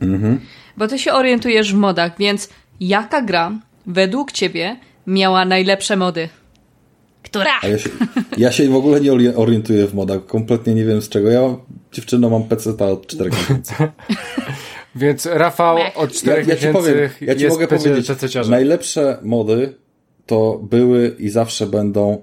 Mhm. 0.00 0.40
Bo 0.76 0.88
ty 0.88 0.98
się 0.98 1.12
orientujesz 1.12 1.74
w 1.74 1.76
modach, 1.76 2.12
więc 2.18 2.48
jaka 2.80 3.22
gra 3.22 3.52
według 3.86 4.32
ciebie 4.32 4.76
miała 5.06 5.44
najlepsze 5.44 5.96
mody? 5.96 6.28
Która? 7.26 7.50
A 7.62 7.68
ja, 7.68 7.78
się, 7.78 7.90
ja 8.36 8.52
się 8.52 8.68
w 8.68 8.76
ogóle 8.76 9.00
nie 9.00 9.36
orientuję 9.36 9.86
w 9.86 9.94
modach. 9.94 10.26
Kompletnie 10.26 10.74
nie 10.74 10.84
wiem 10.84 11.02
z 11.02 11.08
czego. 11.08 11.30
Ja 11.30 11.56
dziewczyno 11.92 12.30
mam 12.30 12.44
PC 12.44 12.70
od 12.70 13.06
4 13.06 13.30
miesięcy. 13.36 13.74
Więc 14.96 15.26
Rafał 15.26 15.78
od 15.94 16.12
4 16.12 16.42
ja, 16.42 16.48
ja 16.48 16.60
ci 16.60 16.68
powiem, 16.68 16.96
ja 17.20 17.34
ci 17.34 17.48
mogę 17.48 17.68
powiedzieć, 17.68 18.08
najlepsze 18.48 19.18
mody 19.22 19.74
to 20.26 20.60
były 20.70 21.16
i 21.18 21.28
zawsze 21.28 21.66
będą 21.66 22.22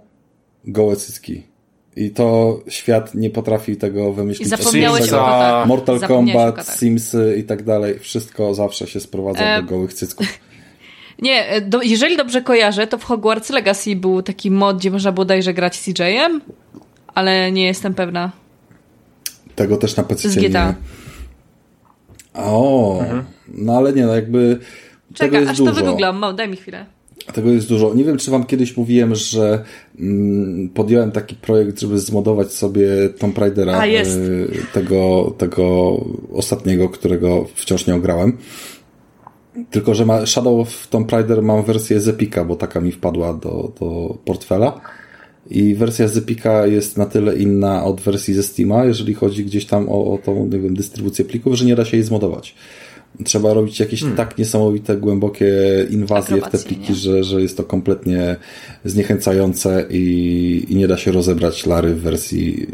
gołe 0.66 0.96
cycki. 0.96 1.44
I 1.96 2.12
to 2.12 2.60
świat 2.68 3.16
nie 3.16 3.30
potrafi 3.30 3.78
tego 3.78 4.14
wymyślić. 4.14 4.48
I 4.48 4.50
zapomniałeś 4.50 5.14
o 5.14 5.64
Mortal 5.66 6.00
Kombat, 6.00 6.68
Simsy 6.68 7.36
i 7.40 7.44
tak 7.44 7.64
dalej. 7.64 8.00
Wszystko 8.00 8.54
zawsze 8.54 8.88
się 8.88 9.00
sprowadza 9.00 9.44
e... 9.44 9.62
do 9.62 9.68
gołych 9.68 9.94
cycków. 9.94 10.28
Nie, 11.22 11.48
e, 11.48 11.62
do, 11.62 11.82
jeżeli 11.82 12.18
dobrze 12.18 12.42
kojarzę, 12.42 12.88
to 12.88 12.98
w 12.98 13.04
Hogwarts 13.04 13.50
Legacy 13.50 13.96
był 13.96 14.22
taki 14.22 14.52
mod, 14.52 14.78
gdzie 14.78 14.92
można 14.92 15.12
bodajże 15.12 15.54
grać 15.54 15.80
CJ-em, 15.80 16.42
ale 17.08 17.52
nie 17.52 17.66
jestem 17.66 17.94
pewna. 17.94 18.32
Tego 19.56 19.78
też 19.78 19.96
na 19.96 20.04
PC 20.04 20.42
nie. 20.42 20.74
O, 22.34 23.00
mhm. 23.02 23.24
no 23.48 23.78
ale 23.78 23.94
nie, 23.94 24.06
no 24.06 24.16
jakby. 24.16 24.60
Czekaj, 25.14 25.48
aż 25.48 25.58
dużo. 25.58 25.72
to 25.72 25.76
wygooglam, 25.76 26.26
daj 26.36 26.50
mi 26.50 26.58
chwilę. 26.58 26.86
Tego 27.34 27.50
jest 27.50 27.70
dużo. 27.70 27.94
Nie 27.94 28.04
wiem, 28.04 28.18
czy 28.18 28.32
wam 28.32 28.46
kiedyś 28.46 28.78
mówiłem, 28.78 29.16
że 29.16 29.64
mm, 30.00 30.70
podjąłem 30.70 31.12
taki 31.12 31.36
projekt, 31.36 31.80
żeby 31.80 32.00
zmodować 32.00 32.54
sobie 32.54 32.88
Tomb 33.20 33.38
Raidera, 33.38 33.74
A, 33.74 33.88
y, 33.88 34.48
tego, 34.74 35.34
tego 35.38 35.98
ostatniego, 36.34 36.90
którego 36.90 37.46
wciąż 37.56 37.88
nie 37.88 37.96
ograłem. 37.96 38.38
Tylko, 39.72 39.96
że 39.96 40.06
ma 40.06 40.26
Shadow 40.26 40.88
Tomb 40.90 41.12
Raider 41.12 41.42
mam 41.42 41.64
wersję 41.64 42.02
z 42.02 42.08
Epika, 42.08 42.46
bo 42.46 42.56
taka 42.56 42.82
mi 42.82 42.92
wpadła 42.92 43.34
do, 43.34 43.72
do 43.80 44.18
portfela. 44.26 44.82
I 45.50 45.76
wersja 45.76 46.08
z 46.08 46.18
Epika 46.18 46.68
jest 46.68 46.98
na 46.98 47.06
tyle 47.06 47.36
inna 47.36 47.84
od 47.84 48.02
wersji 48.02 48.34
ze 48.34 48.44
Steama, 48.44 48.86
jeżeli 48.86 49.14
chodzi 49.14 49.46
gdzieś 49.46 49.66
tam 49.66 49.90
o, 49.90 50.14
o 50.14 50.18
tą, 50.18 50.48
nie 50.48 50.60
wiem, 50.60 50.76
dystrybucję 50.76 51.26
plików, 51.26 51.54
że 51.54 51.66
nie 51.66 51.76
da 51.76 51.86
się 51.86 51.98
jej 51.98 52.04
zmodować. 52.04 52.56
Trzeba 53.24 53.54
robić 53.54 53.80
jakieś 53.80 54.00
hmm. 54.00 54.18
tak 54.18 54.38
niesamowite, 54.38 54.98
głębokie 54.98 55.52
inwazje 55.90 56.42
w 56.42 56.50
te 56.50 56.58
pliki, 56.58 56.96
że, 56.96 57.24
że 57.24 57.42
jest 57.42 57.58
to 57.58 57.64
kompletnie 57.64 58.36
zniechęcające 58.86 59.86
i, 59.90 60.66
i 60.70 60.76
nie 60.76 60.88
da 60.88 60.98
się 60.98 61.12
rozebrać 61.12 61.66
Lary 61.66 61.96
w 61.96 62.02
wersji 62.02 62.68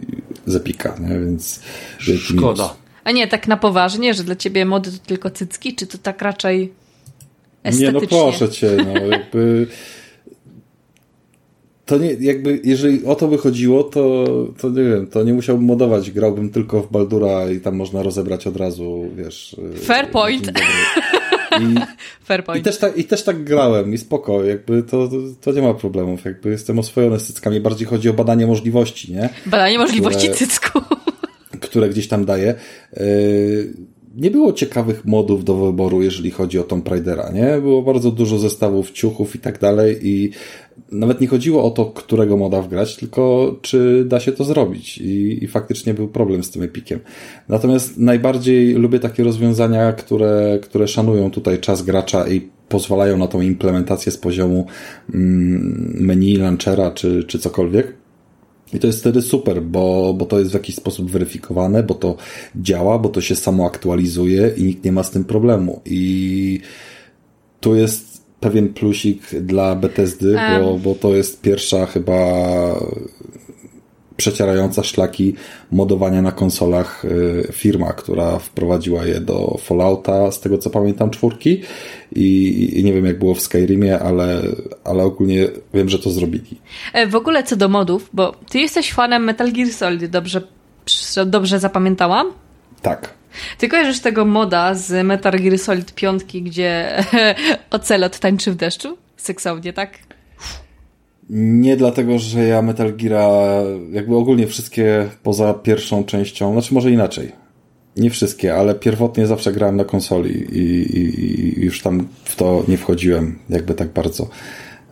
z 0.46 0.56
Epika, 0.56 0.96
nie? 1.00 1.20
więc... 1.20 1.60
Szkoda. 2.00 2.76
A 3.10 3.12
nie, 3.12 3.28
tak 3.28 3.48
na 3.48 3.58
poważnie, 3.58 4.14
że 4.14 4.24
dla 4.24 4.36
ciebie 4.36 4.66
mody 4.66 4.92
to 4.92 4.98
tylko 5.06 5.30
cycki, 5.30 5.76
czy 5.76 5.88
to 5.88 5.98
tak 5.98 6.22
raczej 6.22 6.74
estetycznie? 7.64 7.86
Nie, 7.86 7.92
no 7.92 8.02
proszę 8.08 8.50
cię, 8.50 8.78
no 8.86 9.06
jakby... 9.08 9.68
To 11.86 11.98
nie, 11.98 12.14
jakby, 12.14 12.62
jeżeli 12.64 13.06
o 13.06 13.16
to 13.16 13.28
by 13.28 13.38
chodziło, 13.38 13.84
to, 13.84 14.26
to 14.62 14.70
nie 14.70 14.84
wiem, 14.84 15.08
to 15.08 15.24
nie 15.24 15.34
musiałbym 15.34 15.66
modować, 15.66 16.12
grałbym 16.12 16.50
tylko 16.50 16.82
w 16.82 16.92
Baldura 16.92 17.52
i 17.52 17.60
tam 17.60 17.76
można 17.76 18.04
rozebrać 18.04 18.48
od 18.48 18.58
razu, 18.58 19.10
wiesz... 19.16 19.56
Fair 19.82 20.12
point. 20.12 20.52
I, 21.62 21.76
Fair 22.26 22.44
point. 22.44 22.62
I 22.62 22.64
też, 22.64 22.78
tak, 22.78 22.98
I 22.98 23.04
też 23.04 23.24
tak 23.24 23.44
grałem 23.44 23.94
i 23.94 23.98
spoko, 23.98 24.44
jakby 24.44 24.84
to, 24.84 25.10
to 25.42 25.52
nie 25.52 25.62
ma 25.62 25.74
problemów, 25.74 26.26
jakby 26.26 26.50
jestem 26.50 26.80
oswojony 26.80 27.20
z 27.20 27.24
cyckami, 27.24 27.60
bardziej 27.60 27.88
chodzi 27.88 28.10
o 28.10 28.14
badanie 28.14 28.48
możliwości, 28.48 29.14
nie? 29.14 29.30
Badanie 29.46 29.78
możliwości 29.78 30.30
Które... 30.30 30.36
cycku 30.36 30.80
które 31.70 31.90
gdzieś 31.90 32.08
tam 32.08 32.26
daje. 32.26 32.56
E, 32.94 33.04
nie 34.16 34.32
było 34.32 34.54
ciekawych 34.54 35.06
modów 35.06 35.46
do 35.46 35.56
wyboru, 35.56 36.02
jeżeli 36.02 36.32
chodzi 36.32 36.60
o 36.60 36.64
Tomb 36.64 36.88
Raidera, 36.88 37.32
nie? 37.32 37.58
Było 37.62 37.82
bardzo 37.82 38.12
dużo 38.12 38.40
zestawów 38.40 38.92
ciuchów 38.92 39.36
i 39.36 39.40
tak 39.40 39.60
dalej 39.60 39.98
i 40.02 40.32
nawet 40.92 41.22
nie 41.22 41.28
chodziło 41.28 41.64
o 41.64 41.70
to, 41.70 41.86
którego 41.86 42.38
moda 42.38 42.62
wgrać, 42.62 42.96
tylko 42.96 43.56
czy 43.62 44.06
da 44.08 44.20
się 44.20 44.32
to 44.32 44.44
zrobić 44.44 44.98
i, 44.98 45.44
i 45.44 45.48
faktycznie 45.48 45.94
był 45.94 46.08
problem 46.08 46.44
z 46.44 46.52
tym 46.52 46.64
Epikiem. 46.64 47.00
Natomiast 47.50 47.98
najbardziej 47.98 48.74
lubię 48.74 49.00
takie 49.00 49.24
rozwiązania, 49.24 49.94
które, 49.94 50.60
które 50.62 50.88
szanują 50.88 51.32
tutaj 51.32 51.60
czas 51.60 51.82
gracza 51.82 52.28
i 52.28 52.42
pozwalają 52.70 53.18
na 53.18 53.28
tą 53.28 53.42
implementację 53.42 54.12
z 54.12 54.18
poziomu 54.18 54.66
mm, 55.14 55.96
menu, 56.00 56.36
launchera 56.36 56.92
czy, 56.92 57.24
czy 57.24 57.40
cokolwiek. 57.40 57.99
I 58.74 58.80
to 58.80 58.88
jest 58.88 59.00
wtedy 59.00 59.22
super, 59.22 59.62
bo, 59.62 60.14
bo 60.14 60.26
to 60.26 60.40
jest 60.40 60.52
w 60.52 60.54
jakiś 60.54 60.76
sposób 60.76 61.12
weryfikowane, 61.12 61.84
bo 61.84 61.94
to 61.94 62.16
działa, 62.56 63.00
bo 63.00 63.10
to 63.10 63.22
się 63.22 63.36
samo 63.36 63.66
aktualizuje 63.66 64.54
i 64.58 64.64
nikt 64.64 64.84
nie 64.84 64.92
ma 64.92 65.04
z 65.04 65.12
tym 65.12 65.26
problemu. 65.26 65.82
I 65.86 66.62
tu 67.60 67.76
jest 67.76 68.24
pewien 68.40 68.74
plusik 68.74 69.36
dla 69.42 69.76
Bethesdy, 69.76 70.36
um. 70.36 70.64
bo, 70.64 70.78
bo 70.78 70.96
to 70.96 71.16
jest 71.16 71.42
pierwsza 71.42 71.86
chyba 71.86 72.16
przecierająca 74.20 74.84
szlaki 74.84 75.36
modowania 75.72 76.22
na 76.22 76.32
konsolach 76.32 77.06
y, 77.06 77.48
firma, 77.52 77.94
która 77.94 78.40
wprowadziła 78.40 79.06
je 79.06 79.20
do 79.20 79.58
Fallouta, 79.62 80.32
z 80.32 80.40
tego 80.40 80.58
co 80.58 80.70
pamiętam, 80.70 81.10
czwórki 81.10 81.62
i, 82.16 82.70
i 82.80 82.84
nie 82.84 82.94
wiem 82.94 83.06
jak 83.06 83.20
było 83.20 83.36
w 83.36 83.42
Skyrimie, 83.42 84.00
ale, 84.00 84.42
ale 84.84 85.04
ogólnie 85.04 85.48
wiem, 85.74 85.90
że 85.90 86.00
to 86.00 86.10
zrobili. 86.10 86.62
E, 86.94 87.08
w 87.08 87.16
ogóle 87.16 87.44
co 87.44 87.56
do 87.56 87.70
modów, 87.70 88.10
bo 88.14 88.36
ty 88.50 88.60
jesteś 88.60 88.94
fanem 88.94 89.24
Metal 89.24 89.52
Gear 89.52 89.70
Solid, 89.70 90.12
dobrze, 90.12 90.42
dobrze 91.26 91.60
zapamiętałam? 91.60 92.28
Tak. 92.82 93.14
Ty 93.58 93.68
kojarzysz 93.68 94.00
tego 94.00 94.26
moda 94.26 94.74
z 94.74 95.06
Metal 95.06 95.34
Gear 95.40 95.60
Solid 95.60 95.94
5, 95.94 96.24
gdzie 96.24 97.04
Ocelot 97.72 98.20
tańczy 98.20 98.52
w 98.52 98.56
deszczu? 98.56 98.98
Seksownie, 99.18 99.74
tak? 99.74 100.09
Nie 101.30 101.78
dlatego, 101.78 102.20
że 102.20 102.44
ja 102.44 102.62
Metal 102.62 102.94
Gear, 102.96 103.66
jakby 103.92 104.16
ogólnie 104.16 104.48
wszystkie 104.48 105.10
poza 105.24 105.54
pierwszą 105.54 106.04
częścią, 106.04 106.54
znaczy 106.54 106.74
może 106.74 106.92
inaczej. 106.92 107.32
Nie 107.98 108.10
wszystkie, 108.10 108.56
ale 108.56 108.76
pierwotnie 108.76 109.28
zawsze 109.28 109.52
grałem 109.52 109.76
na 109.76 109.86
konsoli 109.86 110.32
i, 110.32 110.82
i, 110.98 111.60
i 111.60 111.66
już 111.66 111.82
tam 111.82 112.08
w 112.24 112.36
to 112.36 112.64
nie 112.68 112.78
wchodziłem 112.78 113.40
jakby 113.50 113.74
tak 113.74 113.94
bardzo. 113.94 114.30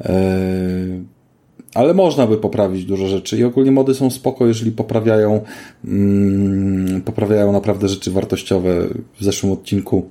Eee, 0.02 1.04
ale 1.74 1.94
można 1.94 2.28
by 2.28 2.38
poprawić 2.38 2.86
dużo 2.86 3.08
rzeczy 3.08 3.38
i 3.38 3.44
ogólnie 3.44 3.72
mody 3.72 3.94
są 3.94 4.10
spoko, 4.10 4.48
jeżeli 4.48 4.72
poprawiają 4.72 5.42
mm, 5.86 7.02
poprawiają 7.02 7.52
naprawdę 7.52 7.88
rzeczy 7.88 8.12
wartościowe. 8.12 8.88
W 9.20 9.24
zeszłym 9.24 9.52
odcinku 9.52 10.10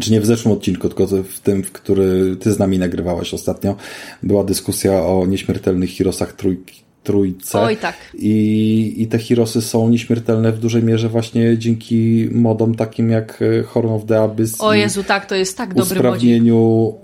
czy 0.00 0.12
nie 0.12 0.20
w 0.20 0.26
zeszłym 0.26 0.54
odcinku, 0.54 0.88
tylko 0.88 1.06
w 1.06 1.40
tym, 1.40 1.62
w 1.62 1.72
który 1.72 2.36
ty 2.36 2.52
z 2.52 2.58
nami 2.58 2.78
nagrywałaś 2.78 3.34
ostatnio, 3.34 3.76
była 4.22 4.44
dyskusja 4.44 4.92
o 5.06 5.26
nieśmiertelnych 5.26 5.90
Hirosach 5.90 6.32
trójki, 6.32 6.82
trójce. 7.02 7.60
Oj, 7.60 7.76
tak. 7.76 7.94
I, 8.14 8.94
I 8.96 9.06
te 9.06 9.18
Hirosy 9.18 9.62
są 9.62 9.88
nieśmiertelne 9.88 10.52
w 10.52 10.58
dużej 10.58 10.82
mierze 10.82 11.08
właśnie 11.08 11.58
dzięki 11.58 12.28
modom 12.32 12.74
takim 12.74 13.10
jak 13.10 13.42
e, 13.42 13.62
Horn 13.62 13.88
of 13.88 14.04
the 14.06 14.20
Abyss. 14.22 14.60
O 14.60 14.74
Jezu, 14.74 15.04
tak, 15.04 15.26
to 15.26 15.34
jest 15.34 15.56
tak 15.56 15.74
dobry 15.74 15.82
usprawnieniu 15.82 16.94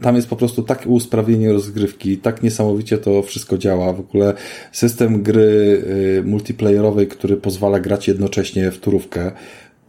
tam 0.00 0.16
jest 0.16 0.28
po 0.28 0.36
prostu 0.36 0.62
takie 0.62 0.88
usprawnienie 0.88 1.52
rozgrywki, 1.52 2.18
tak 2.18 2.42
niesamowicie 2.42 2.98
to 2.98 3.22
wszystko 3.22 3.58
działa. 3.58 3.92
W 3.92 4.00
ogóle 4.00 4.34
system 4.72 5.22
gry 5.22 5.82
y, 6.20 6.22
multiplayerowej, 6.24 7.08
który 7.08 7.36
pozwala 7.36 7.80
grać 7.80 8.08
jednocześnie 8.08 8.70
w 8.70 8.78
turówkę, 8.78 9.32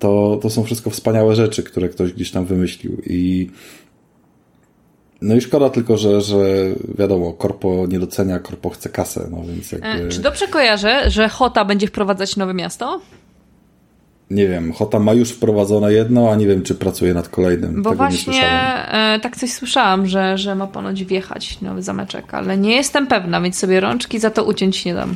to, 0.02 0.40
to 0.41 0.49
są 0.49 0.64
wszystko 0.64 0.90
wspaniałe 0.90 1.36
rzeczy, 1.36 1.64
które 1.64 1.90
ktoś 1.90 2.14
gdzieś 2.14 2.32
tam 2.32 2.45
wymyślił 2.45 3.02
i 3.06 3.49
No 5.22 5.36
i 5.36 5.41
szkoda 5.41 5.69
tylko, 5.69 5.98
że, 5.98 6.22
że 6.22 6.38
wiadomo, 6.98 7.34
korpo 7.34 7.86
nie 7.88 7.99
docenia, 7.99 8.40
korpo 8.40 8.69
chce 8.69 8.90
kasę, 8.90 9.28
no 9.32 9.38
więc 9.48 9.72
jakby... 9.72 9.88
E, 9.88 10.10
czy 10.10 10.22
dobrze 10.22 10.48
kojarzę, 10.48 11.10
że 11.10 11.30
Hota 11.30 11.65
będzie 11.65 11.88
wprowadzać 11.88 12.38
nowe 12.38 12.53
miasto? 12.53 13.02
Nie 14.32 14.48
wiem, 14.48 14.73
Hota 14.73 14.99
ma 14.99 15.14
już 15.14 15.30
wprowadzone 15.32 15.94
jedno, 15.94 16.32
a 16.32 16.36
nie 16.36 16.48
wiem, 16.48 16.64
czy 16.64 16.76
pracuje 16.76 17.14
nad 17.14 17.30
kolejnym. 17.30 17.82
Bo 17.82 17.90
Tego 17.90 18.03
właśnie 18.03 18.44
e, 18.91 19.19
tak 19.19 19.38
coś 19.38 19.52
słyszałam, 19.52 20.07
że, 20.07 20.38
że 20.38 20.56
ma 20.56 20.68
ponoć 20.68 21.03
wjechać 21.06 21.61
nowy 21.61 21.82
zameczek, 21.82 22.34
ale 22.34 22.57
nie 22.57 22.76
jestem 22.76 23.07
pewna, 23.07 23.41
więc 23.41 23.57
sobie 23.57 23.80
rączki 23.80 24.19
za 24.19 24.30
to 24.30 24.44
uciąć 24.44 24.86
nie 24.86 24.94
dam. 24.94 25.15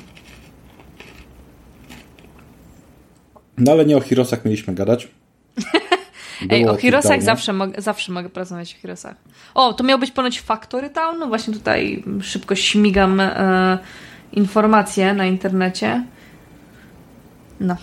No 3.58 3.72
ale 3.72 3.86
nie 3.86 3.98
o 3.98 4.02
Hirosach 4.02 4.46
mieliśmy 4.46 4.74
gadać. 4.74 5.08
Ej, 6.50 6.68
o 6.68 6.76
Hirosach 6.76 7.24
zawsze, 7.24 7.54
mogę, 7.54 7.82
zawsze 7.82 8.12
mogę 8.12 8.30
porozmawiać 8.30 8.76
o 8.76 8.82
Hirosach. 8.82 9.16
O, 9.54 9.74
to 9.74 9.84
miał 9.84 10.00
być 10.00 10.12
ponoć 10.12 10.42
Factory 10.42 10.90
Town. 10.90 11.20
No 11.20 11.28
właśnie 11.28 11.54
tutaj 11.54 12.04
szybko 12.22 12.56
śmigam 12.56 13.20
e, 13.20 13.78
informacje 14.34 15.14
na 15.14 15.26
internecie. 15.26 16.04
No. 17.60 17.76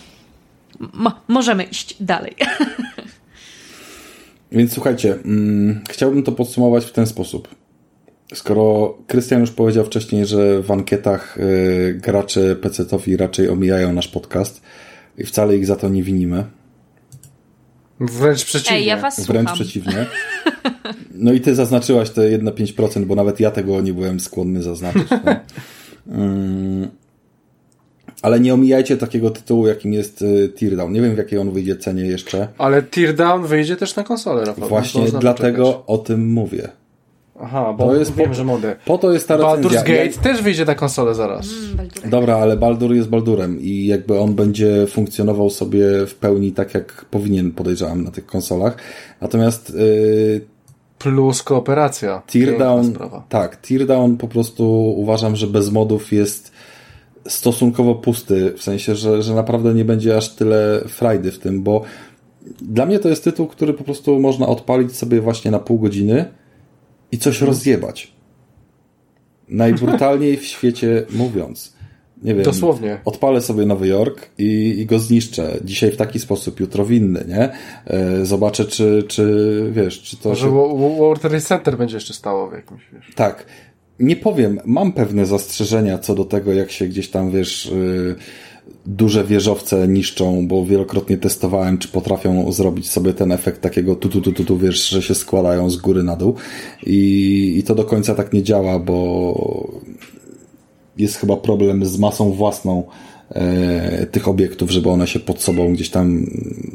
możemy 1.29 1.63
iść 1.63 2.03
dalej. 2.03 2.35
Więc 4.53 4.73
słuchajcie, 4.73 5.15
mm, 5.25 5.81
chciałbym 5.91 6.23
to 6.23 6.33
podsumować 6.33 6.85
w 6.85 6.93
ten 6.93 7.07
sposób. 7.07 7.49
Skoro 8.35 8.99
Krystian 9.07 9.41
już 9.41 9.51
powiedział 9.51 9.85
wcześniej, 9.85 10.27
że 10.27 10.63
w 10.63 10.71
ankietach 10.71 11.39
y, 11.39 11.99
gracze 12.03 12.57
PC-towi 12.57 13.17
raczej 13.17 13.49
omijają 13.49 13.93
nasz 13.93 14.09
podcast 14.09 14.63
i 15.19 15.25
wcale 15.25 15.57
ich 15.57 15.67
za 15.67 15.77
to 15.77 15.89
nie 15.89 16.03
winimy, 16.03 16.45
Wręcz 18.01 18.45
przeciwnie. 18.45 18.77
Ej, 18.79 18.87
ja 18.87 18.97
was 18.97 19.27
Wręcz 19.27 19.49
słucham. 19.49 19.55
przeciwnie. 19.55 20.07
No 21.15 21.33
i 21.33 21.41
ty 21.41 21.55
zaznaczyłaś 21.55 22.11
te 22.11 22.39
1-5%, 22.39 23.05
bo 23.05 23.15
nawet 23.15 23.41
ja 23.41 23.51
tego 23.51 23.81
nie 23.81 23.93
byłem 23.93 24.21
skłonny 24.21 24.63
zaznaczyć. 24.63 25.03
No. 25.11 25.19
Um, 26.19 26.89
ale 28.23 28.41
nie 28.41 28.55
omijajcie 28.55 28.97
takiego 28.97 29.31
tytułu, 29.31 29.67
jakim 29.67 29.93
jest 29.93 30.23
y, 30.23 30.49
Teardown. 30.49 30.93
Nie 30.93 31.01
wiem, 31.01 31.15
w 31.15 31.19
jakiej 31.19 31.39
on 31.39 31.51
wyjdzie 31.51 31.77
cenie 31.77 32.03
jeszcze. 32.03 32.49
Ale 32.59 32.83
Teardown 32.83 33.47
wyjdzie 33.47 33.77
też 33.77 33.97
na 33.97 34.05
konsolę, 34.05 34.45
Rafał. 34.45 34.69
Właśnie 34.69 35.05
dlatego 35.21 35.67
czekać. 35.73 35.85
o 35.87 35.99
tym 35.99 36.33
mówię. 36.33 36.69
Aha, 37.45 37.75
bo 37.79 37.87
to 37.87 37.97
jest 37.97 38.15
wiem, 38.15 38.29
po, 38.29 38.35
że 38.35 38.45
mody. 38.45 38.77
Po 38.85 38.99
to 38.99 39.13
jest 39.13 39.29
ta 39.29 39.37
recenzja. 39.37 39.71
Baldur's 39.71 39.87
Gate 39.87 40.07
ja... 40.07 40.23
też 40.23 40.43
wyjdzie 40.43 40.65
na 40.65 40.75
konsolę 40.75 41.15
zaraz. 41.15 41.47
Mm, 41.73 42.11
Dobra, 42.11 42.37
ale 42.37 42.57
Baldur 42.57 42.95
jest 42.95 43.09
Baldurem 43.09 43.61
i 43.61 43.87
jakby 43.87 44.19
on 44.19 44.35
będzie 44.35 44.87
funkcjonował 44.87 45.51
sobie 45.51 46.07
w 46.07 46.15
pełni 46.15 46.53
tak, 46.53 46.75
jak 46.75 47.05
powinien, 47.05 47.53
podejrzewam, 47.53 48.05
na 48.05 48.11
tych 48.11 48.27
konsolach. 48.27 48.77
Natomiast 49.21 49.75
yy, 49.75 50.41
plus 50.99 51.43
kooperacja. 51.43 52.23
Teardown, 52.27 52.93
tak, 53.29 53.57
Teardown 53.57 54.17
po 54.17 54.29
prostu 54.29 54.95
uważam, 54.97 55.37
że 55.37 55.47
bez 55.47 55.71
modów 55.71 56.13
jest 56.13 56.53
stosunkowo 57.29 57.95
pusty, 57.95 58.53
w 58.57 58.63
sensie, 58.63 58.95
że, 58.95 59.23
że 59.23 59.35
naprawdę 59.35 59.75
nie 59.75 59.85
będzie 59.85 60.17
aż 60.17 60.29
tyle 60.29 60.81
frajdy 60.89 61.31
w 61.31 61.39
tym, 61.39 61.63
bo 61.63 61.83
dla 62.63 62.87
mnie 62.87 62.99
to 62.99 63.09
jest 63.09 63.25
tytuł, 63.25 63.47
który 63.47 63.75
po 63.75 63.85
prostu 63.85 64.21
można 64.21 64.47
odpalić 64.47 64.97
sobie 64.97 65.21
właśnie 65.21 65.51
na 65.51 65.59
pół 65.59 65.79
godziny 65.79 66.42
i 67.13 67.19
coś 67.19 67.41
rozjebać. 67.41 68.13
Najbrutalniej 69.49 70.37
w 70.37 70.45
świecie 70.45 71.07
mówiąc. 71.11 71.73
Nie 72.23 72.35
wiem, 72.35 72.45
Dosłownie. 72.45 73.01
Odpalę 73.05 73.41
sobie 73.41 73.67
Nowy 73.67 73.89
Jork 73.89 74.31
i, 74.39 74.75
i 74.79 74.87
go 74.87 74.99
zniszczę. 74.99 75.57
Dzisiaj 75.65 75.91
w 75.91 75.97
taki 75.97 76.19
sposób, 76.19 76.61
jutro 76.61 76.85
w 76.85 76.93
inny, 76.93 77.25
nie? 77.29 77.51
E, 77.87 78.25
zobaczę, 78.25 78.65
czy, 78.65 79.05
czy 79.09 79.67
wiesz, 79.73 80.03
czy 80.03 80.17
to. 80.17 80.29
Może 80.29 80.47
się... 80.47 80.53
World 80.99 81.21
Trade 81.21 81.41
Center 81.41 81.79
będzie 81.79 81.97
jeszcze 81.97 82.15
stało 82.15 82.51
w 82.51 82.53
jakimś, 82.53 82.83
wiesz. 82.93 83.15
Tak. 83.15 83.47
Nie 83.99 84.17
powiem, 84.17 84.61
mam 84.65 84.93
pewne 84.93 85.27
zastrzeżenia 85.27 85.99
co 85.99 86.15
do 86.15 86.25
tego, 86.25 86.53
jak 86.53 86.71
się 86.71 86.87
gdzieś 86.87 87.11
tam, 87.11 87.31
wiesz, 87.31 87.73
yy, 87.75 88.17
duże 88.87 89.25
wieżowce 89.25 89.89
niszczą, 89.89 90.49
bo 90.49 90.67
wielokrotnie 90.67 91.19
testowałem, 91.19 91.79
czy 91.79 91.89
potrafią 91.89 92.53
zrobić 92.53 92.91
sobie 92.91 93.15
ten 93.15 93.33
efekt 93.33 93.61
takiego 93.61 93.97
tu, 93.97 94.09
tu, 94.09 94.21
tu, 94.21 94.33
tu, 94.33 94.45
tu 94.45 94.59
wiesz, 94.59 94.89
że 94.89 95.03
się 95.03 95.15
składają 95.15 95.71
z 95.71 95.77
góry 95.77 96.03
na 96.03 96.17
dół. 96.17 96.35
I, 96.87 97.55
I 97.59 97.63
to 97.63 97.75
do 97.75 97.85
końca 97.85 98.15
tak 98.15 98.33
nie 98.33 98.43
działa, 98.43 98.79
bo 98.79 99.83
jest 100.99 101.17
chyba 101.17 101.37
problem 101.37 101.87
z 101.87 101.99
masą 101.99 102.33
własną 102.33 102.83
e, 103.31 104.07
tych 104.07 104.29
obiektów, 104.29 104.71
żeby 104.71 104.91
one 104.91 105.07
się 105.07 105.21
pod 105.21 105.43
sobą 105.43 105.73
gdzieś 105.73 105.91
tam, 105.91 106.27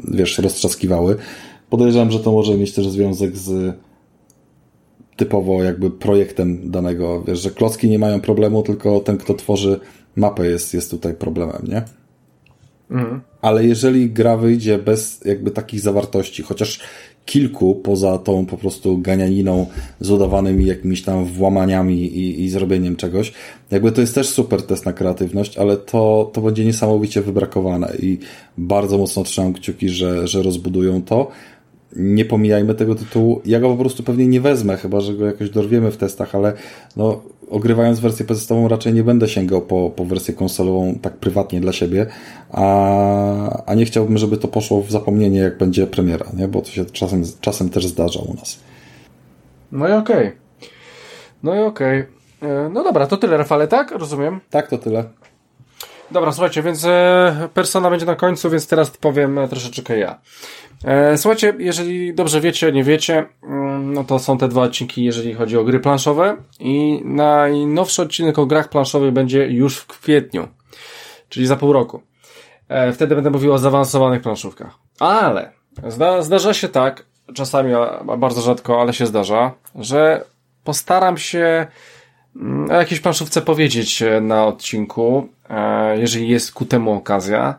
wiesz, 0.08 0.38
roztrzaskiwały. 0.38 1.16
Podejrzewam, 1.70 2.10
że 2.10 2.20
to 2.20 2.32
może 2.32 2.56
mieć 2.56 2.72
też 2.72 2.88
związek 2.88 3.36
z 3.36 3.76
typowo 5.18 5.62
jakby 5.62 5.90
projektem 5.90 6.70
danego, 6.70 7.22
wiesz, 7.22 7.40
że 7.40 7.50
klocki 7.50 7.88
nie 7.88 7.98
mają 7.98 8.20
problemu, 8.20 8.62
tylko 8.62 9.00
ten, 9.00 9.16
kto 9.16 9.34
tworzy 9.34 9.80
mapę 10.16 10.46
jest, 10.46 10.74
jest 10.74 10.90
tutaj 10.90 11.14
problemem, 11.14 11.62
nie? 11.68 11.82
Mhm. 12.90 13.20
Ale 13.42 13.64
jeżeli 13.64 14.10
gra 14.10 14.36
wyjdzie 14.36 14.78
bez 14.78 15.24
jakby 15.24 15.50
takich 15.50 15.80
zawartości, 15.80 16.42
chociaż 16.42 16.80
kilku 17.24 17.74
poza 17.74 18.18
tą 18.18 18.46
po 18.46 18.56
prostu 18.56 18.98
ganianiną 18.98 19.66
z 20.00 20.10
udawanymi 20.10 20.66
jakimiś 20.66 21.02
tam 21.02 21.24
włamaniami 21.24 21.96
i, 21.96 22.44
i 22.44 22.50
zrobieniem 22.50 22.96
czegoś, 22.96 23.32
jakby 23.70 23.92
to 23.92 24.00
jest 24.00 24.14
też 24.14 24.28
super 24.28 24.62
test 24.62 24.86
na 24.86 24.92
kreatywność, 24.92 25.58
ale 25.58 25.76
to, 25.76 26.30
to 26.32 26.40
będzie 26.40 26.64
niesamowicie 26.64 27.22
wybrakowane 27.22 27.92
i 28.02 28.18
bardzo 28.58 28.98
mocno 28.98 29.24
trzymam 29.24 29.52
kciuki, 29.52 29.88
że, 29.88 30.28
że 30.28 30.42
rozbudują 30.42 31.02
to 31.02 31.30
nie 31.96 32.24
pomijajmy 32.24 32.74
tego 32.74 32.94
tytułu. 32.94 33.40
Ja 33.44 33.60
go 33.60 33.68
po 33.68 33.76
prostu 33.76 34.02
pewnie 34.02 34.26
nie 34.26 34.40
wezmę, 34.40 34.76
chyba 34.76 35.00
że 35.00 35.14
go 35.14 35.26
jakoś 35.26 35.50
dorwiemy 35.50 35.90
w 35.90 35.96
testach, 35.96 36.34
ale 36.34 36.52
no, 36.96 37.20
ogrywając 37.50 38.00
wersję 38.00 38.26
PC-ową 38.26 38.68
raczej 38.68 38.92
nie 38.92 39.04
będę 39.04 39.28
sięgał 39.28 39.62
po, 39.62 39.90
po 39.90 40.04
wersję 40.04 40.34
konsolową 40.34 40.94
tak 41.02 41.16
prywatnie 41.16 41.60
dla 41.60 41.72
siebie, 41.72 42.06
a, 42.52 43.64
a 43.66 43.74
nie 43.74 43.84
chciałbym, 43.84 44.18
żeby 44.18 44.36
to 44.36 44.48
poszło 44.48 44.82
w 44.82 44.90
zapomnienie, 44.90 45.38
jak 45.38 45.58
będzie 45.58 45.86
premiera, 45.86 46.26
nie? 46.36 46.48
bo 46.48 46.62
to 46.62 46.68
się 46.68 46.84
czasem, 46.84 47.22
czasem 47.40 47.70
też 47.70 47.86
zdarza 47.86 48.20
u 48.20 48.34
nas. 48.34 48.58
No 49.72 49.88
i 49.88 49.92
okej. 49.92 50.26
Okay. 50.26 50.32
No 51.42 51.54
i 51.54 51.58
okej. 51.58 52.00
Okay. 52.00 52.50
E, 52.50 52.68
no 52.68 52.84
dobra, 52.84 53.06
to 53.06 53.16
tyle, 53.16 53.36
Rafale, 53.36 53.68
tak? 53.68 53.90
Rozumiem? 53.90 54.40
Tak, 54.50 54.68
to 54.68 54.78
tyle. 54.78 55.04
Dobra, 56.10 56.32
słuchajcie, 56.32 56.62
więc 56.62 56.84
e, 56.84 57.48
persona 57.54 57.90
będzie 57.90 58.06
na 58.06 58.14
końcu, 58.14 58.50
więc 58.50 58.66
teraz 58.66 58.90
powiem 58.90 59.40
troszeczkę 59.50 59.98
ja. 59.98 60.18
E, 60.84 61.18
słuchajcie, 61.18 61.54
jeżeli 61.58 62.14
dobrze 62.14 62.40
wiecie, 62.40 62.72
nie 62.72 62.84
wiecie, 62.84 63.26
mm, 63.42 63.92
no 63.92 64.04
to 64.04 64.18
są 64.18 64.38
te 64.38 64.48
dwa 64.48 64.62
odcinki, 64.62 65.04
jeżeli 65.04 65.34
chodzi 65.34 65.56
o 65.58 65.64
gry 65.64 65.80
planszowe 65.80 66.36
i 66.60 67.02
najnowszy 67.04 68.02
odcinek 68.02 68.38
o 68.38 68.46
grach 68.46 68.68
planszowych 68.68 69.12
będzie 69.12 69.46
już 69.46 69.76
w 69.76 69.86
kwietniu, 69.86 70.48
czyli 71.28 71.46
za 71.46 71.56
pół 71.56 71.72
roku. 71.72 72.02
E, 72.68 72.92
wtedy 72.92 73.14
będę 73.14 73.30
mówił 73.30 73.52
o 73.52 73.58
zaawansowanych 73.58 74.22
planszówkach. 74.22 74.78
Ale 75.00 75.52
zda, 75.86 76.22
zdarza 76.22 76.54
się 76.54 76.68
tak, 76.68 77.06
czasami, 77.34 77.74
a 77.74 78.16
bardzo 78.16 78.40
rzadko, 78.40 78.80
ale 78.80 78.92
się 78.92 79.06
zdarza, 79.06 79.52
że 79.74 80.24
postaram 80.64 81.18
się 81.18 81.66
o 82.70 82.74
jakiejś 82.74 83.00
planszówce 83.00 83.42
powiedzieć 83.42 84.02
na 84.20 84.46
odcinku, 84.46 85.28
jeżeli 85.96 86.28
jest 86.28 86.52
ku 86.52 86.64
temu 86.64 86.92
okazja. 86.92 87.58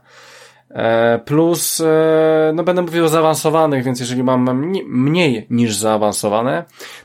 E, 0.70 1.20
plus, 1.26 1.82
e, 1.82 2.52
no 2.56 2.64
będę 2.64 2.82
mówił 2.82 3.06
o 3.06 3.10
zaawansowanych, 3.10 3.84
więc 3.84 4.00
jeżeli 4.00 4.24
mam 4.24 4.72
mniej 4.88 5.48
niż 5.50 5.76
zaawansowane, 5.76 6.64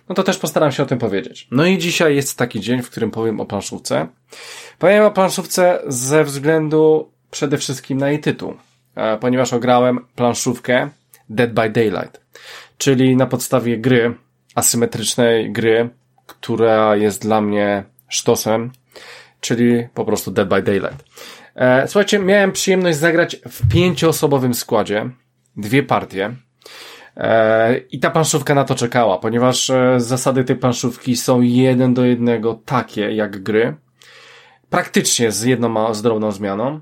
no 0.09 0.15
to 0.15 0.23
też 0.23 0.39
postaram 0.39 0.73
się 0.73 0.82
o 0.82 0.86
tym 0.86 0.99
powiedzieć. 0.99 1.49
No 1.51 1.66
i 1.66 1.78
dzisiaj 1.78 2.16
jest 2.16 2.39
taki 2.39 2.61
dzień, 2.61 2.82
w 2.82 2.91
którym 2.91 3.11
powiem 3.11 3.41
o 3.41 3.47
planszówce. 3.47 4.07
Powiem 4.78 5.05
o 5.05 5.11
planszówce 5.11 5.82
ze 5.86 6.24
względu 6.24 7.11
przede 7.31 7.59
wszystkim 7.59 7.99
na 7.99 8.09
jej 8.09 8.20
tytuł, 8.20 8.55
e, 8.95 9.19
ponieważ 9.19 9.53
ograłem 9.53 10.01
planszówkę 10.16 10.89
Dead 11.28 11.53
by 11.53 11.70
Daylight, 11.70 12.20
czyli 12.78 13.16
na 13.16 13.27
podstawie 13.27 13.78
gry, 13.78 14.15
asymetrycznej 14.55 15.53
gry, 15.53 15.89
która 16.26 16.96
jest 16.96 17.22
dla 17.22 17.40
mnie 17.40 17.84
sztosem, 18.09 18.72
czyli 19.40 19.88
po 19.94 20.05
prostu 20.05 20.30
Dead 20.30 20.48
by 20.48 20.62
Daylight. 20.62 21.05
E, 21.55 21.88
słuchajcie, 21.88 22.18
miałem 22.18 22.52
przyjemność 22.52 22.98
zagrać 22.98 23.36
w 23.36 23.68
pięcioosobowym 23.68 24.55
składzie, 24.55 25.10
dwie 25.56 25.82
partie. 25.82 26.34
E, 27.16 27.78
I 27.78 27.98
ta 27.98 28.10
planszówka 28.10 28.55
na 28.55 28.64
to 28.64 28.74
czekała, 28.74 29.18
ponieważ 29.18 29.70
e, 29.70 30.01
zasady 30.01 30.44
tej 30.44 30.56
planszówki 30.56 31.16
są 31.16 31.40
jeden 31.40 31.94
do 31.94 32.05
jednego 32.05 32.55
takie 32.64 33.12
jak 33.14 33.42
gry. 33.42 33.74
Praktycznie 34.70 35.32
z 35.32 35.42
jedną 35.42 35.94
z 35.94 36.02
drobną 36.02 36.32
zmianą. 36.32 36.80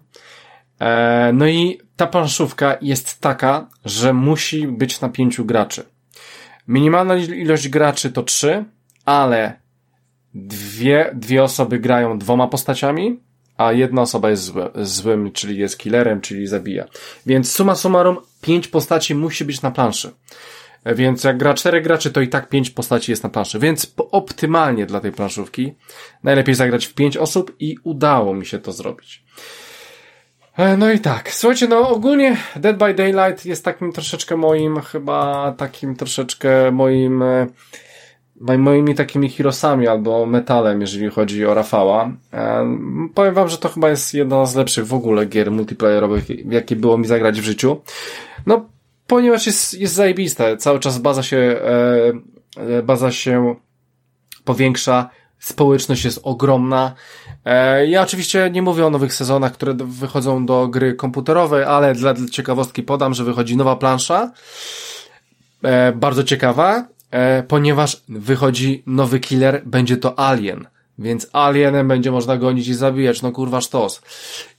No 1.33 1.47
i 1.47 1.81
ta 1.97 2.07
planszówka 2.07 2.77
jest 2.81 3.21
taka, 3.21 3.69
że 3.85 4.13
musi 4.13 4.67
być 4.69 5.01
na 5.01 5.09
pięciu 5.09 5.45
graczy. 5.45 5.85
Minimalna 6.69 7.17
ilość 7.17 7.69
graczy 7.69 8.13
to 8.13 8.23
trzy, 8.23 8.65
ale 9.05 9.61
dwie, 10.35 11.11
dwie 11.15 11.43
osoby 11.43 11.79
grają 11.79 12.19
dwoma 12.19 12.49
postaciami, 12.49 13.21
a 13.57 13.73
jedna 13.73 14.03
osoba 14.03 14.31
jest 14.31 14.43
zły, 14.43 14.71
złym, 14.75 15.33
czyli 15.33 15.59
jest 15.59 15.79
killerem, 15.79 16.21
czyli 16.21 16.47
zabija. 16.47 16.85
Więc 17.27 17.53
suma 17.53 17.75
summarum, 17.75 18.17
pięć 18.41 18.69
postaci 18.69 19.15
musi 19.15 19.45
być 19.45 19.63
na 19.63 19.71
planszy. 19.71 20.11
Więc 20.87 21.25
jak 21.25 21.39
gra 21.39 21.55
czterech 21.55 21.85
graczy, 21.85 22.11
to 22.11 22.21
i 22.21 22.29
tak 22.29 22.49
pięć 22.49 22.71
postaci 22.71 23.13
jest 23.13 23.23
na 23.23 23.29
planszy. 23.29 23.59
Więc 23.59 23.95
optymalnie 23.97 24.87
dla 24.87 25.01
tej 25.01 25.13
planszówki 25.13 25.75
najlepiej 26.23 26.55
zagrać 26.55 26.87
w 26.87 26.95
pięć 26.95 27.17
osób 27.17 27.57
i 27.61 27.77
udało 27.85 28.35
mi 28.35 28.47
się 28.47 28.59
to 28.59 28.73
zrobić. 28.73 29.25
E, 30.57 30.77
no 30.77 30.93
i 30.93 30.99
tak, 30.99 31.33
słuchajcie, 31.33 31.69
no 31.69 31.89
ogólnie 31.89 32.37
Dead 32.57 32.77
by 32.77 32.95
Daylight 32.95 33.47
jest 33.47 33.65
takim 33.65 33.93
troszeczkę 33.93 34.37
moim, 34.37 34.81
chyba 34.81 35.53
takim 35.53 35.97
troszeczkę 35.97 36.71
moim, 36.71 37.23
e, 37.23 37.47
moimi 38.59 38.95
takimi 38.95 39.29
hirosami 39.29 39.89
albo 39.89 40.27
metalem, 40.27 40.81
jeżeli 40.81 41.11
chodzi 41.11 41.47
o 41.47 41.55
Rafała. 41.55 42.11
E, 42.33 42.67
powiem 43.15 43.35
wam, 43.35 43.49
że 43.49 43.59
to 43.59 43.69
chyba 43.69 43.91
jest 43.91 44.15
jedna 44.15 44.47
z 44.47 44.57
lepszych 44.57 44.87
w 44.87 44.95
ogóle 44.95 45.27
gier 45.27 45.51
multiplayerowych, 45.51 46.25
jakie 46.53 46.77
było 46.77 46.99
mi 46.99 47.07
zagrać 47.07 47.41
w 47.41 47.45
życiu. 47.45 47.81
No, 48.47 48.69
ponieważ 49.07 49.47
jest, 49.47 49.75
jest 49.75 49.95
zajebiste, 49.95 50.57
cały 50.57 50.81
czas 50.81 50.99
baza 50.99 51.23
się, 51.23 51.57
baza 52.85 53.13
się 53.13 53.55
powiększa, 54.45 55.11
społeczność 55.39 56.05
jest 56.05 56.21
ogromna, 56.23 56.95
E, 57.45 57.87
ja 57.87 58.03
oczywiście 58.03 58.51
nie 58.53 58.63
mówię 58.63 58.87
o 58.87 58.91
nowych 58.91 59.15
sezonach, 59.15 59.53
które 59.53 59.75
wychodzą 59.75 60.47
do 60.47 60.69
gry 60.69 60.95
komputerowej, 60.95 61.65
ale 61.65 61.95
dla, 61.95 62.15
ciekawostki 62.31 62.83
podam, 62.83 63.15
że 63.15 63.25
wychodzi 63.25 63.57
nowa 63.57 63.77
plansza. 63.77 64.33
E, 65.63 65.93
bardzo 65.93 66.25
ciekawa, 66.25 66.87
e, 67.13 67.43
ponieważ 67.43 68.03
wychodzi 68.09 68.83
nowy 68.87 69.21
killer, 69.21 69.63
będzie 69.67 69.97
to 69.97 70.19
Alien. 70.19 70.67
Więc 70.99 71.27
alienem 71.33 71.89
będzie 71.89 72.11
można 72.11 72.37
gonić 72.37 72.69
i 72.69 72.75
zabijać, 72.75 73.23
no 73.23 73.33
kurwa 73.33 73.61
sztos. 73.61 74.03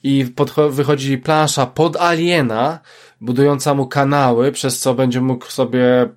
I 0.03 0.25
wychodzi 0.69 1.17
plansza 1.17 1.65
pod 1.65 1.97
aliena, 1.97 2.80
budująca 3.21 3.73
mu 3.73 3.88
kanały, 3.88 4.51
przez 4.51 4.80
co 4.80 4.93
będzie 4.93 5.21
mógł 5.21 5.45
sobie 5.45 6.09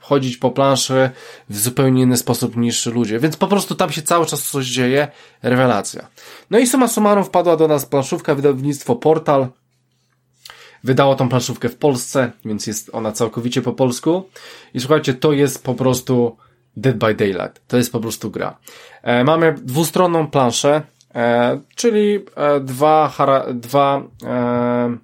chodzić 0.00 0.36
po 0.36 0.50
planszy 0.50 1.10
w 1.48 1.58
zupełnie 1.58 2.02
inny 2.02 2.16
sposób 2.16 2.56
niż 2.56 2.86
ludzie. 2.86 3.18
Więc 3.18 3.36
po 3.36 3.46
prostu 3.46 3.74
tam 3.74 3.92
się 3.92 4.02
cały 4.02 4.26
czas 4.26 4.50
coś 4.50 4.66
dzieje. 4.66 5.08
Rewelacja. 5.42 6.08
No 6.50 6.58
i 6.58 6.66
suma 6.66 6.88
summarum 6.88 7.24
wpadła 7.24 7.56
do 7.56 7.68
nas 7.68 7.86
planszówka, 7.86 8.34
wydawnictwo 8.34 8.96
Portal. 8.96 9.48
Wydało 10.84 11.14
tą 11.14 11.28
planszówkę 11.28 11.68
w 11.68 11.76
Polsce, 11.76 12.30
więc 12.44 12.66
jest 12.66 12.90
ona 12.92 13.12
całkowicie 13.12 13.62
po 13.62 13.72
polsku. 13.72 14.28
I 14.74 14.80
słuchajcie, 14.80 15.14
to 15.14 15.32
jest 15.32 15.64
po 15.64 15.74
prostu 15.74 16.36
Dead 16.76 16.96
by 16.96 17.14
Daylight. 17.14 17.60
To 17.68 17.76
jest 17.76 17.92
po 17.92 18.00
prostu 18.00 18.30
gra. 18.30 18.58
E, 19.02 19.24
mamy 19.24 19.54
dwustronną 19.62 20.26
planszę, 20.26 20.82
e, 21.14 21.60
czyli 21.76 22.24
e, 22.36 22.60
dwa, 22.60 23.08
hara, 23.08 23.44
dwa 23.52 24.02
e, 24.24 24.96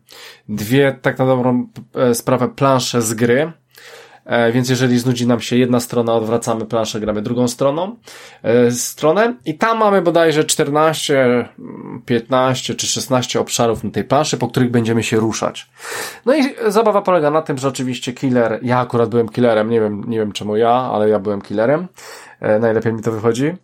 dwie 0.48 0.98
tak 1.02 1.18
na 1.18 1.26
dobrą 1.26 1.68
e, 1.94 2.14
sprawę 2.14 2.48
plansze 2.48 3.02
z 3.02 3.14
gry. 3.14 3.52
E, 4.26 4.52
więc 4.52 4.68
jeżeli 4.68 4.98
znudzi 4.98 5.26
nam 5.26 5.40
się 5.40 5.56
jedna 5.56 5.80
strona, 5.80 6.14
odwracamy 6.14 6.66
planszę, 6.66 7.00
gramy 7.00 7.22
drugą 7.22 7.48
stroną, 7.48 7.96
e, 8.42 8.70
stronę 8.70 9.34
i 9.44 9.54
tam 9.54 9.78
mamy 9.78 10.02
bodajże 10.02 10.44
14, 10.44 11.48
15 12.06 12.74
czy 12.74 12.86
16 12.86 13.40
obszarów 13.40 13.84
na 13.84 13.90
tej 13.90 14.04
planszy, 14.04 14.36
po 14.36 14.48
których 14.48 14.70
będziemy 14.70 15.02
się 15.02 15.16
ruszać. 15.16 15.70
No 16.26 16.36
i 16.36 16.42
zabawa 16.66 17.02
polega 17.02 17.30
na 17.30 17.42
tym, 17.42 17.58
że 17.58 17.68
oczywiście 17.68 18.12
killer, 18.12 18.58
ja 18.62 18.78
akurat 18.78 19.08
byłem 19.08 19.28
killerem, 19.28 19.70
nie 19.70 19.80
wiem, 19.80 20.04
nie 20.06 20.18
wiem 20.18 20.32
czemu 20.32 20.56
ja, 20.56 20.70
ale 20.70 21.08
ja 21.08 21.18
byłem 21.18 21.42
killerem, 21.42 21.86
e, 22.40 22.58
najlepiej 22.58 22.92
mi 22.92 23.02
to 23.02 23.12
wychodzi. 23.12 23.54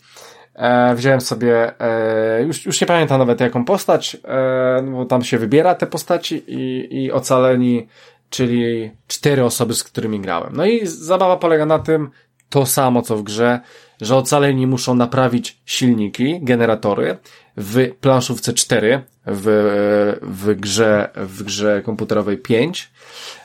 E, 0.54 0.94
wziąłem 0.94 1.20
sobie, 1.20 1.80
e, 1.80 2.42
już, 2.42 2.66
już 2.66 2.80
nie 2.80 2.86
pamiętam 2.86 3.18
nawet 3.18 3.40
jaką 3.40 3.64
postać, 3.64 4.16
e, 4.24 4.82
bo 4.82 5.04
tam 5.04 5.24
się 5.24 5.38
wybiera 5.38 5.74
te 5.74 5.86
postaci 5.86 6.44
i, 6.46 6.88
i 7.04 7.12
ocaleni 7.12 7.88
czyli 8.32 8.90
cztery 9.06 9.44
osoby, 9.44 9.74
z 9.74 9.84
którymi 9.84 10.20
grałem. 10.20 10.56
No 10.56 10.66
i 10.66 10.86
zabawa 10.86 11.36
polega 11.36 11.66
na 11.66 11.78
tym, 11.78 12.10
to 12.48 12.66
samo 12.66 13.02
co 13.02 13.16
w 13.16 13.22
grze, 13.22 13.60
że 14.00 14.16
ocaleni 14.16 14.66
muszą 14.66 14.94
naprawić 14.94 15.58
silniki, 15.66 16.38
generatory 16.42 17.18
w 17.56 17.90
planszówce 18.00 18.52
4, 18.52 19.02
w, 19.26 20.18
w 20.22 20.54
grze, 20.54 21.10
w 21.16 21.42
grze 21.42 21.82
komputerowej 21.84 22.38
5, 22.38 22.90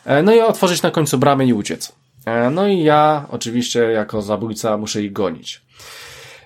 e, 0.05 0.23
no 0.23 0.35
i 0.35 0.39
otworzyć 0.39 0.81
na 0.81 0.91
końcu 0.91 1.17
bramy 1.17 1.45
i 1.45 1.53
uciec. 1.53 1.91
E, 2.25 2.49
no 2.49 2.67
i 2.67 2.83
ja 2.83 3.25
oczywiście 3.31 3.79
jako 3.79 4.21
zabójca 4.21 4.77
muszę 4.77 5.01
ich 5.01 5.13
gonić. 5.13 5.61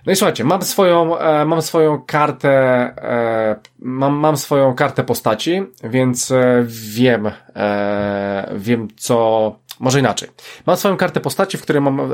No 0.05 0.11
i 0.11 0.15
słuchajcie, 0.15 0.43
mam 0.43 0.61
swoją, 0.61 1.17
e, 1.17 1.45
mam 1.45 1.61
swoją 1.61 2.01
kartę, 2.01 2.49
e, 2.51 3.55
mam, 3.79 4.13
mam 4.13 4.37
swoją 4.37 4.75
kartę 4.75 5.03
postaci, 5.03 5.63
więc 5.83 6.31
e, 6.31 6.63
wiem, 6.67 7.31
e, 7.55 8.53
wiem 8.55 8.87
co, 8.97 9.55
może 9.79 9.99
inaczej. 9.99 10.29
Mam 10.65 10.77
swoją 10.77 10.97
kartę 10.97 11.19
postaci, 11.19 11.57
w 11.57 11.61
której 11.61 11.81
mam 11.81 11.99
e, 11.99 12.05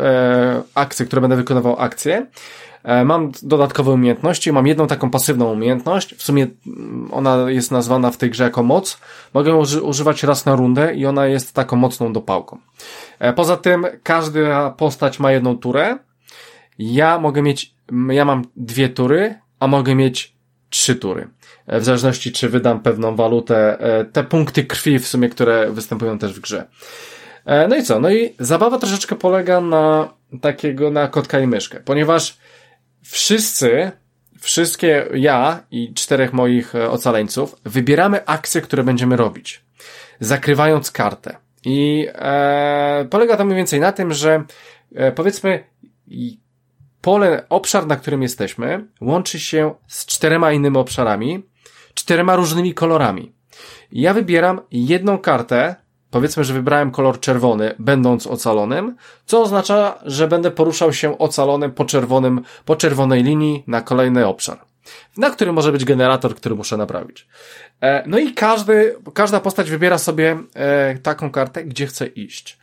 akcje, 0.75 1.05
które 1.05 1.21
będę 1.21 1.35
wykonywał 1.35 1.79
akcje. 1.79 2.27
E, 2.83 3.05
mam 3.05 3.31
dodatkowe 3.43 3.91
umiejętności, 3.91 4.51
mam 4.51 4.67
jedną 4.67 4.87
taką 4.87 5.09
pasywną 5.09 5.51
umiejętność, 5.51 6.15
w 6.15 6.23
sumie 6.23 6.47
mm, 6.67 7.09
ona 7.11 7.51
jest 7.51 7.71
nazwana 7.71 8.11
w 8.11 8.17
tej 8.17 8.29
grze 8.29 8.43
jako 8.43 8.63
moc. 8.63 8.99
Mogę 9.33 9.51
ją 9.51 9.57
używać 9.81 10.23
raz 10.23 10.45
na 10.45 10.55
rundę 10.55 10.95
i 10.95 11.05
ona 11.05 11.25
jest 11.25 11.53
taką 11.53 11.75
mocną 11.75 12.13
dopałką. 12.13 12.57
E, 13.19 13.33
poza 13.33 13.57
tym 13.57 13.85
każda 14.03 14.69
postać 14.71 15.19
ma 15.19 15.31
jedną 15.31 15.57
turę, 15.57 15.97
ja 16.79 17.19
mogę 17.19 17.41
mieć, 17.41 17.73
ja 18.09 18.25
mam 18.25 18.45
dwie 18.55 18.89
tury, 18.89 19.35
a 19.59 19.67
mogę 19.67 19.95
mieć 19.95 20.37
trzy 20.69 20.95
tury. 20.95 21.27
E, 21.67 21.79
w 21.79 21.83
zależności, 21.83 22.31
czy 22.31 22.49
wydam 22.49 22.81
pewną 22.81 23.15
walutę, 23.15 23.79
e, 23.79 24.05
te 24.05 24.23
punkty 24.23 24.63
krwi 24.63 24.99
w 24.99 25.07
sumie, 25.07 25.29
które 25.29 25.71
występują 25.71 26.17
też 26.17 26.33
w 26.33 26.39
grze. 26.39 26.67
E, 27.45 27.67
no 27.67 27.75
i 27.75 27.83
co? 27.83 27.99
No 27.99 28.11
i 28.11 28.35
zabawa 28.39 28.77
troszeczkę 28.77 29.15
polega 29.15 29.61
na 29.61 30.13
takiego, 30.41 30.91
na 30.91 31.07
kotka 31.07 31.39
i 31.39 31.47
myszkę, 31.47 31.79
ponieważ 31.79 32.37
wszyscy, 33.03 33.91
wszystkie 34.39 35.07
ja 35.13 35.63
i 35.71 35.93
czterech 35.93 36.33
moich 36.33 36.73
ocaleńców 36.75 37.55
wybieramy 37.65 38.25
akcje, 38.25 38.61
które 38.61 38.83
będziemy 38.83 39.15
robić, 39.15 39.65
zakrywając 40.19 40.91
kartę. 40.91 41.37
I 41.65 42.07
e, 42.13 43.07
polega 43.09 43.37
to 43.37 43.45
mniej 43.45 43.57
więcej 43.57 43.79
na 43.79 43.91
tym, 43.91 44.13
że 44.13 44.43
e, 44.95 45.11
powiedzmy 45.11 45.63
pole, 47.07 47.45
obszar, 47.49 47.87
na 47.87 47.95
którym 47.95 48.21
jesteśmy, 48.21 48.85
łączy 49.01 49.39
się 49.39 49.73
z 49.87 50.05
czterema 50.05 50.51
innymi 50.51 50.77
obszarami, 50.77 51.43
czterema 51.93 52.35
różnymi 52.35 52.73
kolorami. 52.73 53.31
Ja 53.91 54.13
wybieram 54.13 54.61
jedną 54.71 55.17
kartę, 55.17 55.75
powiedzmy, 56.11 56.43
że 56.43 56.53
wybrałem 56.53 56.91
kolor 56.91 57.19
czerwony, 57.19 57.75
będąc 57.79 58.27
ocalonym, 58.27 58.95
co 59.25 59.41
oznacza, 59.41 59.99
że 60.05 60.27
będę 60.27 60.51
poruszał 60.51 60.93
się 60.93 61.17
ocalonym 61.17 61.71
po 61.71 61.85
czerwonym, 61.85 62.41
po 62.65 62.75
czerwonej 62.75 63.23
linii 63.23 63.63
na 63.67 63.81
kolejny 63.81 64.27
obszar, 64.27 64.59
na 65.17 65.29
którym 65.29 65.55
może 65.55 65.71
być 65.71 65.85
generator, 65.85 66.35
który 66.35 66.55
muszę 66.55 66.77
naprawić. 66.77 67.27
E, 67.81 68.03
no 68.07 68.19
i 68.19 68.33
każdy, 68.33 68.95
każda 69.13 69.39
postać 69.39 69.69
wybiera 69.69 69.97
sobie 69.97 70.37
e, 70.55 70.97
taką 70.97 71.31
kartę, 71.31 71.63
gdzie 71.63 71.87
chce 71.87 72.07
iść. 72.07 72.57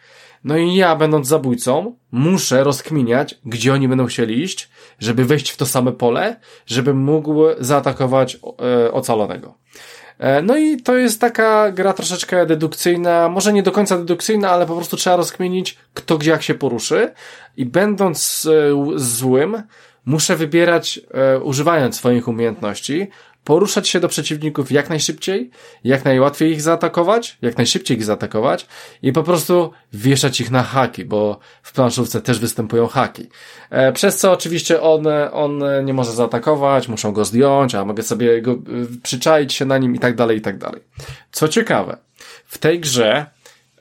No 0.44 0.56
i 0.56 0.74
ja, 0.74 0.96
będąc 0.96 1.26
zabójcą, 1.26 1.96
muszę 2.12 2.64
rozkminiać, 2.64 3.38
gdzie 3.44 3.72
oni 3.72 3.88
będą 3.88 4.06
chcieli 4.06 4.42
iść, 4.42 4.68
żeby 4.98 5.24
wejść 5.24 5.50
w 5.50 5.56
to 5.56 5.66
same 5.66 5.92
pole, 5.92 6.36
żeby 6.66 6.94
mógł 6.94 7.40
zaatakować 7.58 8.36
e, 8.36 8.92
ocalonego. 8.92 9.54
E, 10.18 10.42
no 10.42 10.56
i 10.56 10.76
to 10.76 10.96
jest 10.96 11.20
taka 11.20 11.72
gra 11.72 11.92
troszeczkę 11.92 12.46
dedukcyjna, 12.46 13.28
może 13.28 13.52
nie 13.52 13.62
do 13.62 13.72
końca 13.72 13.98
dedukcyjna, 13.98 14.50
ale 14.50 14.66
po 14.66 14.76
prostu 14.76 14.96
trzeba 14.96 15.16
rozkminić, 15.16 15.78
kto 15.94 16.18
gdzie 16.18 16.30
jak 16.30 16.42
się 16.42 16.54
poruszy 16.54 17.12
i 17.56 17.66
będąc 17.66 18.48
e, 18.50 18.98
złym, 18.98 19.62
muszę 20.06 20.36
wybierać, 20.36 21.00
e, 21.10 21.40
używając 21.40 21.96
swoich 21.96 22.28
umiejętności, 22.28 23.08
poruszać 23.44 23.88
się 23.88 24.00
do 24.00 24.08
przeciwników 24.08 24.72
jak 24.72 24.88
najszybciej, 24.88 25.50
jak 25.84 26.04
najłatwiej 26.04 26.52
ich 26.52 26.62
zaatakować, 26.62 27.38
jak 27.42 27.56
najszybciej 27.56 27.96
ich 27.96 28.04
zaatakować 28.04 28.66
i 29.02 29.12
po 29.12 29.22
prostu 29.22 29.70
wieszać 29.92 30.40
ich 30.40 30.50
na 30.50 30.62
haki, 30.62 31.04
bo 31.04 31.38
w 31.62 31.72
planszówce 31.72 32.20
też 32.20 32.38
występują 32.38 32.86
haki. 32.86 33.28
E, 33.70 33.92
przez 33.92 34.18
co 34.18 34.32
oczywiście 34.32 34.82
on, 34.82 35.06
on 35.32 35.62
nie 35.84 35.94
może 35.94 36.12
zaatakować, 36.12 36.88
muszą 36.88 37.12
go 37.12 37.24
zdjąć, 37.24 37.74
a 37.74 37.84
mogę 37.84 38.02
sobie 38.02 38.42
go 38.42 38.52
e, 38.52 38.56
przyczaić 39.02 39.52
się 39.52 39.64
na 39.64 39.78
nim 39.78 39.94
i 39.94 39.98
tak 39.98 40.14
dalej, 40.14 40.38
i 40.38 40.40
tak 40.40 40.58
dalej. 40.58 40.82
Co 41.32 41.48
ciekawe, 41.48 41.96
w 42.46 42.58
tej 42.58 42.80
grze 42.80 43.26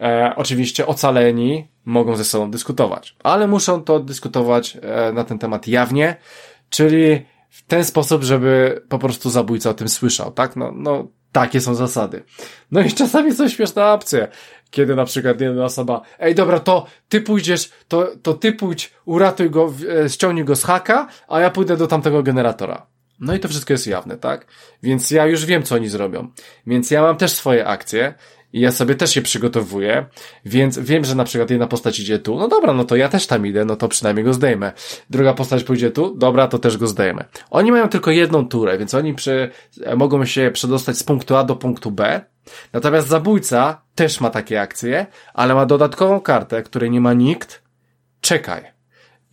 e, 0.01 0.33
oczywiście 0.35 0.87
ocaleni 0.87 1.67
mogą 1.85 2.15
ze 2.15 2.25
sobą 2.25 2.51
dyskutować, 2.51 3.15
ale 3.23 3.47
muszą 3.47 3.83
to 3.83 3.99
dyskutować 3.99 4.77
e, 4.81 5.13
na 5.13 5.23
ten 5.23 5.39
temat 5.39 5.67
jawnie, 5.67 6.15
czyli 6.69 7.25
w 7.53 7.63
ten 7.63 7.85
sposób, 7.85 8.23
żeby 8.23 8.81
po 8.89 8.99
prostu 8.99 9.29
zabójca 9.29 9.69
o 9.69 9.73
tym 9.73 9.89
słyszał, 9.89 10.31
tak? 10.31 10.55
No, 10.55 10.71
no, 10.75 11.07
takie 11.31 11.61
są 11.61 11.75
zasady. 11.75 12.23
No 12.71 12.81
i 12.81 12.91
czasami 12.91 13.33
są 13.33 13.49
śmieszne 13.49 13.85
opcje, 13.85 14.27
kiedy 14.69 14.95
na 14.95 15.05
przykład 15.05 15.41
jedna 15.41 15.65
osoba, 15.65 16.01
ej 16.19 16.35
dobra, 16.35 16.59
to 16.59 16.85
ty 17.09 17.21
pójdziesz, 17.21 17.71
to, 17.87 18.11
to 18.21 18.33
ty 18.33 18.53
pójdź, 18.53 18.93
uratuj 19.05 19.49
go, 19.49 19.73
e, 20.03 20.09
ściągnij 20.09 20.45
go 20.45 20.55
z 20.55 20.63
haka, 20.63 21.07
a 21.27 21.39
ja 21.39 21.49
pójdę 21.49 21.77
do 21.77 21.87
tamtego 21.87 22.23
generatora. 22.23 22.87
No 23.19 23.35
i 23.35 23.39
to 23.39 23.47
wszystko 23.47 23.73
jest 23.73 23.87
jawne, 23.87 24.17
tak? 24.17 24.45
Więc 24.83 25.11
ja 25.11 25.25
już 25.25 25.45
wiem, 25.45 25.63
co 25.63 25.75
oni 25.75 25.89
zrobią. 25.89 26.27
Więc 26.67 26.91
ja 26.91 27.01
mam 27.01 27.17
też 27.17 27.31
swoje 27.31 27.67
akcje 27.67 28.13
i 28.53 28.59
ja 28.59 28.71
sobie 28.71 28.95
też 28.95 29.15
je 29.15 29.21
przygotowuję, 29.21 30.05
więc 30.45 30.79
wiem, 30.79 31.05
że 31.05 31.15
na 31.15 31.23
przykład 31.23 31.49
jedna 31.49 31.67
postać 31.67 31.99
idzie 31.99 32.19
tu, 32.19 32.35
no 32.35 32.47
dobra, 32.47 32.73
no 32.73 32.83
to 32.83 32.95
ja 32.95 33.09
też 33.09 33.27
tam 33.27 33.47
idę, 33.47 33.65
no 33.65 33.75
to 33.75 33.87
przynajmniej 33.87 34.25
go 34.25 34.33
zdejmę. 34.33 34.71
Druga 35.09 35.33
postać 35.33 35.63
pójdzie 35.63 35.91
tu, 35.91 36.15
dobra, 36.15 36.47
to 36.47 36.59
też 36.59 36.77
go 36.77 36.87
zdejmę. 36.87 37.25
Oni 37.49 37.71
mają 37.71 37.89
tylko 37.89 38.11
jedną 38.11 38.47
turę, 38.47 38.77
więc 38.77 38.93
oni 38.93 39.13
przy, 39.13 39.49
mogą 39.97 40.25
się 40.25 40.51
przedostać 40.53 40.97
z 40.97 41.03
punktu 41.03 41.35
A 41.35 41.43
do 41.43 41.55
punktu 41.55 41.91
B, 41.91 42.21
natomiast 42.73 43.07
zabójca 43.07 43.81
też 43.95 44.21
ma 44.21 44.29
takie 44.29 44.61
akcje, 44.61 45.05
ale 45.33 45.55
ma 45.55 45.65
dodatkową 45.65 46.21
kartę, 46.21 46.63
której 46.63 46.91
nie 46.91 47.01
ma 47.01 47.13
nikt, 47.13 47.63
czekaj. 48.21 48.72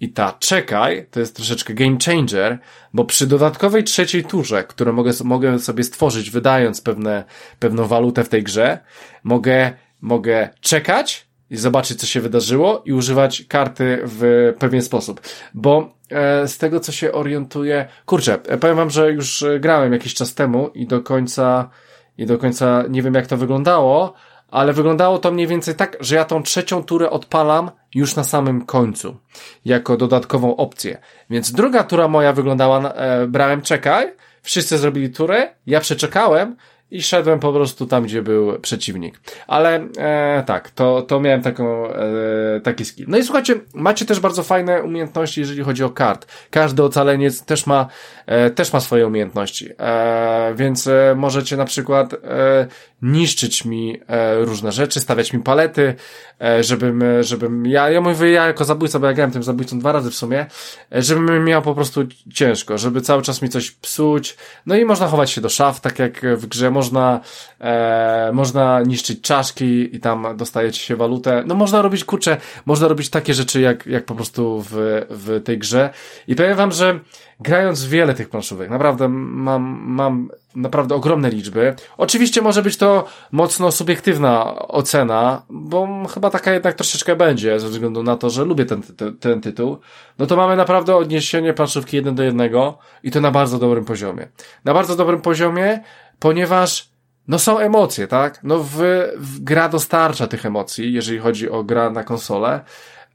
I 0.01 0.09
ta 0.09 0.37
czekaj 0.39 1.07
to 1.11 1.21
jest 1.21 1.37
troszeczkę 1.37 1.75
game 1.75 1.97
changer, 2.05 2.59
bo 2.95 3.05
przy 3.05 3.27
dodatkowej 3.27 3.85
trzeciej 3.85 4.25
turze, 4.25 4.65
którą 4.65 4.93
mogę, 4.93 5.11
mogę 5.25 5.59
sobie 5.59 5.85
stworzyć, 5.85 6.31
wydając 6.31 6.81
pewne, 6.81 7.25
pewną 7.59 7.87
walutę 7.87 8.25
w 8.25 8.29
tej 8.29 8.43
grze, 8.43 8.79
mogę, 9.25 9.73
mogę 10.01 10.49
czekać 10.61 11.27
i 11.51 11.57
zobaczyć, 11.57 12.01
co 12.01 12.07
się 12.07 12.21
wydarzyło 12.21 12.83
i 12.85 12.93
używać 12.93 13.45
karty 13.49 13.99
w 14.05 14.53
pewien 14.59 14.83
sposób. 14.83 15.21
Bo 15.55 15.95
e, 16.11 16.49
z 16.49 16.59
tego, 16.59 16.81
co 16.81 16.93
się 16.93 17.13
orientuję, 17.13 17.89
kurczę, 18.07 18.39
e, 18.49 18.59
powiem 18.59 18.77
wam, 18.77 18.91
że 18.91 19.13
już 19.13 19.43
e, 19.43 19.61
grałem 19.61 19.93
jakiś 19.93 20.15
czas 20.15 20.35
temu 20.35 20.69
i 20.75 20.87
do 20.87 21.01
końca, 21.01 21.71
i 22.19 22.27
do 22.27 22.39
końca 22.39 22.85
nie 22.89 23.03
wiem, 23.03 23.15
jak 23.15 23.27
to 23.27 23.37
wyglądało, 23.37 24.15
ale 24.49 24.73
wyglądało 24.73 25.19
to 25.19 25.33
mniej 25.33 25.47
więcej 25.47 25.75
tak, 25.75 25.97
że 26.01 26.17
ja 26.17 26.25
tą 26.25 26.43
trzecią 26.43 26.85
turę 26.85 27.11
odpalam 27.11 27.71
już 27.95 28.17
na 28.17 28.25
samym 28.25 28.67
końcu, 28.67 29.17
jako 29.65 29.97
dodatkową 29.97 30.57
opcję. 30.57 30.99
Więc 31.31 31.53
druga 31.53 31.85
tura 31.85 32.09
moja 32.09 32.33
wyglądała, 32.33 32.93
e, 32.93 33.27
brałem 33.27 33.63
czekaj, 33.63 34.13
wszyscy 34.43 34.79
zrobili 34.79 35.11
turę, 35.11 35.49
ja 35.67 35.81
przeczekałem 35.81 36.57
i 36.91 37.03
szedłem 37.03 37.39
po 37.41 37.53
prostu 37.53 37.87
tam, 37.87 38.05
gdzie 38.05 38.23
był 38.23 38.59
przeciwnik. 38.59 39.21
Ale 39.47 39.89
e, 39.99 40.43
tak, 40.47 40.71
to, 40.71 41.03
to 41.03 41.21
miałem 41.21 41.43
taką, 41.43 41.87
e, 41.87 42.61
taki 42.63 42.85
skill. 42.85 43.07
No 43.09 43.19
i 43.19 43.25
słuchajcie, 43.25 43.55
macie 43.75 44.07
też 44.07 44.21
bardzo 44.21 44.43
fajne 44.43 44.83
umiejętności, 44.83 45.41
jeżeli 45.41 45.63
chodzi 45.63 45.85
o 45.85 45.91
kart. 45.91 46.27
Każdy 46.51 46.83
ocaleniec 46.83 47.45
też 47.45 47.67
ma, 47.67 47.87
e, 48.27 48.51
też 48.51 48.73
ma 48.73 48.81
swoje 48.81 49.07
umiejętności. 49.07 49.69
E, 49.79 50.55
więc 50.57 50.87
e, 50.87 51.15
możecie 51.17 51.57
na 51.57 51.65
przykład 51.65 52.15
e, 52.15 52.67
niszczyć 53.03 53.65
mi 53.65 54.01
e, 54.09 54.45
różne 54.45 54.73
rzeczy, 54.73 55.01
stawiać 55.01 55.33
mi 55.33 55.41
palety, 55.41 55.95
e, 56.41 56.65
żebym, 56.65 57.05
żebym 57.21 57.67
ja, 57.67 57.91
ja 57.91 58.01
mówię 58.01 58.31
ja 58.31 58.47
jako 58.47 58.65
zabójca, 58.65 58.99
bo 58.99 59.07
ja 59.07 59.13
grałem 59.13 59.31
tym 59.31 59.43
zabójcą 59.43 59.79
dwa 59.79 59.93
razy 59.93 60.11
w 60.11 60.15
sumie, 60.15 60.47
e, 60.95 61.03
żebym 61.03 61.45
miał 61.45 61.63
po 61.63 61.75
prostu 61.75 62.01
ciężko, 62.35 62.79
żeby 62.79 63.01
cały 63.01 63.23
czas 63.23 63.43
mi 63.43 63.49
coś 63.49 63.71
psuć. 63.71 64.37
No 64.67 64.77
i 64.77 64.85
można 64.85 65.09
chować 65.09 65.31
się 65.31 65.41
do 65.41 65.49
szaf, 65.49 65.81
tak 65.81 65.99
jak 65.99 66.21
w 66.37 66.47
grze, 66.47 66.71
można, 66.71 67.21
e, 67.61 68.31
można 68.33 68.81
niszczyć 68.81 69.21
czaszki 69.21 69.97
i 69.97 70.01
tam 70.01 70.37
dostajecie 70.37 70.81
się 70.81 70.97
walutę. 70.97 71.43
No 71.47 71.55
można 71.55 71.83
robić, 71.83 72.05
kurczę, 72.05 72.37
można 72.67 72.89
robić 72.89 73.11
takie 73.11 73.35
rzeczy 73.35 73.61
jak, 73.61 73.87
jak 73.87 74.05
po 74.05 74.15
prostu 74.15 74.65
w, 74.71 75.07
w 75.11 75.43
tej 75.45 75.59
grze. 75.59 75.91
I 76.29 76.35
powiem 76.35 76.57
wam, 76.57 76.73
że 76.73 77.01
grając 77.41 77.85
wiele 77.85 78.15
tych 78.15 78.29
planszówek, 78.29 78.71
naprawdę 78.71 79.09
mam, 79.09 79.83
mam 79.87 80.31
naprawdę 80.57 80.95
ogromne 80.95 81.31
liczby. 81.31 81.75
Oczywiście 81.97 82.43
może 82.43 82.63
być 82.63 82.77
to 82.77 83.05
mocno 83.33 83.73
subiektywna 83.73 84.59
ocena, 84.69 85.43
bo 85.51 85.89
chyba 86.15 86.31
taka 86.31 86.53
jednak 86.53 86.75
troszeczkę 86.75 87.17
będzie, 87.17 87.61
ze 87.61 87.69
względu 87.69 88.03
na 88.03 88.17
to, 88.17 88.31
że 88.31 88.45
lubię 88.45 88.65
ten, 88.65 88.83
ten, 88.83 89.17
ten 89.17 89.41
tytuł. 89.41 89.79
No 90.19 90.27
to 90.27 90.37
mamy 90.37 90.57
naprawdę 90.57 90.97
odniesienie 90.97 91.53
planszówki 91.53 91.97
jeden 91.97 92.15
do 92.15 92.23
jednego 92.23 92.79
i 93.03 93.11
to 93.11 93.21
na 93.21 93.31
bardzo 93.31 93.59
dobrym 93.59 93.85
poziomie. 93.85 94.29
Na 94.65 94.75
bardzo 94.75 94.97
dobrym 94.97 95.21
poziomie, 95.21 95.81
ponieważ 96.19 96.91
no 97.29 97.39
są 97.39 97.59
emocje, 97.59 98.07
tak? 98.07 98.41
No 98.43 98.59
w, 98.59 98.77
w 99.17 99.41
gra 99.41 99.69
dostarcza 99.69 100.27
tych 100.27 100.47
emocji, 100.47 100.93
jeżeli 100.93 101.19
chodzi 101.19 101.51
o 101.51 101.65
gra 101.65 101.91
na 101.91 102.05
konsolę. 102.05 102.61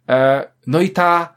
E, 0.09 0.47
no 0.67 0.81
i 0.81 0.89
ta, 0.89 1.33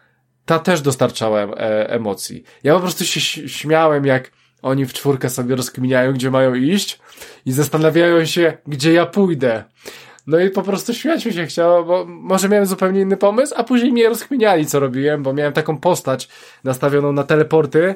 ta 0.48 0.58
też 0.58 0.80
dostarczała 0.80 1.40
e, 1.40 1.90
emocji. 1.90 2.42
Ja 2.64 2.74
po 2.74 2.80
prostu 2.80 3.04
się 3.04 3.48
śmiałem, 3.48 4.06
jak 4.06 4.30
oni 4.62 4.86
w 4.86 4.92
czwórkę 4.92 5.30
sobie 5.30 5.56
rozkminiają, 5.56 6.12
gdzie 6.12 6.30
mają 6.30 6.54
iść 6.54 6.98
i 7.46 7.52
zastanawiają 7.52 8.24
się, 8.24 8.52
gdzie 8.66 8.92
ja 8.92 9.06
pójdę. 9.06 9.64
No 10.26 10.40
i 10.40 10.50
po 10.50 10.62
prostu 10.62 10.94
śmiać 10.94 11.26
mi 11.26 11.32
się 11.32 11.46
chciało, 11.46 11.84
bo 11.84 12.04
może 12.08 12.48
miałem 12.48 12.66
zupełnie 12.66 13.00
inny 13.00 13.16
pomysł, 13.16 13.54
a 13.56 13.64
później 13.64 13.92
mnie 13.92 14.08
rozkminiali, 14.08 14.66
co 14.66 14.80
robiłem, 14.80 15.22
bo 15.22 15.32
miałem 15.32 15.52
taką 15.52 15.78
postać 15.78 16.28
nastawioną 16.64 17.12
na 17.12 17.24
teleporty, 17.24 17.94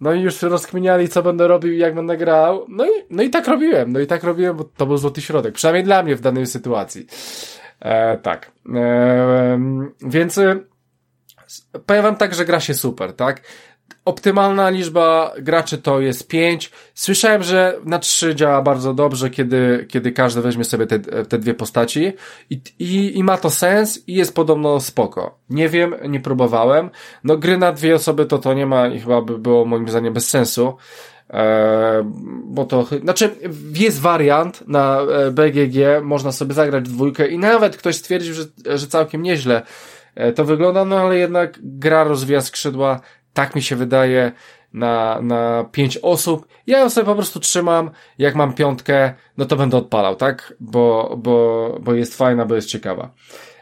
no 0.00 0.14
i 0.14 0.20
już 0.20 0.42
rozkminiali, 0.42 1.08
co 1.08 1.22
będę 1.22 1.48
robił 1.48 1.72
i 1.72 1.78
jak 1.78 1.94
będę 1.94 2.16
grał. 2.16 2.66
No 2.68 2.84
i, 2.86 2.90
no 3.10 3.22
i 3.22 3.30
tak 3.30 3.48
robiłem, 3.48 3.92
no 3.92 4.00
i 4.00 4.06
tak 4.06 4.24
robiłem, 4.24 4.56
bo 4.56 4.64
to 4.64 4.86
był 4.86 4.96
złoty 4.96 5.20
środek. 5.20 5.54
Przynajmniej 5.54 5.84
dla 5.84 6.02
mnie 6.02 6.16
w 6.16 6.20
danej 6.20 6.46
sytuacji. 6.46 7.06
E, 7.80 8.18
tak. 8.18 8.50
E, 8.74 9.60
więc 10.02 10.40
powiem 11.86 12.02
wam 12.02 12.16
tak, 12.16 12.34
że 12.34 12.44
gra 12.44 12.60
się 12.60 12.74
super, 12.74 13.12
tak? 13.12 13.42
optymalna 14.04 14.70
liczba 14.70 15.32
graczy 15.38 15.78
to 15.78 16.00
jest 16.00 16.28
5. 16.28 16.70
Słyszałem, 16.94 17.42
że 17.42 17.78
na 17.84 17.98
3 17.98 18.34
działa 18.34 18.62
bardzo 18.62 18.94
dobrze, 18.94 19.30
kiedy, 19.30 19.86
kiedy 19.88 20.12
każdy 20.12 20.40
weźmie 20.40 20.64
sobie 20.64 20.86
te, 20.86 20.98
te 21.24 21.38
dwie 21.38 21.54
postaci 21.54 22.12
I, 22.50 22.60
i, 22.78 23.18
i 23.18 23.24
ma 23.24 23.36
to 23.36 23.50
sens 23.50 24.08
i 24.08 24.14
jest 24.14 24.34
podobno 24.34 24.80
spoko. 24.80 25.38
Nie 25.50 25.68
wiem, 25.68 25.94
nie 26.08 26.20
próbowałem. 26.20 26.90
No 27.24 27.36
gry 27.36 27.58
na 27.58 27.72
dwie 27.72 27.94
osoby 27.94 28.26
to 28.26 28.38
to 28.38 28.54
nie 28.54 28.66
ma 28.66 28.88
i 28.88 29.00
chyba 29.00 29.22
by 29.22 29.38
było 29.38 29.64
moim 29.64 29.88
zdaniem 29.88 30.14
bez 30.14 30.28
sensu. 30.28 30.76
Eee, 31.30 32.04
bo 32.44 32.64
to, 32.64 32.86
znaczy 33.02 33.30
jest 33.74 34.00
wariant 34.00 34.68
na 34.68 35.00
e, 35.00 35.30
BGG, 35.30 36.02
można 36.02 36.32
sobie 36.32 36.54
zagrać 36.54 36.88
dwójkę 36.88 37.28
i 37.28 37.38
nawet 37.38 37.76
ktoś 37.76 37.96
stwierdził, 37.96 38.34
że, 38.34 38.44
że 38.78 38.86
całkiem 38.86 39.22
nieźle 39.22 39.56
e, 39.56 39.62
to 40.34 40.44
wygląda, 40.44 40.84
no 40.84 40.98
ale 40.98 41.18
jednak 41.18 41.58
gra 41.62 42.04
rozwija 42.04 42.40
skrzydła 42.40 43.00
tak 43.34 43.54
mi 43.54 43.62
się 43.62 43.76
wydaje, 43.76 44.32
na, 44.72 45.18
na 45.22 45.64
pięć 45.72 45.98
osób. 46.02 46.48
Ja 46.66 46.78
ją 46.78 46.90
sobie 46.90 47.04
po 47.04 47.14
prostu 47.14 47.40
trzymam. 47.40 47.90
Jak 48.18 48.34
mam 48.34 48.54
piątkę, 48.54 49.14
no 49.36 49.44
to 49.44 49.56
będę 49.56 49.76
odpalał, 49.76 50.16
tak? 50.16 50.54
Bo, 50.60 51.14
bo, 51.18 51.76
bo 51.80 51.94
jest 51.94 52.16
fajna, 52.16 52.46
bo 52.46 52.54
jest 52.54 52.68
ciekawa. 52.68 53.10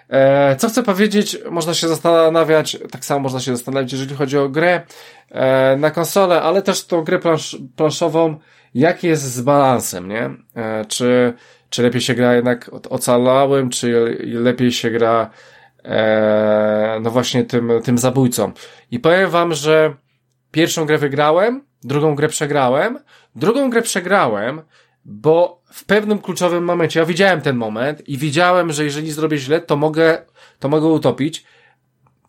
E, 0.09 0.57
co 0.57 0.69
chcę 0.69 0.83
powiedzieć, 0.83 1.39
można 1.51 1.75
się 1.75 1.89
zastanawiać, 1.89 2.79
tak 2.91 3.05
samo 3.05 3.21
można 3.21 3.41
się 3.41 3.57
zastanawiać, 3.57 3.93
jeżeli 3.93 4.15
chodzi 4.15 4.39
o 4.39 4.49
grę 4.49 4.81
e, 5.31 5.77
na 5.77 5.91
konsolę, 5.91 6.43
ale 6.43 6.63
też 6.63 6.87
tą 6.87 7.03
grę 7.03 7.19
plansz, 7.19 7.57
planszową, 7.77 8.39
jak 8.75 9.05
jest 9.05 9.23
z 9.23 9.41
balansem, 9.41 10.09
nie? 10.09 10.31
E, 10.57 10.85
czy, 10.89 11.33
czy 11.71 11.83
lepiej 11.83 12.01
się 12.01 12.15
gra 12.15 12.35
jednak 12.35 12.71
ocalałym, 12.91 13.71
czy 13.71 14.19
lepiej 14.25 14.73
się 14.73 14.91
gra 14.91 15.31
e, 15.89 16.99
no 17.03 17.11
właśnie 17.11 17.45
tym, 17.45 17.71
tym 17.85 17.99
zabójcą. 17.99 18.53
I 18.91 19.01
powiem 19.01 19.31
wam, 19.31 19.55
że 19.55 19.95
pierwszą 20.51 20.87
grę 20.87 20.99
wygrałem, 20.99 21.65
drugą 21.85 22.15
grę 22.15 22.29
przegrałem, 22.29 22.99
drugą 23.35 23.71
grę 23.71 23.83
przegrałem, 23.83 24.63
bo 25.05 25.63
w 25.73 25.85
pewnym 25.85 26.19
kluczowym 26.19 26.65
momencie, 26.65 27.01
ja 27.01 27.07
widziałem 27.07 27.41
ten 27.41 27.57
moment 27.57 28.09
i 28.09 28.19
widziałem, 28.19 28.73
że 28.73 28.85
jeżeli 28.85 29.13
zrobię 29.13 29.39
źle, 29.39 29.61
to 29.61 29.77
mogę, 29.77 30.23
to 30.59 30.69
mogę 30.69 30.87
utopić. 30.87 31.45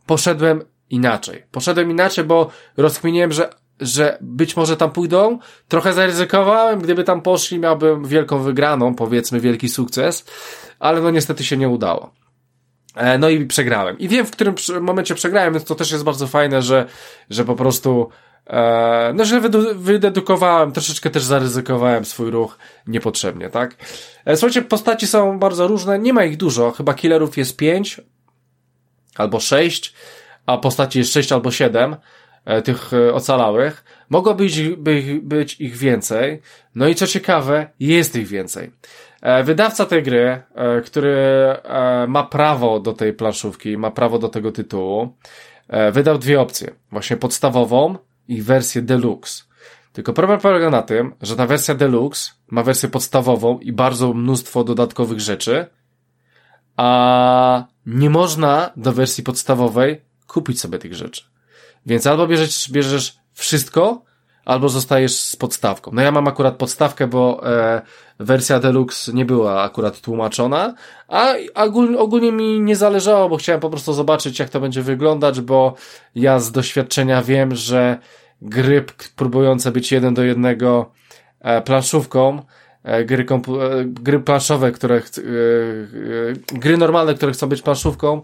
Poszedłem 0.05 0.61
inaczej. 0.89 1.43
Poszedłem 1.51 1.91
inaczej, 1.91 2.23
bo 2.23 2.49
rozkminiłem, 2.77 3.31
że, 3.31 3.49
że 3.79 4.17
być 4.21 4.57
może 4.57 4.77
tam 4.77 4.91
pójdą. 4.91 5.39
Trochę 5.67 5.93
zaryzykowałem, 5.93 6.79
gdyby 6.79 7.03
tam 7.03 7.21
poszli, 7.21 7.59
miałbym 7.59 8.05
wielką 8.05 8.39
wygraną, 8.39 8.95
powiedzmy 8.95 9.39
wielki 9.39 9.69
sukces, 9.69 10.25
ale 10.79 11.01
no 11.01 11.11
niestety 11.11 11.43
się 11.43 11.57
nie 11.57 11.69
udało. 11.69 12.18
E, 12.95 13.17
no 13.17 13.29
i 13.29 13.45
przegrałem. 13.45 13.99
I 13.99 14.07
wiem, 14.07 14.25
w 14.25 14.31
którym 14.31 14.55
momencie 14.81 15.15
przegrałem, 15.15 15.53
więc 15.53 15.65
to 15.65 15.75
też 15.75 15.91
jest 15.91 16.03
bardzo 16.03 16.27
fajne, 16.27 16.61
że, 16.61 16.85
że 17.29 17.45
po 17.45 17.55
prostu, 17.55 18.09
e, 18.47 19.11
no, 19.15 19.25
że 19.25 19.41
wydedukowałem, 19.75 20.71
troszeczkę 20.71 21.09
też 21.09 21.23
zaryzykowałem 21.23 22.05
swój 22.05 22.31
ruch 22.31 22.57
niepotrzebnie, 22.87 23.49
tak? 23.49 23.75
E, 24.25 24.37
słuchajcie, 24.37 24.61
postaci 24.61 25.07
są 25.07 25.39
bardzo 25.39 25.67
różne, 25.67 25.99
nie 25.99 26.13
ma 26.13 26.23
ich 26.23 26.37
dużo, 26.37 26.71
chyba 26.71 26.93
killerów 26.93 27.37
jest 27.37 27.57
pięć 27.57 28.01
albo 29.15 29.39
sześć, 29.39 29.93
a 30.45 30.57
postaci 30.57 30.99
jest 30.99 31.13
sześć 31.13 31.31
albo 31.31 31.51
siedem 31.51 31.95
tych 32.63 32.91
ocalałych. 33.13 33.83
Mogło 34.09 34.35
być, 34.35 34.61
by, 34.61 35.19
być 35.23 35.61
ich 35.61 35.77
więcej. 35.77 36.41
No 36.75 36.87
i 36.87 36.95
co 36.95 37.07
ciekawe, 37.07 37.69
jest 37.79 38.15
ich 38.15 38.27
więcej. 38.27 38.71
E, 39.21 39.43
wydawca 39.43 39.85
tej 39.85 40.03
gry, 40.03 40.41
e, 40.55 40.81
który 40.81 41.11
e, 41.11 42.05
ma 42.07 42.23
prawo 42.23 42.79
do 42.79 42.93
tej 42.93 43.13
planszówki, 43.13 43.77
ma 43.77 43.91
prawo 43.91 44.19
do 44.19 44.29
tego 44.29 44.51
tytułu, 44.51 45.15
wydał 45.91 46.17
dwie 46.17 46.41
opcje. 46.41 46.75
Właśnie 46.91 47.17
podstawową 47.17 47.97
i 48.27 48.41
wersję 48.41 48.81
deluxe. 48.81 49.43
Tylko 49.93 50.13
problem 50.13 50.39
polega 50.39 50.69
na 50.69 50.81
tym, 50.81 51.15
że 51.21 51.35
ta 51.35 51.47
wersja 51.47 51.75
deluxe 51.75 52.31
ma 52.51 52.63
wersję 52.63 52.89
podstawową 52.89 53.59
i 53.59 53.71
bardzo 53.71 54.13
mnóstwo 54.13 54.63
dodatkowych 54.63 55.19
rzeczy, 55.19 55.65
a 56.77 57.65
nie 57.85 58.09
można 58.09 58.71
do 58.77 58.91
wersji 58.91 59.23
podstawowej 59.23 60.01
kupić 60.27 60.61
sobie 60.61 60.79
tych 60.79 60.93
rzeczy. 60.95 61.23
Więc 61.85 62.07
albo 62.07 62.27
bierzesz, 62.27 62.71
bierzesz 62.71 63.17
wszystko, 63.33 64.05
albo 64.49 64.69
zostajesz 64.69 65.15
z 65.15 65.35
podstawką. 65.35 65.91
No 65.93 66.01
ja 66.01 66.11
mam 66.11 66.27
akurat 66.27 66.55
podstawkę, 66.55 67.07
bo 67.07 67.49
e, 67.49 67.81
wersja 68.19 68.59
deluxe 68.59 69.13
nie 69.13 69.25
była 69.25 69.63
akurat 69.63 70.01
tłumaczona, 70.01 70.73
a 71.07 71.33
ogólnie, 71.55 71.97
ogólnie 71.97 72.31
mi 72.31 72.59
nie 72.59 72.75
zależało, 72.75 73.29
bo 73.29 73.37
chciałem 73.37 73.61
po 73.61 73.69
prostu 73.69 73.93
zobaczyć, 73.93 74.39
jak 74.39 74.49
to 74.49 74.59
będzie 74.59 74.81
wyglądać, 74.81 75.41
bo 75.41 75.75
ja 76.15 76.39
z 76.39 76.51
doświadczenia 76.51 77.21
wiem, 77.21 77.55
że 77.55 77.97
gry 78.41 78.85
próbujące 79.15 79.71
być 79.71 79.91
jeden 79.91 80.13
do 80.13 80.23
jednego 80.23 80.91
e, 81.41 81.61
planszówką, 81.61 82.41
gry, 83.05 83.25
kompu- 83.25 83.61
e, 83.61 83.85
gry 83.85 84.19
planszowe, 84.19 84.71
które 84.71 84.95
e, 84.95 85.01
gry 86.53 86.77
normalne, 86.77 87.13
które 87.13 87.31
chcą 87.31 87.47
być 87.47 87.61
planszówką, 87.61 88.21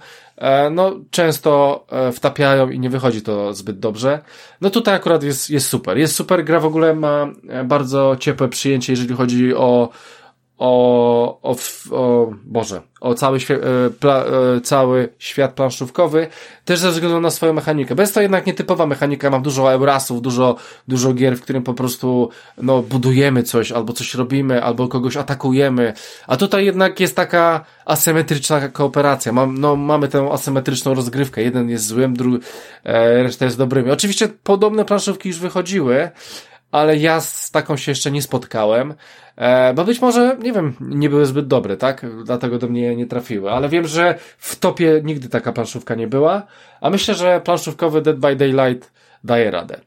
no 0.72 0.96
często 1.12 1.86
wtapiają 2.14 2.70
i 2.70 2.80
nie 2.80 2.90
wychodzi 2.90 3.22
to 3.22 3.54
zbyt 3.54 3.80
dobrze. 3.80 4.20
No 4.62 4.70
tutaj 4.70 4.96
akurat 4.96 5.24
jest, 5.24 5.50
jest 5.50 5.68
super. 5.68 5.98
Jest 5.98 6.16
super, 6.16 6.44
gra 6.44 6.60
w 6.60 6.66
ogóle 6.66 6.96
ma 6.96 7.28
bardzo 7.66 8.16
ciepłe 8.20 8.48
przyjęcie, 8.48 8.94
jeżeli 8.94 9.16
chodzi 9.16 9.56
o 9.56 9.90
o, 10.58 11.40
o, 11.42 11.56
o 11.92 12.32
Boże, 12.44 12.82
o 13.02 13.14
cały, 13.14 13.40
świe, 13.40 13.56
e, 13.56 13.90
pla, 13.90 14.26
e, 14.26 14.62
cały 14.62 15.10
świat 15.20 15.54
planszówkowy, 15.54 16.28
też 16.66 16.80
ze 16.80 16.92
względu 16.92 17.20
na 17.20 17.30
swoją 17.30 17.54
mechanikę. 17.54 17.96
Bez 17.96 18.12
to 18.12 18.22
jednak 18.22 18.46
nietypowa 18.46 18.86
mechanika, 18.86 19.30
mam 19.30 19.44
dużo 19.44 19.72
Eurasów, 19.72 20.22
dużo, 20.22 20.56
dużo 20.88 21.14
gier, 21.14 21.38
w 21.38 21.42
którym 21.42 21.64
po 21.64 21.74
prostu, 21.74 22.30
no, 22.58 22.82
budujemy 22.82 23.44
coś, 23.44 23.72
albo 23.72 23.94
coś 23.94 24.16
robimy, 24.16 24.64
albo 24.64 24.88
kogoś 24.88 25.18
atakujemy, 25.18 25.94
a 26.28 26.38
tutaj 26.38 26.66
jednak 26.66 27.00
jest 27.00 27.16
taka 27.16 27.66
asymetryczna 27.86 28.70
kooperacja. 28.70 29.32
Mam, 29.32 29.58
no, 29.58 29.76
mamy 29.76 30.08
tę 30.08 30.30
asymetryczną 30.32 30.94
rozgrywkę. 30.94 31.44
Jeden 31.44 31.70
jest 31.70 31.88
złym, 31.88 32.14
drugi, 32.14 32.38
e, 32.84 33.24
reszta 33.24 33.46
jest 33.46 33.58
dobrymi. 33.58 33.92
Oczywiście 33.92 34.28
podobne 34.44 34.86
planszówki 34.86 35.30
już 35.30 35.40
wychodziły, 35.40 36.10
ale 36.72 36.98
ja 36.98 37.22
z 37.22 37.52
taką 37.52 37.78
się 37.78 37.92
jeszcze 37.92 38.12
nie 38.12 38.22
spotkałem, 38.22 38.94
e, 39.36 39.74
bo 39.74 39.86
być 39.86 40.02
może, 40.02 40.38
nie 40.44 40.54
wiem, 40.54 40.76
nie 40.80 41.10
były 41.10 41.26
zbyt 41.26 41.48
dobre, 41.48 41.78
tak? 41.78 42.06
Dlatego 42.24 42.58
do 42.58 42.68
mnie 42.68 42.96
nie 42.96 43.06
trafiły, 43.06 43.52
ale 43.52 43.70
wiem, 43.70 43.88
że 43.88 44.20
w 44.38 44.56
topie 44.56 45.02
nigdy 45.04 45.30
taka 45.30 45.52
planszówka 45.54 45.96
nie 45.96 46.08
była, 46.08 46.44
a 46.82 46.90
myślę, 46.90 47.16
że 47.16 47.42
planszówkowy 47.42 48.02
Dead 48.02 48.18
by 48.18 48.36
Daylight 48.36 48.92
daje 49.24 49.52
radę. 49.52 49.80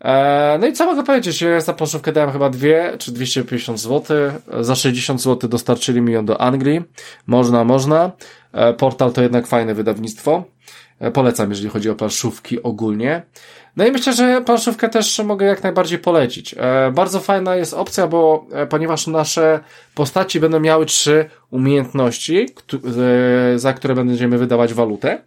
E, 0.00 0.58
no 0.60 0.66
i 0.66 0.72
co 0.72 0.86
mogę 0.86 1.04
powiedzieć? 1.04 1.42
Ja 1.42 1.60
za 1.60 1.72
planszówkę 1.72 2.12
dałem 2.12 2.32
chyba 2.32 2.50
dwie, 2.50 2.92
czy 2.98 3.12
250 3.12 3.80
zł. 3.80 4.16
Za 4.60 4.74
60 4.74 5.22
zł 5.22 5.50
dostarczyli 5.50 6.00
mi 6.00 6.12
ją 6.12 6.24
do 6.24 6.40
Anglii. 6.40 6.82
Można, 7.26 7.64
można. 7.64 8.12
E, 8.52 8.72
portal 8.74 9.12
to 9.12 9.22
jednak 9.22 9.46
fajne 9.46 9.74
wydawnictwo. 9.74 10.44
Polecam, 11.12 11.50
jeżeli 11.50 11.68
chodzi 11.68 11.90
o 11.90 11.94
planszówki 11.94 12.62
ogólnie. 12.62 13.22
No 13.76 13.86
i 13.86 13.92
myślę, 13.92 14.12
że 14.12 14.42
planszówkę 14.42 14.88
też 14.88 15.18
mogę 15.18 15.46
jak 15.46 15.62
najbardziej 15.62 15.98
polecić. 15.98 16.54
E, 16.58 16.90
bardzo 16.94 17.20
fajna 17.20 17.56
jest 17.56 17.74
opcja, 17.74 18.06
bo 18.06 18.46
e, 18.52 18.66
ponieważ 18.66 19.06
nasze 19.06 19.60
postaci 19.94 20.40
będą 20.40 20.60
miały 20.60 20.86
trzy 20.86 21.30
umiejętności, 21.50 22.46
e, 23.54 23.58
za 23.58 23.72
które 23.72 23.94
będziemy 23.94 24.38
wydawać 24.38 24.74
walutę. 24.74 25.22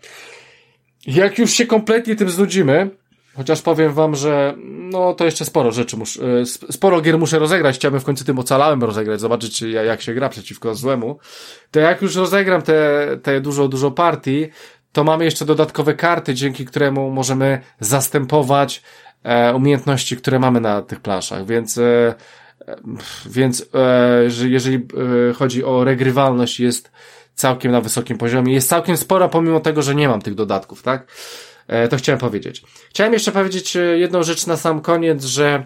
Jak 1.07 1.37
już 1.37 1.51
się 1.51 1.65
kompletnie 1.65 2.15
tym 2.15 2.29
znudzimy, 2.29 2.89
chociaż 3.35 3.61
powiem 3.61 3.93
wam, 3.93 4.15
że 4.15 4.55
no 4.91 5.13
to 5.13 5.25
jeszcze 5.25 5.45
sporo 5.45 5.71
rzeczy 5.71 5.97
muszę, 5.97 6.21
e, 6.41 6.45
sporo 6.45 7.01
gier 7.01 7.19
muszę 7.19 7.39
rozegrać, 7.39 7.75
chciałbym 7.75 7.99
w 7.99 8.03
końcu 8.03 8.25
tym 8.25 8.39
ocalałem 8.39 8.83
rozegrać, 8.83 9.19
zobaczyć 9.19 9.61
jak 9.61 10.01
się 10.01 10.13
gra 10.13 10.29
przeciwko 10.29 10.75
złemu, 10.75 11.19
to 11.71 11.79
jak 11.79 12.01
już 12.01 12.15
rozegram 12.15 12.61
te, 12.61 13.07
te 13.23 13.41
dużo, 13.41 13.67
dużo 13.67 13.91
partii, 13.91 14.47
to 14.91 15.03
mamy 15.03 15.25
jeszcze 15.25 15.45
dodatkowe 15.45 15.93
karty, 15.93 16.33
dzięki 16.33 16.65
któremu 16.65 17.11
możemy 17.11 17.61
zastępować 17.79 18.83
e, 19.23 19.55
umiejętności, 19.55 20.17
które 20.17 20.39
mamy 20.39 20.61
na 20.61 20.81
tych 20.81 20.99
planszach, 20.99 21.45
więc 21.45 21.77
e, 21.77 22.15
więc 23.25 23.69
e, 23.73 24.47
jeżeli 24.47 24.75
e, 24.75 25.33
chodzi 25.33 25.63
o 25.63 25.83
regrywalność 25.83 26.59
jest 26.59 26.91
całkiem 27.35 27.71
na 27.71 27.81
wysokim 27.81 28.17
poziomie, 28.17 28.53
jest 28.53 28.69
całkiem 28.69 28.97
spora 28.97 29.27
pomimo 29.27 29.59
tego, 29.59 29.81
że 29.81 29.95
nie 29.95 30.09
mam 30.09 30.21
tych 30.21 30.35
dodatków, 30.35 30.83
tak? 30.83 31.07
E, 31.67 31.87
to 31.87 31.97
chciałem 31.97 32.19
powiedzieć. 32.19 32.63
Chciałem 32.89 33.13
jeszcze 33.13 33.31
powiedzieć 33.31 33.75
e, 33.75 33.79
jedną 33.79 34.23
rzecz 34.23 34.47
na 34.47 34.57
sam 34.57 34.81
koniec, 34.81 35.23
że 35.23 35.63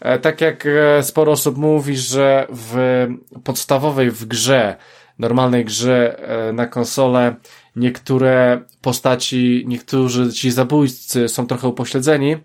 e, 0.00 0.18
tak 0.18 0.40
jak 0.40 0.66
e, 0.66 1.02
sporo 1.02 1.32
osób 1.32 1.56
mówi, 1.56 1.96
że 1.96 2.46
w 2.50 3.06
podstawowej 3.44 4.10
w 4.10 4.24
grze, 4.24 4.76
normalnej 5.18 5.64
grze 5.64 6.20
na 6.52 6.66
konsolę 6.66 7.34
niektóre 7.78 8.60
postaci, 8.82 9.64
niektórzy 9.66 10.32
ci 10.32 10.50
zabójcy 10.50 11.28
są 11.28 11.46
trochę 11.46 11.68
upośledzeni, 11.68 12.36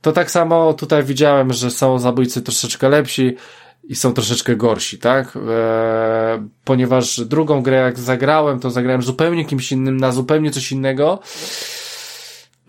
to 0.00 0.12
tak 0.12 0.30
samo 0.30 0.74
tutaj 0.74 1.04
widziałem, 1.04 1.52
że 1.52 1.70
są 1.70 1.98
zabójcy 1.98 2.42
troszeczkę 2.42 2.88
lepsi 2.88 3.36
i 3.84 3.96
są 3.96 4.12
troszeczkę 4.12 4.56
gorsi, 4.56 4.98
tak? 4.98 5.36
Eee, 5.36 6.48
ponieważ 6.64 7.20
drugą 7.20 7.62
grę 7.62 7.76
jak 7.76 7.98
zagrałem, 7.98 8.60
to 8.60 8.70
zagrałem 8.70 9.02
zupełnie 9.02 9.44
kimś 9.44 9.72
innym, 9.72 9.96
na 9.96 10.12
zupełnie 10.12 10.50
coś 10.50 10.72
innego. 10.72 11.18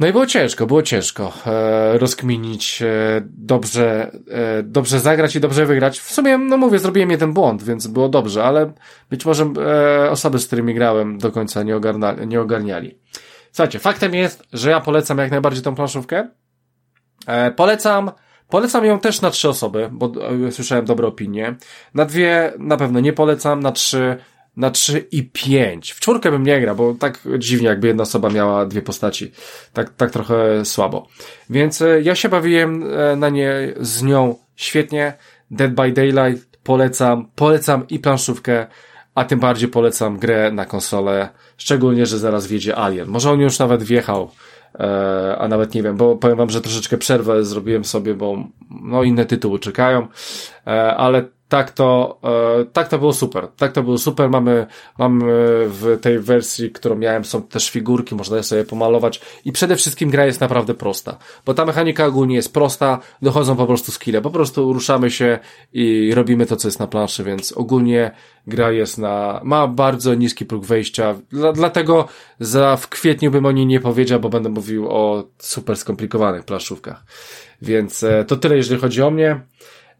No 0.01 0.07
i 0.07 0.11
było 0.11 0.25
ciężko, 0.25 0.67
było 0.67 0.83
ciężko 0.83 1.33
e, 1.45 1.97
rozkminić, 1.97 2.81
e, 2.81 3.21
dobrze, 3.25 4.11
e, 4.31 4.63
dobrze 4.63 4.99
zagrać 4.99 5.35
i 5.35 5.39
dobrze 5.39 5.65
wygrać. 5.65 5.99
W 5.99 6.11
sumie, 6.13 6.37
no 6.37 6.57
mówię, 6.57 6.79
zrobiłem 6.79 7.11
jeden 7.11 7.33
błąd, 7.33 7.63
więc 7.63 7.87
było 7.87 8.09
dobrze, 8.09 8.43
ale 8.43 8.73
być 9.09 9.25
może 9.25 9.53
e, 10.05 10.11
osoby, 10.11 10.39
z 10.39 10.47
którymi 10.47 10.73
grałem 10.73 11.17
do 11.17 11.31
końca 11.31 11.63
nie, 11.63 11.75
ogarna, 11.75 12.13
nie 12.13 12.41
ogarniali. 12.41 12.99
Słuchajcie, 13.51 13.79
faktem 13.79 14.15
jest, 14.15 14.43
że 14.53 14.69
ja 14.69 14.79
polecam 14.79 15.17
jak 15.17 15.31
najbardziej 15.31 15.63
tą 15.63 15.75
planszówkę. 15.75 16.29
E, 17.27 17.51
polecam, 17.51 18.11
polecam 18.49 18.85
ją 18.85 18.99
też 18.99 19.21
na 19.21 19.29
trzy 19.29 19.49
osoby, 19.49 19.89
bo 19.91 20.11
e, 20.47 20.51
słyszałem 20.51 20.85
dobre 20.85 21.07
opinie. 21.07 21.55
Na 21.93 22.05
dwie 22.05 22.53
na 22.59 22.77
pewno 22.77 22.99
nie 22.99 23.13
polecam, 23.13 23.59
na 23.59 23.71
trzy 23.71 24.17
na 24.61 24.71
3 24.71 25.07
i 25.11 25.23
5. 25.23 25.91
W 25.91 25.99
czwórkę 25.99 26.31
bym 26.31 26.43
nie 26.43 26.61
grał, 26.61 26.75
bo 26.75 26.93
tak 26.93 27.19
dziwnie 27.37 27.67
jakby 27.67 27.87
jedna 27.87 28.03
osoba 28.03 28.29
miała 28.29 28.65
dwie 28.65 28.81
postaci. 28.81 29.31
Tak, 29.73 29.93
tak 29.93 30.11
trochę 30.11 30.65
słabo. 30.65 31.07
Więc 31.49 31.81
e, 31.81 32.01
ja 32.01 32.15
się 32.15 32.29
bawiłem 32.29 32.83
e, 32.83 33.15
na 33.15 33.29
nie 33.29 33.73
z 33.79 34.03
nią 34.03 34.35
świetnie. 34.55 35.13
Dead 35.51 35.73
by 35.73 35.91
Daylight 35.91 36.57
polecam. 36.63 37.29
Polecam 37.35 37.87
i 37.87 37.99
planszówkę, 37.99 38.67
a 39.15 39.23
tym 39.25 39.39
bardziej 39.39 39.69
polecam 39.69 40.19
grę 40.19 40.51
na 40.51 40.65
konsolę. 40.65 41.29
Szczególnie, 41.57 42.05
że 42.05 42.19
zaraz 42.19 42.47
wjedzie 42.47 42.75
Alien. 42.75 43.07
Może 43.07 43.31
on 43.31 43.39
już 43.39 43.59
nawet 43.59 43.83
wjechał, 43.83 44.31
e, 44.79 45.37
a 45.37 45.47
nawet 45.47 45.73
nie 45.73 45.83
wiem, 45.83 45.97
bo 45.97 46.15
powiem 46.15 46.37
wam, 46.37 46.49
że 46.49 46.61
troszeczkę 46.61 46.97
przerwę 46.97 47.45
zrobiłem 47.45 47.85
sobie, 47.85 48.13
bo 48.13 48.43
no 48.81 49.03
inne 49.03 49.25
tytuły 49.25 49.59
czekają, 49.59 50.07
ale 50.97 51.25
tak 51.51 51.71
to, 51.71 52.19
e, 52.61 52.65
tak 52.65 52.87
to 52.87 52.97
było 52.97 53.13
super. 53.13 53.47
Tak 53.57 53.71
to 53.71 53.83
było 53.83 53.97
super. 53.97 54.29
Mamy, 54.29 54.65
mamy 54.97 55.25
w 55.67 55.97
tej 56.01 56.19
wersji, 56.19 56.71
którą 56.71 56.95
miałem, 56.95 57.25
są 57.25 57.41
też 57.41 57.69
figurki, 57.69 58.15
można 58.15 58.37
je 58.37 58.43
sobie 58.43 58.63
pomalować 58.63 59.21
i 59.45 59.51
przede 59.51 59.75
wszystkim 59.75 60.09
gra 60.09 60.25
jest 60.25 60.41
naprawdę 60.41 60.73
prosta, 60.73 61.17
bo 61.45 61.53
ta 61.53 61.65
mechanika 61.65 62.05
ogólnie 62.05 62.35
jest 62.35 62.53
prosta, 62.53 62.99
dochodzą 63.21 63.55
po 63.55 63.67
prostu 63.67 63.91
skille, 63.91 64.21
po 64.21 64.29
prostu 64.29 64.73
ruszamy 64.73 65.11
się 65.11 65.39
i 65.73 66.11
robimy 66.15 66.45
to, 66.45 66.55
co 66.55 66.67
jest 66.67 66.79
na 66.79 66.87
planszy, 66.87 67.23
więc 67.23 67.51
ogólnie 67.51 68.11
gra 68.47 68.71
jest 68.71 68.97
na, 68.97 69.41
ma 69.43 69.67
bardzo 69.67 70.13
niski 70.13 70.45
próg 70.45 70.65
wejścia, 70.65 71.15
dla, 71.29 71.53
dlatego 71.53 72.07
za 72.39 72.77
w 72.77 72.89
kwietniu 72.89 73.31
bym 73.31 73.45
o 73.45 73.51
niej 73.51 73.65
nie 73.65 73.79
powiedział, 73.79 74.19
bo 74.19 74.29
będę 74.29 74.49
mówił 74.49 74.89
o 74.89 75.23
super 75.39 75.77
skomplikowanych 75.77 76.43
planszówkach. 76.43 77.03
Więc 77.61 78.03
e, 78.03 78.25
to 78.25 78.35
tyle, 78.37 78.57
jeżeli 78.57 78.81
chodzi 78.81 79.01
o 79.01 79.11
mnie. 79.11 79.41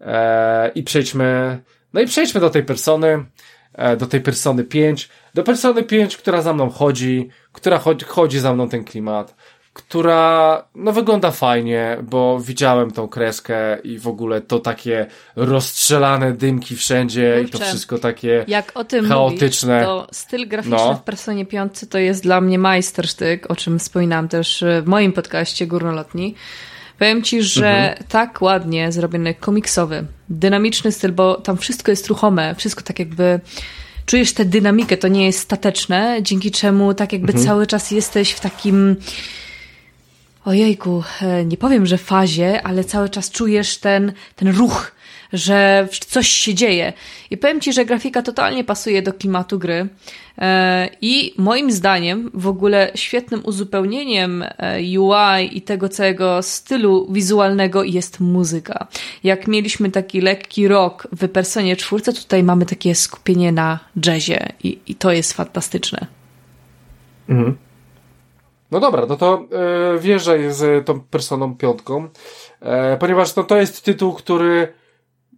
E, 0.02 0.72
I 0.76 0.84
przejdźmy, 0.84 1.60
no 1.94 2.02
i 2.02 2.08
przejdźmy 2.08 2.42
do 2.42 2.50
tej 2.50 2.64
persony, 2.64 3.26
e, 3.74 3.98
do 3.98 4.08
tej 4.08 4.22
persony 4.22 4.64
5, 4.64 5.10
do 5.34 5.44
persony 5.44 5.84
5, 5.84 6.18
która 6.18 6.42
za 6.42 6.54
mną 6.54 6.70
chodzi, 6.70 7.30
która 7.52 7.78
chodzi, 7.78 8.06
chodzi 8.06 8.40
za 8.40 8.54
mną 8.54 8.70
ten 8.70 8.84
klimat, 8.84 9.36
która 9.74 10.64
no 10.76 10.92
wygląda 10.92 11.32
fajnie, 11.32 11.98
bo 12.04 12.40
widziałem 12.40 12.92
tą 12.92 13.08
kreskę 13.08 13.80
i 13.84 14.00
w 14.00 14.08
ogóle 14.08 14.42
to 14.42 14.60
takie 14.60 15.08
rozstrzelane 15.36 16.32
dymki 16.32 16.76
wszędzie 16.76 17.34
Kurczę, 17.36 17.58
i 17.58 17.60
to 17.60 17.66
wszystko 17.66 17.98
takie 17.98 18.46
jak 18.48 18.72
o 18.76 18.84
tym 18.84 19.08
chaotyczne. 19.08 19.74
Mówisz, 19.74 19.88
to 19.88 20.08
styl 20.12 20.48
graficzny 20.48 20.78
no. 20.78 20.96
w 20.96 21.04
Personie 21.04 21.46
5 21.46 21.74
to 21.90 21.98
jest 21.98 22.24
dla 22.24 22.42
mnie 22.42 22.60
majstersztyk, 22.60 23.52
o 23.52 23.56
czym 23.56 23.80
wspominałam 23.80 24.28
też 24.28 24.64
w 24.84 24.88
moim 24.88 25.14
podcaście 25.14 25.68
Górnolotni. 25.68 26.36
Powiem 27.00 27.24
ci, 27.24 27.44
że 27.44 27.90
mhm. 27.90 28.08
tak 28.10 28.42
ładnie 28.42 28.92
zrobiony, 28.92 29.34
komiksowy, 29.34 30.06
dynamiczny 30.30 30.92
styl, 30.92 31.12
bo 31.12 31.36
tam 31.36 31.58
wszystko 31.58 31.92
jest 31.92 32.08
ruchome, 32.08 32.56
wszystko 32.56 32.82
tak 32.82 33.00
jakby 33.00 33.40
czujesz 34.06 34.34
tę 34.34 34.46
dynamikę, 34.46 34.98
to 34.98 35.08
nie 35.08 35.26
jest 35.26 35.40
stateczne, 35.40 36.20
dzięki 36.22 36.52
czemu 36.52 36.94
tak 36.94 37.14
jakby 37.14 37.32
mhm. 37.32 37.48
cały 37.48 37.68
czas 37.68 37.92
jesteś 37.92 38.32
w 38.32 38.40
takim 38.40 38.96
ojejku, 40.46 41.04
e, 41.22 41.46
nie 41.46 41.58
powiem, 41.58 41.86
że 41.86 41.98
fazie, 41.98 42.64
ale 42.64 42.84
cały 42.84 43.10
czas 43.10 43.32
czujesz 43.32 43.78
ten, 43.78 44.14
ten 44.36 44.48
ruch 44.48 44.92
że 45.34 45.88
coś 46.08 46.28
się 46.28 46.54
dzieje. 46.54 46.94
I 47.30 47.38
powiem 47.38 47.62
Ci, 47.62 47.74
że 47.74 47.86
grafika 47.86 48.22
totalnie 48.22 48.64
pasuje 48.64 49.02
do 49.02 49.14
klimatu 49.14 49.60
gry. 49.60 49.88
E, 50.38 50.90
I 51.02 51.34
moim 51.38 51.72
zdaniem 51.72 52.32
w 52.34 52.48
ogóle 52.48 52.92
świetnym 52.96 53.42
uzupełnieniem 53.46 54.44
e, 54.44 55.00
UI 55.00 55.58
i 55.58 55.62
tego 55.62 55.90
całego 55.90 56.42
stylu 56.42 57.08
wizualnego 57.12 57.84
jest 57.84 58.20
muzyka. 58.20 58.88
Jak 59.24 59.48
mieliśmy 59.48 59.92
taki 59.92 60.22
lekki 60.22 60.68
rock 60.68 61.08
w 61.12 61.30
Personie 61.30 61.76
czwórce, 61.76 62.14
tutaj 62.14 62.44
mamy 62.44 62.66
takie 62.66 62.96
skupienie 62.96 63.52
na 63.52 63.80
jazzie 64.06 64.54
i, 64.64 64.80
i 64.88 64.96
to 64.96 65.12
jest 65.12 65.34
fantastyczne. 65.34 66.08
Mhm. 67.30 67.58
No 68.72 68.80
dobra, 68.80 69.06
no 69.06 69.18
to 69.18 69.48
wjeżdżaj 70.00 70.54
z 70.54 70.86
tą 70.86 71.00
personą 71.02 71.56
piątką, 71.56 72.08
e, 72.62 72.98
ponieważ 72.98 73.36
no, 73.36 73.44
to 73.44 73.58
jest 73.58 73.86
tytuł, 73.86 74.14
który 74.14 74.74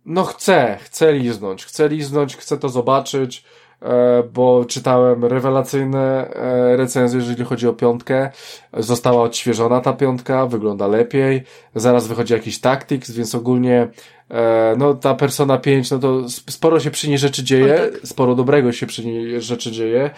no 0.05 0.23
chce, 0.23 0.77
chce 0.81 1.13
liznąć, 1.13 1.65
chce 1.65 1.89
liznąć, 1.89 2.37
chce 2.37 2.57
to 2.57 2.69
zobaczyć, 2.69 3.43
e, 3.81 4.23
bo 4.33 4.65
czytałem 4.65 5.25
rewelacyjne 5.25 6.29
e, 6.33 6.77
recenzje, 6.77 7.19
jeżeli 7.19 7.45
chodzi 7.45 7.67
o 7.67 7.73
piątkę. 7.73 8.31
Została 8.77 9.23
odświeżona 9.23 9.81
ta 9.81 9.93
piątka, 9.93 10.45
wygląda 10.45 10.87
lepiej. 10.87 11.43
Zaraz 11.75 12.07
wychodzi 12.07 12.33
jakiś 12.33 12.59
Tactics, 12.59 13.11
więc 13.11 13.35
ogólnie 13.35 13.87
e, 14.31 14.75
no 14.77 14.93
ta 14.93 15.15
Persona 15.15 15.57
5, 15.57 15.91
no 15.91 15.99
to 15.99 16.29
sporo 16.29 16.79
się 16.79 16.91
przy 16.91 17.09
niej 17.09 17.17
rzeczy 17.17 17.43
dzieje, 17.43 17.89
tak. 17.93 18.07
sporo 18.07 18.35
dobrego 18.35 18.71
się 18.71 18.85
przy 18.85 19.05
niej 19.05 19.41
rzeczy 19.41 19.71
dzieje. 19.71 20.09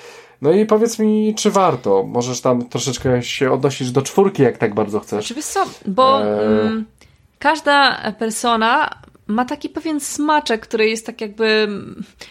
No 0.41 0.51
i 0.51 0.65
powiedz 0.65 0.99
mi, 0.99 1.35
czy 1.35 1.51
warto? 1.51 2.03
Możesz 2.03 2.41
tam 2.41 2.69
troszeczkę 2.69 3.23
się 3.23 3.51
odnosić 3.51 3.91
do 3.91 4.01
czwórki, 4.01 4.43
jak 4.43 4.57
tak 4.57 4.73
bardzo 4.73 4.99
chcesz. 4.99 5.25
Oczywiście 5.25 5.53
co, 5.53 5.65
bo 5.85 6.21
e... 6.23 6.41
mm, 6.41 6.85
każda 7.39 8.11
persona 8.19 8.89
ma 9.27 9.45
taki 9.45 9.69
pewien 9.69 9.99
smaczek, 9.99 10.61
który 10.61 10.89
jest 10.89 11.05
tak 11.05 11.21
jakby 11.21 11.67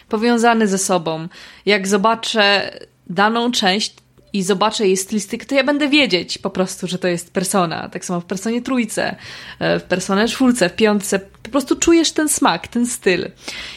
powiązany 0.09 0.67
ze 0.67 0.77
sobą. 0.77 1.27
Jak 1.65 1.87
zobaczę 1.87 2.71
daną 3.07 3.51
część 3.51 3.93
i 4.33 4.43
zobaczę 4.43 4.87
jej 4.87 4.97
stylistykę, 4.97 5.45
to 5.45 5.55
ja 5.55 5.63
będę 5.63 5.89
wiedzieć 5.89 6.37
po 6.37 6.49
prostu, 6.49 6.87
że 6.87 6.97
to 6.97 7.07
jest 7.07 7.33
persona. 7.33 7.89
Tak 7.89 8.05
samo 8.05 8.21
w 8.21 8.25
personie 8.25 8.61
trójce, 8.61 9.15
e, 9.59 9.79
w 9.79 9.83
personie 9.83 10.27
czwórce, 10.27 10.69
w 10.69 10.75
piątce. 10.75 11.19
Po 11.19 11.49
prostu 11.49 11.75
czujesz 11.75 12.11
ten 12.11 12.29
smak, 12.29 12.67
ten 12.67 12.87
styl. 12.87 13.31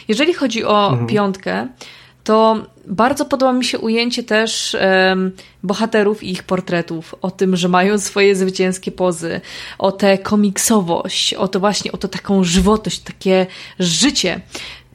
Jeżeli 0.07 0.33
chodzi 0.33 0.63
o 0.63 0.89
mhm. 0.89 1.07
piątkę, 1.07 1.67
to 2.23 2.65
bardzo 2.87 3.25
podoba 3.25 3.53
mi 3.53 3.65
się 3.65 3.79
ujęcie 3.79 4.23
też 4.23 4.77
um, 5.09 5.31
bohaterów 5.63 6.23
i 6.23 6.31
ich 6.31 6.43
portretów, 6.43 7.15
o 7.21 7.31
tym, 7.31 7.55
że 7.55 7.67
mają 7.67 7.97
swoje 7.97 8.35
zwycięskie 8.35 8.91
pozy, 8.91 9.41
o 9.77 9.91
tę 9.91 10.17
komiksowość, 10.17 11.33
o 11.33 11.47
to 11.47 11.59
właśnie, 11.59 11.91
o 11.91 11.97
to 11.97 12.07
taką 12.07 12.43
żywotość, 12.43 12.99
takie 12.99 13.47
życie 13.79 14.41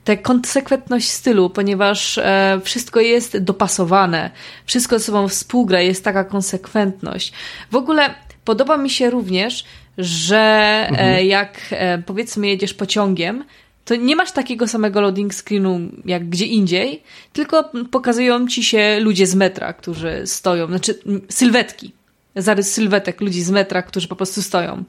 tę 0.05 0.17
konsekwentność 0.17 1.11
stylu, 1.11 1.51
ponieważ 1.51 2.19
e, 2.19 2.61
wszystko 2.65 3.01
jest 3.01 3.39
dopasowane, 3.39 4.31
wszystko 4.67 4.99
ze 4.99 5.05
sobą 5.05 5.29
współgra, 5.29 5.81
jest 5.81 6.05
taka 6.05 6.25
konsekwentność. 6.25 7.33
W 7.71 7.77
ogóle 7.77 8.15
podoba 8.45 8.77
mi 8.77 8.91
się 8.91 9.11
również, 9.11 9.65
że 9.99 10.37
e, 10.37 10.89
mhm. 10.89 11.27
jak 11.27 11.61
e, 11.71 11.99
powiedzmy 11.99 12.49
jedziesz 12.49 12.75
pociągiem, 12.75 13.45
to 13.85 13.97
nie 13.97 14.17
masz 14.17 14.33
takiego 14.33 14.69
samego 14.69 15.01
loading 15.01 15.35
screenu 15.35 15.81
jak 16.05 16.29
gdzie 16.29 16.47
indziej, 16.47 17.03
tylko 17.33 17.71
pokazują 17.91 18.49
ci 18.49 18.65
się 18.65 19.01
ludzie 19.01 19.27
z 19.27 19.35
metra, 19.35 19.73
którzy 19.73 20.23
stoją, 20.27 20.67
znaczy 20.67 20.99
sylwetki, 21.29 21.93
zarys 22.37 22.73
sylwetek 22.73 23.21
ludzi 23.21 23.43
z 23.43 23.51
metra, 23.51 23.83
którzy 23.83 24.09
po 24.09 24.17
prostu 24.17 24.43
stoją. 24.43 24.85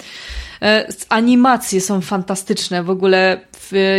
E, 0.61 0.87
animacje 1.09 1.81
są 1.81 2.01
fantastyczne. 2.01 2.83
W 2.83 2.89
ogóle 2.89 3.39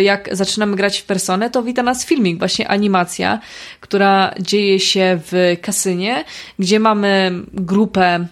jak 0.02 0.28
zaczynamy 0.32 0.77
grać 0.77 0.98
w 0.98 1.05
personę, 1.05 1.51
to 1.51 1.62
wita 1.62 1.82
nas 1.82 2.06
filmik, 2.06 2.39
właśnie 2.39 2.68
animacja, 2.68 3.40
która 3.81 4.35
dzieje 4.40 4.81
się 4.81 5.20
w 5.31 5.56
kasynie, 5.62 6.24
gdzie 6.59 6.81
mamy 6.81 7.32
grupę 7.52 8.27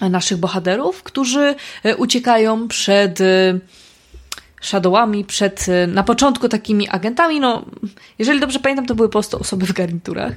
naszych 0.00 0.38
bohaterów, 0.38 1.02
którzy 1.02 1.54
e, 1.84 1.96
uciekają 1.96 2.68
przed 2.68 3.18
shadowami, 4.66 5.24
przed 5.24 5.68
y, 5.68 5.86
na 5.86 6.02
początku 6.02 6.48
takimi 6.48 6.88
agentami, 6.88 7.40
no 7.40 7.64
jeżeli 8.18 8.40
dobrze 8.40 8.58
pamiętam, 8.58 8.86
to 8.86 8.94
były 8.94 9.08
po 9.08 9.12
prostu 9.12 9.38
osoby 9.40 9.66
w 9.66 9.72
garniturach, 9.72 10.32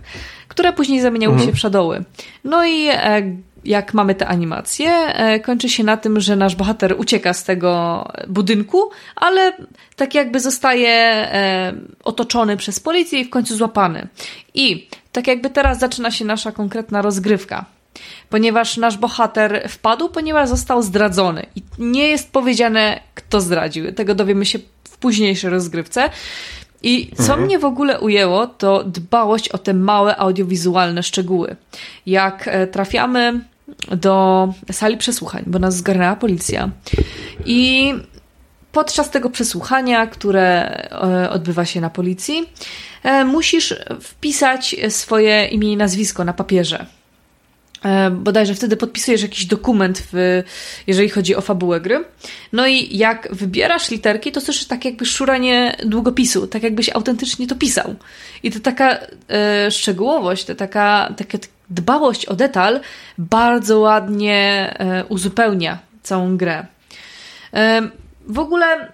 które 0.47 0.73
później 0.73 1.01
zamieniały 1.01 1.33
mhm. 1.33 1.49
się 1.49 1.55
w 1.55 1.59
shadowy. 1.59 2.03
No 2.43 2.65
i 2.65 2.87
e, 2.91 3.21
jak 3.65 3.93
mamy 3.93 4.15
te 4.15 4.27
animacje, 4.27 4.91
e, 4.91 5.39
kończy 5.39 5.69
się 5.69 5.83
na 5.83 5.97
tym, 5.97 6.19
że 6.19 6.35
nasz 6.35 6.55
bohater 6.55 6.95
ucieka 6.97 7.33
z 7.33 7.43
tego 7.43 8.03
budynku, 8.27 8.89
ale 9.15 9.57
tak 9.95 10.15
jakby 10.15 10.39
zostaje 10.39 10.89
e, 10.89 11.73
otoczony 12.03 12.57
przez 12.57 12.79
policję 12.79 13.19
i 13.19 13.25
w 13.25 13.29
końcu 13.29 13.55
złapany. 13.55 14.07
I 14.53 14.87
tak 15.11 15.27
jakby 15.27 15.49
teraz 15.49 15.79
zaczyna 15.79 16.11
się 16.11 16.25
nasza 16.25 16.51
konkretna 16.51 17.01
rozgrywka 17.01 17.76
ponieważ 18.29 18.77
nasz 18.77 18.97
bohater 18.97 19.69
wpadł, 19.69 20.09
ponieważ 20.09 20.49
został 20.49 20.81
zdradzony. 20.81 21.45
I 21.55 21.61
nie 21.79 22.07
jest 22.07 22.31
powiedziane, 22.31 22.99
kto 23.15 23.41
zdradził. 23.41 23.93
Tego 23.93 24.15
dowiemy 24.15 24.45
się 24.45 24.59
w 24.83 24.97
późniejszej 24.97 25.49
rozgrywce. 25.49 26.09
I 26.83 27.11
co 27.15 27.21
mhm. 27.21 27.43
mnie 27.43 27.59
w 27.59 27.65
ogóle 27.65 27.99
ujęło, 27.99 28.47
to 28.47 28.83
dbałość 28.83 29.49
o 29.49 29.57
te 29.57 29.73
małe 29.73 30.17
audiowizualne 30.17 31.03
szczegóły. 31.03 31.55
Jak 32.05 32.47
e, 32.47 32.67
trafiamy 32.67 33.39
do 33.91 34.47
sali 34.71 34.97
przesłuchań, 34.97 35.43
bo 35.47 35.59
nas 35.59 35.77
zgarnęła 35.77 36.15
policja. 36.15 36.69
I 37.45 37.93
podczas 38.71 39.09
tego 39.09 39.29
przesłuchania, 39.29 40.07
które 40.07 40.69
e, 40.91 41.29
odbywa 41.29 41.65
się 41.65 41.81
na 41.81 41.89
policji, 41.89 42.49
e, 43.03 43.25
musisz 43.25 43.75
wpisać 44.01 44.75
swoje 44.89 45.45
imię 45.45 45.71
i 45.71 45.77
nazwisko 45.77 46.23
na 46.23 46.33
papierze. 46.33 46.85
E, 47.85 48.11
bodajże 48.11 48.55
wtedy 48.55 48.77
podpisujesz 48.77 49.21
jakiś 49.21 49.45
dokument, 49.45 50.03
w, 50.13 50.43
jeżeli 50.87 51.09
chodzi 51.09 51.35
o 51.35 51.41
fabułę 51.41 51.81
gry. 51.81 52.05
No 52.53 52.67
i 52.67 52.97
jak 52.97 53.27
wybierasz 53.35 53.91
literki, 53.91 54.31
to 54.31 54.41
słyszysz 54.41 54.65
tak 54.65 54.85
jakby 54.85 55.05
szuranie 55.05 55.75
długopisu, 55.85 56.47
tak 56.47 56.63
jakbyś 56.63 56.89
autentycznie 56.89 57.47
to 57.47 57.55
pisał. 57.55 57.95
I 58.43 58.51
to 58.51 58.59
taka 58.59 58.97
e, 59.29 59.71
szczegółowość, 59.71 60.45
to 60.45 60.55
taka, 60.55 61.13
taka 61.17 61.37
dbałość 61.69 62.25
o 62.25 62.35
detal 62.35 62.79
bardzo 63.17 63.79
ładnie 63.79 64.73
e, 64.79 65.05
uzupełnia 65.05 65.79
całą 66.03 66.37
grę. 66.37 66.65
E, 67.53 67.81
w 68.27 68.39
ogóle 68.39 68.91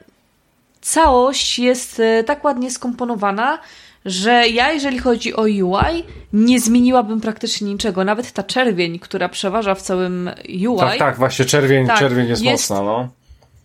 całość 0.81 1.59
jest 1.59 1.99
e, 1.99 2.23
tak 2.23 2.43
ładnie 2.43 2.71
skomponowana, 2.71 3.59
że 4.05 4.47
ja, 4.47 4.71
jeżeli 4.71 4.99
chodzi 4.99 5.35
o 5.35 5.41
UI, 5.41 6.03
nie 6.33 6.59
zmieniłabym 6.59 7.21
praktycznie 7.21 7.67
niczego. 7.67 8.03
Nawet 8.03 8.31
ta 8.31 8.43
czerwień, 8.43 8.99
która 8.99 9.29
przeważa 9.29 9.75
w 9.75 9.81
całym 9.81 10.29
UI. 10.67 10.79
Tak, 10.79 10.99
tak, 10.99 11.17
właśnie 11.17 11.45
czerwień, 11.45 11.87
tak, 11.87 11.99
czerwień 11.99 12.27
jest, 12.27 12.43
jest 12.43 12.69
mocna, 12.69 12.85
no. 12.85 13.09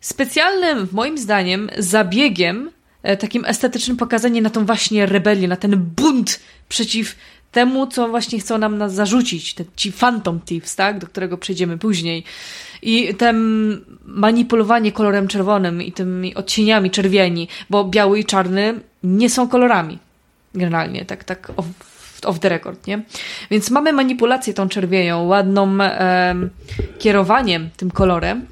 Specjalnym, 0.00 0.88
moim 0.92 1.18
zdaniem, 1.18 1.70
zabiegiem, 1.78 2.70
e, 3.02 3.16
takim 3.16 3.44
estetycznym 3.44 3.96
pokazaniem 3.96 4.44
na 4.44 4.50
tą 4.50 4.66
właśnie 4.66 5.06
rebelię, 5.06 5.48
na 5.48 5.56
ten 5.56 5.76
bunt 5.76 6.40
przeciw 6.68 7.16
temu, 7.52 7.86
co 7.86 8.08
właśnie 8.08 8.38
chcą 8.38 8.58
nam 8.58 8.90
zarzucić, 8.90 9.54
te, 9.54 9.64
ci 9.76 9.92
Phantom 9.92 10.40
Thieves, 10.40 10.76
tak, 10.76 10.98
do 10.98 11.06
którego 11.06 11.38
przejdziemy 11.38 11.78
później. 11.78 12.24
I 12.82 13.14
ten 13.14 13.36
manipulowanie 14.04 14.92
kolorem 14.92 15.28
czerwonym 15.28 15.82
i 15.82 15.92
tymi 15.92 16.34
odcieniami 16.34 16.90
czerwieni, 16.90 17.48
bo 17.70 17.84
biały 17.84 18.18
i 18.18 18.24
czarny 18.24 18.80
nie 19.02 19.30
są 19.30 19.48
kolorami 19.48 19.98
generalnie, 20.54 21.04
tak, 21.04 21.24
tak 21.24 21.52
off, 21.56 21.66
off 22.24 22.38
the 22.38 22.48
record, 22.48 22.86
nie? 22.86 23.02
Więc 23.50 23.70
mamy 23.70 23.92
manipulację 23.92 24.54
tą 24.54 24.68
czerwienią, 24.68 25.26
ładną 25.26 25.80
e, 25.80 26.34
kierowaniem 26.98 27.70
tym 27.76 27.90
kolorem 27.90 28.46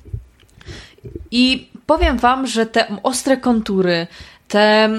i 1.31 1.68
powiem 1.86 2.18
wam, 2.18 2.47
że 2.47 2.66
te 2.66 2.86
ostre 3.02 3.36
kontury, 3.36 4.06
te 4.48 4.90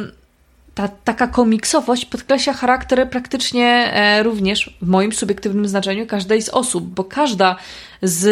ta 0.77 0.87
taka 0.87 1.27
komiksowość 1.27 2.05
podkreśla 2.05 2.53
charakter 2.53 3.09
praktycznie 3.09 3.93
e, 3.93 4.23
również 4.23 4.77
w 4.81 4.87
moim 4.87 5.13
subiektywnym 5.13 5.67
znaczeniu 5.67 6.07
każdej 6.07 6.41
z 6.41 6.49
osób, 6.49 6.85
bo 6.85 7.03
każda 7.03 7.55
z 8.01 8.27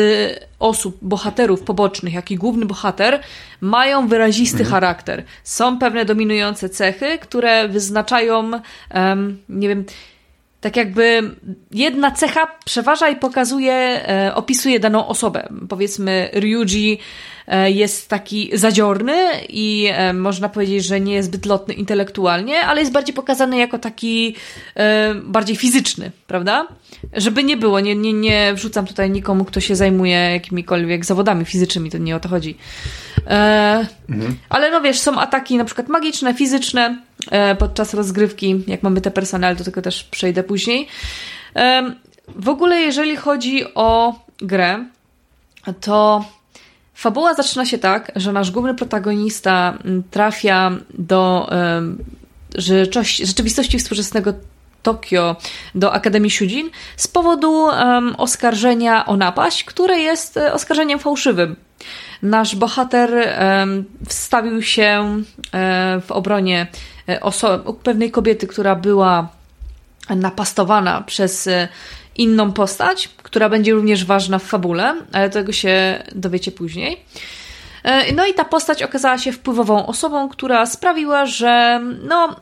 osób, 0.60 0.98
bohaterów 1.02 1.62
pobocznych, 1.62 2.14
jak 2.14 2.32
i 2.32 2.36
główny 2.36 2.66
bohater 2.66 3.20
mają 3.62 4.08
wyrazisty 4.08 4.60
mhm. 4.60 4.72
charakter. 4.72 5.24
Są 5.44 5.80
pewne 5.80 6.06
dominujące 6.06 6.70
cechy, 6.70 7.18
które 7.18 7.68
wyznaczają, 7.68 8.52
um, 8.94 9.38
nie 9.50 9.68
wiem, 9.68 9.86
tak 10.66 10.78
jakby 10.78 11.36
jedna 11.72 12.12
cecha 12.12 12.48
przeważa 12.66 13.10
i 13.10 13.16
pokazuje, 13.16 13.74
e, 13.74 14.36
opisuje 14.36 14.80
daną 14.80 15.08
osobę. 15.08 15.50
Powiedzmy, 15.70 16.30
Ryuji 16.34 17.00
e, 17.48 17.72
jest 17.72 18.10
taki 18.10 18.50
zadziorny 18.54 19.16
i 19.50 19.90
e, 19.92 20.14
można 20.14 20.50
powiedzieć, 20.50 20.86
że 20.86 21.00
nie 21.00 21.14
jest 21.14 21.28
zbyt 21.28 21.46
lotny 21.46 21.74
intelektualnie, 21.74 22.62
ale 22.62 22.82
jest 22.82 22.92
bardziej 22.92 23.16
pokazany 23.16 23.58
jako 23.58 23.80
taki 23.80 24.36
bardziej 25.24 25.56
fizyczny, 25.56 26.12
prawda? 26.28 26.68
Żeby 27.14 27.44
nie 27.44 27.58
było, 27.58 27.80
nie, 27.80 27.96
nie, 27.96 28.14
nie 28.14 28.54
wrzucam 28.54 28.86
tutaj 28.86 29.10
nikomu, 29.10 29.46
kto 29.46 29.60
się 29.60 29.76
zajmuje 29.76 30.18
jakimikolwiek 30.34 31.06
zawodami 31.06 31.46
fizycznymi, 31.46 31.92
to 31.92 31.98
nie 31.98 32.16
o 32.16 32.20
to 32.20 32.30
chodzi. 32.30 32.58
Mhm. 34.10 34.38
Ale 34.50 34.72
no 34.72 34.82
wiesz, 34.82 35.00
są 35.00 35.20
ataki 35.20 35.58
na 35.58 35.66
przykład 35.66 35.88
magiczne, 35.88 36.34
fizyczne 36.34 36.98
podczas 37.60 37.94
rozgrywki, 37.94 38.64
jak 38.68 38.84
mamy 38.84 39.02
te 39.02 39.12
personale, 39.12 39.56
do 39.56 39.64
tego 39.64 39.82
też 39.82 40.04
przejdę 40.04 40.44
później. 40.44 40.88
E, 41.56 41.96
w 42.28 42.50
ogóle 42.50 42.80
jeżeli 42.80 43.16
chodzi 43.16 43.74
o 43.76 44.20
grę, 44.38 44.86
to 45.82 46.26
fabuła 46.94 47.34
zaczyna 47.34 47.66
się 47.66 47.78
tak, 47.78 48.12
że 48.16 48.32
nasz 48.32 48.52
główny 48.52 48.76
protagonista 48.76 49.78
trafia 50.12 50.72
do 50.94 51.50
rzeczywistości 53.20 53.80
współczesnego 53.80 54.34
Tokio 54.86 55.36
do 55.76 55.94
Akademii 55.94 56.32
Shujin 56.32 56.70
z 56.98 57.08
powodu 57.08 57.68
oskarżenia 58.18 59.06
o 59.06 59.18
napaść, 59.18 59.64
które 59.64 60.00
jest 60.00 60.38
e, 60.38 60.54
oskarżeniem 60.54 61.00
fałszywym. 61.00 61.56
Nasz 62.26 62.56
bohater 62.56 63.38
wstawił 64.08 64.62
się 64.62 65.22
w 66.02 66.12
obronie 66.12 66.68
pewnej 67.84 68.12
kobiety, 68.12 68.48
która 68.48 68.76
była 68.76 69.30
napastowana 70.10 71.02
przez 71.02 71.50
inną 72.16 72.52
postać, 72.52 73.08
która 73.08 73.50
będzie 73.50 73.74
również 73.74 74.06
ważna 74.06 74.40
w 74.40 74.44
fabule, 74.44 74.96
ale 75.14 75.30
tego 75.30 75.52
się 75.52 76.04
dowiecie 76.16 76.52
później. 76.52 77.06
No 78.16 78.26
i 78.28 78.34
ta 78.34 78.46
postać 78.46 78.84
okazała 78.84 79.18
się 79.18 79.32
wpływową 79.32 79.86
osobą, 79.86 80.30
która 80.30 80.66
sprawiła, 80.66 81.26
że 81.26 81.82
no, 82.04 82.36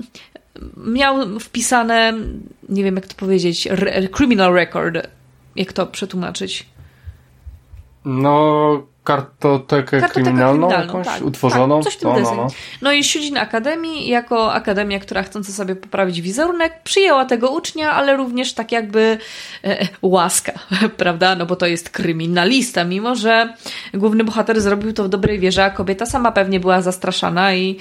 miał 0.77 1.39
wpisane, 1.39 2.14
nie 2.69 2.84
wiem 2.84 2.95
jak 2.95 3.07
to 3.07 3.15
powiedzieć, 3.15 3.68
criminal 4.11 4.53
record. 4.53 4.97
Jak 5.55 5.73
to 5.73 5.88
przetłumaczyć? 5.88 6.65
No, 8.05 8.88
kartotekę, 9.03 9.99
kartotekę 9.99 10.23
kryminalną, 10.23 10.69
jakąś 10.69 11.07
tak, 11.07 11.21
utworzoną. 11.21 11.81
Tak, 11.84 11.93
coś 11.93 12.01
no, 12.01 12.19
no, 12.19 12.35
no. 12.35 12.47
no 12.81 12.91
i 12.91 13.03
Siudzin 13.03 13.38
Akademii, 13.38 14.07
jako 14.07 14.53
akademia, 14.53 14.99
która 14.99 15.23
chcąca 15.23 15.51
sobie 15.51 15.75
poprawić 15.75 16.21
wizerunek, 16.21 16.84
przyjęła 16.84 17.25
tego 17.25 17.51
ucznia, 17.51 17.91
ale 17.91 18.17
również 18.17 18.53
tak 18.53 18.71
jakby 18.71 19.17
e, 19.63 19.88
łaska, 20.01 20.51
prawda? 20.97 21.35
No 21.35 21.45
bo 21.45 21.55
to 21.55 21.65
jest 21.65 21.89
kryminalista, 21.89 22.84
mimo 22.84 23.15
że 23.15 23.53
główny 23.93 24.23
bohater 24.23 24.61
zrobił 24.61 24.93
to 24.93 25.03
w 25.03 25.09
dobrej 25.09 25.39
wierze, 25.39 25.65
a 25.65 25.69
kobieta 25.69 26.05
sama 26.05 26.31
pewnie 26.31 26.59
była 26.59 26.81
zastraszana 26.81 27.53
i 27.53 27.77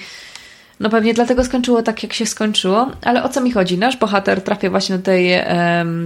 no 0.79 0.89
pewnie 0.89 1.13
dlatego 1.13 1.43
skończyło 1.43 1.83
tak, 1.83 2.03
jak 2.03 2.13
się 2.13 2.25
skończyło. 2.25 2.91
Ale 3.01 3.23
o 3.23 3.29
co 3.29 3.41
mi 3.41 3.51
chodzi? 3.51 3.77
Nasz 3.77 3.97
bohater 3.97 4.41
trafia 4.41 4.69
właśnie 4.69 4.97
do, 4.97 5.03
tej, 5.03 5.31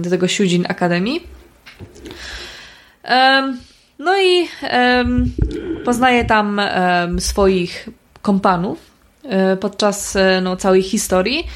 do 0.00 0.10
tego 0.10 0.28
Siujin 0.28 0.66
Akademii. 0.68 1.22
No 3.98 4.18
i 4.18 4.48
poznaje 5.84 6.24
tam 6.24 6.60
swoich 7.18 7.88
kompanów 8.22 8.78
e, 9.24 9.56
podczas 9.56 10.16
e, 10.16 10.40
no, 10.40 10.56
całej 10.56 10.82
historii. 10.82 11.46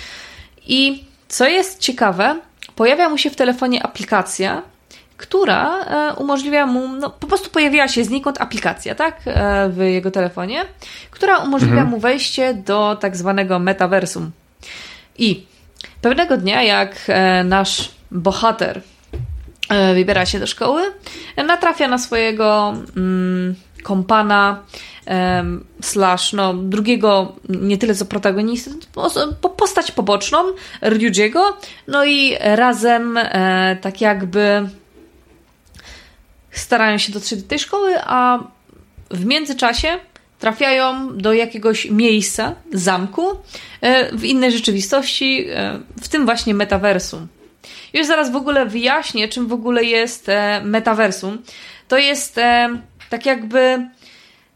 I 0.67 1.05
co 1.29 1.49
jest 1.49 1.79
ciekawe, 1.79 2.41
pojawia 2.77 3.09
mu 3.09 3.19
się 3.19 3.31
w 3.31 3.37
telefonie 3.37 3.83
aplikacja, 3.83 4.63
która 5.17 5.85
e, 5.85 6.15
umożliwia 6.15 6.67
mu, 6.67 6.89
no 6.89 7.11
po 7.11 7.27
prostu 7.27 7.51
pojawiła 7.51 7.89
się 7.89 8.05
znikąd 8.05 8.41
aplikacja, 8.41 8.95
tak, 8.95 9.21
w 9.69 9.79
jego 9.79 10.11
telefonie, 10.11 10.65
która 11.11 11.39
umożliwia 11.39 11.83
mhm. 11.83 11.91
mu 11.91 11.99
wejście 11.99 12.55
do 12.55 12.97
tak 13.01 13.17
zwanego 13.17 13.59
metaversum. 13.59 14.31
I 15.19 15.47
pewnego 16.01 16.37
dnia, 16.37 16.63
jak 16.63 16.97
nasz 17.45 17.91
bohater 18.11 18.81
wybiera 19.95 20.27
się 20.27 20.41
do 20.41 20.47
szkoły, 20.47 20.83
natrafia 21.47 21.89
na 21.89 21.99
swojego 21.99 22.75
mm, 22.97 23.55
kompana, 23.83 24.63
slash, 25.83 26.33
no, 26.33 26.55
drugiego, 26.55 27.33
nie 27.49 27.79
tyle 27.79 27.95
co 27.95 28.05
protagonistę, 28.05 28.71
postać 29.57 29.93
poboczną, 29.93 30.39
Ryujiego, 30.81 31.57
no 31.89 32.05
i 32.05 32.37
razem 32.41 33.19
tak 33.81 34.01
jakby 34.01 34.69
starają 36.51 36.99
się 36.99 37.13
dotrzeć 37.13 37.43
do 37.43 37.49
tej 37.49 37.59
szkoły, 37.59 37.95
a 38.05 38.39
w 39.11 39.25
międzyczasie 39.25 39.89
trafiają 40.39 41.17
do 41.19 41.33
jakiegoś 41.33 41.91
miejsca, 41.91 42.55
zamku, 42.73 43.23
e, 43.81 44.17
w 44.17 44.25
innej 44.25 44.53
rzeczywistości, 44.53 45.47
e, 45.51 45.79
w 46.03 46.09
tym 46.09 46.25
właśnie 46.25 46.55
metaversum. 46.55 47.29
Już 47.93 48.07
zaraz 48.07 48.33
w 48.33 48.37
ogóle 48.37 48.67
wyjaśnię, 48.67 49.29
czym 49.29 49.47
w 49.47 49.53
ogóle 49.53 49.85
jest 49.85 50.29
e, 50.29 50.61
metaversum. 50.65 51.43
To 51.89 51.99
jest 51.99 52.41
tak 53.11 53.27
jakby 53.27 53.89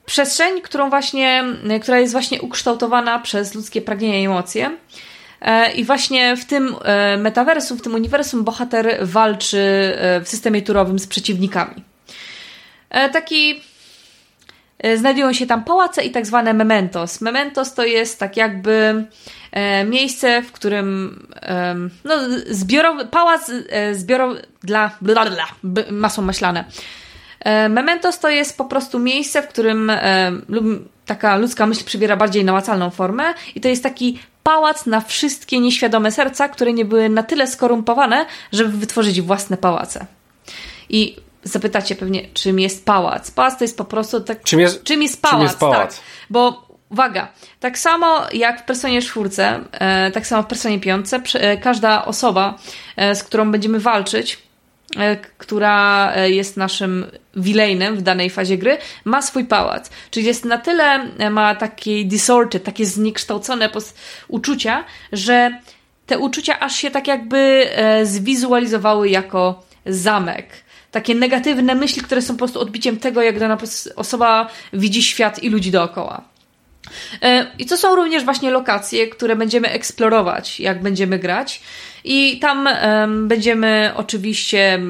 przestrzeń, 0.07 0.61
którą 0.61 0.91
właśnie, 0.91 1.45
która 1.83 1.99
jest 1.99 2.13
właśnie 2.13 2.43
ukształtowana 2.43 3.19
przez 3.19 3.55
ludzkie 3.55 3.83
pragnienia 3.83 4.21
i 4.21 4.25
emocje. 4.25 4.71
I 5.75 5.85
właśnie 5.85 6.37
w 6.37 6.45
tym 6.45 6.77
metaversum, 7.19 7.79
w 7.79 7.83
tym 7.83 7.95
uniwersum 7.95 8.45
bohater 8.45 8.99
walczy 9.03 9.59
w 10.25 10.29
systemie 10.29 10.63
turowym 10.63 10.99
z 10.99 11.07
przeciwnikami. 11.07 11.85
E, 12.91 13.11
taki 13.11 13.51
e, 13.51 13.76
znajdują 14.97 15.33
się 15.33 15.47
tam 15.47 15.65
pałace 15.65 16.05
i 16.05 16.11
tak 16.11 16.27
zwane 16.27 16.55
mementos. 16.55 17.21
Mementos 17.21 17.75
to 17.75 17.85
jest 17.85 18.19
tak 18.19 18.37
jakby 18.37 19.05
e, 19.53 19.85
miejsce, 19.85 20.43
w 20.43 20.53
którym 20.53 21.19
no, 22.05 22.15
zbiorowy, 22.51 23.07
pałac 23.07 23.51
zbiorowy 23.93 24.47
dla 24.63 24.91
bla, 25.01 25.27
bla, 25.31 25.47
masą 25.91 26.23
maślane. 26.23 26.65
Mementos 27.69 28.19
to 28.19 28.29
jest 28.29 28.59
po 28.59 28.65
prostu 28.65 28.99
miejsce, 28.99 29.43
w 29.43 29.49
którym 29.49 29.93
taka 31.07 31.37
ludzka 31.37 31.67
myśl 31.67 31.85
przybiera 31.85 32.17
bardziej 32.17 32.45
namacalną 32.45 32.91
formę 32.91 33.35
i 33.55 33.61
to 33.61 33.69
jest 33.69 33.83
taki 33.83 34.19
pałac 34.43 34.87
na 34.87 35.01
wszystkie 35.01 35.61
nieświadome 35.61 36.13
serca, 36.13 36.49
które 36.49 36.73
nie 36.73 36.85
były 36.85 37.09
na 37.09 37.23
tyle 37.23 37.47
skorumpowane, 37.47 38.27
żeby 38.53 38.79
wytworzyć 38.79 39.21
własne 39.23 39.57
pałace. 39.57 40.07
I 40.89 41.17
zapytacie 41.47 41.95
pewnie, 41.95 42.29
czym 42.35 42.61
jest 42.61 42.85
pałac. 42.85 43.31
Pałac 43.31 43.59
to 43.59 43.65
jest 43.65 43.79
po 43.79 43.85
prostu 43.85 44.21
tak. 44.21 44.43
Czym 44.43 44.61
jest, 44.61 44.85
czym 44.85 45.03
jest 45.03 45.23
pałac? 45.23 45.39
Czym 45.39 45.43
jest 45.43 45.59
pałac? 45.59 45.97
Tak. 45.97 46.05
Bo 46.31 46.67
uwaga, 46.91 47.29
tak 47.61 47.79
samo 47.79 48.27
jak 48.33 48.61
w 48.61 48.65
personie 48.65 49.03
czwórce, 49.03 49.61
e, 49.73 50.11
tak 50.11 50.27
samo 50.27 50.43
w 50.43 50.47
personie 50.47 50.81
piątce, 50.81 51.21
e, 51.35 51.57
każda 51.57 52.05
osoba, 52.05 52.59
e, 52.97 53.15
z 53.15 53.25
którą 53.25 53.53
będziemy 53.53 53.81
walczyć, 53.81 54.39
e, 54.97 55.17
która 55.17 56.13
e, 56.15 56.31
jest 56.31 56.57
naszym 56.57 57.07
wilejnem 57.37 57.97
w 57.97 58.03
danej 58.03 58.31
fazie 58.31 58.59
gry, 58.59 58.79
ma 59.05 59.23
swój 59.23 59.45
pałac. 59.45 59.91
Czyli 60.11 60.27
jest 60.27 60.45
na 60.45 60.59
tyle, 60.59 61.09
e, 61.19 61.31
ma 61.31 61.55
takie 61.55 62.05
disorty, 62.05 62.61
takie 62.61 62.87
zniekształcone 62.87 63.71
uczucia, 64.29 64.85
że 65.13 65.61
te 66.07 66.19
uczucia 66.19 66.61
aż 66.61 66.77
się 66.77 66.91
tak 66.91 67.09
jakby 67.09 67.69
zwizualizowały 68.03 69.09
jako 69.09 69.63
zamek 69.87 70.49
takie 70.97 71.15
negatywne 71.15 71.75
myśli, 71.75 72.03
które 72.03 72.23
są 72.23 72.35
po 72.35 72.39
prostu 72.39 72.61
odbiciem 72.61 72.97
tego, 72.97 73.23
jak 73.23 73.39
dana 73.39 73.59
osoba 73.97 74.49
widzi 74.73 75.03
świat 75.03 75.43
i 75.43 75.51
ludzi 75.51 75.71
dookoła. 75.71 76.23
E, 77.23 77.47
I 77.59 77.67
to 77.67 77.77
są 77.77 77.97
również 77.97 78.25
właśnie 78.25 78.51
lokacje, 78.51 79.07
które 79.07 79.37
będziemy 79.37 79.69
eksplorować, 79.69 80.61
jak 80.61 80.83
będziemy 80.83 81.19
grać. 81.19 81.61
I 82.05 82.39
tam 82.39 82.69
um, 82.69 83.29
będziemy 83.29 83.93
oczywiście 83.97 84.81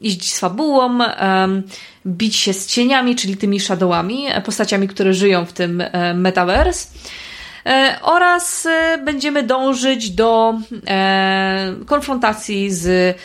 iść 0.00 0.32
z 0.32 0.40
fabułą, 0.40 0.98
um, 0.98 1.62
bić 2.06 2.36
się 2.36 2.52
z 2.52 2.66
cieniami, 2.66 3.16
czyli 3.16 3.36
tymi 3.36 3.60
shadowami, 3.60 4.26
postaciami, 4.44 4.88
które 4.88 5.14
żyją 5.14 5.46
w 5.46 5.52
tym 5.52 5.82
um, 5.92 6.20
metaverse. 6.20 6.88
E, 7.66 7.98
oraz 8.02 8.66
e, 8.66 8.98
będziemy 9.04 9.42
dążyć 9.42 10.10
do 10.10 10.54
e, 10.86 11.74
konfrontacji 11.86 12.70
z 12.70 13.16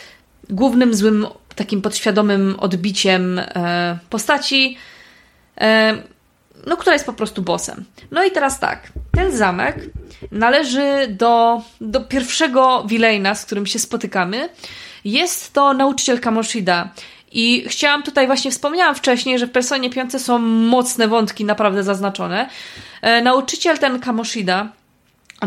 głównym 0.50 0.94
złym 0.94 1.26
takim 1.62 1.82
podświadomym 1.82 2.54
odbiciem 2.58 3.38
e, 3.38 3.98
postaci, 4.10 4.76
e, 5.60 5.94
no, 6.66 6.76
która 6.76 6.92
jest 6.92 7.06
po 7.06 7.12
prostu 7.12 7.42
bossem. 7.42 7.84
No 8.10 8.24
i 8.24 8.30
teraz 8.30 8.60
tak, 8.60 8.92
ten 9.14 9.36
zamek 9.36 9.76
należy 10.32 11.06
do, 11.08 11.62
do 11.80 12.00
pierwszego 12.00 12.84
Wilejna, 12.88 13.34
z 13.34 13.44
którym 13.44 13.66
się 13.66 13.78
spotykamy. 13.78 14.48
Jest 15.04 15.52
to 15.52 15.74
nauczyciel 15.74 16.20
Kamoshida. 16.20 16.88
I 17.32 17.64
chciałam 17.68 18.02
tutaj 18.02 18.26
właśnie, 18.26 18.50
wspomniałam 18.50 18.94
wcześniej, 18.94 19.38
że 19.38 19.46
w 19.46 19.50
Personie 19.50 19.90
5 19.90 20.22
są 20.22 20.38
mocne 20.38 21.08
wątki 21.08 21.44
naprawdę 21.44 21.84
zaznaczone. 21.84 22.48
E, 23.02 23.22
nauczyciel 23.22 23.78
ten 23.78 24.00
Kamoshida 24.00 24.68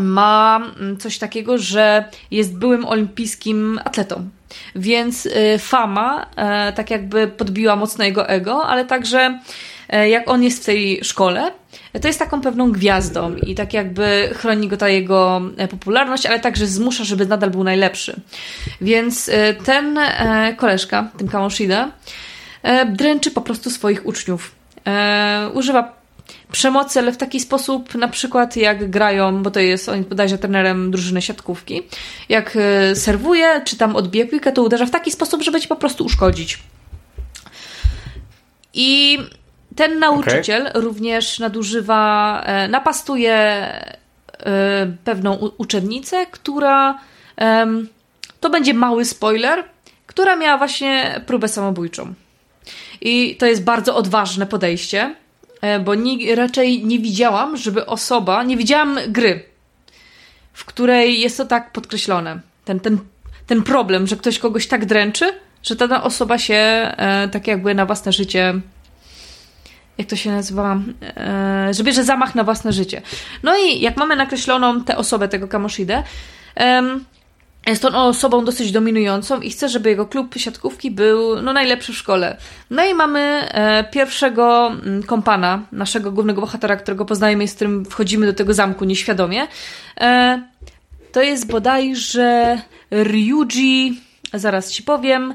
ma 0.00 0.60
mm, 0.80 0.98
coś 0.98 1.18
takiego, 1.18 1.58
że 1.58 2.04
jest 2.30 2.58
byłym 2.58 2.84
olimpijskim 2.84 3.80
atletą. 3.84 4.28
Więc 4.74 5.26
y, 5.26 5.58
fama 5.58 6.26
e, 6.36 6.72
tak 6.72 6.90
jakby 6.90 7.28
podbiła 7.28 7.76
mocno 7.76 8.04
jego 8.04 8.28
ego, 8.28 8.66
ale 8.66 8.84
także 8.84 9.40
e, 9.88 10.08
jak 10.08 10.30
on 10.30 10.42
jest 10.42 10.62
w 10.62 10.66
tej 10.66 11.04
szkole, 11.04 11.52
to 12.00 12.08
jest 12.08 12.18
taką 12.18 12.40
pewną 12.40 12.72
gwiazdą 12.72 13.36
i 13.36 13.54
tak 13.54 13.74
jakby 13.74 14.30
chroni 14.34 14.68
go 14.68 14.76
ta 14.76 14.88
jego 14.88 15.42
e, 15.56 15.68
popularność, 15.68 16.26
ale 16.26 16.40
także 16.40 16.66
zmusza, 16.66 17.04
żeby 17.04 17.26
nadal 17.26 17.50
był 17.50 17.64
najlepszy. 17.64 18.20
Więc 18.80 19.30
ten 19.64 19.98
koleżka, 20.56 21.08
ten 21.18 21.28
Kamoshida, 21.28 21.90
dręczy 22.86 23.30
po 23.30 23.40
prostu 23.40 23.70
swoich 23.70 24.06
uczniów. 24.06 24.54
Używa 25.54 25.96
przemocy, 26.52 26.98
ale 26.98 27.12
w 27.12 27.16
taki 27.16 27.40
sposób, 27.40 27.94
na 27.94 28.08
przykład 28.08 28.56
jak 28.56 28.90
grają, 28.90 29.42
bo 29.42 29.50
to 29.50 29.60
jest 29.60 29.88
on 29.88 30.04
bodajże 30.04 30.38
trenerem 30.38 30.90
drużyny 30.90 31.22
siatkówki, 31.22 31.82
jak 32.28 32.56
e, 32.56 32.96
serwuje, 32.96 33.60
czy 33.64 33.76
tam 33.76 33.96
odbija 33.96 34.26
piłkę, 34.26 34.52
to 34.52 34.62
uderza 34.62 34.86
w 34.86 34.90
taki 34.90 35.10
sposób, 35.10 35.42
żeby 35.42 35.60
ci 35.60 35.68
po 35.68 35.76
prostu 35.76 36.04
uszkodzić. 36.04 36.58
I 38.74 39.18
ten 39.76 39.98
nauczyciel 39.98 40.66
okay. 40.66 40.82
również 40.82 41.38
nadużywa, 41.38 42.42
e, 42.46 42.68
napastuje 42.68 43.34
e, 43.34 43.82
pewną 45.04 45.34
uczennicę, 45.58 46.26
która 46.26 46.98
to 48.40 48.50
będzie 48.50 48.74
mały 48.74 49.04
spoiler, 49.04 49.64
która 50.06 50.36
miała 50.36 50.58
właśnie 50.58 51.20
próbę 51.26 51.48
samobójczą. 51.48 52.14
I 53.00 53.36
to 53.36 53.46
jest 53.46 53.64
bardzo 53.64 53.96
odważne 53.96 54.46
podejście, 54.46 55.14
bo 55.84 55.94
nie, 55.94 56.34
raczej 56.34 56.84
nie 56.84 56.98
widziałam, 56.98 57.56
żeby 57.56 57.86
osoba, 57.86 58.42
nie 58.42 58.56
widziałam 58.56 58.98
gry, 59.08 59.42
w 60.52 60.64
której 60.64 61.20
jest 61.20 61.36
to 61.36 61.44
tak 61.44 61.72
podkreślone. 61.72 62.40
Ten, 62.64 62.80
ten, 62.80 62.98
ten 63.46 63.62
problem, 63.62 64.06
że 64.06 64.16
ktoś 64.16 64.38
kogoś 64.38 64.66
tak 64.66 64.84
dręczy, 64.84 65.32
że 65.62 65.76
ta 65.76 66.02
osoba 66.02 66.38
się 66.38 66.54
e, 66.54 67.28
tak 67.32 67.46
jakby 67.46 67.74
na 67.74 67.86
własne 67.86 68.12
życie 68.12 68.54
jak 69.98 70.08
to 70.08 70.16
się 70.16 70.30
nazywa, 70.30 70.78
e, 71.16 71.74
że 71.74 71.84
bierze 71.84 72.04
zamach 72.04 72.34
na 72.34 72.44
własne 72.44 72.72
życie. 72.72 73.02
No 73.42 73.56
i 73.58 73.80
jak 73.80 73.96
mamy 73.96 74.16
nakreśloną 74.16 74.84
tę 74.84 74.96
osobę, 74.96 75.28
tego 75.28 75.48
Kamoshidę, 75.48 76.02
jest 77.70 77.84
on 77.84 77.94
osobą 77.94 78.44
dosyć 78.44 78.72
dominującą 78.72 79.40
i 79.40 79.50
chce, 79.50 79.68
żeby 79.68 79.88
jego 79.88 80.06
klub 80.06 80.34
siatkówki 80.36 80.90
był 80.90 81.42
no, 81.42 81.52
najlepszy 81.52 81.92
w 81.92 81.96
szkole. 81.96 82.36
No 82.70 82.84
i 82.84 82.94
mamy 82.94 83.20
e, 83.20 83.84
pierwszego 83.84 84.66
mm, 84.66 85.02
kompana, 85.02 85.62
naszego 85.72 86.12
głównego 86.12 86.40
bohatera, 86.40 86.76
którego 86.76 87.04
poznajemy 87.04 87.44
i 87.44 87.48
z 87.48 87.54
którym 87.54 87.84
wchodzimy 87.84 88.26
do 88.26 88.32
tego 88.32 88.54
zamku 88.54 88.84
nieświadomie. 88.84 89.46
E, 90.00 90.42
to 91.12 91.22
jest 91.22 91.46
bodajże 91.46 92.58
Ryuji, 92.90 94.00
zaraz 94.34 94.72
ci 94.72 94.82
powiem, 94.82 95.34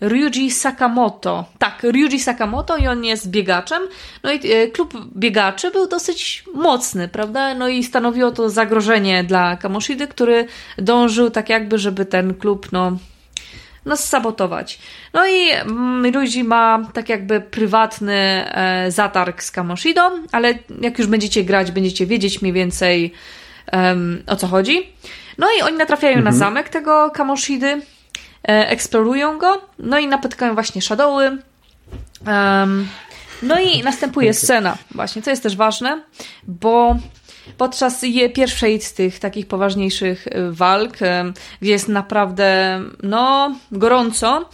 Ryuji 0.00 0.50
Sakamoto. 0.50 1.44
Tak, 1.58 1.82
Ryuji 1.82 2.20
Sakamoto 2.20 2.76
i 2.76 2.86
on 2.86 3.04
jest 3.04 3.30
biegaczem. 3.30 3.82
No 4.22 4.32
i 4.32 4.52
e, 4.52 4.66
klub 4.66 4.94
biegaczy 5.16 5.70
był 5.70 5.88
dosyć 5.88 6.44
mocny, 6.54 7.08
prawda? 7.08 7.54
No 7.54 7.68
i 7.68 7.84
stanowiło 7.84 8.30
to 8.30 8.50
zagrożenie 8.50 9.24
dla 9.24 9.56
Kamoshidy, 9.56 10.08
który 10.08 10.46
dążył 10.78 11.30
tak 11.30 11.48
jakby, 11.48 11.78
żeby 11.78 12.04
ten 12.04 12.34
klub, 12.34 12.72
no, 12.72 12.96
no 13.86 13.96
sabotować. 13.96 14.78
No 15.14 15.26
i 15.26 15.50
mm, 15.50 16.14
Ryuji 16.14 16.44
ma 16.44 16.88
tak 16.92 17.08
jakby 17.08 17.40
prywatny 17.40 18.14
e, 18.14 18.90
zatarg 18.90 19.42
z 19.42 19.50
Kamoshidą, 19.50 20.02
ale 20.32 20.54
jak 20.80 20.98
już 20.98 21.06
będziecie 21.06 21.44
grać, 21.44 21.72
będziecie 21.72 22.06
wiedzieć 22.06 22.42
mniej 22.42 22.52
więcej 22.52 23.12
um, 23.72 24.22
o 24.26 24.36
co 24.36 24.46
chodzi. 24.46 24.92
No 25.38 25.46
i 25.58 25.62
oni 25.62 25.76
natrafiają 25.76 26.16
mhm. 26.16 26.24
na 26.24 26.38
zamek 26.38 26.68
tego 26.68 27.10
Kamoshidy, 27.10 27.80
eksplorują 28.42 29.38
go, 29.38 29.60
no 29.78 29.98
i 29.98 30.06
napotykają 30.06 30.54
właśnie 30.54 30.82
Shadowy. 30.82 31.38
Um, 32.26 32.88
no 33.42 33.60
i 33.60 33.82
następuje 33.82 34.34
scena, 34.34 34.76
właśnie, 34.90 35.22
co 35.22 35.30
jest 35.30 35.42
też 35.42 35.56
ważne, 35.56 36.02
bo 36.46 36.96
podczas 37.56 38.04
pierwszej 38.34 38.80
z 38.80 38.94
tych 38.94 39.18
takich 39.18 39.46
poważniejszych 39.46 40.26
e, 40.26 40.50
walk, 40.50 41.02
e, 41.02 41.32
gdzie 41.60 41.70
jest 41.70 41.88
naprawdę, 41.88 42.80
no, 43.02 43.54
gorąco, 43.72 44.48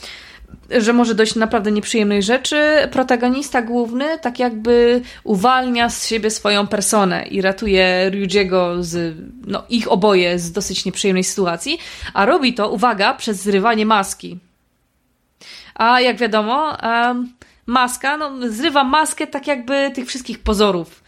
że 0.70 0.93
może 0.93 1.14
dojść 1.14 1.35
do 1.35 1.40
naprawdę 1.40 1.73
nieprzyjemnej 1.73 2.23
rzeczy, 2.23 2.89
protagonista 2.90 3.62
główny 3.62 4.18
tak 4.18 4.39
jakby 4.39 5.02
uwalnia 5.24 5.90
z 5.90 6.06
siebie 6.06 6.31
swoją 6.31 6.66
personę 6.66 7.27
i 7.27 7.43
ratuje 7.43 8.10
Ryujiego 8.10 8.85
z, 8.85 9.16
no, 9.47 9.62
ich 9.68 9.93
oboje 9.93 10.39
z 10.39 10.52
dosyć 10.52 10.85
nieprzyjemnej 10.85 11.24
sytuacji, 11.24 11.78
a 12.14 12.27
robi 12.27 12.55
to, 12.55 12.70
uwaga, 12.70 13.14
przez 13.14 13.43
zrywanie 13.43 13.86
maski. 13.86 14.39
A 15.74 16.01
jak 16.01 16.16
wiadomo, 16.16 16.77
maska, 17.66 18.16
no, 18.16 18.32
zrywa 18.48 18.85
maskę 18.85 19.27
tak 19.27 19.47
jakby 19.47 19.90
tych 19.94 20.09
wszystkich 20.09 20.39
pozorów. 20.39 21.02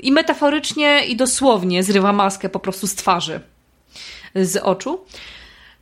I 0.00 0.12
metaforycznie, 0.12 1.04
i 1.04 1.16
dosłownie 1.16 1.82
zrywa 1.82 2.12
maskę 2.12 2.48
po 2.48 2.60
prostu 2.60 2.86
z 2.86 2.94
twarzy, 2.94 3.40
z 4.34 4.56
oczu. 4.56 5.04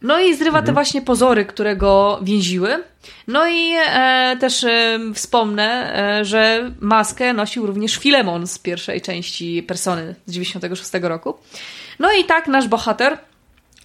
No 0.02 0.20
i 0.20 0.34
zrywa 0.34 0.58
mhm. 0.58 0.66
te 0.66 0.72
właśnie 0.72 1.02
pozory, 1.02 1.44
które 1.44 1.76
go 1.76 2.18
więziły. 2.22 2.84
No 3.26 3.48
i 3.48 3.72
e, 3.86 4.36
też 4.40 4.64
e, 4.64 4.98
wspomnę, 5.14 5.96
e, 6.18 6.24
że 6.24 6.70
maskę 6.80 7.32
nosił 7.32 7.66
również 7.66 7.96
Filemon 7.96 8.46
z 8.46 8.58
pierwszej 8.58 9.00
części 9.00 9.62
Persony 9.62 10.14
z 10.26 10.32
96 10.32 10.90
roku. 11.02 11.34
No 11.98 12.12
i 12.12 12.24
tak 12.24 12.48
nasz 12.48 12.68
bohater 12.68 13.18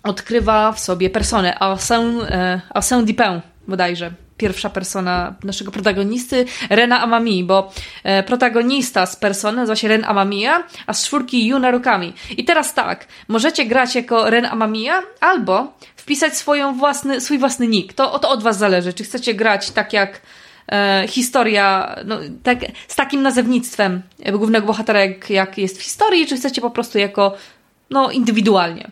odkrywa 0.03 0.71
w 0.71 0.79
sobie 0.79 1.09
personę 1.09 1.57
Arsène, 1.59 2.25
e, 2.29 2.61
Arsène 2.75 3.05
Dupin 3.05 3.41
bodajże 3.67 4.11
pierwsza 4.37 4.69
persona 4.69 5.35
naszego 5.43 5.71
protagonisty, 5.71 6.45
Rena 6.69 7.01
Amami, 7.01 7.43
bo 7.43 7.71
e, 8.03 8.23
protagonista 8.23 9.05
z 9.05 9.15
persony 9.15 9.57
nazywa 9.57 9.75
się 9.75 9.87
Ren 9.87 10.05
Amamiya, 10.05 10.63
a 10.87 10.93
z 10.93 11.05
czwórki 11.05 11.47
Yuna 11.47 11.71
Rukami. 11.71 12.13
I 12.37 12.45
teraz 12.45 12.73
tak, 12.73 13.07
możecie 13.27 13.65
grać 13.65 13.95
jako 13.95 14.29
Ren 14.29 14.45
Amamiya 14.45 15.01
albo 15.19 15.73
wpisać 15.95 16.37
swoją 16.37 16.73
własny, 16.73 17.21
swój 17.21 17.37
własny 17.37 17.67
nick. 17.67 17.93
To, 17.93 18.19
to 18.19 18.29
od 18.29 18.43
was 18.43 18.57
zależy, 18.57 18.93
czy 18.93 19.03
chcecie 19.03 19.33
grać 19.33 19.71
tak 19.71 19.93
jak 19.93 20.21
e, 20.71 21.05
historia, 21.07 21.95
no, 22.05 22.17
tak, 22.43 22.59
z 22.87 22.95
takim 22.95 23.21
nazewnictwem 23.21 24.01
głównego 24.31 24.67
bohatera, 24.67 24.99
jak, 24.99 25.29
jak 25.29 25.57
jest 25.57 25.79
w 25.79 25.83
historii, 25.83 26.27
czy 26.27 26.37
chcecie 26.37 26.61
po 26.61 26.69
prostu 26.69 26.97
jako, 26.97 27.35
no, 27.89 28.11
indywidualnie. 28.11 28.91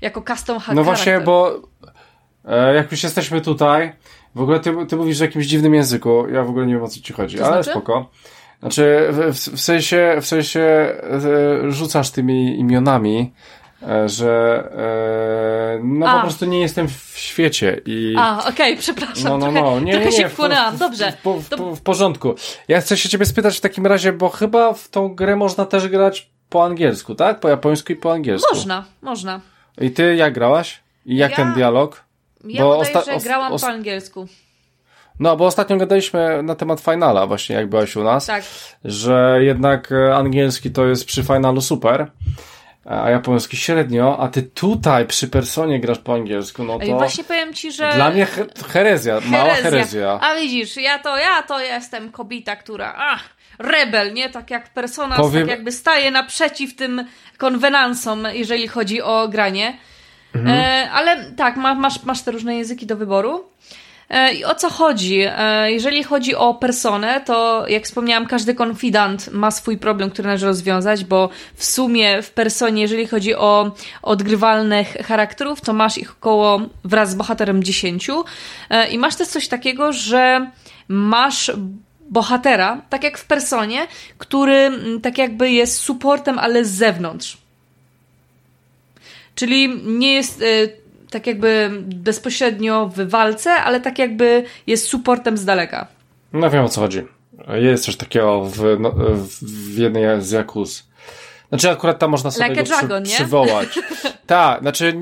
Jako 0.00 0.22
custom 0.22 0.58
No 0.74 0.84
właśnie, 0.84 1.20
bo 1.20 1.62
e, 2.44 2.74
jak 2.74 2.92
już 2.92 3.02
jesteśmy 3.02 3.40
tutaj, 3.40 3.92
w 4.38 4.42
ogóle 4.42 4.60
ty, 4.60 4.86
ty 4.88 4.96
mówisz 4.96 5.18
w 5.18 5.20
jakimś 5.20 5.46
dziwnym 5.46 5.74
języku. 5.74 6.28
Ja 6.32 6.44
w 6.44 6.48
ogóle 6.50 6.66
nie 6.66 6.74
wiem 6.74 6.82
o 6.82 6.88
co 6.88 7.00
ci 7.00 7.12
chodzi, 7.12 7.38
to 7.38 7.46
ale 7.46 7.62
znaczy? 7.62 7.70
spoko. 7.70 8.10
Znaczy, 8.60 9.08
w, 9.10 9.34
w, 9.34 9.60
sensie, 9.60 10.16
w 10.20 10.26
sensie 10.26 10.60
e, 10.60 11.70
rzucasz 11.70 12.10
tymi 12.10 12.58
imionami, 12.58 13.32
e, 13.88 14.08
że 14.08 14.64
e, 15.78 15.84
no 15.84 16.06
A. 16.06 16.16
po 16.16 16.22
prostu 16.22 16.46
nie 16.46 16.60
jestem 16.60 16.88
w 16.88 17.12
świecie 17.14 17.80
i... 17.86 18.14
A, 18.18 18.38
okej, 18.38 18.52
okay, 18.52 18.76
przepraszam, 18.76 19.24
no, 19.24 19.38
no, 19.38 19.52
no. 19.52 19.80
Nie, 19.80 19.92
trochę 19.92 20.10
nie, 20.10 20.16
się 20.16 20.28
wpłynęłam, 20.28 20.76
dobrze. 20.76 21.12
W, 21.24 21.42
w, 21.42 21.76
w, 21.76 21.80
porządku. 21.80 22.34
Ja 22.68 22.80
chcę 22.80 22.96
się 22.96 23.08
ciebie 23.08 23.26
spytać 23.26 23.58
w 23.58 23.60
takim 23.60 23.86
razie, 23.86 24.12
bo 24.12 24.28
chyba 24.28 24.72
w 24.72 24.88
tą 24.88 25.14
grę 25.14 25.36
można 25.36 25.66
też 25.66 25.88
grać 25.88 26.30
po 26.50 26.64
angielsku, 26.64 27.14
tak? 27.14 27.40
Po 27.40 27.48
japońsku 27.48 27.92
i 27.92 27.96
po 27.96 28.12
angielsku. 28.12 28.54
Można, 28.54 28.84
można. 29.02 29.40
I 29.80 29.90
ty 29.90 30.16
jak 30.16 30.34
grałaś? 30.34 30.80
I 31.06 31.16
jak 31.16 31.30
ja... 31.30 31.36
ten 31.36 31.54
dialog? 31.54 32.07
Ja 32.48 32.62
bo 32.62 32.78
osta- 32.78 33.22
grałam 33.22 33.58
po 33.58 33.66
angielsku. 33.66 34.28
No, 35.20 35.36
bo 35.36 35.46
ostatnio 35.46 35.76
gadaliśmy 35.76 36.42
na 36.42 36.54
temat 36.54 36.80
finala, 36.80 37.26
właśnie 37.26 37.56
jak 37.56 37.68
byłaś 37.68 37.96
u 37.96 38.02
nas. 38.02 38.26
Tak. 38.26 38.44
Że 38.84 39.38
jednak 39.40 39.92
e, 39.92 40.16
angielski 40.16 40.70
to 40.70 40.86
jest 40.86 41.06
przy 41.06 41.22
finalu 41.22 41.60
super, 41.60 42.10
a 42.84 43.10
japoński 43.10 43.56
średnio, 43.56 44.18
a 44.20 44.28
ty 44.28 44.42
tutaj 44.42 45.06
przy 45.06 45.28
personie 45.28 45.80
grasz 45.80 45.98
po 45.98 46.14
angielsku, 46.14 46.64
no 46.64 46.78
to... 46.78 46.84
I 46.84 46.90
właśnie 46.90 47.24
powiem 47.24 47.54
ci, 47.54 47.72
że... 47.72 47.92
Dla 47.94 48.10
mnie 48.10 48.26
he 48.26 48.46
herezja, 48.68 49.20
mała 49.24 49.54
herezja. 49.54 50.18
A 50.22 50.34
widzisz, 50.34 50.76
ja 50.76 50.98
to, 50.98 51.16
ja 51.16 51.42
to 51.42 51.60
jestem 51.60 52.12
kobieta, 52.12 52.56
która... 52.56 52.94
Ach, 52.96 53.24
rebel, 53.58 54.14
nie? 54.14 54.30
Tak 54.30 54.50
jak 54.50 54.72
persona, 54.72 55.16
Powiem... 55.16 55.42
tak 55.42 55.50
jakby 55.50 55.72
staje 55.72 56.10
naprzeciw 56.10 56.76
tym 56.76 57.04
konwenansom, 57.38 58.26
jeżeli 58.32 58.68
chodzi 58.68 59.02
o 59.02 59.28
granie. 59.28 59.78
Mhm. 60.38 60.58
E, 60.58 60.90
ale 60.90 61.30
tak, 61.36 61.56
masz, 61.56 62.02
masz 62.02 62.22
te 62.22 62.30
różne 62.30 62.56
języki 62.56 62.86
do 62.86 62.96
wyboru. 62.96 63.44
E, 64.10 64.34
I 64.34 64.44
o 64.44 64.54
co 64.54 64.70
chodzi? 64.70 65.20
E, 65.26 65.72
jeżeli 65.72 66.04
chodzi 66.04 66.34
o 66.34 66.54
personę, 66.54 67.20
to 67.20 67.64
jak 67.68 67.84
wspomniałam, 67.84 68.26
każdy 68.26 68.54
konfidant 68.54 69.32
ma 69.32 69.50
swój 69.50 69.78
problem, 69.78 70.10
który 70.10 70.26
należy 70.26 70.46
rozwiązać, 70.46 71.04
bo 71.04 71.28
w 71.54 71.64
sumie 71.64 72.22
w 72.22 72.30
personie, 72.30 72.82
jeżeli 72.82 73.06
chodzi 73.06 73.34
o 73.34 73.70
odgrywalnych 74.02 74.92
charakterów, 74.92 75.60
to 75.60 75.72
masz 75.72 75.98
ich 75.98 76.12
około 76.12 76.60
wraz 76.84 77.10
z 77.10 77.14
bohaterem 77.14 77.62
10. 77.62 78.08
I 78.90 78.98
masz 78.98 79.16
też 79.16 79.28
coś 79.28 79.48
takiego, 79.48 79.92
że 79.92 80.50
masz 80.88 81.52
bohatera, 82.10 82.82
tak 82.90 83.04
jak 83.04 83.18
w 83.18 83.24
personie, 83.26 83.80
który 84.18 84.70
tak 85.02 85.18
jakby 85.18 85.50
jest 85.50 85.76
supportem, 85.76 86.38
ale 86.38 86.64
z 86.64 86.70
zewnątrz. 86.70 87.38
Czyli 89.38 89.82
nie 89.84 90.14
jest 90.14 90.42
y, 90.42 90.72
tak 91.10 91.26
jakby 91.26 91.70
bezpośrednio 91.82 92.90
w 92.96 93.08
walce, 93.08 93.50
ale 93.50 93.80
tak 93.80 93.98
jakby 93.98 94.44
jest 94.66 94.86
supportem 94.86 95.36
z 95.36 95.44
daleka. 95.44 95.86
No 96.32 96.50
wiem 96.50 96.64
o 96.64 96.68
co 96.68 96.80
chodzi. 96.80 97.02
Jest 97.54 97.84
coś 97.84 97.96
takiego 97.96 98.44
w, 98.44 98.76
no, 98.80 98.94
w 99.42 99.78
jednej 99.78 100.22
z 100.22 100.30
Jakuz. 100.30 100.88
Znaczy 101.48 101.70
akurat 101.70 101.98
tam 101.98 102.10
można 102.10 102.30
sobie 102.30 102.48
like 102.48 102.62
go 102.62 102.68
dragon, 102.68 103.02
przy, 103.02 103.12
nie? 103.12 103.16
przywołać. 103.16 103.78
tak, 104.26 104.60
znaczy 104.60 104.94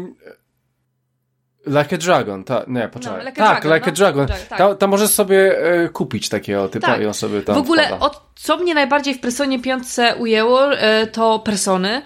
Like 1.67 1.97
a 1.97 1.99
Dragon, 1.99 2.45
tak, 2.45 2.69
nie, 2.69 2.89
poczekaj. 2.89 3.19
No, 3.19 3.25
like 3.25 3.37
tak, 3.37 3.63
dragon, 3.63 3.75
Like 3.75 3.87
a 3.87 3.91
no. 3.91 3.97
Dragon. 3.97 4.27
Tak. 4.27 4.59
Tam, 4.59 4.77
tam 4.77 4.91
możesz 4.91 5.11
sobie 5.11 5.59
e, 5.59 5.89
kupić 5.89 6.29
takiego 6.29 6.69
typu 6.69 6.87
Tak. 6.87 7.01
i 7.01 7.07
on 7.07 7.15
sobie 7.15 7.43
tam 7.43 7.55
w 7.55 7.59
ogóle, 7.59 8.01
od, 8.01 8.21
co 8.35 8.57
mnie 8.57 8.75
najbardziej 8.75 9.15
w 9.15 9.21
Personie 9.21 9.63
5 9.63 9.85
ujęło, 10.19 10.75
e, 10.75 11.07
to 11.07 11.39
persony. 11.39 12.03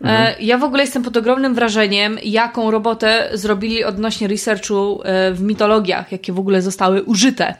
Mhm. 0.00 0.34
Ja 0.40 0.58
w 0.58 0.64
ogóle 0.64 0.82
jestem 0.82 1.02
pod 1.02 1.16
ogromnym 1.16 1.54
wrażeniem, 1.54 2.18
jaką 2.22 2.70
robotę 2.70 3.30
zrobili 3.32 3.84
odnośnie 3.84 4.28
researchu 4.28 5.00
e, 5.04 5.32
w 5.32 5.40
mitologiach, 5.40 6.12
jakie 6.12 6.32
w 6.32 6.38
ogóle 6.38 6.62
zostały 6.62 7.02
użyte. 7.02 7.54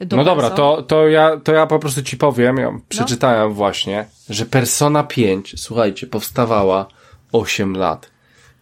Do 0.00 0.16
No 0.16 0.24
dobra, 0.24 0.50
to, 0.50 0.82
to, 0.82 1.08
ja, 1.08 1.36
to 1.36 1.52
ja 1.52 1.66
po 1.66 1.78
prostu 1.78 2.02
ci 2.02 2.16
powiem, 2.16 2.56
ja 2.56 2.70
przeczytałem 2.88 3.52
właśnie, 3.52 4.06
że 4.28 4.46
Persona 4.46 5.02
5, 5.02 5.54
słuchajcie, 5.56 6.06
powstawała 6.06 6.86
8 7.32 7.76
lat. 7.76 8.10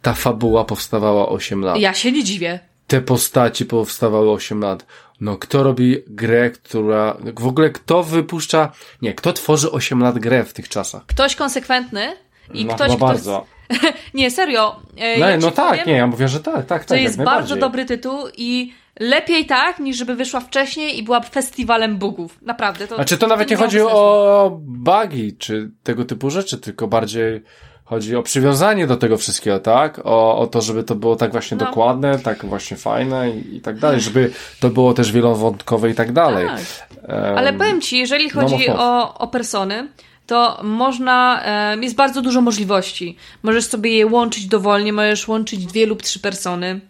Ta 0.02 0.14
fabuła 0.14 0.64
powstawała 0.64 1.28
8 1.28 1.60
lat. 1.60 1.78
Ja 1.78 1.94
się 1.94 2.12
nie 2.12 2.24
dziwię. 2.24 2.60
Te 2.86 3.00
postaci 3.00 3.66
powstawały 3.66 4.30
8 4.30 4.60
lat. 4.60 4.86
No 5.20 5.36
kto 5.36 5.62
robi 5.62 5.96
grę, 6.06 6.50
która... 6.50 7.16
W 7.38 7.46
ogóle 7.46 7.70
kto 7.70 8.02
wypuszcza... 8.02 8.72
Nie, 9.02 9.14
kto 9.14 9.32
tworzy 9.32 9.70
8 9.70 10.00
lat 10.00 10.18
grę 10.18 10.44
w 10.44 10.52
tych 10.52 10.68
czasach? 10.68 11.06
Ktoś 11.06 11.36
konsekwentny 11.36 12.16
i 12.54 12.64
no, 12.64 12.74
ktoś, 12.74 12.88
no 12.88 12.96
kto... 12.96 13.06
bardzo. 13.06 13.46
Nie, 14.14 14.30
serio. 14.30 14.76
e, 14.96 15.18
No, 15.18 15.28
ja 15.28 15.36
no 15.36 15.50
tak, 15.50 15.70
powiem, 15.70 15.86
nie, 15.86 15.92
ja 15.92 16.06
mówię, 16.06 16.28
że 16.28 16.40
tak, 16.40 16.54
tak, 16.54 16.66
tak. 16.66 16.84
To 16.84 16.94
jak 16.94 17.02
jest 17.02 17.22
bardzo 17.22 17.56
dobry 17.56 17.84
tytuł 17.84 18.18
i 18.36 18.72
lepiej 19.00 19.46
tak, 19.46 19.78
niż 19.78 19.96
żeby 19.96 20.14
wyszła 20.14 20.40
wcześniej 20.40 20.98
i 20.98 21.02
była 21.02 21.20
festiwalem 21.20 21.96
bugów. 21.98 22.38
Naprawdę. 22.42 22.88
To, 22.88 22.94
Znaczy 22.94 23.18
to 23.18 23.26
nawet 23.26 23.50
nie 23.50 23.56
chodzi 23.56 23.80
o 23.80 24.58
bugi, 24.60 25.36
czy 25.38 25.70
tego 25.82 26.04
typu 26.04 26.30
rzeczy, 26.30 26.58
tylko 26.58 26.86
bardziej 26.88 27.42
chodzi 27.84 28.16
o 28.16 28.22
przywiązanie 28.22 28.86
do 28.86 28.96
tego 28.96 29.16
wszystkiego, 29.16 29.58
tak? 29.58 30.00
O, 30.04 30.38
o 30.38 30.46
to, 30.46 30.60
żeby 30.60 30.84
to 30.84 30.94
było 30.94 31.16
tak 31.16 31.32
właśnie 31.32 31.56
No. 31.56 31.66
dokładne, 31.66 32.18
tak 32.18 32.44
właśnie 32.44 32.76
fajne 32.76 33.30
i, 33.30 33.56
i 33.56 33.60
tak 33.60 33.78
dalej, 33.78 34.00
żeby 34.00 34.30
to 34.60 34.70
było 34.70 34.94
też 34.94 35.12
wielowątkowe 35.12 35.90
i 35.90 35.94
tak 35.94 36.12
dalej. 36.12 36.46
Tak. 36.46 36.60
Em, 37.08 37.38
Ale 37.38 37.52
powiem 37.52 37.80
ci, 37.80 37.98
jeżeli 37.98 38.26
no, 38.34 38.40
chodzi 38.40 38.54
mów. 38.68 38.78
o, 38.78 39.18
o 39.18 39.28
persony, 39.28 39.88
to 40.32 40.60
można, 40.62 41.42
jest 41.80 41.94
bardzo 41.96 42.22
dużo 42.22 42.40
możliwości. 42.40 43.16
Możesz 43.42 43.64
sobie 43.64 43.96
je 43.96 44.06
łączyć 44.06 44.46
dowolnie, 44.46 44.92
możesz 44.92 45.28
łączyć 45.28 45.66
dwie 45.66 45.86
lub 45.86 46.02
trzy 46.02 46.20
persony. 46.20 46.80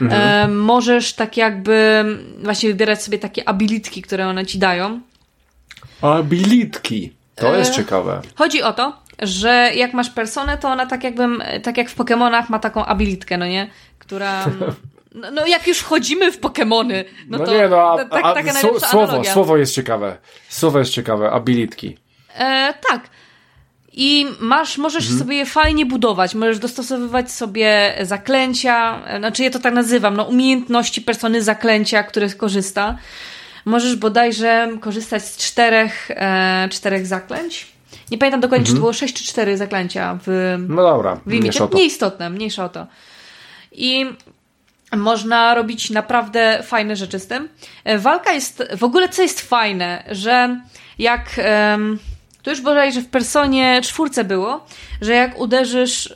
Mhm. 0.00 0.58
Możesz 0.58 1.12
tak 1.12 1.36
jakby 1.36 2.04
właśnie 2.42 2.68
wybierać 2.68 3.02
sobie 3.02 3.18
takie 3.18 3.48
abilitki, 3.48 4.02
które 4.02 4.28
one 4.28 4.46
ci 4.46 4.58
dają. 4.58 5.00
Abilitki. 6.02 7.12
To 7.34 7.54
E, 7.54 7.58
jest 7.58 7.74
ciekawe. 7.74 8.22
Chodzi 8.34 8.62
o 8.62 8.72
to, 8.72 8.92
że 9.22 9.70
jak 9.74 9.94
masz 9.94 10.10
personę, 10.10 10.58
to 10.58 10.68
ona 10.68 10.86
tak 10.86 11.04
jakby, 11.04 11.24
tak 11.62 11.76
jak 11.76 11.90
w 11.90 11.94
Pokemonach 11.94 12.50
ma 12.50 12.58
taką 12.58 12.84
abilitkę, 12.84 13.38
no 13.38 13.46
nie? 13.46 13.70
Która... 13.98 14.44
No, 15.14 15.30
no 15.30 15.46
jak 15.46 15.66
już 15.66 15.78
wchodzimy 15.78 16.32
w 16.32 16.38
Pokemony, 16.38 17.04
no, 17.28 17.38
No, 17.38 17.44
to 17.44 17.52
nie, 17.52 17.68
no, 17.68 17.92
a, 17.92 18.04
tak, 18.04 18.24
a, 18.24 18.34
taka 18.34 18.52
słowo, 18.52 18.86
analogia. 18.92 19.32
słowo 19.32 19.56
jest 19.56 19.74
ciekawe. 19.74 20.16
Słowo 20.48 20.78
jest 20.78 20.90
ciekawe, 20.92 21.30
abilitki. 21.30 21.96
E, 22.34 22.74
tak. 22.90 23.00
I 23.96 24.26
masz, 24.40 24.78
możesz 24.78 25.04
Mhm. 25.04 25.18
sobie 25.18 25.36
je 25.36 25.46
fajnie 25.46 25.86
budować, 25.86 26.34
możesz 26.34 26.58
dostosowywać 26.58 27.32
sobie 27.32 27.94
zaklęcia, 28.02 29.02
e, 29.06 29.18
znaczy 29.18 29.42
ja 29.42 29.50
to 29.50 29.58
tak 29.58 29.74
nazywam, 29.74 30.16
no 30.16 30.24
umiejętności 30.24 31.02
persony 31.02 31.42
zaklęcia, 31.42 32.02
których 32.02 32.36
korzysta. 32.36 32.98
Możesz 33.64 33.96
bodajże 33.96 34.68
korzystać 34.80 35.24
z 35.24 35.36
czterech, 35.36 36.10
e, 36.10 36.68
czterech 36.70 37.06
zaklęć. 37.06 37.66
Nie 38.10 38.18
pamiętam 38.18 38.40
dokładnie, 38.40 38.66
czy 38.66 38.72
to 38.72 38.78
było 38.78 38.92
sześć 38.92 39.14
czy 39.14 39.24
cztery 39.24 39.56
zaklęcia 39.56 40.18
w, 40.26 40.56
No 40.68 40.82
dobra, 40.82 41.16
w 41.16 41.26
mniejsza 41.26 41.64
o 41.64 41.68
to. 41.68 41.78
Nieistotne, 41.78 42.30
mniejsza 42.30 42.64
o 42.64 42.68
to. 42.68 42.86
I 43.72 44.06
można 44.96 45.54
robić 45.54 45.90
naprawdę 45.90 46.62
fajne 46.62 46.96
rzeczy 46.96 47.18
z 47.18 47.26
tym. 47.26 47.48
E, 47.84 47.98
Walka 47.98 48.32
jest, 48.32 48.62
w 48.76 48.84
ogóle 48.84 49.08
co 49.08 49.22
jest 49.22 49.40
fajne, 49.40 50.04
że 50.10 50.60
jak, 50.98 51.40
to 52.44 52.50
już 52.50 52.60
bodajże 52.60 53.00
w 53.00 53.08
Personie 53.08 53.80
czwórce 53.82 54.24
było, 54.24 54.66
że 55.00 55.12
jak 55.12 55.38
uderzysz 55.38 56.14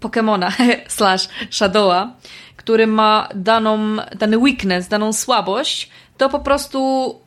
Pokemona 0.00 0.52
slash 0.88 1.28
Shadowa, 1.50 2.16
który 2.56 2.86
ma 2.86 3.28
daną, 3.34 3.96
dany 4.18 4.38
weakness, 4.38 4.88
daną 4.88 5.12
słabość, 5.12 5.90
to 6.16 6.28
po 6.28 6.40
prostu 6.40 6.80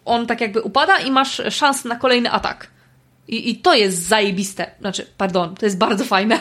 on 0.06 0.28
tak 0.28 0.42
jakby 0.42 0.62
upada 0.62 0.98
i 0.98 1.12
masz 1.12 1.42
szansę 1.50 1.90
na 1.90 1.96
kolejny 1.96 2.32
atak. 2.32 2.68
I, 3.28 3.50
I 3.50 3.56
to 3.56 3.74
jest 3.74 4.08
zajebiste. 4.08 4.72
Znaczy, 4.80 5.08
pardon, 5.18 5.56
to 5.56 5.66
jest 5.66 5.78
bardzo 5.78 6.06
fajne. 6.06 6.40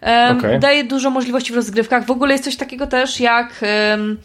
Em, 0.00 0.38
Okej. 0.38 0.60
Daje 0.60 0.84
dużo 0.84 1.10
możliwości 1.10 1.52
w 1.52 1.56
rozgrywkach. 1.56 2.06
W 2.06 2.10
ogóle 2.10 2.32
jest 2.32 2.44
coś 2.44 2.56
takiego 2.56 2.86
też 2.86 3.20
jak. 3.20 3.64
Um, 3.90 4.18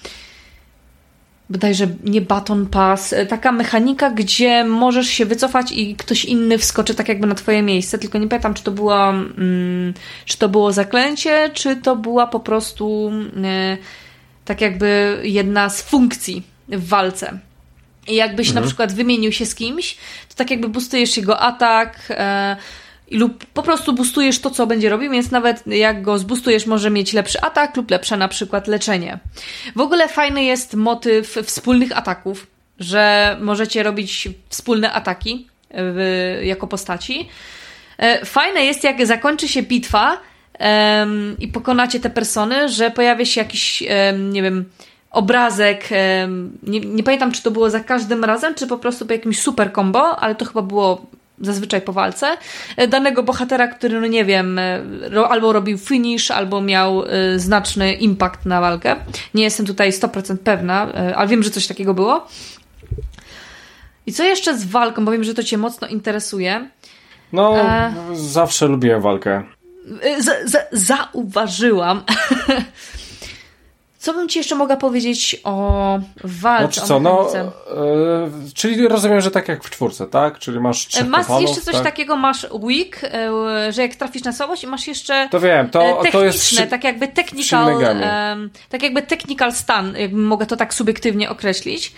bodajże 1.50 1.88
nie 2.04 2.22
baton 2.22 2.66
pass, 2.66 3.14
e, 3.14 3.26
taka 3.26 3.52
mechanika, 3.52 4.12
gdzie 4.12 4.64
możesz 4.64 5.08
się 5.08 5.26
wycofać 5.26 5.72
i 5.72 5.96
ktoś 5.96 6.26
inny 6.26 6.58
wskoczy 6.58 6.96
tak 6.96 7.10
jakby 7.10 7.28
na 7.28 7.36
twoje 7.36 7.62
miejsce, 7.62 7.98
tylko 7.98 8.18
nie 8.18 8.28
pamiętam, 8.28 8.54
czy 8.54 8.64
to 8.64 8.72
była, 8.72 9.10
mm, 9.10 9.94
czy 10.26 10.38
to 10.38 10.50
było 10.50 10.72
zaklęcie, 10.72 11.50
czy 11.54 11.76
to 11.76 11.96
była 11.96 12.28
po 12.28 12.40
prostu 12.40 13.12
e, 13.44 13.78
tak 14.46 14.62
jakby 14.62 15.20
jedna 15.24 15.70
z 15.70 15.82
funkcji 15.82 16.44
w 16.70 16.88
walce. 16.88 17.40
I 18.08 18.16
jakbyś 18.16 18.54
na 18.54 18.62
przykład 18.62 18.94
wymienił 18.94 19.32
się 19.32 19.46
z 19.46 19.56
kimś, 19.56 19.98
to 20.30 20.36
tak 20.36 20.52
jakby 20.52 20.70
boostujesz 20.70 21.18
jego 21.18 21.40
atak 21.40 22.00
e, 22.10 22.56
lub 23.12 23.46
po 23.46 23.64
prostu 23.64 23.94
boostujesz 23.94 24.40
to, 24.40 24.50
co 24.50 24.68
będzie 24.68 24.90
robił, 24.90 25.12
więc 25.12 25.32
nawet 25.32 25.68
jak 25.68 26.02
go 26.02 26.18
zboostujesz, 26.18 26.66
może 26.66 26.90
mieć 26.90 27.14
lepszy 27.14 27.42
atak 27.42 27.78
lub 27.78 27.92
lepsze 27.92 28.18
na 28.18 28.28
przykład 28.28 28.68
leczenie. 28.68 29.20
W 29.76 29.82
ogóle 29.82 30.08
fajny 30.08 30.44
jest 30.44 30.74
motyw 30.74 31.38
wspólnych 31.44 31.98
ataków, 31.98 32.48
że 32.80 33.38
możecie 33.42 33.84
robić 33.84 34.28
wspólne 34.50 34.94
ataki 34.94 35.48
w, 35.72 36.40
jako 36.44 36.68
postaci. 36.68 37.30
E, 37.98 38.26
Fajne 38.26 38.66
jest, 38.66 38.84
jak 38.84 39.06
zakończy 39.06 39.48
się 39.48 39.62
bitwa 39.64 40.18
em, 40.54 41.36
i 41.40 41.48
pokonacie 41.48 42.00
te 42.00 42.10
persony, 42.10 42.70
że 42.70 42.92
pojawia 42.92 43.26
się 43.26 43.42
jakiś, 43.42 43.84
em, 43.88 44.34
nie 44.34 44.44
wiem, 44.44 44.66
obrazek. 45.12 45.84
em, 45.92 46.58
nie, 46.64 46.80
nie 46.80 47.04
pamiętam, 47.04 47.32
czy 47.32 47.44
to 47.44 47.52
było 47.52 47.70
za 47.70 47.80
każdym 47.80 48.24
razem, 48.24 48.56
czy 48.56 48.68
po 48.68 48.78
prostu 48.78 49.06
po 49.06 49.14
jakimś 49.14 49.40
super 49.40 49.74
combo, 49.74 50.20
ale 50.20 50.36
to 50.36 50.46
chyba 50.46 50.62
było 50.62 51.06
zazwyczaj 51.42 51.82
po 51.82 51.94
walce. 51.94 52.38
e, 52.78 52.88
Danego 52.88 53.24
bohatera, 53.24 53.68
który, 53.68 54.02
no 54.02 54.08
nie 54.08 54.26
wiem, 54.26 54.60
e, 54.60 54.82
albo 55.30 55.54
robił 55.54 55.78
finish, 55.78 56.32
albo 56.32 56.62
miał 56.62 57.04
e, 57.06 57.40
znaczny 57.40 57.94
impact 57.94 58.46
na 58.46 58.62
walkę. 58.62 58.96
Nie 59.34 59.44
jestem 59.44 59.66
tutaj 59.66 59.92
100% 59.92 60.38
pewna, 60.38 60.94
ale 61.16 61.28
wiem, 61.28 61.44
że 61.44 61.50
coś 61.50 61.68
takiego 61.68 61.94
było. 61.94 62.28
I 64.06 64.14
co 64.14 64.24
jeszcze 64.24 64.58
z 64.58 64.66
walką, 64.66 65.06
bo 65.06 65.12
wiem, 65.12 65.24
że 65.24 65.34
to 65.34 65.44
Cię 65.44 65.58
mocno 65.58 65.88
interesuje. 65.88 66.70
No, 67.34 67.58
E. 67.58 67.94
zawsze 68.14 68.68
lubiłem 68.68 69.02
walkę. 69.02 69.44
Za, 70.20 70.32
za, 70.46 70.60
zauważyłam. 70.72 72.04
Co 74.08 74.14
bym 74.14 74.30
ci 74.30 74.40
jeszcze 74.40 74.56
mogła 74.56 74.78
powiedzieć 74.78 75.42
o 75.44 76.00
walce? 76.24 76.74
Znaczy 76.74 76.82
o 76.82 76.86
co, 76.86 77.00
no, 77.00 77.30
e, 77.36 77.50
czyli 78.54 78.88
rozumiem, 78.88 79.22
że 79.22 79.32
tak 79.32 79.48
jak 79.48 79.64
w 79.64 79.70
czwórce, 79.70 80.08
tak? 80.08 80.40
Czyli 80.40 80.60
masz 80.60 80.88
trzech 80.88 81.08
Masz 81.08 81.42
jeszcze 81.42 81.62
coś 81.62 81.74
tak? 81.74 81.84
takiego, 81.84 82.16
masz 82.16 82.48
weak, 82.54 83.04
e, 83.04 83.74
że 83.74 83.82
jak 83.82 83.96
trafisz 83.96 84.24
na 84.24 84.34
słabość 84.34 84.64
i 84.64 84.68
masz 84.68 84.88
jeszcze 84.88 85.28
To 85.32 85.40
wiem, 85.40 85.66
e, 85.66 85.70
to, 85.70 85.80
techniczne, 85.80 86.12
to 86.12 86.26
jest... 86.26 86.70
tak 86.70 86.84
jakby 86.84 87.08
technical, 87.08 87.84
em, 87.84 88.50
tak 88.70 88.84
jakby 88.84 89.02
technical 89.02 89.54
stan, 89.54 89.94
jakbym 89.98 90.24
mogła 90.24 90.46
to 90.46 90.58
tak 90.58 90.74
subiektywnie 90.74 91.30
określić. 91.30 91.94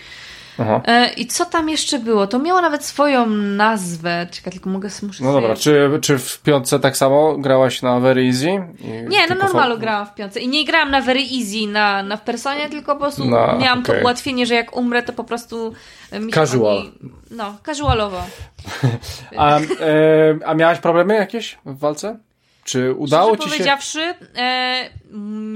Aha. 0.60 0.82
E, 0.86 1.12
I 1.12 1.26
co 1.26 1.44
tam 1.44 1.68
jeszcze 1.68 1.98
było? 1.98 2.26
To 2.26 2.38
miało 2.38 2.60
nawet 2.60 2.84
swoją 2.84 3.26
nazwę. 3.26 4.26
Czekaj, 4.30 4.52
tylko 4.52 4.70
mogę 4.70 4.88
muszę 5.02 5.24
No 5.24 5.32
dobra, 5.32 5.56
czy, 5.56 5.90
czy 6.02 6.18
w 6.18 6.40
piątce 6.42 6.80
tak 6.80 6.96
samo 6.96 7.36
grałaś 7.38 7.82
na 7.82 8.00
Very 8.00 8.26
Easy? 8.26 8.46
Nie, 9.08 9.20
na 9.20 9.26
tylko 9.26 9.44
normalu 9.44 9.78
grałam 9.78 10.06
w 10.06 10.14
piątce. 10.14 10.40
I 10.40 10.48
nie 10.48 10.64
grałam 10.64 10.90
na 10.90 11.00
very 11.00 11.20
easy 11.20 11.66
na, 11.72 12.02
na 12.02 12.16
w 12.16 12.20
personie, 12.22 12.68
tylko 12.68 12.94
po 12.94 13.00
prostu 13.00 13.24
No, 13.24 13.58
miałam 13.58 13.82
to 13.82 13.92
okej. 13.92 14.02
ułatwienie, 14.02 14.46
że 14.46 14.54
jak 14.54 14.76
umrę, 14.76 15.02
to 15.02 15.12
po 15.12 15.24
prostu 15.24 15.72
e, 16.10 16.20
mi 16.20 16.32
się 16.32 16.40
Casual. 16.40 16.76
Oni, 16.78 16.92
no, 17.30 17.54
casualowo. 17.66 18.22
A, 19.36 19.58
e, 19.58 19.62
a 20.46 20.54
miałaś 20.54 20.78
problemy 20.78 21.14
jakieś 21.14 21.58
w 21.64 21.78
walce? 21.78 22.18
Czy 22.64 22.94
udało 22.94 23.34
Szczerze 23.34 23.38
ci 23.38 23.50
się... 23.50 23.56
powiedziawszy, 23.58 24.14
e, 24.36 24.90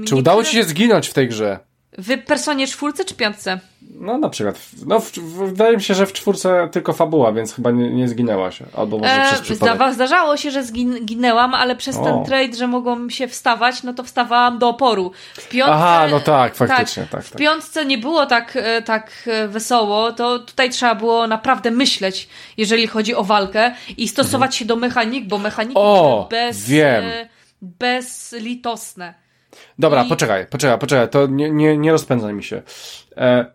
Czy 0.07 0.15
udało 0.15 0.41
niektóre- 0.41 0.51
ci 0.51 0.57
się 0.57 0.63
zginąć 0.63 1.07
w 1.07 1.13
tej 1.13 1.27
grze? 1.27 1.59
W 1.97 2.17
personie 2.25 2.67
czwórce 2.67 3.05
czy 3.05 3.15
piątce? 3.15 3.59
No 3.99 4.17
na 4.17 4.29
przykład, 4.29 4.59
no 4.85 4.99
w, 4.99 5.11
w, 5.11 5.47
wydaje 5.49 5.75
mi 5.77 5.83
się, 5.83 5.93
że 5.93 6.05
w 6.05 6.13
czwórce 6.13 6.69
tylko 6.71 6.93
fabuła, 6.93 7.31
więc 7.31 7.53
chyba 7.53 7.71
nie, 7.71 7.89
nie 7.93 8.07
zginęła 8.07 8.51
się, 8.51 8.65
albo 8.73 8.97
może 8.97 9.11
E, 9.13 9.25
przez 9.25 9.41
przypadek. 9.41 9.75
zda, 9.75 9.93
zdarzało 9.93 10.37
się, 10.37 10.51
że 10.51 10.63
zginęłam, 10.63 11.53
ale 11.53 11.75
przez 11.75 11.97
O. 11.97 12.03
ten 12.03 12.25
trade, 12.25 12.53
że 12.57 12.67
mogłam 12.67 13.09
się 13.09 13.27
wstawać, 13.27 13.83
no 13.83 13.93
to 13.93 14.03
wstawałam 14.03 14.59
do 14.59 14.69
oporu. 14.69 15.11
W 15.33 15.49
piątce, 15.49 15.73
Aha, 15.73 16.07
no 16.11 16.19
tak, 16.19 16.55
faktycznie, 16.55 17.07
tak, 17.11 17.23
W 17.23 17.29
tak. 17.29 17.39
piątce 17.39 17.85
nie 17.85 17.97
było 17.97 18.25
tak, 18.25 18.55
e, 18.55 18.81
tak 18.81 19.11
e, 19.27 19.47
wesoło, 19.47 20.11
to 20.11 20.39
tutaj 20.39 20.69
trzeba 20.69 20.95
było 20.95 21.27
naprawdę 21.27 21.71
myśleć, 21.71 22.29
jeżeli 22.57 22.87
chodzi 22.87 23.15
o 23.15 23.23
walkę 23.23 23.71
i 23.97 24.07
stosować 24.07 24.55
się 24.55 24.65
do 24.65 24.75
mechanik, 24.75 25.27
bo 25.27 25.37
mechaniki 25.37 25.79
Mhm. 25.79 25.95
O, 26.05 26.27
bez, 26.31 26.65
wiem. 26.69 27.03
e, 27.05 27.29
bezlitosne. 27.61 29.13
Dobra, 29.79 30.03
I- 30.03 30.09
poczekaj, 30.09 30.45
poczekaj, 30.47 30.79
poczekaj, 30.79 31.09
to 31.09 31.27
nie, 31.27 31.49
nie, 31.51 31.77
nie 31.77 31.91
rozpędzaj 31.91 32.33
mi 32.33 32.43
się. 32.43 32.61
E, 33.17 33.45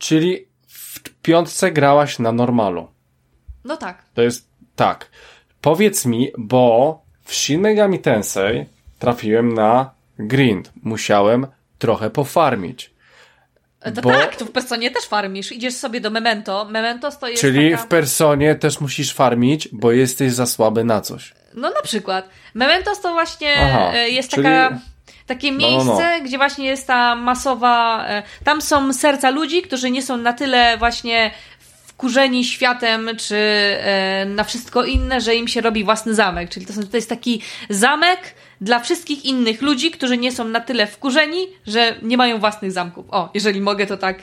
czyli 0.00 0.46
w 0.68 1.00
piątce 1.22 1.70
grałaś 1.72 2.18
na 2.18 2.32
normalu. 2.32 2.88
No 3.64 3.76
tak. 3.76 4.02
To 4.14 4.22
jest 4.22 4.48
tak. 4.76 5.10
Powiedz 5.60 6.06
mi, 6.06 6.30
bo 6.38 7.02
w 7.24 7.34
Shin 7.34 7.60
Megami 7.60 7.98
Tensei 7.98 8.66
trafiłem 8.98 9.54
na 9.54 9.90
grind. 10.18 10.72
Musiałem 10.82 11.46
trochę 11.78 12.10
pofarmić. 12.10 12.90
E, 13.80 13.92
To 13.92 14.02
Bo- 14.02 14.10
tak, 14.10 14.36
to 14.36 14.44
w 14.44 14.50
personie 14.50 14.90
też 14.90 15.04
farmisz. 15.04 15.52
Idziesz 15.52 15.74
sobie 15.74 16.00
do 16.00 16.10
Memento. 16.10 16.64
Memento 16.64 17.10
to 17.10 17.28
jest 17.28 17.40
Czyli 17.40 17.70
taka... 17.70 17.82
w 17.82 17.86
personie 17.86 18.54
też 18.54 18.80
musisz 18.80 19.14
farmić, 19.14 19.68
bo 19.72 19.92
jesteś 19.92 20.32
za 20.32 20.46
słaby 20.46 20.84
na 20.84 21.00
coś. 21.00 21.34
No 21.54 21.70
na 21.70 21.82
przykład. 21.82 22.28
Mementos 22.54 23.00
to 23.00 23.12
właśnie 23.12 23.54
Aha, 23.60 23.92
e, 23.94 24.08
jest 24.10 24.30
czyli- 24.30 24.42
taka, 24.42 24.78
takie 25.30 25.52
no, 25.52 25.58
miejsce, 25.58 26.20
gdzie 26.24 26.38
właśnie 26.38 26.66
jest 26.66 26.86
ta 26.86 27.14
masowa... 27.14 28.04
e, 28.08 28.22
Tam 28.44 28.62
są 28.62 28.92
serca 28.92 29.30
ludzi, 29.30 29.62
którzy 29.62 29.90
nie 29.90 30.02
są 30.02 30.16
na 30.16 30.32
tyle 30.32 30.78
właśnie 30.78 31.30
wkurzeni 31.86 32.44
światem, 32.44 33.10
czy 33.18 33.36
e, 33.36 34.24
na 34.28 34.44
wszystko 34.44 34.84
inne, 34.84 35.20
że 35.20 35.34
im 35.34 35.48
się 35.48 35.60
robi 35.60 35.84
własny 35.84 36.14
zamek. 36.14 36.50
Czyli 36.50 36.66
to, 36.66 36.72
są, 36.72 36.82
to 36.82 36.96
jest 36.96 37.08
taki 37.08 37.42
zamek 37.68 38.34
dla 38.60 38.78
wszystkich 38.80 39.24
innych 39.24 39.62
ludzi, 39.62 39.90
którzy 39.90 40.16
nie 40.18 40.32
są 40.32 40.44
na 40.44 40.60
tyle 40.60 40.86
wkurzeni, 40.86 41.46
że 41.66 41.94
nie 42.02 42.16
mają 42.16 42.38
własnych 42.38 42.72
zamków. 42.72 43.06
O, 43.10 43.30
jeżeli 43.34 43.60
mogę 43.60 43.86
to 43.86 43.96
tak, 43.96 44.22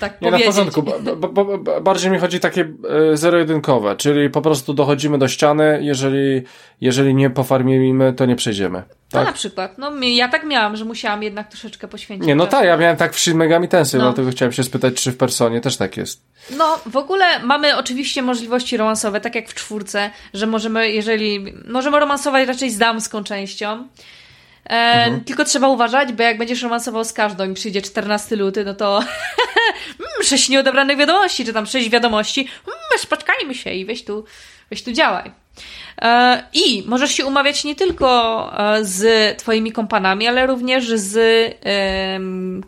tak 0.00 0.20
Nie, 0.22 0.30
na 0.30 0.38
porządku. 0.38 0.82
Ba- 0.82 0.98
ba- 1.16 1.44
ba- 1.44 1.58
ba- 1.58 1.80
bardziej 1.80 2.10
mi 2.10 2.18
chodzi 2.18 2.40
takie 2.40 2.72
e, 3.12 3.16
zero-jedynkowe, 3.16 3.96
czyli 3.96 4.30
po 4.30 4.42
prostu 4.42 4.74
dochodzimy 4.74 5.18
do 5.18 5.28
ściany, 5.28 5.78
jeżeli, 5.82 6.42
jeżeli 6.80 7.14
nie 7.14 7.30
pofarmimy, 7.30 8.12
to 8.12 8.26
nie 8.26 8.36
przejdziemy. 8.36 8.82
To 8.82 9.18
Tak? 9.18 9.26
na 9.26 9.32
przykład. 9.32 9.78
No, 9.78 9.92
ja 10.02 10.28
tak 10.28 10.44
miałam, 10.44 10.76
że 10.76 10.84
musiałam 10.84 11.22
jednak 11.22 11.48
troszeczkę 11.48 11.88
poświęcić. 11.88 12.26
Nie, 12.26 12.34
no 12.34 12.46
tak, 12.46 12.64
ja 12.64 12.76
miałem 12.76 12.96
tak 12.96 13.14
w 13.14 13.20
Shin 13.20 13.36
Megami 13.36 13.68
Tensei, 13.68 13.98
No. 13.98 14.04
dlatego 14.04 14.30
chciałem 14.30 14.52
się 14.52 14.62
spytać, 14.64 14.94
czy 14.94 15.12
w 15.12 15.16
personie 15.16 15.60
też 15.60 15.76
tak 15.76 15.96
jest. 15.96 16.22
No, 16.56 16.78
w 16.86 16.96
ogóle 16.96 17.24
mamy 17.44 17.76
oczywiście 17.76 18.22
możliwości 18.22 18.76
romansowe, 18.76 19.20
tak 19.20 19.34
jak 19.34 19.48
w 19.48 19.54
czwórce, 19.54 20.10
że 20.34 20.46
możemy, 20.46 20.90
jeżeli. 20.90 21.54
Możemy 21.68 22.00
romansować 22.00 22.48
raczej 22.48 22.70
z 22.70 22.78
damską 22.78 23.24
częścią. 23.24 23.88
E, 24.70 24.90
Mhm. 25.04 25.24
Tylko 25.24 25.44
trzeba 25.44 25.68
uważać, 25.68 26.12
bo 26.12 26.22
jak 26.22 26.38
będziesz 26.38 26.62
romansował 26.62 27.04
z 27.04 27.12
każdą 27.12 27.50
i 27.50 27.54
przyjdzie 27.54 27.82
14 27.82 28.36
luty, 28.36 28.64
no 28.64 28.74
to 28.74 28.98
mm, 30.00 30.10
sześć 30.22 30.48
nieodebranych 30.48 30.96
wiadomości, 30.98 31.44
czy 31.44 31.52
tam 31.52 31.66
sześć 31.66 31.88
wiadomości, 31.90 32.40
mm, 32.40 32.78
spotkajmy 32.98 33.54
się 33.54 33.70
i 33.70 33.84
weź 33.84 34.04
tu, 34.04 34.24
weź 34.70 34.82
tu 34.82 34.92
działaj. 34.92 35.30
E, 36.02 36.42
I 36.52 36.82
możesz 36.86 37.12
się 37.12 37.26
umawiać 37.26 37.64
nie 37.64 37.74
tylko 37.74 38.50
e, 38.76 38.84
z 38.84 39.02
twoimi 39.38 39.72
kompanami, 39.72 40.28
ale 40.28 40.46
również 40.46 40.88
z 40.88 41.16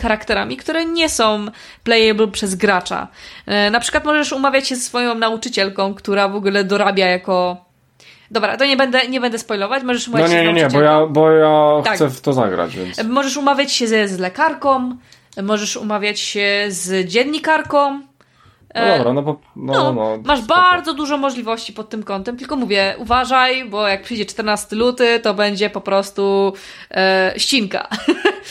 charakterami, 0.03 0.57
które 0.57 0.85
nie 0.85 1.09
są 1.09 1.47
playable 1.85 2.29
przez 2.29 2.55
gracza. 2.55 3.09
E, 3.47 3.71
Na 3.71 3.81
przykład 3.81 4.05
możesz 4.05 4.33
umawiać 4.33 4.69
się 4.69 4.77
ze 4.77 4.83
swoją 4.83 5.15
nauczycielką, 5.15 5.95
która 5.95 6.29
w 6.29 6.37
ogóle 6.37 6.65
dorabia 6.65 7.07
jako... 7.07 7.65
Dobra, 8.33 8.57
to 8.57 8.65
nie 8.65 8.77
będę, 8.77 9.09
nie 9.09 9.21
będę 9.21 9.39
spoilować, 9.39 9.83
możesz 9.83 10.09
No 10.09 10.13
umawiać 10.13 10.31
się 10.31 10.37
nie, 10.37 10.43
z 10.43 10.47
nie, 10.47 10.63
nie, 10.63 10.69
bo 10.69 10.81
ja, 10.81 11.07
bo 11.07 11.31
ja 11.31 11.83
Tak. 11.85 11.95
chcę 11.95 12.09
w 12.09 12.21
to 12.21 12.33
zagrać, 12.33 12.77
więc... 12.77 13.05
Możesz 13.05 13.37
umawiać 13.37 13.73
się 13.73 13.87
ze, 13.87 14.09
z 14.09 14.19
lekarką, 14.19 14.97
możesz 15.43 15.77
umawiać 15.77 16.21
się 16.21 16.65
z 16.69 17.09
dziennikarką. 17.09 18.01
No 18.75 18.97
dobra, 18.99 19.13
no 19.13 19.23
bo... 19.23 19.41
No, 19.57 19.73
no, 19.73 19.93
no, 19.93 20.19
masz 20.25 20.39
spoko. 20.39 20.61
bardzo 20.61 20.95
dużo 20.95 21.19
możliwości 21.19 21.73
pod 21.73 21.89
tym 21.89 22.03
kątem, 22.03 22.37
tylko 22.37 22.57
mówię, 22.57 22.95
uważaj, 22.99 23.65
bo 23.65 23.89
jak 23.89 24.03
przyjdzie 24.03 24.27
14 24.27 24.77
luty, 24.77 25.21
to 25.21 25.35
będzie 25.35 25.71
po 25.71 25.81
prostu 25.81 26.53
e, 26.91 27.35
ścinka. 27.37 27.89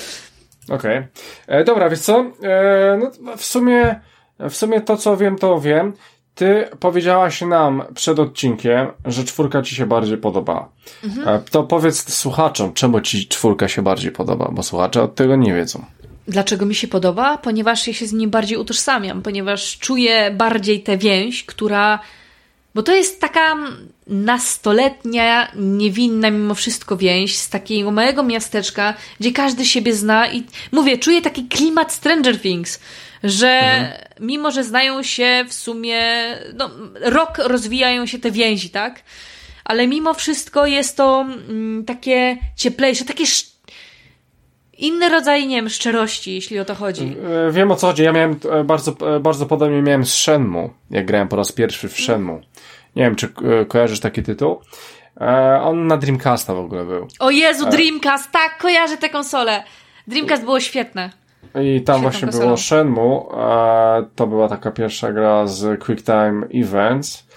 Okej. 0.75 1.07
E, 1.47 1.63
Dobra, 1.63 1.89
wiesz 1.89 1.99
co? 1.99 2.25
E, 2.43 2.99
no, 3.21 3.37
w 3.37 3.45
sumie, 3.45 3.99
w 4.39 4.53
sumie 4.55 4.81
to, 4.81 4.97
co 4.97 5.17
wiem, 5.17 5.37
to 5.37 5.59
wiem. 5.59 5.93
Ty 6.35 6.69
powiedziałaś 6.79 7.41
nam 7.41 7.83
przed 7.95 8.19
odcinkiem, 8.19 8.87
że 9.05 9.23
czwórka 9.23 9.61
ci 9.61 9.75
się 9.75 9.85
bardziej 9.85 10.17
podoba. 10.17 10.69
Mhm. 11.03 11.27
E, 11.27 11.39
to 11.51 11.63
powiedz 11.63 12.13
słuchaczom, 12.13 12.73
czemu 12.73 13.01
ci 13.01 13.27
czwórka 13.27 13.67
się 13.67 13.81
bardziej 13.81 14.11
podoba, 14.11 14.49
bo 14.51 14.63
słuchacze 14.63 15.03
od 15.03 15.15
tego 15.15 15.35
nie 15.35 15.53
wiedzą. 15.53 15.85
Dlaczego 16.27 16.65
mi 16.65 16.75
się 16.75 16.87
podoba? 16.87 17.37
Ponieważ 17.37 17.87
ja 17.87 17.93
się 17.93 18.07
z 18.07 18.13
nim 18.13 18.29
bardziej 18.29 18.57
utożsamiam, 18.57 19.21
ponieważ 19.21 19.77
czuję 19.77 20.31
bardziej 20.31 20.83
tę 20.83 20.97
więź, 20.97 21.43
która. 21.43 21.99
Bo 22.75 22.83
to 22.83 22.95
jest 22.95 23.21
taka 23.21 23.55
nastoletnia, 24.07 25.51
niewinna 25.55 26.31
mimo 26.31 26.55
wszystko 26.55 26.97
więź 26.97 27.37
z 27.37 27.49
takiego 27.49 27.91
małego 27.91 28.23
miasteczka, 28.23 28.93
gdzie 29.19 29.31
każdy 29.31 29.65
siebie 29.65 29.93
zna 29.93 30.31
i 30.31 30.43
mówię, 30.71 30.97
czuję 30.97 31.21
taki 31.21 31.47
klimat 31.47 31.93
Stranger 31.93 32.41
Things, 32.41 32.79
że 33.23 33.61
mimo, 34.19 34.51
że 34.51 34.63
znają 34.63 35.03
się 35.03 35.45
w 35.47 35.53
sumie, 35.53 36.01
no, 36.53 36.69
rok 37.01 37.37
rozwijają 37.37 38.05
się 38.05 38.19
te 38.19 38.31
więzi, 38.31 38.69
tak? 38.69 39.03
Ale 39.63 39.87
mimo 39.87 40.13
wszystko 40.13 40.65
jest 40.65 40.97
to 40.97 41.25
mm, 41.49 41.85
takie 41.85 42.37
cieplejsze, 42.55 43.05
takie 43.05 43.25
inny 44.81 45.09
rodzaj, 45.09 45.47
nie 45.47 45.55
wiem, 45.55 45.69
szczerości, 45.69 46.33
jeśli 46.33 46.59
o 46.59 46.65
to 46.65 46.75
chodzi. 46.75 47.15
E, 47.47 47.51
Wiem 47.51 47.71
o 47.71 47.75
co 47.75 47.87
chodzi. 47.87 48.03
Ja 48.03 48.11
miałem 48.11 48.35
e, 48.51 48.63
bardzo, 48.63 49.15
e, 49.15 49.19
bardzo 49.19 49.45
podobnie 49.45 49.81
miałem 49.81 50.05
z 50.05 50.13
Shenmue, 50.13 50.69
jak 50.89 51.05
grałem 51.05 51.27
po 51.27 51.35
raz 51.35 51.51
pierwszy 51.51 51.89
w 51.89 51.99
Shenmue. 51.99 52.41
Nie 52.95 53.03
wiem, 53.03 53.15
czy 53.15 53.29
kojarzysz 53.67 53.99
taki 53.99 54.23
tytuł. 54.23 54.61
On 55.61 55.87
na 55.87 55.97
Dreamcasta 55.97 56.53
w 56.53 56.57
ogóle 56.57 56.85
był. 56.85 57.07
O 57.19 57.31
Jezu, 57.31 57.69
Dreamcast, 57.69 58.31
tak, 58.31 58.57
kojarzę 58.57 58.97
tę 58.97 59.09
konsolę. 59.09 59.63
Dreamcast 60.07 60.43
było 60.43 60.59
świetne. 60.59 61.09
I 61.61 61.81
tam 61.81 62.01
właśnie 62.01 62.21
konsolą. 62.21 62.45
było 62.45 62.57
Shenmue. 62.57 63.25
To 64.15 64.27
była 64.27 64.47
taka 64.47 64.71
pierwsza 64.71 65.11
gra 65.13 65.47
z 65.47 65.83
QuickTime 65.83 66.47
Events. 66.53 67.27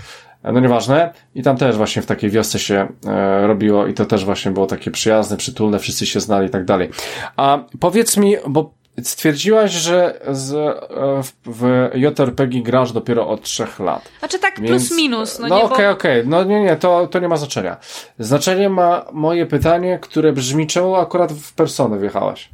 E, 0.43 0.53
No 0.53 0.61
nieważne. 0.61 1.13
I 1.35 1.43
tam 1.43 1.57
też 1.57 1.77
właśnie 1.77 2.03
w 2.03 2.07
takiej 2.07 2.31
wiosce 2.31 2.59
się 2.59 2.89
e, 3.07 3.47
robiło 3.47 3.87
i 3.87 3.95
to 3.95 4.05
też 4.07 4.25
właśnie 4.25 4.51
było 4.51 4.67
takie 4.67 4.91
przyjazne, 4.91 5.37
przytulne, 5.37 5.79
wszyscy 5.79 6.07
się 6.07 6.21
znali 6.21 6.47
i 6.47 6.51
tak 6.51 6.65
dalej. 6.65 6.91
A 7.37 7.59
powiedz 7.81 8.17
mi, 8.17 8.37
bo 8.49 8.71
stwierdziłaś, 9.03 9.71
że 9.73 10.21
z, 10.31 10.53
e, 10.55 11.23
w, 11.23 11.33
w 11.47 11.91
JRPG 11.95 12.63
grasz 12.63 12.93
dopiero 12.93 13.29
od 13.29 13.43
trzech 13.43 13.81
lat. 13.81 14.09
Znaczy 14.19 14.39
tak 14.39 14.61
Więc- 14.61 14.89
plus 14.89 14.99
minus, 14.99 15.39
no, 15.39 15.49
No 15.49 15.57
nie, 15.59 15.65
okej, 15.65 15.87
bo... 15.87 15.93
okej, 15.93 16.23
no 16.27 16.45
nie, 16.45 16.61
nie, 16.61 16.77
to, 16.77 17.07
to 17.07 17.19
nie 17.19 17.29
ma 17.29 17.37
znaczenia. 17.37 17.77
Znaczenie 18.19 18.69
ma 18.69 19.05
moje 19.13 19.47
pytanie, 19.47 19.99
które 20.03 20.33
brzmi, 20.33 20.67
czemu 20.67 20.95
akurat 20.97 21.33
w 21.33 21.53
personę 21.55 21.99
wjechałaś? 21.99 22.51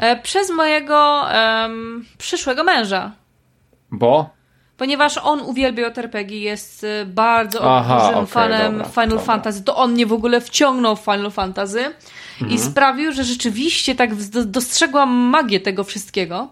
E, 0.00 0.16
przez 0.16 0.50
mojego 0.50 1.30
em, 1.32 2.04
przyszłego 2.18 2.64
męża. 2.64 3.12
Bo? 3.90 4.30
Ponieważ 4.76 5.18
on 5.18 5.40
uwielbia 5.40 5.86
JRPG, 5.88 6.34
jest 6.34 6.84
e, 6.84 7.06
bardzo 7.06 7.76
Aha, 7.78 7.98
dużym 8.00 8.14
okej, 8.14 8.26
fanem 8.26 8.72
dobra, 8.72 8.88
Final 8.88 9.08
dobra. 9.08 9.24
Fantasy. 9.24 9.64
To 9.64 9.76
on 9.76 9.92
mnie 9.92 10.06
w 10.06 10.12
ogóle 10.12 10.40
wciągnął 10.40 10.96
w 10.96 11.00
Final 11.00 11.30
Fantasy 11.30 11.80
i 12.40 12.42
Mhm. 12.42 12.58
sprawił, 12.60 13.12
że 13.12 13.24
rzeczywiście 13.24 13.94
tak 13.94 14.14
dostrzegłam 14.44 15.10
magię 15.10 15.60
tego 15.60 15.84
wszystkiego. 15.84 16.48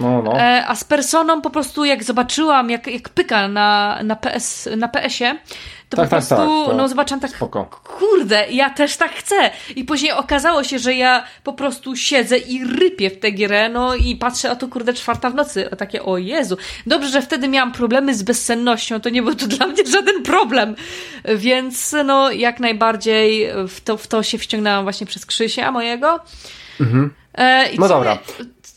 No, 0.00 0.22
no. 0.22 0.38
E, 0.40 0.66
a 0.66 0.74
z 0.74 0.84
personą 0.84 1.40
po 1.42 1.50
prostu 1.50 1.84
jak 1.84 2.04
zobaczyłam, 2.04 2.70
jak, 2.70 2.86
jak 2.86 3.08
pyka 3.08 3.48
na, 3.48 3.98
na, 4.04 4.16
PS, 4.16 4.68
na 4.76 4.88
PS-ie, 4.88 5.38
to 5.88 5.96
tak, 5.96 6.06
po 6.06 6.10
tak, 6.10 6.18
prostu, 6.18 6.36
tak, 6.36 6.66
tak, 6.66 6.76
no 6.76 6.88
zobaczam 6.88 7.20
tak, 7.20 7.30
spoko. 7.30 7.64
kurde, 7.84 8.46
ja 8.50 8.70
też 8.70 8.96
tak 8.96 9.12
chcę. 9.12 9.50
I 9.76 9.84
później 9.84 10.12
okazało 10.12 10.64
się, 10.64 10.78
że 10.78 10.94
ja 10.94 11.24
po 11.44 11.52
prostu 11.52 11.96
siedzę 11.96 12.38
i 12.38 12.64
rypię 12.64 13.10
w 13.10 13.18
tę 13.18 13.32
grę, 13.32 13.68
no 13.68 13.94
i 13.94 14.16
patrzę, 14.16 14.50
a 14.50 14.56
to 14.56 14.68
kurde 14.68 14.94
czwarta 14.94 15.30
w 15.30 15.34
nocy, 15.34 15.68
a 15.72 15.76
takie, 15.76 16.02
o 16.02 16.18
Jezu. 16.18 16.56
Dobrze, 16.86 17.08
że 17.08 17.22
wtedy 17.22 17.48
miałam 17.48 17.72
problemy 17.72 18.14
z 18.14 18.22
bezsennością, 18.22 19.00
to 19.00 19.08
nie 19.08 19.22
był 19.22 19.34
to 19.34 19.46
dla 19.56 19.66
mnie 19.66 19.86
żaden 19.86 20.22
problem. 20.22 20.76
Więc 21.24 21.94
no, 22.04 22.30
jak 22.30 22.60
najbardziej 22.60 23.48
w 23.68 23.80
to, 23.80 23.96
w 23.96 24.06
to 24.06 24.22
się 24.22 24.38
wciągnęłam 24.38 24.82
właśnie 24.82 25.06
przez 25.06 25.26
Krzysia 25.26 25.72
mojego. 25.72 26.20
Mhm. 26.80 27.10
E, 27.38 27.68
no 27.78 27.88
dobra. 27.88 28.18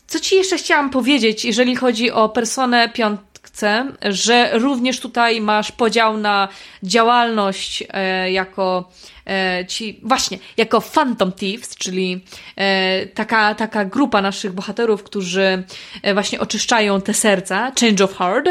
Co 0.06 0.20
ci 0.20 0.34
jeszcze 0.34 0.56
chciałam 0.56 0.90
powiedzieć, 0.90 1.44
jeżeli 1.44 1.76
chodzi 1.76 2.10
o 2.10 2.28
Personę 2.28 2.88
5, 2.88 3.20
że 4.02 4.50
również 4.58 5.00
tutaj 5.00 5.40
masz 5.40 5.72
podział 5.72 6.16
na 6.16 6.48
działalność 6.82 7.84
e, 7.90 8.32
jako 8.32 8.90
e, 9.26 9.66
ci, 9.66 10.00
właśnie, 10.02 10.38
jako 10.56 10.80
Phantom 10.80 11.32
Thieves, 11.32 11.76
czyli 11.76 12.24
e, 12.56 13.06
taka, 13.06 13.54
taka 13.54 13.84
grupa 13.84 14.22
naszych 14.22 14.52
bohaterów, 14.52 15.02
którzy 15.02 15.62
e, 16.02 16.14
właśnie 16.14 16.40
oczyszczają 16.40 17.00
te 17.00 17.14
serca, 17.14 17.72
Change 17.80 18.04
of 18.04 18.16
Heart, 18.16 18.48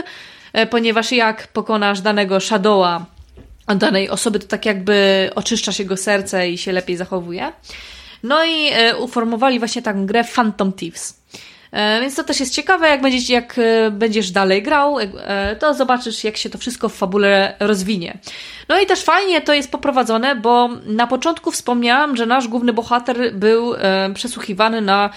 e, 0.53 0.68
ponieważ 0.68 1.11
jak 1.11 1.48
pokonasz 1.48 2.02
danego 2.02 2.40
Shadowa, 2.40 3.06
danej 3.76 4.10
osoby, 4.10 4.40
to 4.40 4.48
tak 4.48 4.65
jakby 4.65 5.30
oczyszczasz 5.36 5.80
jego 5.80 5.98
serce 5.98 6.49
i 6.49 6.57
się 6.57 6.72
lepiej 6.72 6.98
zachowuje. 6.98 7.52
No 8.23 8.45
i 8.45 8.69
e, 8.72 8.98
uformowali 8.98 9.60
właśnie 9.60 9.81
taką 9.81 10.06
grę 10.06 10.23
Phantom 10.23 10.73
Thieves. 10.73 11.19
E, 11.72 12.02
Więc 12.02 12.16
to 12.16 12.24
też 12.24 12.40
jest 12.40 12.54
ciekawe, 12.54 12.90
jak, 12.90 13.02
będziesz, 13.02 13.30
jak 13.30 13.60
e, 13.60 13.91
będziesz 13.91 14.32
dalej 14.32 14.64
grał, 14.64 15.00
e, 15.00 15.56
to 15.56 15.74
zobaczysz, 15.74 16.24
jak 16.24 16.38
się 16.38 16.50
to 16.50 16.58
wszystko 16.58 16.90
w 16.90 16.96
fabule 16.96 17.56
rozwinie. 17.60 18.18
No 18.70 18.80
i 18.80 18.86
też 18.86 19.04
fajnie 19.04 19.41
to 19.41 19.54
jest 19.54 19.72
poprowadzone, 19.72 20.36
bo 20.36 20.70
na 20.86 21.08
początku 21.08 21.52
wspomniałam, 21.52 22.16
że 22.16 22.26
nasz 22.26 22.48
główny 22.48 22.74
bohater 22.74 23.34
był 23.34 23.74
przesłuchiwany 24.14 24.82
na 24.82 25.10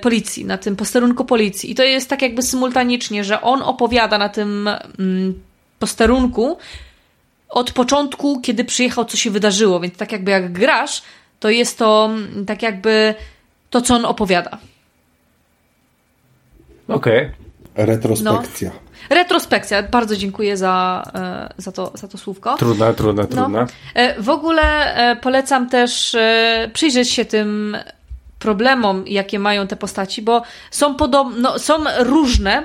policji, 0.00 0.44
na 0.44 0.58
tym 0.58 0.76
posterunku 0.76 1.24
policji. 1.24 1.70
I 1.70 1.74
to 1.74 1.82
jest 1.82 2.10
tak 2.10 2.22
jakby 2.22 2.42
symultanicznie, 2.42 3.24
że 3.24 3.40
on 3.40 3.62
opowiada 3.62 4.18
na 4.18 4.28
tym 4.28 4.68
mm, 4.98 5.42
posterunku 5.78 6.58
od 7.48 7.72
początku, 7.72 8.40
kiedy 8.40 8.64
przyjechał, 8.64 9.04
co 9.04 9.16
się 9.16 9.30
wydarzyło. 9.30 9.80
Więc 9.80 9.96
tak 9.96 10.12
jakby 10.12 10.30
jak 10.30 10.52
grasz, 10.52 11.02
to 11.40 11.50
jest 11.50 11.78
to 11.78 12.10
mm, 12.10 12.46
tak 12.46 12.62
jakby 12.62 13.14
to, 13.70 13.80
co 13.80 13.94
on 13.94 14.04
opowiada. 14.04 14.58
Okej. 16.88 17.30
Retrospekcja. 17.74 18.70
Retrospekcja. 19.10 19.82
Bardzo 19.82 20.16
dziękuję 20.16 20.56
za, 20.56 21.02
e, 21.14 21.62
za, 21.62 21.72
to, 21.72 21.92
za 21.94 22.08
to 22.08 22.18
słówko. 22.18 22.56
Trudne, 22.94 23.26
trudne. 23.26 23.26
No. 23.48 23.66
E, 23.94 24.22
W 24.22 24.28
ogóle 24.28 24.94
e, 24.94 25.16
polecam 25.16 25.68
też 25.70 26.16
przyjrzeć 26.72 27.10
się 27.10 27.24
tym 27.24 27.76
problemom, 28.38 29.04
jakie 29.06 29.38
mają 29.38 29.66
te 29.66 29.76
postaci, 29.76 30.22
bo 30.22 30.42
są 30.70 30.94
podobno, 30.94 31.58
są 31.58 31.84
różne, 31.98 32.62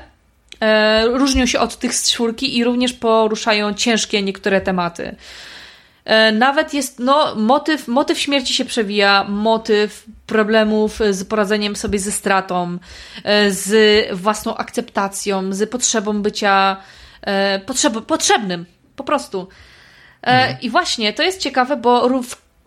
różnią 1.13 1.45
się 1.45 1.59
od 1.59 1.77
tych 1.77 1.95
z 1.95 2.11
czwórki 2.11 2.57
i 2.57 2.63
również 2.63 2.93
poruszają 2.93 3.73
ciężkie 3.73 4.23
niektóre 4.23 4.61
tematy. 4.61 5.15
E, 6.05 6.31
Nawet 6.31 6.73
jest, 6.73 6.99
no, 6.99 7.35
motyw, 7.35 7.87
motyw 7.87 8.19
śmierci 8.19 8.53
się 8.53 8.65
przewija, 8.65 9.25
motyw 9.29 10.05
problemów 10.27 10.99
z 11.11 11.23
poradzeniem 11.23 11.75
sobie 11.75 11.99
ze 11.99 12.11
stratą, 12.11 12.77
e, 13.23 13.51
z 13.51 13.71
własną 14.17 14.57
akceptacją, 14.57 15.53
z 15.53 15.69
potrzebą 15.69 16.21
bycia 16.21 16.77
e, 17.21 17.59
potrzeb, 17.59 18.05
potrzebnym, 18.05 18.65
po 18.95 19.03
prostu. 19.03 19.47
E, 20.23 20.57
I 20.61 20.69
właśnie, 20.69 21.13
to 21.13 21.23
jest 21.23 21.41
ciekawe, 21.41 21.77
bo 21.77 22.09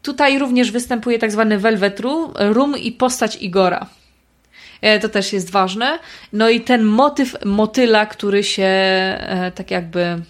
tutaj 0.03 0.39
również 0.39 0.71
występuje 0.71 1.19
tak 1.19 1.33
zwany 1.33 1.59
Velvet 1.59 2.01
Room, 2.39 2.77
i 2.79 2.93
postać 2.93 3.37
Igora. 3.37 3.87
To 5.01 5.09
też 5.09 5.33
jest 5.33 5.51
ważne. 5.51 5.99
No 6.33 6.49
i 6.49 6.61
ten 6.61 6.83
motyw 6.83 7.37
motyla, 7.45 8.07
który 8.07 8.45
się 8.45 8.71
tak 9.55 9.71
jakby 9.71 10.23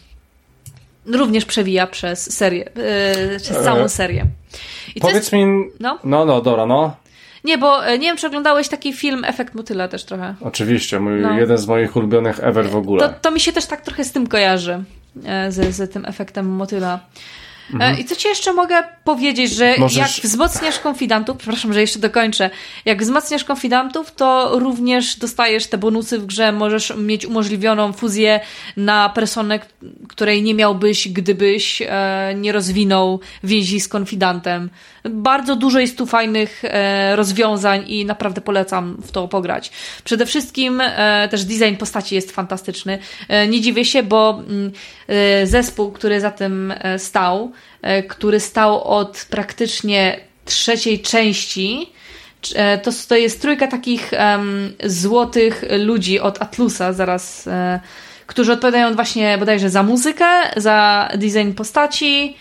również 1.07 1.45
przewija 1.45 1.87
przez 1.87 2.37
serię, 2.37 2.69
e, 2.77 3.41
przez 3.41 3.59
całą 3.65 3.81
E, 3.81 3.89
serię. 3.89 4.25
I 4.97 5.01
Powiedz 5.01 5.17
jest... 5.17 5.33
mi... 5.33 5.47
No. 5.81 5.99
no, 6.05 6.25
no, 6.25 6.41
dobra, 6.41 6.67
no. 6.67 6.97
Nie, 7.45 7.59
bo 7.59 7.87
e, 7.87 7.99
nie 7.99 8.07
wiem, 8.07 8.17
czy 8.17 8.27
oglądałeś 8.27 8.69
taki 8.69 8.93
film 8.93 9.25
Efekt 9.25 9.55
motyla 9.55 9.89
też 9.89 10.05
trochę. 10.05 10.35
Oczywiście, 10.41 11.01
mój, 11.01 11.21
No. 11.21 11.39
jeden 11.39 11.59
z 11.59 11.67
moich 11.67 11.97
ulubionych 11.97 12.41
ever 12.45 12.71
w 12.71 12.77
ogóle. 12.77 13.09
To, 13.09 13.15
to 13.21 13.31
mi 13.31 13.41
się 13.41 13.53
też 13.53 13.67
tak 13.67 13.81
trochę 13.81 14.05
z 14.05 14.13
tym 14.13 14.27
kojarzy, 14.27 14.85
z, 15.49 15.75
z 15.77 15.93
tym 15.93 16.05
efektem 16.07 16.47
motyla. 16.47 17.01
E, 17.81 18.01
I 18.01 18.05
co 18.05 18.17
ci 18.17 18.29
jeszcze 18.29 18.53
mogę 18.53 18.83
powiedzieć, 19.05 19.55
że 19.55 19.75
Możesz- 19.79 20.17
jak 20.17 20.27
wzmocniasz 20.27 20.79
konfidantów, 20.79 21.37
przepraszam, 21.37 21.73
że 21.73 21.81
jeszcze 21.81 21.99
dokończę, 21.99 22.51
jak 22.85 23.03
wzmacniasz 23.03 23.45
konfidantów, 23.45 24.15
to 24.15 24.59
również 24.59 25.17
dostajesz 25.17 25.67
te 25.67 25.79
bonusy 25.79 26.19
w 26.19 26.27
grze, 26.27 26.53
możesz 26.53 26.97
mieć 26.97 27.27
umożliwioną 27.27 27.93
fuzję 27.93 28.41
na 28.77 29.09
personę, 29.09 29.61
której 30.09 30.43
nie 30.43 30.55
miałbyś, 30.55 31.09
gdybyś 31.09 31.83
e, 31.83 32.35
nie 32.37 32.53
rozwinął 32.53 33.21
więzi 33.45 33.81
z 33.81 33.89
konfidantem. 33.89 34.71
Bardzo 35.05 35.57
dużo 35.57 35.79
jest 35.79 35.99
tu 35.99 36.07
fajnych 36.07 36.63
e, 36.65 37.17
rozwiązań 37.17 37.85
i 37.87 38.05
naprawdę 38.05 38.41
polecam 38.41 38.97
w 39.03 39.13
to 39.13 39.29
pograć. 39.29 39.71
Przede 40.05 40.27
wszystkim 40.27 40.81
e, 40.81 41.29
też 41.31 41.45
design 41.45 41.77
postaci 41.77 42.15
jest 42.15 42.33
fantastyczny. 42.33 42.99
E, 43.29 43.49
nie 43.49 43.61
dziwię 43.61 43.85
się, 43.85 44.03
bo 44.03 44.43
mm, 44.49 44.73
e, 45.09 45.47
zespół, 45.47 45.93
który 45.93 46.21
za 46.21 46.31
tym 46.31 46.75
stał, 46.99 47.53
który 48.09 48.41
stał 48.41 48.85
od 48.85 49.27
praktycznie 49.31 50.21
trzeciej 50.45 51.01
części, 51.01 51.93
e, 52.55 52.79
to, 52.79 52.91
to 53.09 53.17
jest 53.17 53.43
trójka 53.43 53.67
takich 53.67 54.13
em, 54.13 54.73
złotych 54.85 55.65
ludzi 55.79 56.21
od 56.21 56.43
Atlusa, 56.43 56.93
zaraz, 56.93 57.47
e, 57.47 57.81
którzy 58.27 58.53
odpowiadają 58.53 58.95
właśnie 58.95 59.39
bodajże 59.39 59.71
za 59.71 59.83
muzykę, 59.83 60.27
za 60.57 61.09
design 61.15 61.53
postaci, 61.53 62.37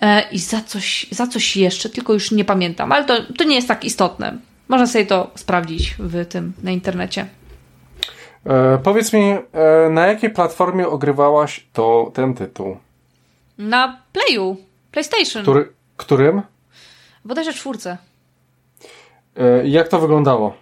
E, 0.00 0.22
i 0.32 0.38
za 0.38 0.60
coś, 0.60 1.06
za 1.10 1.26
coś 1.26 1.56
jeszcze, 1.56 1.88
tylko 1.88 2.12
już 2.12 2.30
nie 2.30 2.44
pamiętam, 2.44 2.92
ale 2.92 3.04
to, 3.04 3.14
to 3.38 3.44
nie 3.44 3.56
jest 3.56 3.68
tak 3.68 3.84
istotne. 3.84 4.38
Można 4.68 4.86
sobie 4.86 5.06
to 5.06 5.30
sprawdzić 5.34 5.94
w 5.98 6.26
tym 6.26 6.52
na 6.62 6.70
internecie. 6.70 7.26
E, 8.46 8.78
powiedz 8.78 9.12
mi, 9.12 9.22
e, 9.22 9.90
na 9.90 10.06
jakiej 10.06 10.30
platformie 10.30 10.88
ogrywałaś 10.88 11.66
to, 11.72 12.10
ten 12.14 12.34
tytuł? 12.34 12.76
Na 13.58 13.98
Playu, 14.12 14.56
PlayStation, 14.90 15.42
Który, 15.42 15.72
którym? 15.96 16.42
bodajże 17.24 17.52
czwórce. 17.52 17.98
E, 19.36 19.68
jak 19.68 19.88
to 19.88 19.98
wyglądało? 20.00 20.56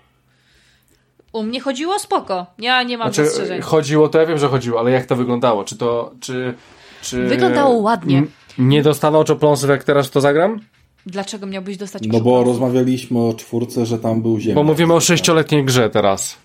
U 1.33 1.43
mnie 1.43 1.61
chodziło 1.61 1.99
spoko. 1.99 2.47
Ja 2.59 2.83
nie 2.83 2.99
mam 2.99 3.13
Znaczy, 3.13 3.25
zastrzeżeń. 3.29 3.61
chodziło, 3.61 4.09
to 4.09 4.19
ja 4.19 4.27
wiem, 4.27 4.39
że 4.39 4.49
chodziło, 4.49 4.81
ale 4.81 4.91
jak 4.91 5.07
to 5.07 5.17
wyglądało? 5.17 5.65
Czy 5.65 5.77
to, 5.77 6.13
czy... 6.21 6.55
czy 7.03 7.27
Wyglądało 7.27 7.75
ładnie. 7.77 8.23
Nie 8.59 8.83
dostaną 8.83 9.19
oczopląsów, 9.19 9.71
jak 9.71 9.85
teraz 9.85 10.07
w 10.07 10.11
to 10.11 10.21
zagram? 10.21 10.61
Dlaczego 11.07 11.47
miałbyś 11.47 11.77
dostać 11.77 12.03
No 12.07 12.21
bo 12.21 12.45
rozmawialiśmy 12.45 13.19
o 13.19 13.35
czwórce, 13.35 13.87
że 13.87 13.99
tam 13.99 14.23
był 14.23 14.39
ziemniak. 14.39 14.55
Bo 14.55 14.63
mówimy 14.63 14.95
o 14.95 15.01
sześcioletniej 15.01 15.65
grze 15.65 15.91
teraz. 15.91 16.37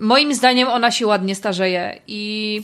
Moim 0.00 0.34
zdaniem 0.34 0.68
ona 0.68 0.90
się 0.90 1.06
ładnie 1.06 1.34
starzeje 1.34 2.00
i 2.06 2.62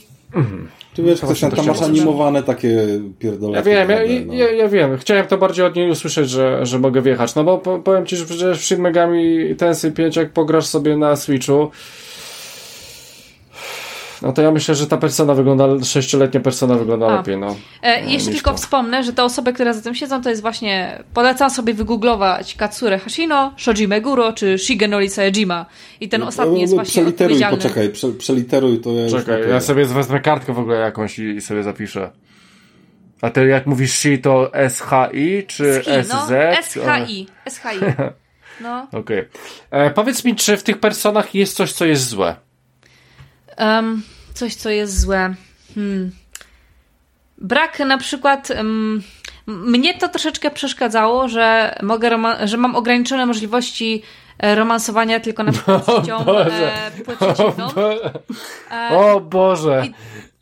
Ty 0.93 1.03
wiesz, 1.03 1.21
właśnie 1.21 1.49
tam 1.49 1.57
to 1.57 1.63
masz 1.63 1.81
animowane 1.81 2.43
takie 2.43 2.87
pierdolę. 3.19 3.57
Ja 3.57 3.61
wiem, 3.63 3.89
ja, 3.89 4.03
ja, 4.35 4.51
ja 4.51 4.67
wiem. 4.67 4.97
Chciałem 4.97 5.27
to 5.27 5.37
bardziej 5.37 5.65
od 5.65 5.75
niej 5.75 5.91
usłyszeć, 5.91 6.29
że, 6.29 6.65
że 6.65 6.79
mogę 6.79 7.01
wjechać. 7.01 7.35
No 7.35 7.43
bo 7.43 7.57
po, 7.57 7.79
powiem 7.79 8.05
ci, 8.05 8.15
że 8.17 8.25
przecież 8.25 8.59
w 8.59 8.65
Shin 8.65 8.81
Megami 8.81 9.55
Tensei 9.55 9.91
5, 9.91 10.15
jak 10.15 10.33
pograsz 10.33 10.65
sobie 10.65 10.97
na 10.97 11.15
Switchu, 11.15 11.71
no 14.21 14.33
to 14.33 14.41
ja 14.41 14.51
myślę, 14.51 14.75
że 14.75 14.87
ta 14.87 14.97
persona 14.97 15.33
wygląda, 15.33 15.65
sześcioletnia 15.83 16.39
persona 16.39 16.75
wygląda 16.75 17.07
A. 17.07 17.15
lepiej, 17.17 17.37
no. 17.37 17.55
E, 17.81 18.03
No, 18.03 18.09
jeszcze 18.11 18.31
tylko 18.31 18.51
to. 18.51 18.57
wspomnę, 18.57 19.03
że 19.03 19.13
te 19.13 19.23
osoby, 19.23 19.53
które 19.53 19.73
za 19.73 19.81
tym 19.81 19.95
siedzą, 19.95 20.21
to 20.21 20.29
jest 20.29 20.41
właśnie. 20.41 21.03
Polecam 21.13 21.49
sobie 21.49 21.73
wygooglować 21.73 22.55
Katsure 22.55 22.99
Hashino, 22.99 23.53
Shoji 23.57 23.87
Meguro 23.87 24.33
czy 24.33 24.57
Shigenori 24.57 25.09
Saejima. 25.09 25.65
I 26.01 26.09
ten 26.09 26.23
ostatni 26.23 26.61
jest 26.61 26.73
właśnie 26.75 27.01
Przeliteruj, 27.01 27.39
poczekaj, 27.49 27.89
prze, 27.89 28.07
przeliteruj 28.11 28.79
to 28.81 28.91
ja 28.93 29.09
Czekaj, 29.09 29.49
ja 29.49 29.61
sobie 29.61 29.85
wezmę 29.85 30.19
kartkę 30.19 30.53
w 30.53 30.59
ogóle 30.59 30.77
jakąś 30.77 31.19
i, 31.19 31.23
i 31.23 31.41
sobie 31.41 31.63
zapiszę. 31.63 32.11
A 33.21 33.29
ty 33.29 33.47
jak 33.47 33.65
mówisz 33.67 33.93
shi, 33.93 34.19
to 34.19 34.51
SHI 34.69 35.43
czy 35.47 35.81
Ski, 35.81 35.91
SZ? 36.03 36.09
no, 36.09 36.27
SHI. 36.63 37.27
SHI. 37.49 37.79
No. 38.61 38.87
Okej. 38.91 39.25
E, 39.71 39.89
Powiedz 39.89 40.25
mi, 40.25 40.35
czy 40.35 40.57
w 40.57 40.63
tych 40.63 40.77
personach 40.79 41.35
jest 41.35 41.55
coś, 41.55 41.73
co 41.73 41.85
jest 41.85 42.07
złe? 42.07 42.35
Em, 43.59 44.01
coś, 44.33 44.55
co 44.55 44.69
jest 44.69 44.99
złe. 44.99 45.35
Hmm. 45.75 46.11
Brak 47.37 47.79
na 47.79 47.97
przykład. 47.97 48.51
em, 48.51 49.03
mnie 49.47 49.97
to 49.97 50.09
troszeczkę 50.09 50.51
przeszkadzało, 50.51 51.27
że, 51.27 51.75
mogę 51.83 52.09
że 52.43 52.57
mam 52.57 52.75
ograniczone 52.75 53.25
możliwości 53.25 54.03
e, 54.39 54.55
romansowania 54.55 55.19
tylko 55.19 55.43
na 55.43 55.51
przykład 55.51 55.83
z 55.83 55.85
płcią, 55.99 56.25
e, 56.37 56.91
przeciwną. 57.17 57.69
E, 58.71 58.89
O 58.97 59.19
Boże! 59.19 59.83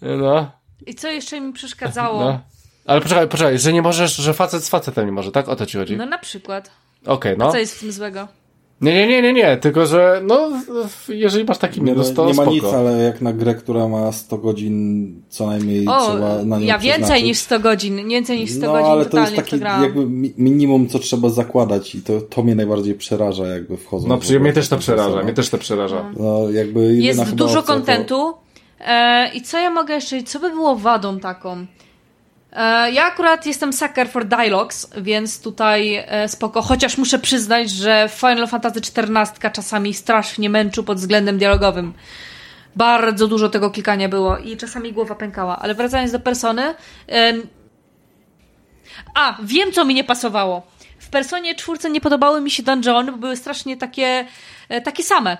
No, 0.02 0.52
I 0.86 0.96
co 0.96 1.08
jeszcze 1.08 1.42
mi 1.42 1.54
przeszkadzało? 1.54 2.24
no. 2.24 2.40
Ale 2.86 3.02
poczekaj, 3.02 3.28
poczekaj, 3.28 3.60
że 3.60 3.74
nie 3.74 3.82
możesz, 3.82 4.16
że 4.16 4.34
facet 4.34 4.64
z 4.64 4.70
facetem 4.70 5.06
nie 5.06 5.12
może, 5.12 5.32
tak? 5.32 5.50
O 5.50 5.56
to 5.56 5.66
ci 5.66 5.78
chodzi? 5.78 5.98
No 5.98 6.06
na 6.06 6.18
przykład. 6.18 6.72
Okej, 7.06 7.36
no. 7.38 7.52
Co 7.52 7.58
jest 7.58 7.76
w 7.76 7.80
tym 7.80 7.92
złego? 7.92 8.28
Nie, 8.82 8.94
nie, 8.94 9.08
nie, 9.08 9.22
nie, 9.22 9.34
nie, 9.34 9.58
tylko 9.58 9.86
że, 9.86 10.22
no, 10.28 10.50
jeżeli 11.10 11.46
masz 11.46 11.58
taki 11.58 11.82
Nie, 11.82 11.92
minus, 11.92 12.14
to 12.14 12.22
nie 12.26 12.34
ma 12.34 12.42
spoko. 12.44 12.52
nic, 12.52 12.64
ale 12.64 12.98
jak 13.04 13.22
na 13.22 13.34
grę, 13.34 13.56
która 13.56 13.88
ma 13.88 14.12
100 14.12 14.38
godzin 14.38 15.16
co 15.30 15.48
najmniej 15.48 15.88
O, 15.88 16.00
trzeba 16.12 16.44
na 16.44 16.58
nią 16.60 16.66
ja 16.66 16.78
więcej 16.80 17.00
przeznaczyć. 17.02 17.26
niż 17.26 17.38
100 17.38 17.60
godzin. 17.60 18.10
Więcej 18.10 18.40
niż 18.40 18.52
100 18.52 18.66
no, 18.66 18.72
godzin 18.74 18.88
ale 18.92 19.06
to 19.06 19.12
totalnie 19.12 19.36
jest 19.36 19.50
taki 19.52 19.64
jakby 19.84 20.06
mi- 20.06 20.34
minimum, 20.38 20.88
co 20.88 21.00
trzeba 21.00 21.30
zakładać 21.30 21.96
i 21.96 22.02
to, 22.02 22.22
to 22.22 22.44
mnie 22.44 22.56
najbardziej 22.56 22.96
przeraża, 22.96 23.48
jakby 23.48 23.78
wchodząc 23.78 24.10
No, 24.10 24.16
ogóle 24.16 24.40
mnie 24.40 24.54
też 24.54 24.70
to 24.70 24.78
przeraża, 24.78 25.24
mnie 25.24 25.34
też 25.34 25.50
to 25.50 25.58
przeraża. 25.58 26.12
No, 26.20 26.50
jakby 26.52 26.82
jedyna 26.96 27.24
Jest 27.24 27.36
dużo 27.36 27.60
opcja 27.60 27.62
to- 27.62 27.80
kontentu, 27.80 28.34
E, 28.80 29.32
I 29.34 29.42
co 29.42 29.60
ja 29.60 29.70
mogę 29.70 29.94
jeszcze, 29.94 30.24
co 30.24 30.40
by 30.40 30.50
było 30.50 30.76
wadą 30.76 31.20
taką? 31.20 31.66
E, 32.58 32.92
ja 32.92 33.06
akurat 33.06 33.46
jestem 33.46 33.74
sucker 33.74 34.10
for 34.10 34.26
dialogues, 34.26 34.88
więc 34.98 35.42
tutaj 35.42 35.96
e, 36.08 36.28
spoko, 36.30 36.62
chociaż 36.62 36.98
muszę 36.98 37.20
przyznać, 37.20 37.72
że 37.72 38.10
Final 38.10 38.48
Fantasy 38.48 38.80
XIV 38.80 39.52
czasami 39.54 39.94
strasznie 39.94 40.50
męczył 40.50 40.84
pod 40.84 40.98
względem 40.98 41.38
dialogowym. 41.38 41.94
Bardzo 42.76 43.28
dużo 43.28 43.50
tego 43.50 43.72
klikania 43.72 44.10
było 44.10 44.38
i 44.38 44.58
czasami 44.58 44.94
głowa 44.94 45.16
pękała, 45.16 45.60
ale 45.60 45.76
wracając 45.76 46.12
do 46.12 46.20
persony. 46.20 46.76
A, 49.16 49.38
wiem 49.44 49.72
co 49.72 49.86
mi 49.86 49.94
nie 49.94 50.04
pasowało. 50.04 50.68
W 51.00 51.10
personie 51.10 51.56
czwórce 51.56 51.90
nie 51.90 52.02
podobały 52.02 52.42
mi 52.42 52.52
się 52.52 52.64
dungeony, 52.64 53.12
bo 53.12 53.18
były 53.18 53.36
strasznie 53.36 53.78
takie, 53.78 54.26
e, 54.70 54.82
takie 54.82 55.04
same. 55.04 55.38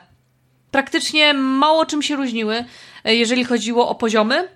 Praktycznie 0.72 1.34
mało 1.34 1.86
czym 1.86 2.02
się 2.02 2.16
różniły, 2.16 2.66
jeżeli 3.04 3.44
chodziło 3.44 3.90
o 3.90 3.96
poziomy. 3.96 4.50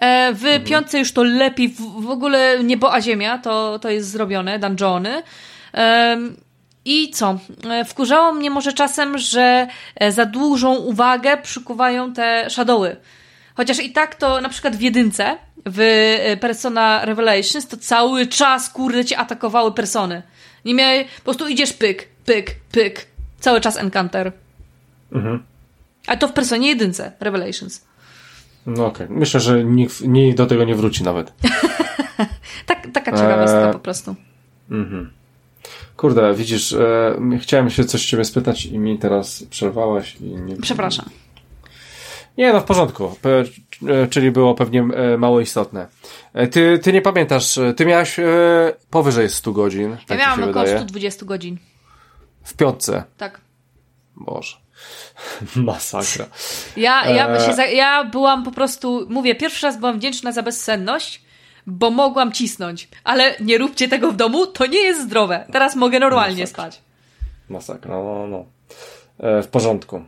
E, 0.00 0.32
W 0.34 0.64
piątce 0.64 0.98
już 0.98 1.12
to 1.12 1.22
lepiej, 1.22 1.68
w, 1.68 1.80
w 1.80 2.10
ogóle 2.10 2.64
niebo 2.64 2.94
a 2.94 3.00
ziemia 3.00 3.38
to, 3.38 3.78
to 3.78 3.90
jest 3.90 4.10
zrobione, 4.10 4.58
dungeony. 4.58 5.22
I 6.84 7.10
co? 7.10 7.38
E, 7.70 7.84
Wkurzało 7.84 8.32
mnie 8.32 8.50
może 8.50 8.72
czasem, 8.72 9.18
że 9.18 9.66
e, 9.96 10.12
za 10.12 10.26
dużą 10.26 10.74
uwagę 10.74 11.36
przykuwają 11.36 12.12
te 12.12 12.50
shadowy. 12.50 12.96
Chociaż 13.54 13.78
i 13.78 13.92
tak 13.92 14.14
to 14.14 14.40
na 14.40 14.48
przykład 14.48 14.76
w 14.76 14.80
jedynce, 14.80 15.36
w 15.66 16.36
Persona 16.40 17.04
Revelations, 17.04 17.68
to 17.68 17.76
cały 17.76 18.26
czas, 18.26 18.70
kurde, 18.70 19.04
cię 19.04 19.18
atakowały 19.18 19.72
persony. 19.72 20.22
Nie 20.64 20.74
miałeś, 20.74 21.06
po 21.16 21.22
prostu 21.24 21.48
idziesz 21.48 21.72
pyk, 21.72 22.08
pyk, 22.24 22.50
pyk. 22.72 23.06
Cały 23.40 23.60
czas 23.60 23.76
encounter. 23.76 24.32
A 26.06 26.16
to 26.16 26.28
w 26.28 26.32
Personie 26.32 26.68
jedynce, 26.68 27.12
Revelations. 27.20 27.84
No 28.66 28.86
okej. 28.86 29.06
Myślę, 29.10 29.40
że 29.40 29.64
nikt, 29.64 30.00
nikt 30.00 30.36
do 30.36 30.46
tego 30.46 30.64
nie 30.64 30.74
wróci 30.74 31.04
nawet. 31.04 31.32
Tak, 32.66 32.88
taka 32.92 33.12
ciekawostka 33.12 33.66
Eee, 33.66 33.72
po 33.72 33.78
prostu. 33.78 34.14
Kurde, 35.96 36.34
widzisz, 36.34 36.72
e, 36.72 37.16
chciałem 37.40 37.70
się 37.70 37.84
coś 37.84 38.06
ciebie 38.06 38.24
spytać 38.24 38.66
i 38.66 38.78
mi 38.78 38.98
teraz 38.98 39.42
przerwałaś 39.50 40.16
i 40.20 40.24
nie... 40.24 40.56
Przepraszam. 40.56 41.04
Nie, 42.38 42.52
no 42.52 42.60
w 42.60 42.64
porządku. 42.64 43.16
E, 43.88 44.06
czyli 44.06 44.30
było 44.30 44.54
pewnie 44.54 44.80
e, 44.82 45.18
mało 45.18 45.40
istotne. 45.40 45.86
E, 46.34 46.46
Ty, 46.48 46.78
ty 46.82 46.92
nie 46.92 47.02
pamiętasz, 47.02 47.58
ty 47.76 47.86
miałaś 47.86 48.18
e, 48.18 48.24
powyżej 48.90 49.28
100 49.30 49.52
godzin, 49.52 49.90
Ja 49.90 49.96
tak 50.06 50.18
mi 50.18 50.24
miałam 50.24 50.38
około 50.42 50.64
wydaje. 50.64 50.78
120 50.78 51.26
godzin. 51.26 51.58
W 52.44 52.54
piątce. 52.54 53.04
Tak. 53.16 53.40
Boże. 54.16 54.56
Masakra. 55.56 56.26
Ja, 56.76 57.10
ja, 57.10 57.28
Eee. 57.28 57.46
się 57.46 57.54
za, 57.54 57.66
ja 57.66 58.04
byłam 58.04 58.44
po 58.44 58.50
prostu, 58.50 59.06
mówię, 59.08 59.34
pierwszy 59.34 59.66
raz 59.66 59.78
byłam 59.78 59.98
wdzięczna 59.98 60.32
za 60.32 60.42
bezsenność, 60.42 61.22
bo 61.66 61.90
mogłam 61.90 62.32
cisnąć. 62.32 62.88
Ale 63.04 63.34
nie 63.40 63.58
róbcie 63.58 63.88
tego 63.88 64.12
w 64.12 64.16
domu, 64.16 64.46
to 64.46 64.66
nie 64.66 64.82
jest 64.82 65.02
zdrowe. 65.02 65.46
Teraz 65.52 65.76
mogę 65.76 66.00
normalnie 66.00 66.42
tak. 66.42 66.48
spać. 66.48 66.80
Masakra, 67.48 67.94
no, 67.94 68.26
no. 68.26 68.44
E, 69.18 69.42
w 69.42 69.48
porządku. 69.48 70.04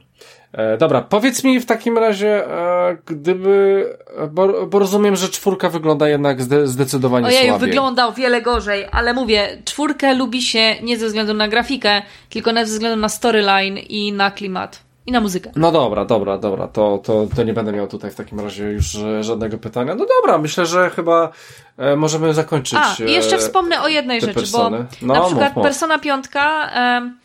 E, 0.58 0.76
dobra, 0.76 1.00
powiedz 1.00 1.44
mi 1.44 1.60
w 1.60 1.66
takim 1.66 1.98
razie, 1.98 2.50
e, 2.50 2.96
gdyby, 3.06 3.84
bo, 4.30 4.66
bo 4.66 4.78
rozumiem, 4.78 5.16
że 5.16 5.28
czwórka 5.28 5.68
wygląda 5.68 6.08
jednak 6.08 6.42
zde, 6.42 6.66
zdecydowanie 6.66 7.26
Ojej, 7.26 7.48
słabiej. 7.48 7.68
wygląda 7.68 8.06
o 8.06 8.12
wiele 8.12 8.42
gorzej, 8.42 8.86
ale 8.92 9.14
mówię, 9.14 9.62
czwórkę 9.64 10.14
lubi 10.14 10.42
się 10.42 10.74
nie 10.82 10.96
ze 10.98 11.06
względu 11.06 11.34
na 11.34 11.48
grafikę, 11.48 12.02
tylko 12.30 12.50
ze 12.52 12.64
względu 12.64 13.00
na 13.00 13.08
storyline 13.08 13.78
i 13.78 14.12
na 14.12 14.30
klimat. 14.30 14.88
I 15.06 15.12
na 15.12 15.20
muzykę. 15.20 15.50
No 15.56 15.72
dobra, 15.72 16.04
dobra, 16.04 16.38
dobra, 16.38 16.68
to, 16.68 16.98
to, 17.04 17.26
to 17.36 17.42
nie 17.42 17.52
będę 17.52 17.72
miał 17.72 17.86
tutaj 17.86 18.10
w 18.10 18.14
takim 18.14 18.40
razie 18.40 18.64
już 18.64 18.94
e, 18.94 19.24
żadnego 19.24 19.58
pytania. 19.58 19.94
No 19.94 20.06
dobra, 20.20 20.38
myślę, 20.38 20.66
że 20.66 20.90
chyba 20.90 21.32
e, 21.78 21.96
możemy 21.96 22.34
zakończyć. 22.34 22.78
A, 22.78 23.04
i 23.04 23.12
jeszcze 23.12 23.36
e, 23.36 23.38
wspomnę 23.38 23.82
o 23.82 23.88
jednej 23.88 24.20
rzeczy, 24.20 24.34
persony. 24.34 24.78
bo 24.78 25.06
No, 25.06 25.14
na 25.14 25.20
mów, 25.20 25.28
przykład 25.28 25.56
mów. 25.56 25.64
Persona 25.64 25.98
5, 25.98 26.26
em, 26.34 26.42
em, 26.74 27.18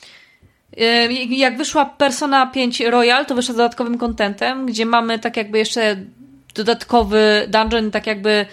jak 1.29 1.57
wyszła 1.57 1.85
Persona 1.85 2.47
5 2.47 2.79
Royal, 2.81 3.25
to 3.25 3.35
wyszła 3.35 3.53
z 3.53 3.57
dodatkowym 3.57 3.97
contentem, 3.97 4.65
gdzie 4.65 4.85
mamy 4.85 5.19
tak 5.19 5.37
jakby 5.37 5.57
jeszcze 5.57 5.95
dodatkowy 6.55 7.45
dungeon, 7.47 7.91
tak 7.91 8.07
jakby 8.07 8.45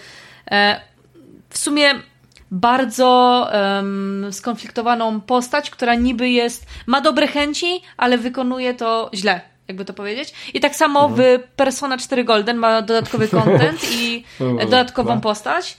e, 0.51 0.81
w 1.49 1.57
sumie 1.57 1.93
bardzo 2.51 3.47
em, 3.51 4.27
skonfliktowaną 4.31 5.21
postać, 5.21 5.69
która 5.69 5.95
niby 5.95 6.29
jest, 6.29 6.65
ma 6.87 7.01
dobre 7.01 7.27
chęci, 7.27 7.81
ale 7.97 8.17
wykonuje 8.17 8.73
to 8.73 9.09
źle, 9.13 9.41
jakby 9.67 9.85
to 9.85 9.93
powiedzieć. 9.93 10.33
I 10.53 10.59
tak 10.59 10.75
samo 10.75 11.05
Mhm. 11.05 11.15
w 11.41 11.43
Persona 11.55 11.97
4 11.97 12.23
Golden 12.23 12.57
ma 12.57 12.81
dodatkowy 12.81 13.27
content 13.37 13.79
i 13.91 14.23
dodatkową 14.59 15.21
postać. 15.21 15.77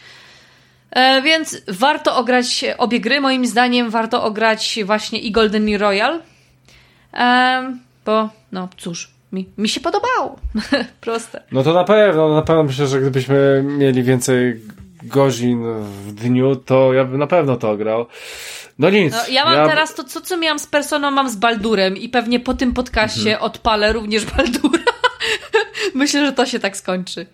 E, 0.90 1.22
więc 1.22 1.62
warto 1.68 2.16
ograć 2.16 2.64
obie 2.78 3.00
gry. 3.00 3.20
Moim 3.20 3.46
zdaniem 3.46 3.90
warto 3.90 4.24
ograć 4.24 4.78
właśnie 4.84 5.18
i 5.18 5.30
Golden 5.32 5.68
i 5.68 5.78
Royal. 5.78 6.20
E, 7.14 7.76
bo, 8.04 8.28
no 8.52 8.68
cóż, 8.76 9.10
mi, 9.32 9.48
mi 9.58 9.68
się 9.68 9.80
podobało. 9.80 10.36
Proste. 11.00 11.42
No 11.52 11.62
to 11.62 11.72
na 11.72 11.84
pewno, 11.84 12.34
na 12.34 12.42
pewno 12.42 12.62
myślę, 12.62 12.86
że 12.86 13.00
gdybyśmy 13.00 13.62
mieli 13.66 14.02
więcej 14.02 14.60
godzin 15.02 15.64
w 15.82 16.12
dniu, 16.14 16.56
to 16.56 16.92
ja 16.92 17.04
bym 17.04 17.18
na 17.18 17.26
pewno 17.26 17.56
to 17.56 17.76
grał. 17.76 18.06
No 18.78 18.90
nic. 18.90 19.12
No, 19.12 19.18
ja 19.32 19.44
mam 19.44 19.68
teraz 19.68 19.94
to, 19.94 20.04
co, 20.04 20.20
co 20.20 20.36
miałam 20.36 20.58
z 20.58 20.66
Personą, 20.66 21.10
mam 21.10 21.28
z 21.30 21.36
Baldurem 21.36 21.96
i 21.96 22.08
pewnie 22.08 22.40
po 22.40 22.54
tym 22.54 22.74
podcaście 22.74 23.20
Mhm. 23.32 23.42
odpalę 23.42 23.92
również 23.92 24.24
Baldura. 24.26 24.82
Myślę, 25.94 26.26
że 26.26 26.32
to 26.32 26.46
się 26.46 26.58
tak 26.58 26.76
skończy. 26.76 27.26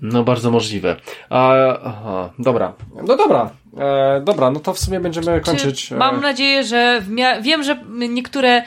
No 0.00 0.24
bardzo 0.24 0.50
możliwe. 0.50 0.96
A, 1.30 1.54
aha, 1.84 2.30
dobra. 2.38 2.72
No 3.02 3.16
dobra. 3.16 3.50
E, 3.78 4.20
dobra, 4.24 4.50
no 4.50 4.60
to 4.60 4.74
w 4.74 4.78
sumie 4.78 5.00
będziemy 5.00 5.40
kończyć. 5.40 5.88
Czy, 5.88 5.94
e, 5.94 5.98
mam 5.98 6.20
nadzieję, 6.20 6.64
że 6.64 7.02
wiem, 7.42 7.62
że 7.62 7.78
niektóre 8.08 8.62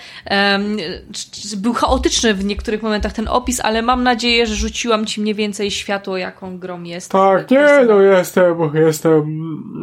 c- 1.14 1.58
był 1.58 1.74
chaotyczny 1.74 2.34
w 2.34 2.46
niektórych 2.46 2.84
momentach 2.84 3.14
ten 3.14 3.28
opis, 3.28 3.60
ale 3.60 3.82
mam 3.82 4.04
nadzieję, 4.04 4.46
że 4.48 4.56
rzuciłam 4.56 5.06
ci 5.06 5.22
mniej 5.22 5.36
więcej 5.36 5.72
światło, 5.72 6.18
jaką 6.18 6.58
grą 6.60 6.84
jest. 6.84 7.12
Tak, 7.12 7.52
nie, 7.52 7.68
no 7.88 8.02
jestem, 8.02 8.56
jestem, 8.74 9.24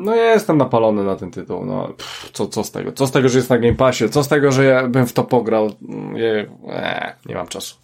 no 0.04 0.14
jestem 0.14 0.58
napalony 0.58 1.04
na 1.04 1.16
ten 1.16 1.30
tytuł, 1.30 1.64
no 1.64 1.88
pff, 1.88 2.30
co, 2.32 2.46
co 2.46 2.64
z 2.64 2.70
tego, 2.70 2.92
co 2.92 3.06
z 3.06 3.10
tego, 3.12 3.28
że 3.28 3.38
jest 3.38 3.50
na 3.50 3.58
Game 3.58 3.74
Passie, 3.74 4.08
co 4.10 4.22
z 4.24 4.28
tego, 4.28 4.52
że 4.52 4.64
ja 4.64 4.88
bym 4.88 5.06
w 5.06 5.12
to 5.12 5.24
pograł, 5.24 5.70
nie, 6.12 6.46
e, 6.68 7.12
nie 7.26 7.34
mam 7.34 7.48
czasu. 7.48 7.76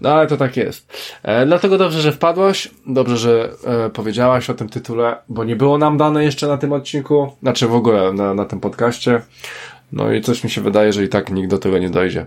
No 0.00 0.12
ale 0.12 0.26
to 0.26 0.36
tak 0.36 0.56
jest. 0.56 0.92
E, 1.22 1.46
dlatego 1.46 1.78
dobrze, 1.78 2.00
że 2.00 2.12
wpadłaś, 2.12 2.70
dobrze, 2.86 3.16
że 3.16 3.50
e, 3.64 3.90
powiedziałaś 3.90 4.50
o 4.50 4.54
tym 4.54 4.68
tytule, 4.68 5.16
bo 5.28 5.44
nie 5.44 5.56
było 5.56 5.78
nam 5.78 5.96
dane 5.96 6.24
jeszcze 6.24 6.48
na 6.48 6.58
tym 6.58 6.72
odcinku, 6.72 7.32
znaczy 7.42 7.68
w 7.68 7.74
ogóle 7.74 8.12
na, 8.12 8.34
na 8.34 8.44
tym 8.44 8.60
podcaście, 8.60 9.20
no 9.92 10.12
i 10.12 10.20
coś 10.20 10.44
mi 10.44 10.50
się 10.50 10.60
wydaje, 10.60 10.92
że 10.92 11.04
i 11.04 11.08
tak 11.08 11.30
nikt 11.30 11.50
do 11.50 11.58
tego 11.58 11.78
nie 11.78 11.90
dojdzie. 11.90 12.26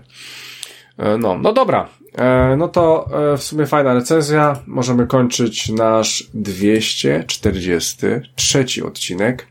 E, 0.98 1.18
No, 1.18 1.38
no 1.38 1.52
dobra. 1.52 1.88
E, 2.18 2.56
No 2.56 2.68
to 2.68 3.08
e, 3.32 3.36
w 3.36 3.42
sumie 3.42 3.66
fajna 3.66 3.94
recenzja. 3.94 4.56
Możemy 4.66 5.06
kończyć 5.06 5.68
nasz 5.68 6.30
243 6.34 8.86
odcinek 8.86 9.46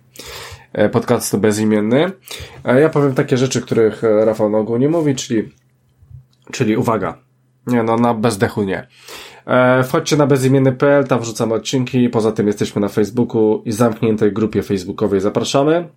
e, 0.73 0.89
podcastu 0.89 1.37
bezimienny. 1.37 2.11
Ja 2.81 2.89
powiem 2.89 3.13
takie 3.13 3.37
rzeczy, 3.37 3.61
których 3.61 4.01
Rafał 4.25 4.49
na 4.49 4.57
ogół 4.57 4.77
nie 4.77 4.89
mówi, 4.89 5.15
czyli, 5.15 5.49
czyli 6.51 6.77
uwaga. 6.77 7.17
Nie, 7.68 7.84
no 7.84 7.98
na 7.98 8.14
bezdechu 8.14 8.64
nie. 8.64 8.88
E, 9.45 9.84
Wchodźcie 9.84 10.18
na 10.18 10.27
bezimienny.pl, 10.27 11.07
tam 11.07 11.19
wrzucamy 11.19 11.53
odcinki. 11.53 12.10
Poza 12.10 12.31
tym 12.31 12.48
jesteśmy 12.48 12.81
na 12.81 12.88
Facebooku 12.88 13.61
i 13.65 13.72
zamkniętej 13.72 14.31
grupie 14.34 14.64
facebookowej 14.64 15.22
zapraszamy. 15.22 15.90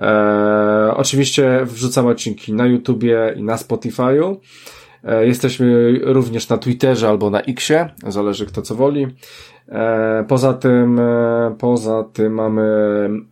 E, 0.00 0.94
oczywiście 0.96 1.60
wrzucamy 1.64 2.08
odcinki 2.08 2.52
na 2.52 2.66
YouTubie 2.66 3.34
i 3.36 3.42
na 3.42 3.56
Spotify'u. 3.56 4.36
E, 5.04 5.26
jesteśmy 5.26 5.98
również 6.02 6.48
na 6.48 6.58
Twitterze 6.58 7.08
albo 7.08 7.30
na 7.30 7.40
Xie, 7.40 7.88
zależy 8.06 8.46
kto 8.46 8.62
co 8.62 8.74
woli. 8.74 9.06
E, 9.68 10.24
poza 10.28 10.54
tym, 10.54 10.98
e, 11.00 11.54
poza 11.58 12.04
tym 12.12 12.34
mamy 12.34 12.62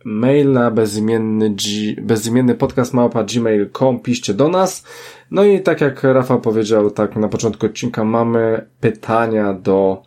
mail 0.05 0.51
na 0.51 0.71
bezimienny, 0.71 1.55
bezimienny 2.01 2.55
podcast 2.55 2.93
małpa 2.93 3.23
gmail.com, 3.23 3.99
piszcie 3.99 4.33
do 4.33 4.47
nas. 4.47 4.83
No 5.31 5.43
i 5.43 5.61
tak 5.61 5.81
jak 5.81 6.03
Rafał 6.03 6.41
powiedział, 6.41 6.91
tak 6.91 7.15
na 7.15 7.27
początku 7.27 7.65
odcinka 7.65 8.03
mamy 8.03 8.65
pytania 8.79 9.53
do 9.53 10.03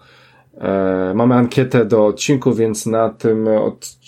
mamy 1.15 1.35
ankietę 1.35 1.85
do 1.85 2.07
odcinku, 2.07 2.55
więc 2.55 2.87
na 2.87 3.09
tym 3.09 3.49
od, 3.49 3.99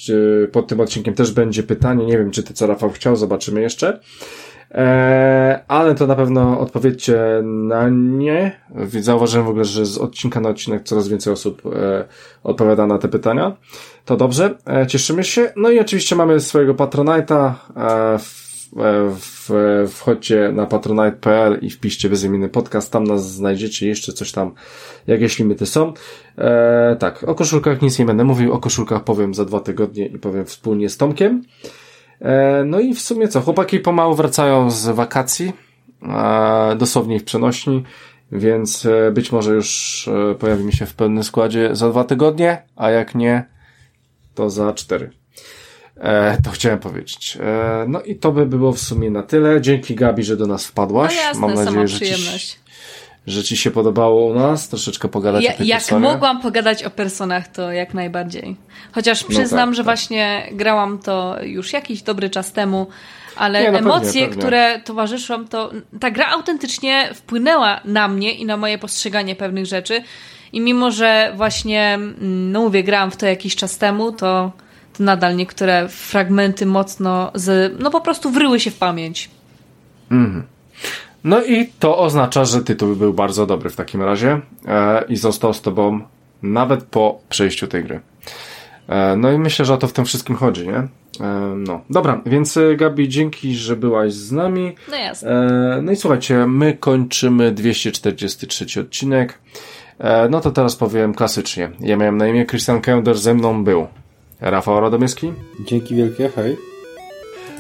pod 0.53 0.67
tym 0.67 0.81
odcinkiem 0.81 1.15
też 1.15 1.33
będzie 1.33 1.63
pytanie. 1.63 2.07
Nie 2.07 2.19
wiem, 2.19 2.31
czy 2.31 2.43
ty 2.43 2.55
co 2.55 2.67
Rafał 2.67 2.91
chciał, 2.91 3.17
zobaczymy 3.17 3.61
jeszcze. 3.61 4.01
E, 4.73 5.65
ale 5.69 5.95
to 5.95 6.07
na 6.07 6.15
pewno 6.15 6.61
odpowiedzcie 6.61 7.21
na 7.43 7.89
nie. 7.89 8.61
Zauważyłem 9.01 9.47
w 9.47 9.51
ogóle, 9.51 9.65
że 9.65 9.87
z 9.87 9.99
odcinka 9.99 10.41
na 10.41 10.49
odcinek 10.49 10.83
coraz 10.83 11.09
więcej 11.09 11.33
osób 11.33 11.63
e, 11.67 12.05
odpowiada 12.43 12.87
na 12.87 12.99
te 12.99 13.09
pytania. 13.09 13.57
To 14.05 14.17
dobrze, 14.17 14.55
e, 14.67 14.87
cieszymy 14.87 15.25
się. 15.25 15.53
No 15.57 15.71
i 15.71 15.81
oczywiście 15.81 16.17
mamy 16.17 16.41
swojego 16.41 16.75
Patronite'a. 16.75 17.53
W- 19.21 19.89
wchodźcie 19.89 20.53
na 20.55 20.67
patronite.pl 20.67 21.59
i 21.63 21.71
wpiszcie 21.71 22.09
bezimienny 22.09 22.49
podcast, 22.49 22.93
tam 22.93 23.05
nas 23.05 23.33
znajdziecie, 23.33 23.89
jeszcze 23.89 24.13
coś 24.13 24.33
tam, 24.33 24.53
jakieś 25.07 25.39
limity 25.39 25.67
są. 25.67 25.93
Tak, 26.99 27.25
o 27.29 27.35
koszulkach 27.35 27.83
nic 27.83 27.99
nie 27.99 28.05
będę 28.05 28.25
mówił, 28.25 28.53
o 28.53 28.59
koszulkach 28.59 29.05
powiem 29.05 29.35
za 29.35 29.45
dwa 29.45 29.61
tygodnie 29.61 30.07
i 30.07 30.19
powiem 30.19 30.45
wspólnie 30.45 30.89
z 30.89 30.97
Tomkiem. 30.97 31.43
E, 32.21 32.63
no 32.67 32.81
i 32.81 32.95
w 32.95 33.01
sumie 33.01 33.29
co, 33.29 33.41
chłopaki 33.41 33.79
pomału 33.79 34.15
wracają 34.15 34.71
z 34.71 34.89
wakacji, 34.89 35.53
e, 36.03 36.77
dosłownie 36.77 37.21
w 37.21 37.25
przenośni, 37.25 37.85
więc 38.33 38.87
e, 38.87 39.11
być 39.13 39.33
może 39.33 39.55
już 39.55 40.09
e, 40.09 40.35
pojawimy 40.35 40.73
się 40.73 40.87
w 40.87 40.95
pełnym 40.95 41.25
składzie 41.25 41.71
za 41.73 41.91
dwa 41.91 42.05
tygodnie, 42.05 42.63
a 42.77 42.91
jak 42.91 43.15
nie, 43.15 43.45
to 44.35 44.51
za 44.51 44.73
cztery. 44.73 45.11
E, 45.97 46.43
to 46.43 46.51
chciałem 46.51 46.79
powiedzieć. 46.79 47.39
E, 47.41 47.85
no 47.89 48.03
i 48.03 48.17
to 48.17 48.33
by 48.33 48.47
było 48.47 48.73
w 48.73 48.79
sumie 48.79 49.11
na 49.11 49.23
tyle. 49.23 49.61
Dzięki 49.61 49.95
Gabi, 49.95 50.25
że 50.25 50.37
do 50.37 50.47
nas 50.47 50.67
wpadłaś. 50.67 51.15
No 51.17 51.23
jasne, 51.23 51.41
Mam 51.41 51.55
nadzieję, 51.55 51.89
że 51.89 51.99
ci. 51.99 52.62
Że 53.27 53.45
ci 53.45 53.57
się 53.57 53.71
podobało 53.71 54.27
u 54.27 54.35
nas. 54.35 54.69
Troszeczkę 54.69 55.09
pogadać 55.09 55.45
Ja, 55.45 55.55
o 55.55 55.57
tej 55.57 55.67
jak 55.67 55.91
mogłam 55.91 56.41
pogadać 56.41 56.85
o 56.85 56.91
personach, 56.91 57.49
to 57.49 57.73
jak 57.73 57.95
najbardziej. 57.95 58.57
Chociaż 58.93 59.25
przyznam, 59.25 59.69
tak, 59.69 59.75
że 59.75 59.83
tak. 59.83 59.85
właśnie 59.85 60.49
grałam 60.53 60.99
to 60.99 61.37
już 61.43 61.73
jakiś 61.73 62.03
dobry 62.03 62.31
czas 62.31 62.53
temu, 62.53 62.87
ale 63.37 63.63
Nie, 63.63 63.73
no 63.73 63.79
pewnie, 63.79 63.93
emocje, 63.93 64.27
pewnie. 64.27 64.43
które 64.43 64.81
towarzyszą, 64.85 65.49
to 65.49 65.73
ta 66.01 66.11
gra 66.11 66.27
autentycznie 66.27 67.09
wpłynęła 67.15 67.81
na 67.85 68.09
mnie 68.09 68.35
i 68.35 68.47
na 68.47 68.57
moje 68.57 68.79
postrzeganie 68.79 69.37
pewnych 69.37 69.67
rzeczy. 69.67 70.03
I 70.53 70.61
mimo, 70.61 70.91
że 70.91 71.33
właśnie, 71.37 71.95
mm, 71.95 72.53
no 72.53 72.61
mówię, 72.61 72.85
grałam 72.85 73.11
w 73.11 73.17
to 73.17 73.27
jakiś 73.27 73.57
czas 73.57 73.79
temu, 73.79 74.13
to, 74.13 74.53
to 74.99 75.05
nadal 75.05 75.37
niektóre 75.37 75.89
fragmenty 75.89 76.67
mocno 76.67 77.31
z, 77.35 77.75
no 77.79 77.91
po 77.91 78.01
prostu 78.01 78.31
wryły 78.31 78.61
się 78.61 78.71
w 78.71 78.79
pamięć. 78.79 79.31
No 81.25 81.45
i 81.45 81.67
to 81.79 81.99
oznacza, 81.99 82.45
że 82.45 82.65
tytuł 82.65 82.97
był 82.97 83.15
bardzo 83.15 83.47
dobry 83.47 83.71
w 83.71 83.77
takim 83.77 84.03
razie 84.03 84.41
e, 84.67 85.05
i 85.09 85.17
został 85.17 85.55
z 85.55 85.63
tobą 85.63 86.01
nawet 86.43 86.85
po 86.85 87.21
przejściu 87.29 87.67
tej 87.67 87.85
gry. 87.85 88.01
E, 88.89 89.17
no 89.17 89.33
i 89.33 89.39
myślę, 89.39 89.65
że 89.65 89.75
o 89.75 89.77
to 89.77 89.89
w 89.89 89.93
tym 89.93 90.05
wszystkim 90.05 90.37
chodzi, 90.37 90.69
nie? 90.69 90.77
E, 91.21 91.55
no, 91.57 91.81
dobra, 91.91 92.21
więc 92.27 92.57
e, 92.57 92.77
Gabi, 92.77 93.09
dzięki, 93.09 93.55
że 93.55 93.77
byłaś 93.77 94.13
z 94.13 94.33
nami. 94.33 94.75
No 94.91 94.97
jasne. 94.97 95.31
E, 95.31 95.83
no 95.83 95.93
i 95.93 95.97
słuchajcie, 95.97 96.47
my 96.47 96.77
kończymy 96.81 97.53
243 97.53 98.81
odcinek. 98.81 99.39
E, 99.99 100.29
no 100.29 100.41
to 100.41 100.51
teraz 100.51 100.77
powiem 100.77 101.15
klasycznie. 101.15 101.71
Ja 101.81 101.97
miałem 101.97 102.17
na 102.17 102.29
imię 102.29 102.47
Christian 102.47 102.81
Kender, 102.81 103.19
ze 103.19 103.35
mną 103.35 103.65
był 103.65 103.87
Rafał 104.41 104.81
Radomyski 104.81 105.33
Dzięki 105.61 105.95
wielkie, 105.95 106.29
hej. 106.29 106.72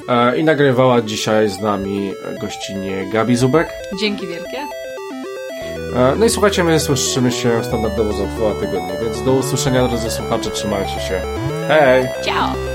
E, 0.08 0.36
i 0.38 0.44
nagrywała 0.44 1.02
dzisiaj 1.02 1.48
z 1.48 1.60
nami 1.60 2.12
gościnie 2.40 3.10
Gabi 3.12 3.36
Zubek. 3.36 3.68
Dzięki 4.00 4.26
wielkie. 4.26 4.58
E, 5.96 6.14
No 6.18 6.24
i 6.26 6.30
słuchajcie, 6.30 6.64
my 6.64 6.80
słyszymy 6.80 7.32
się 7.32 7.64
standardowo 7.64 8.12
za 8.12 8.24
dwa 8.26 8.54
tygodnie, 8.60 8.94
więc 9.02 9.22
do 9.22 9.32
usłyszenia 9.32 9.88
drodzy 9.88 10.10
słuchacze, 10.10 10.50
trzymajcie 10.50 11.00
się. 11.00 11.20
Hej! 11.68 12.08
Ciao! 12.24 12.71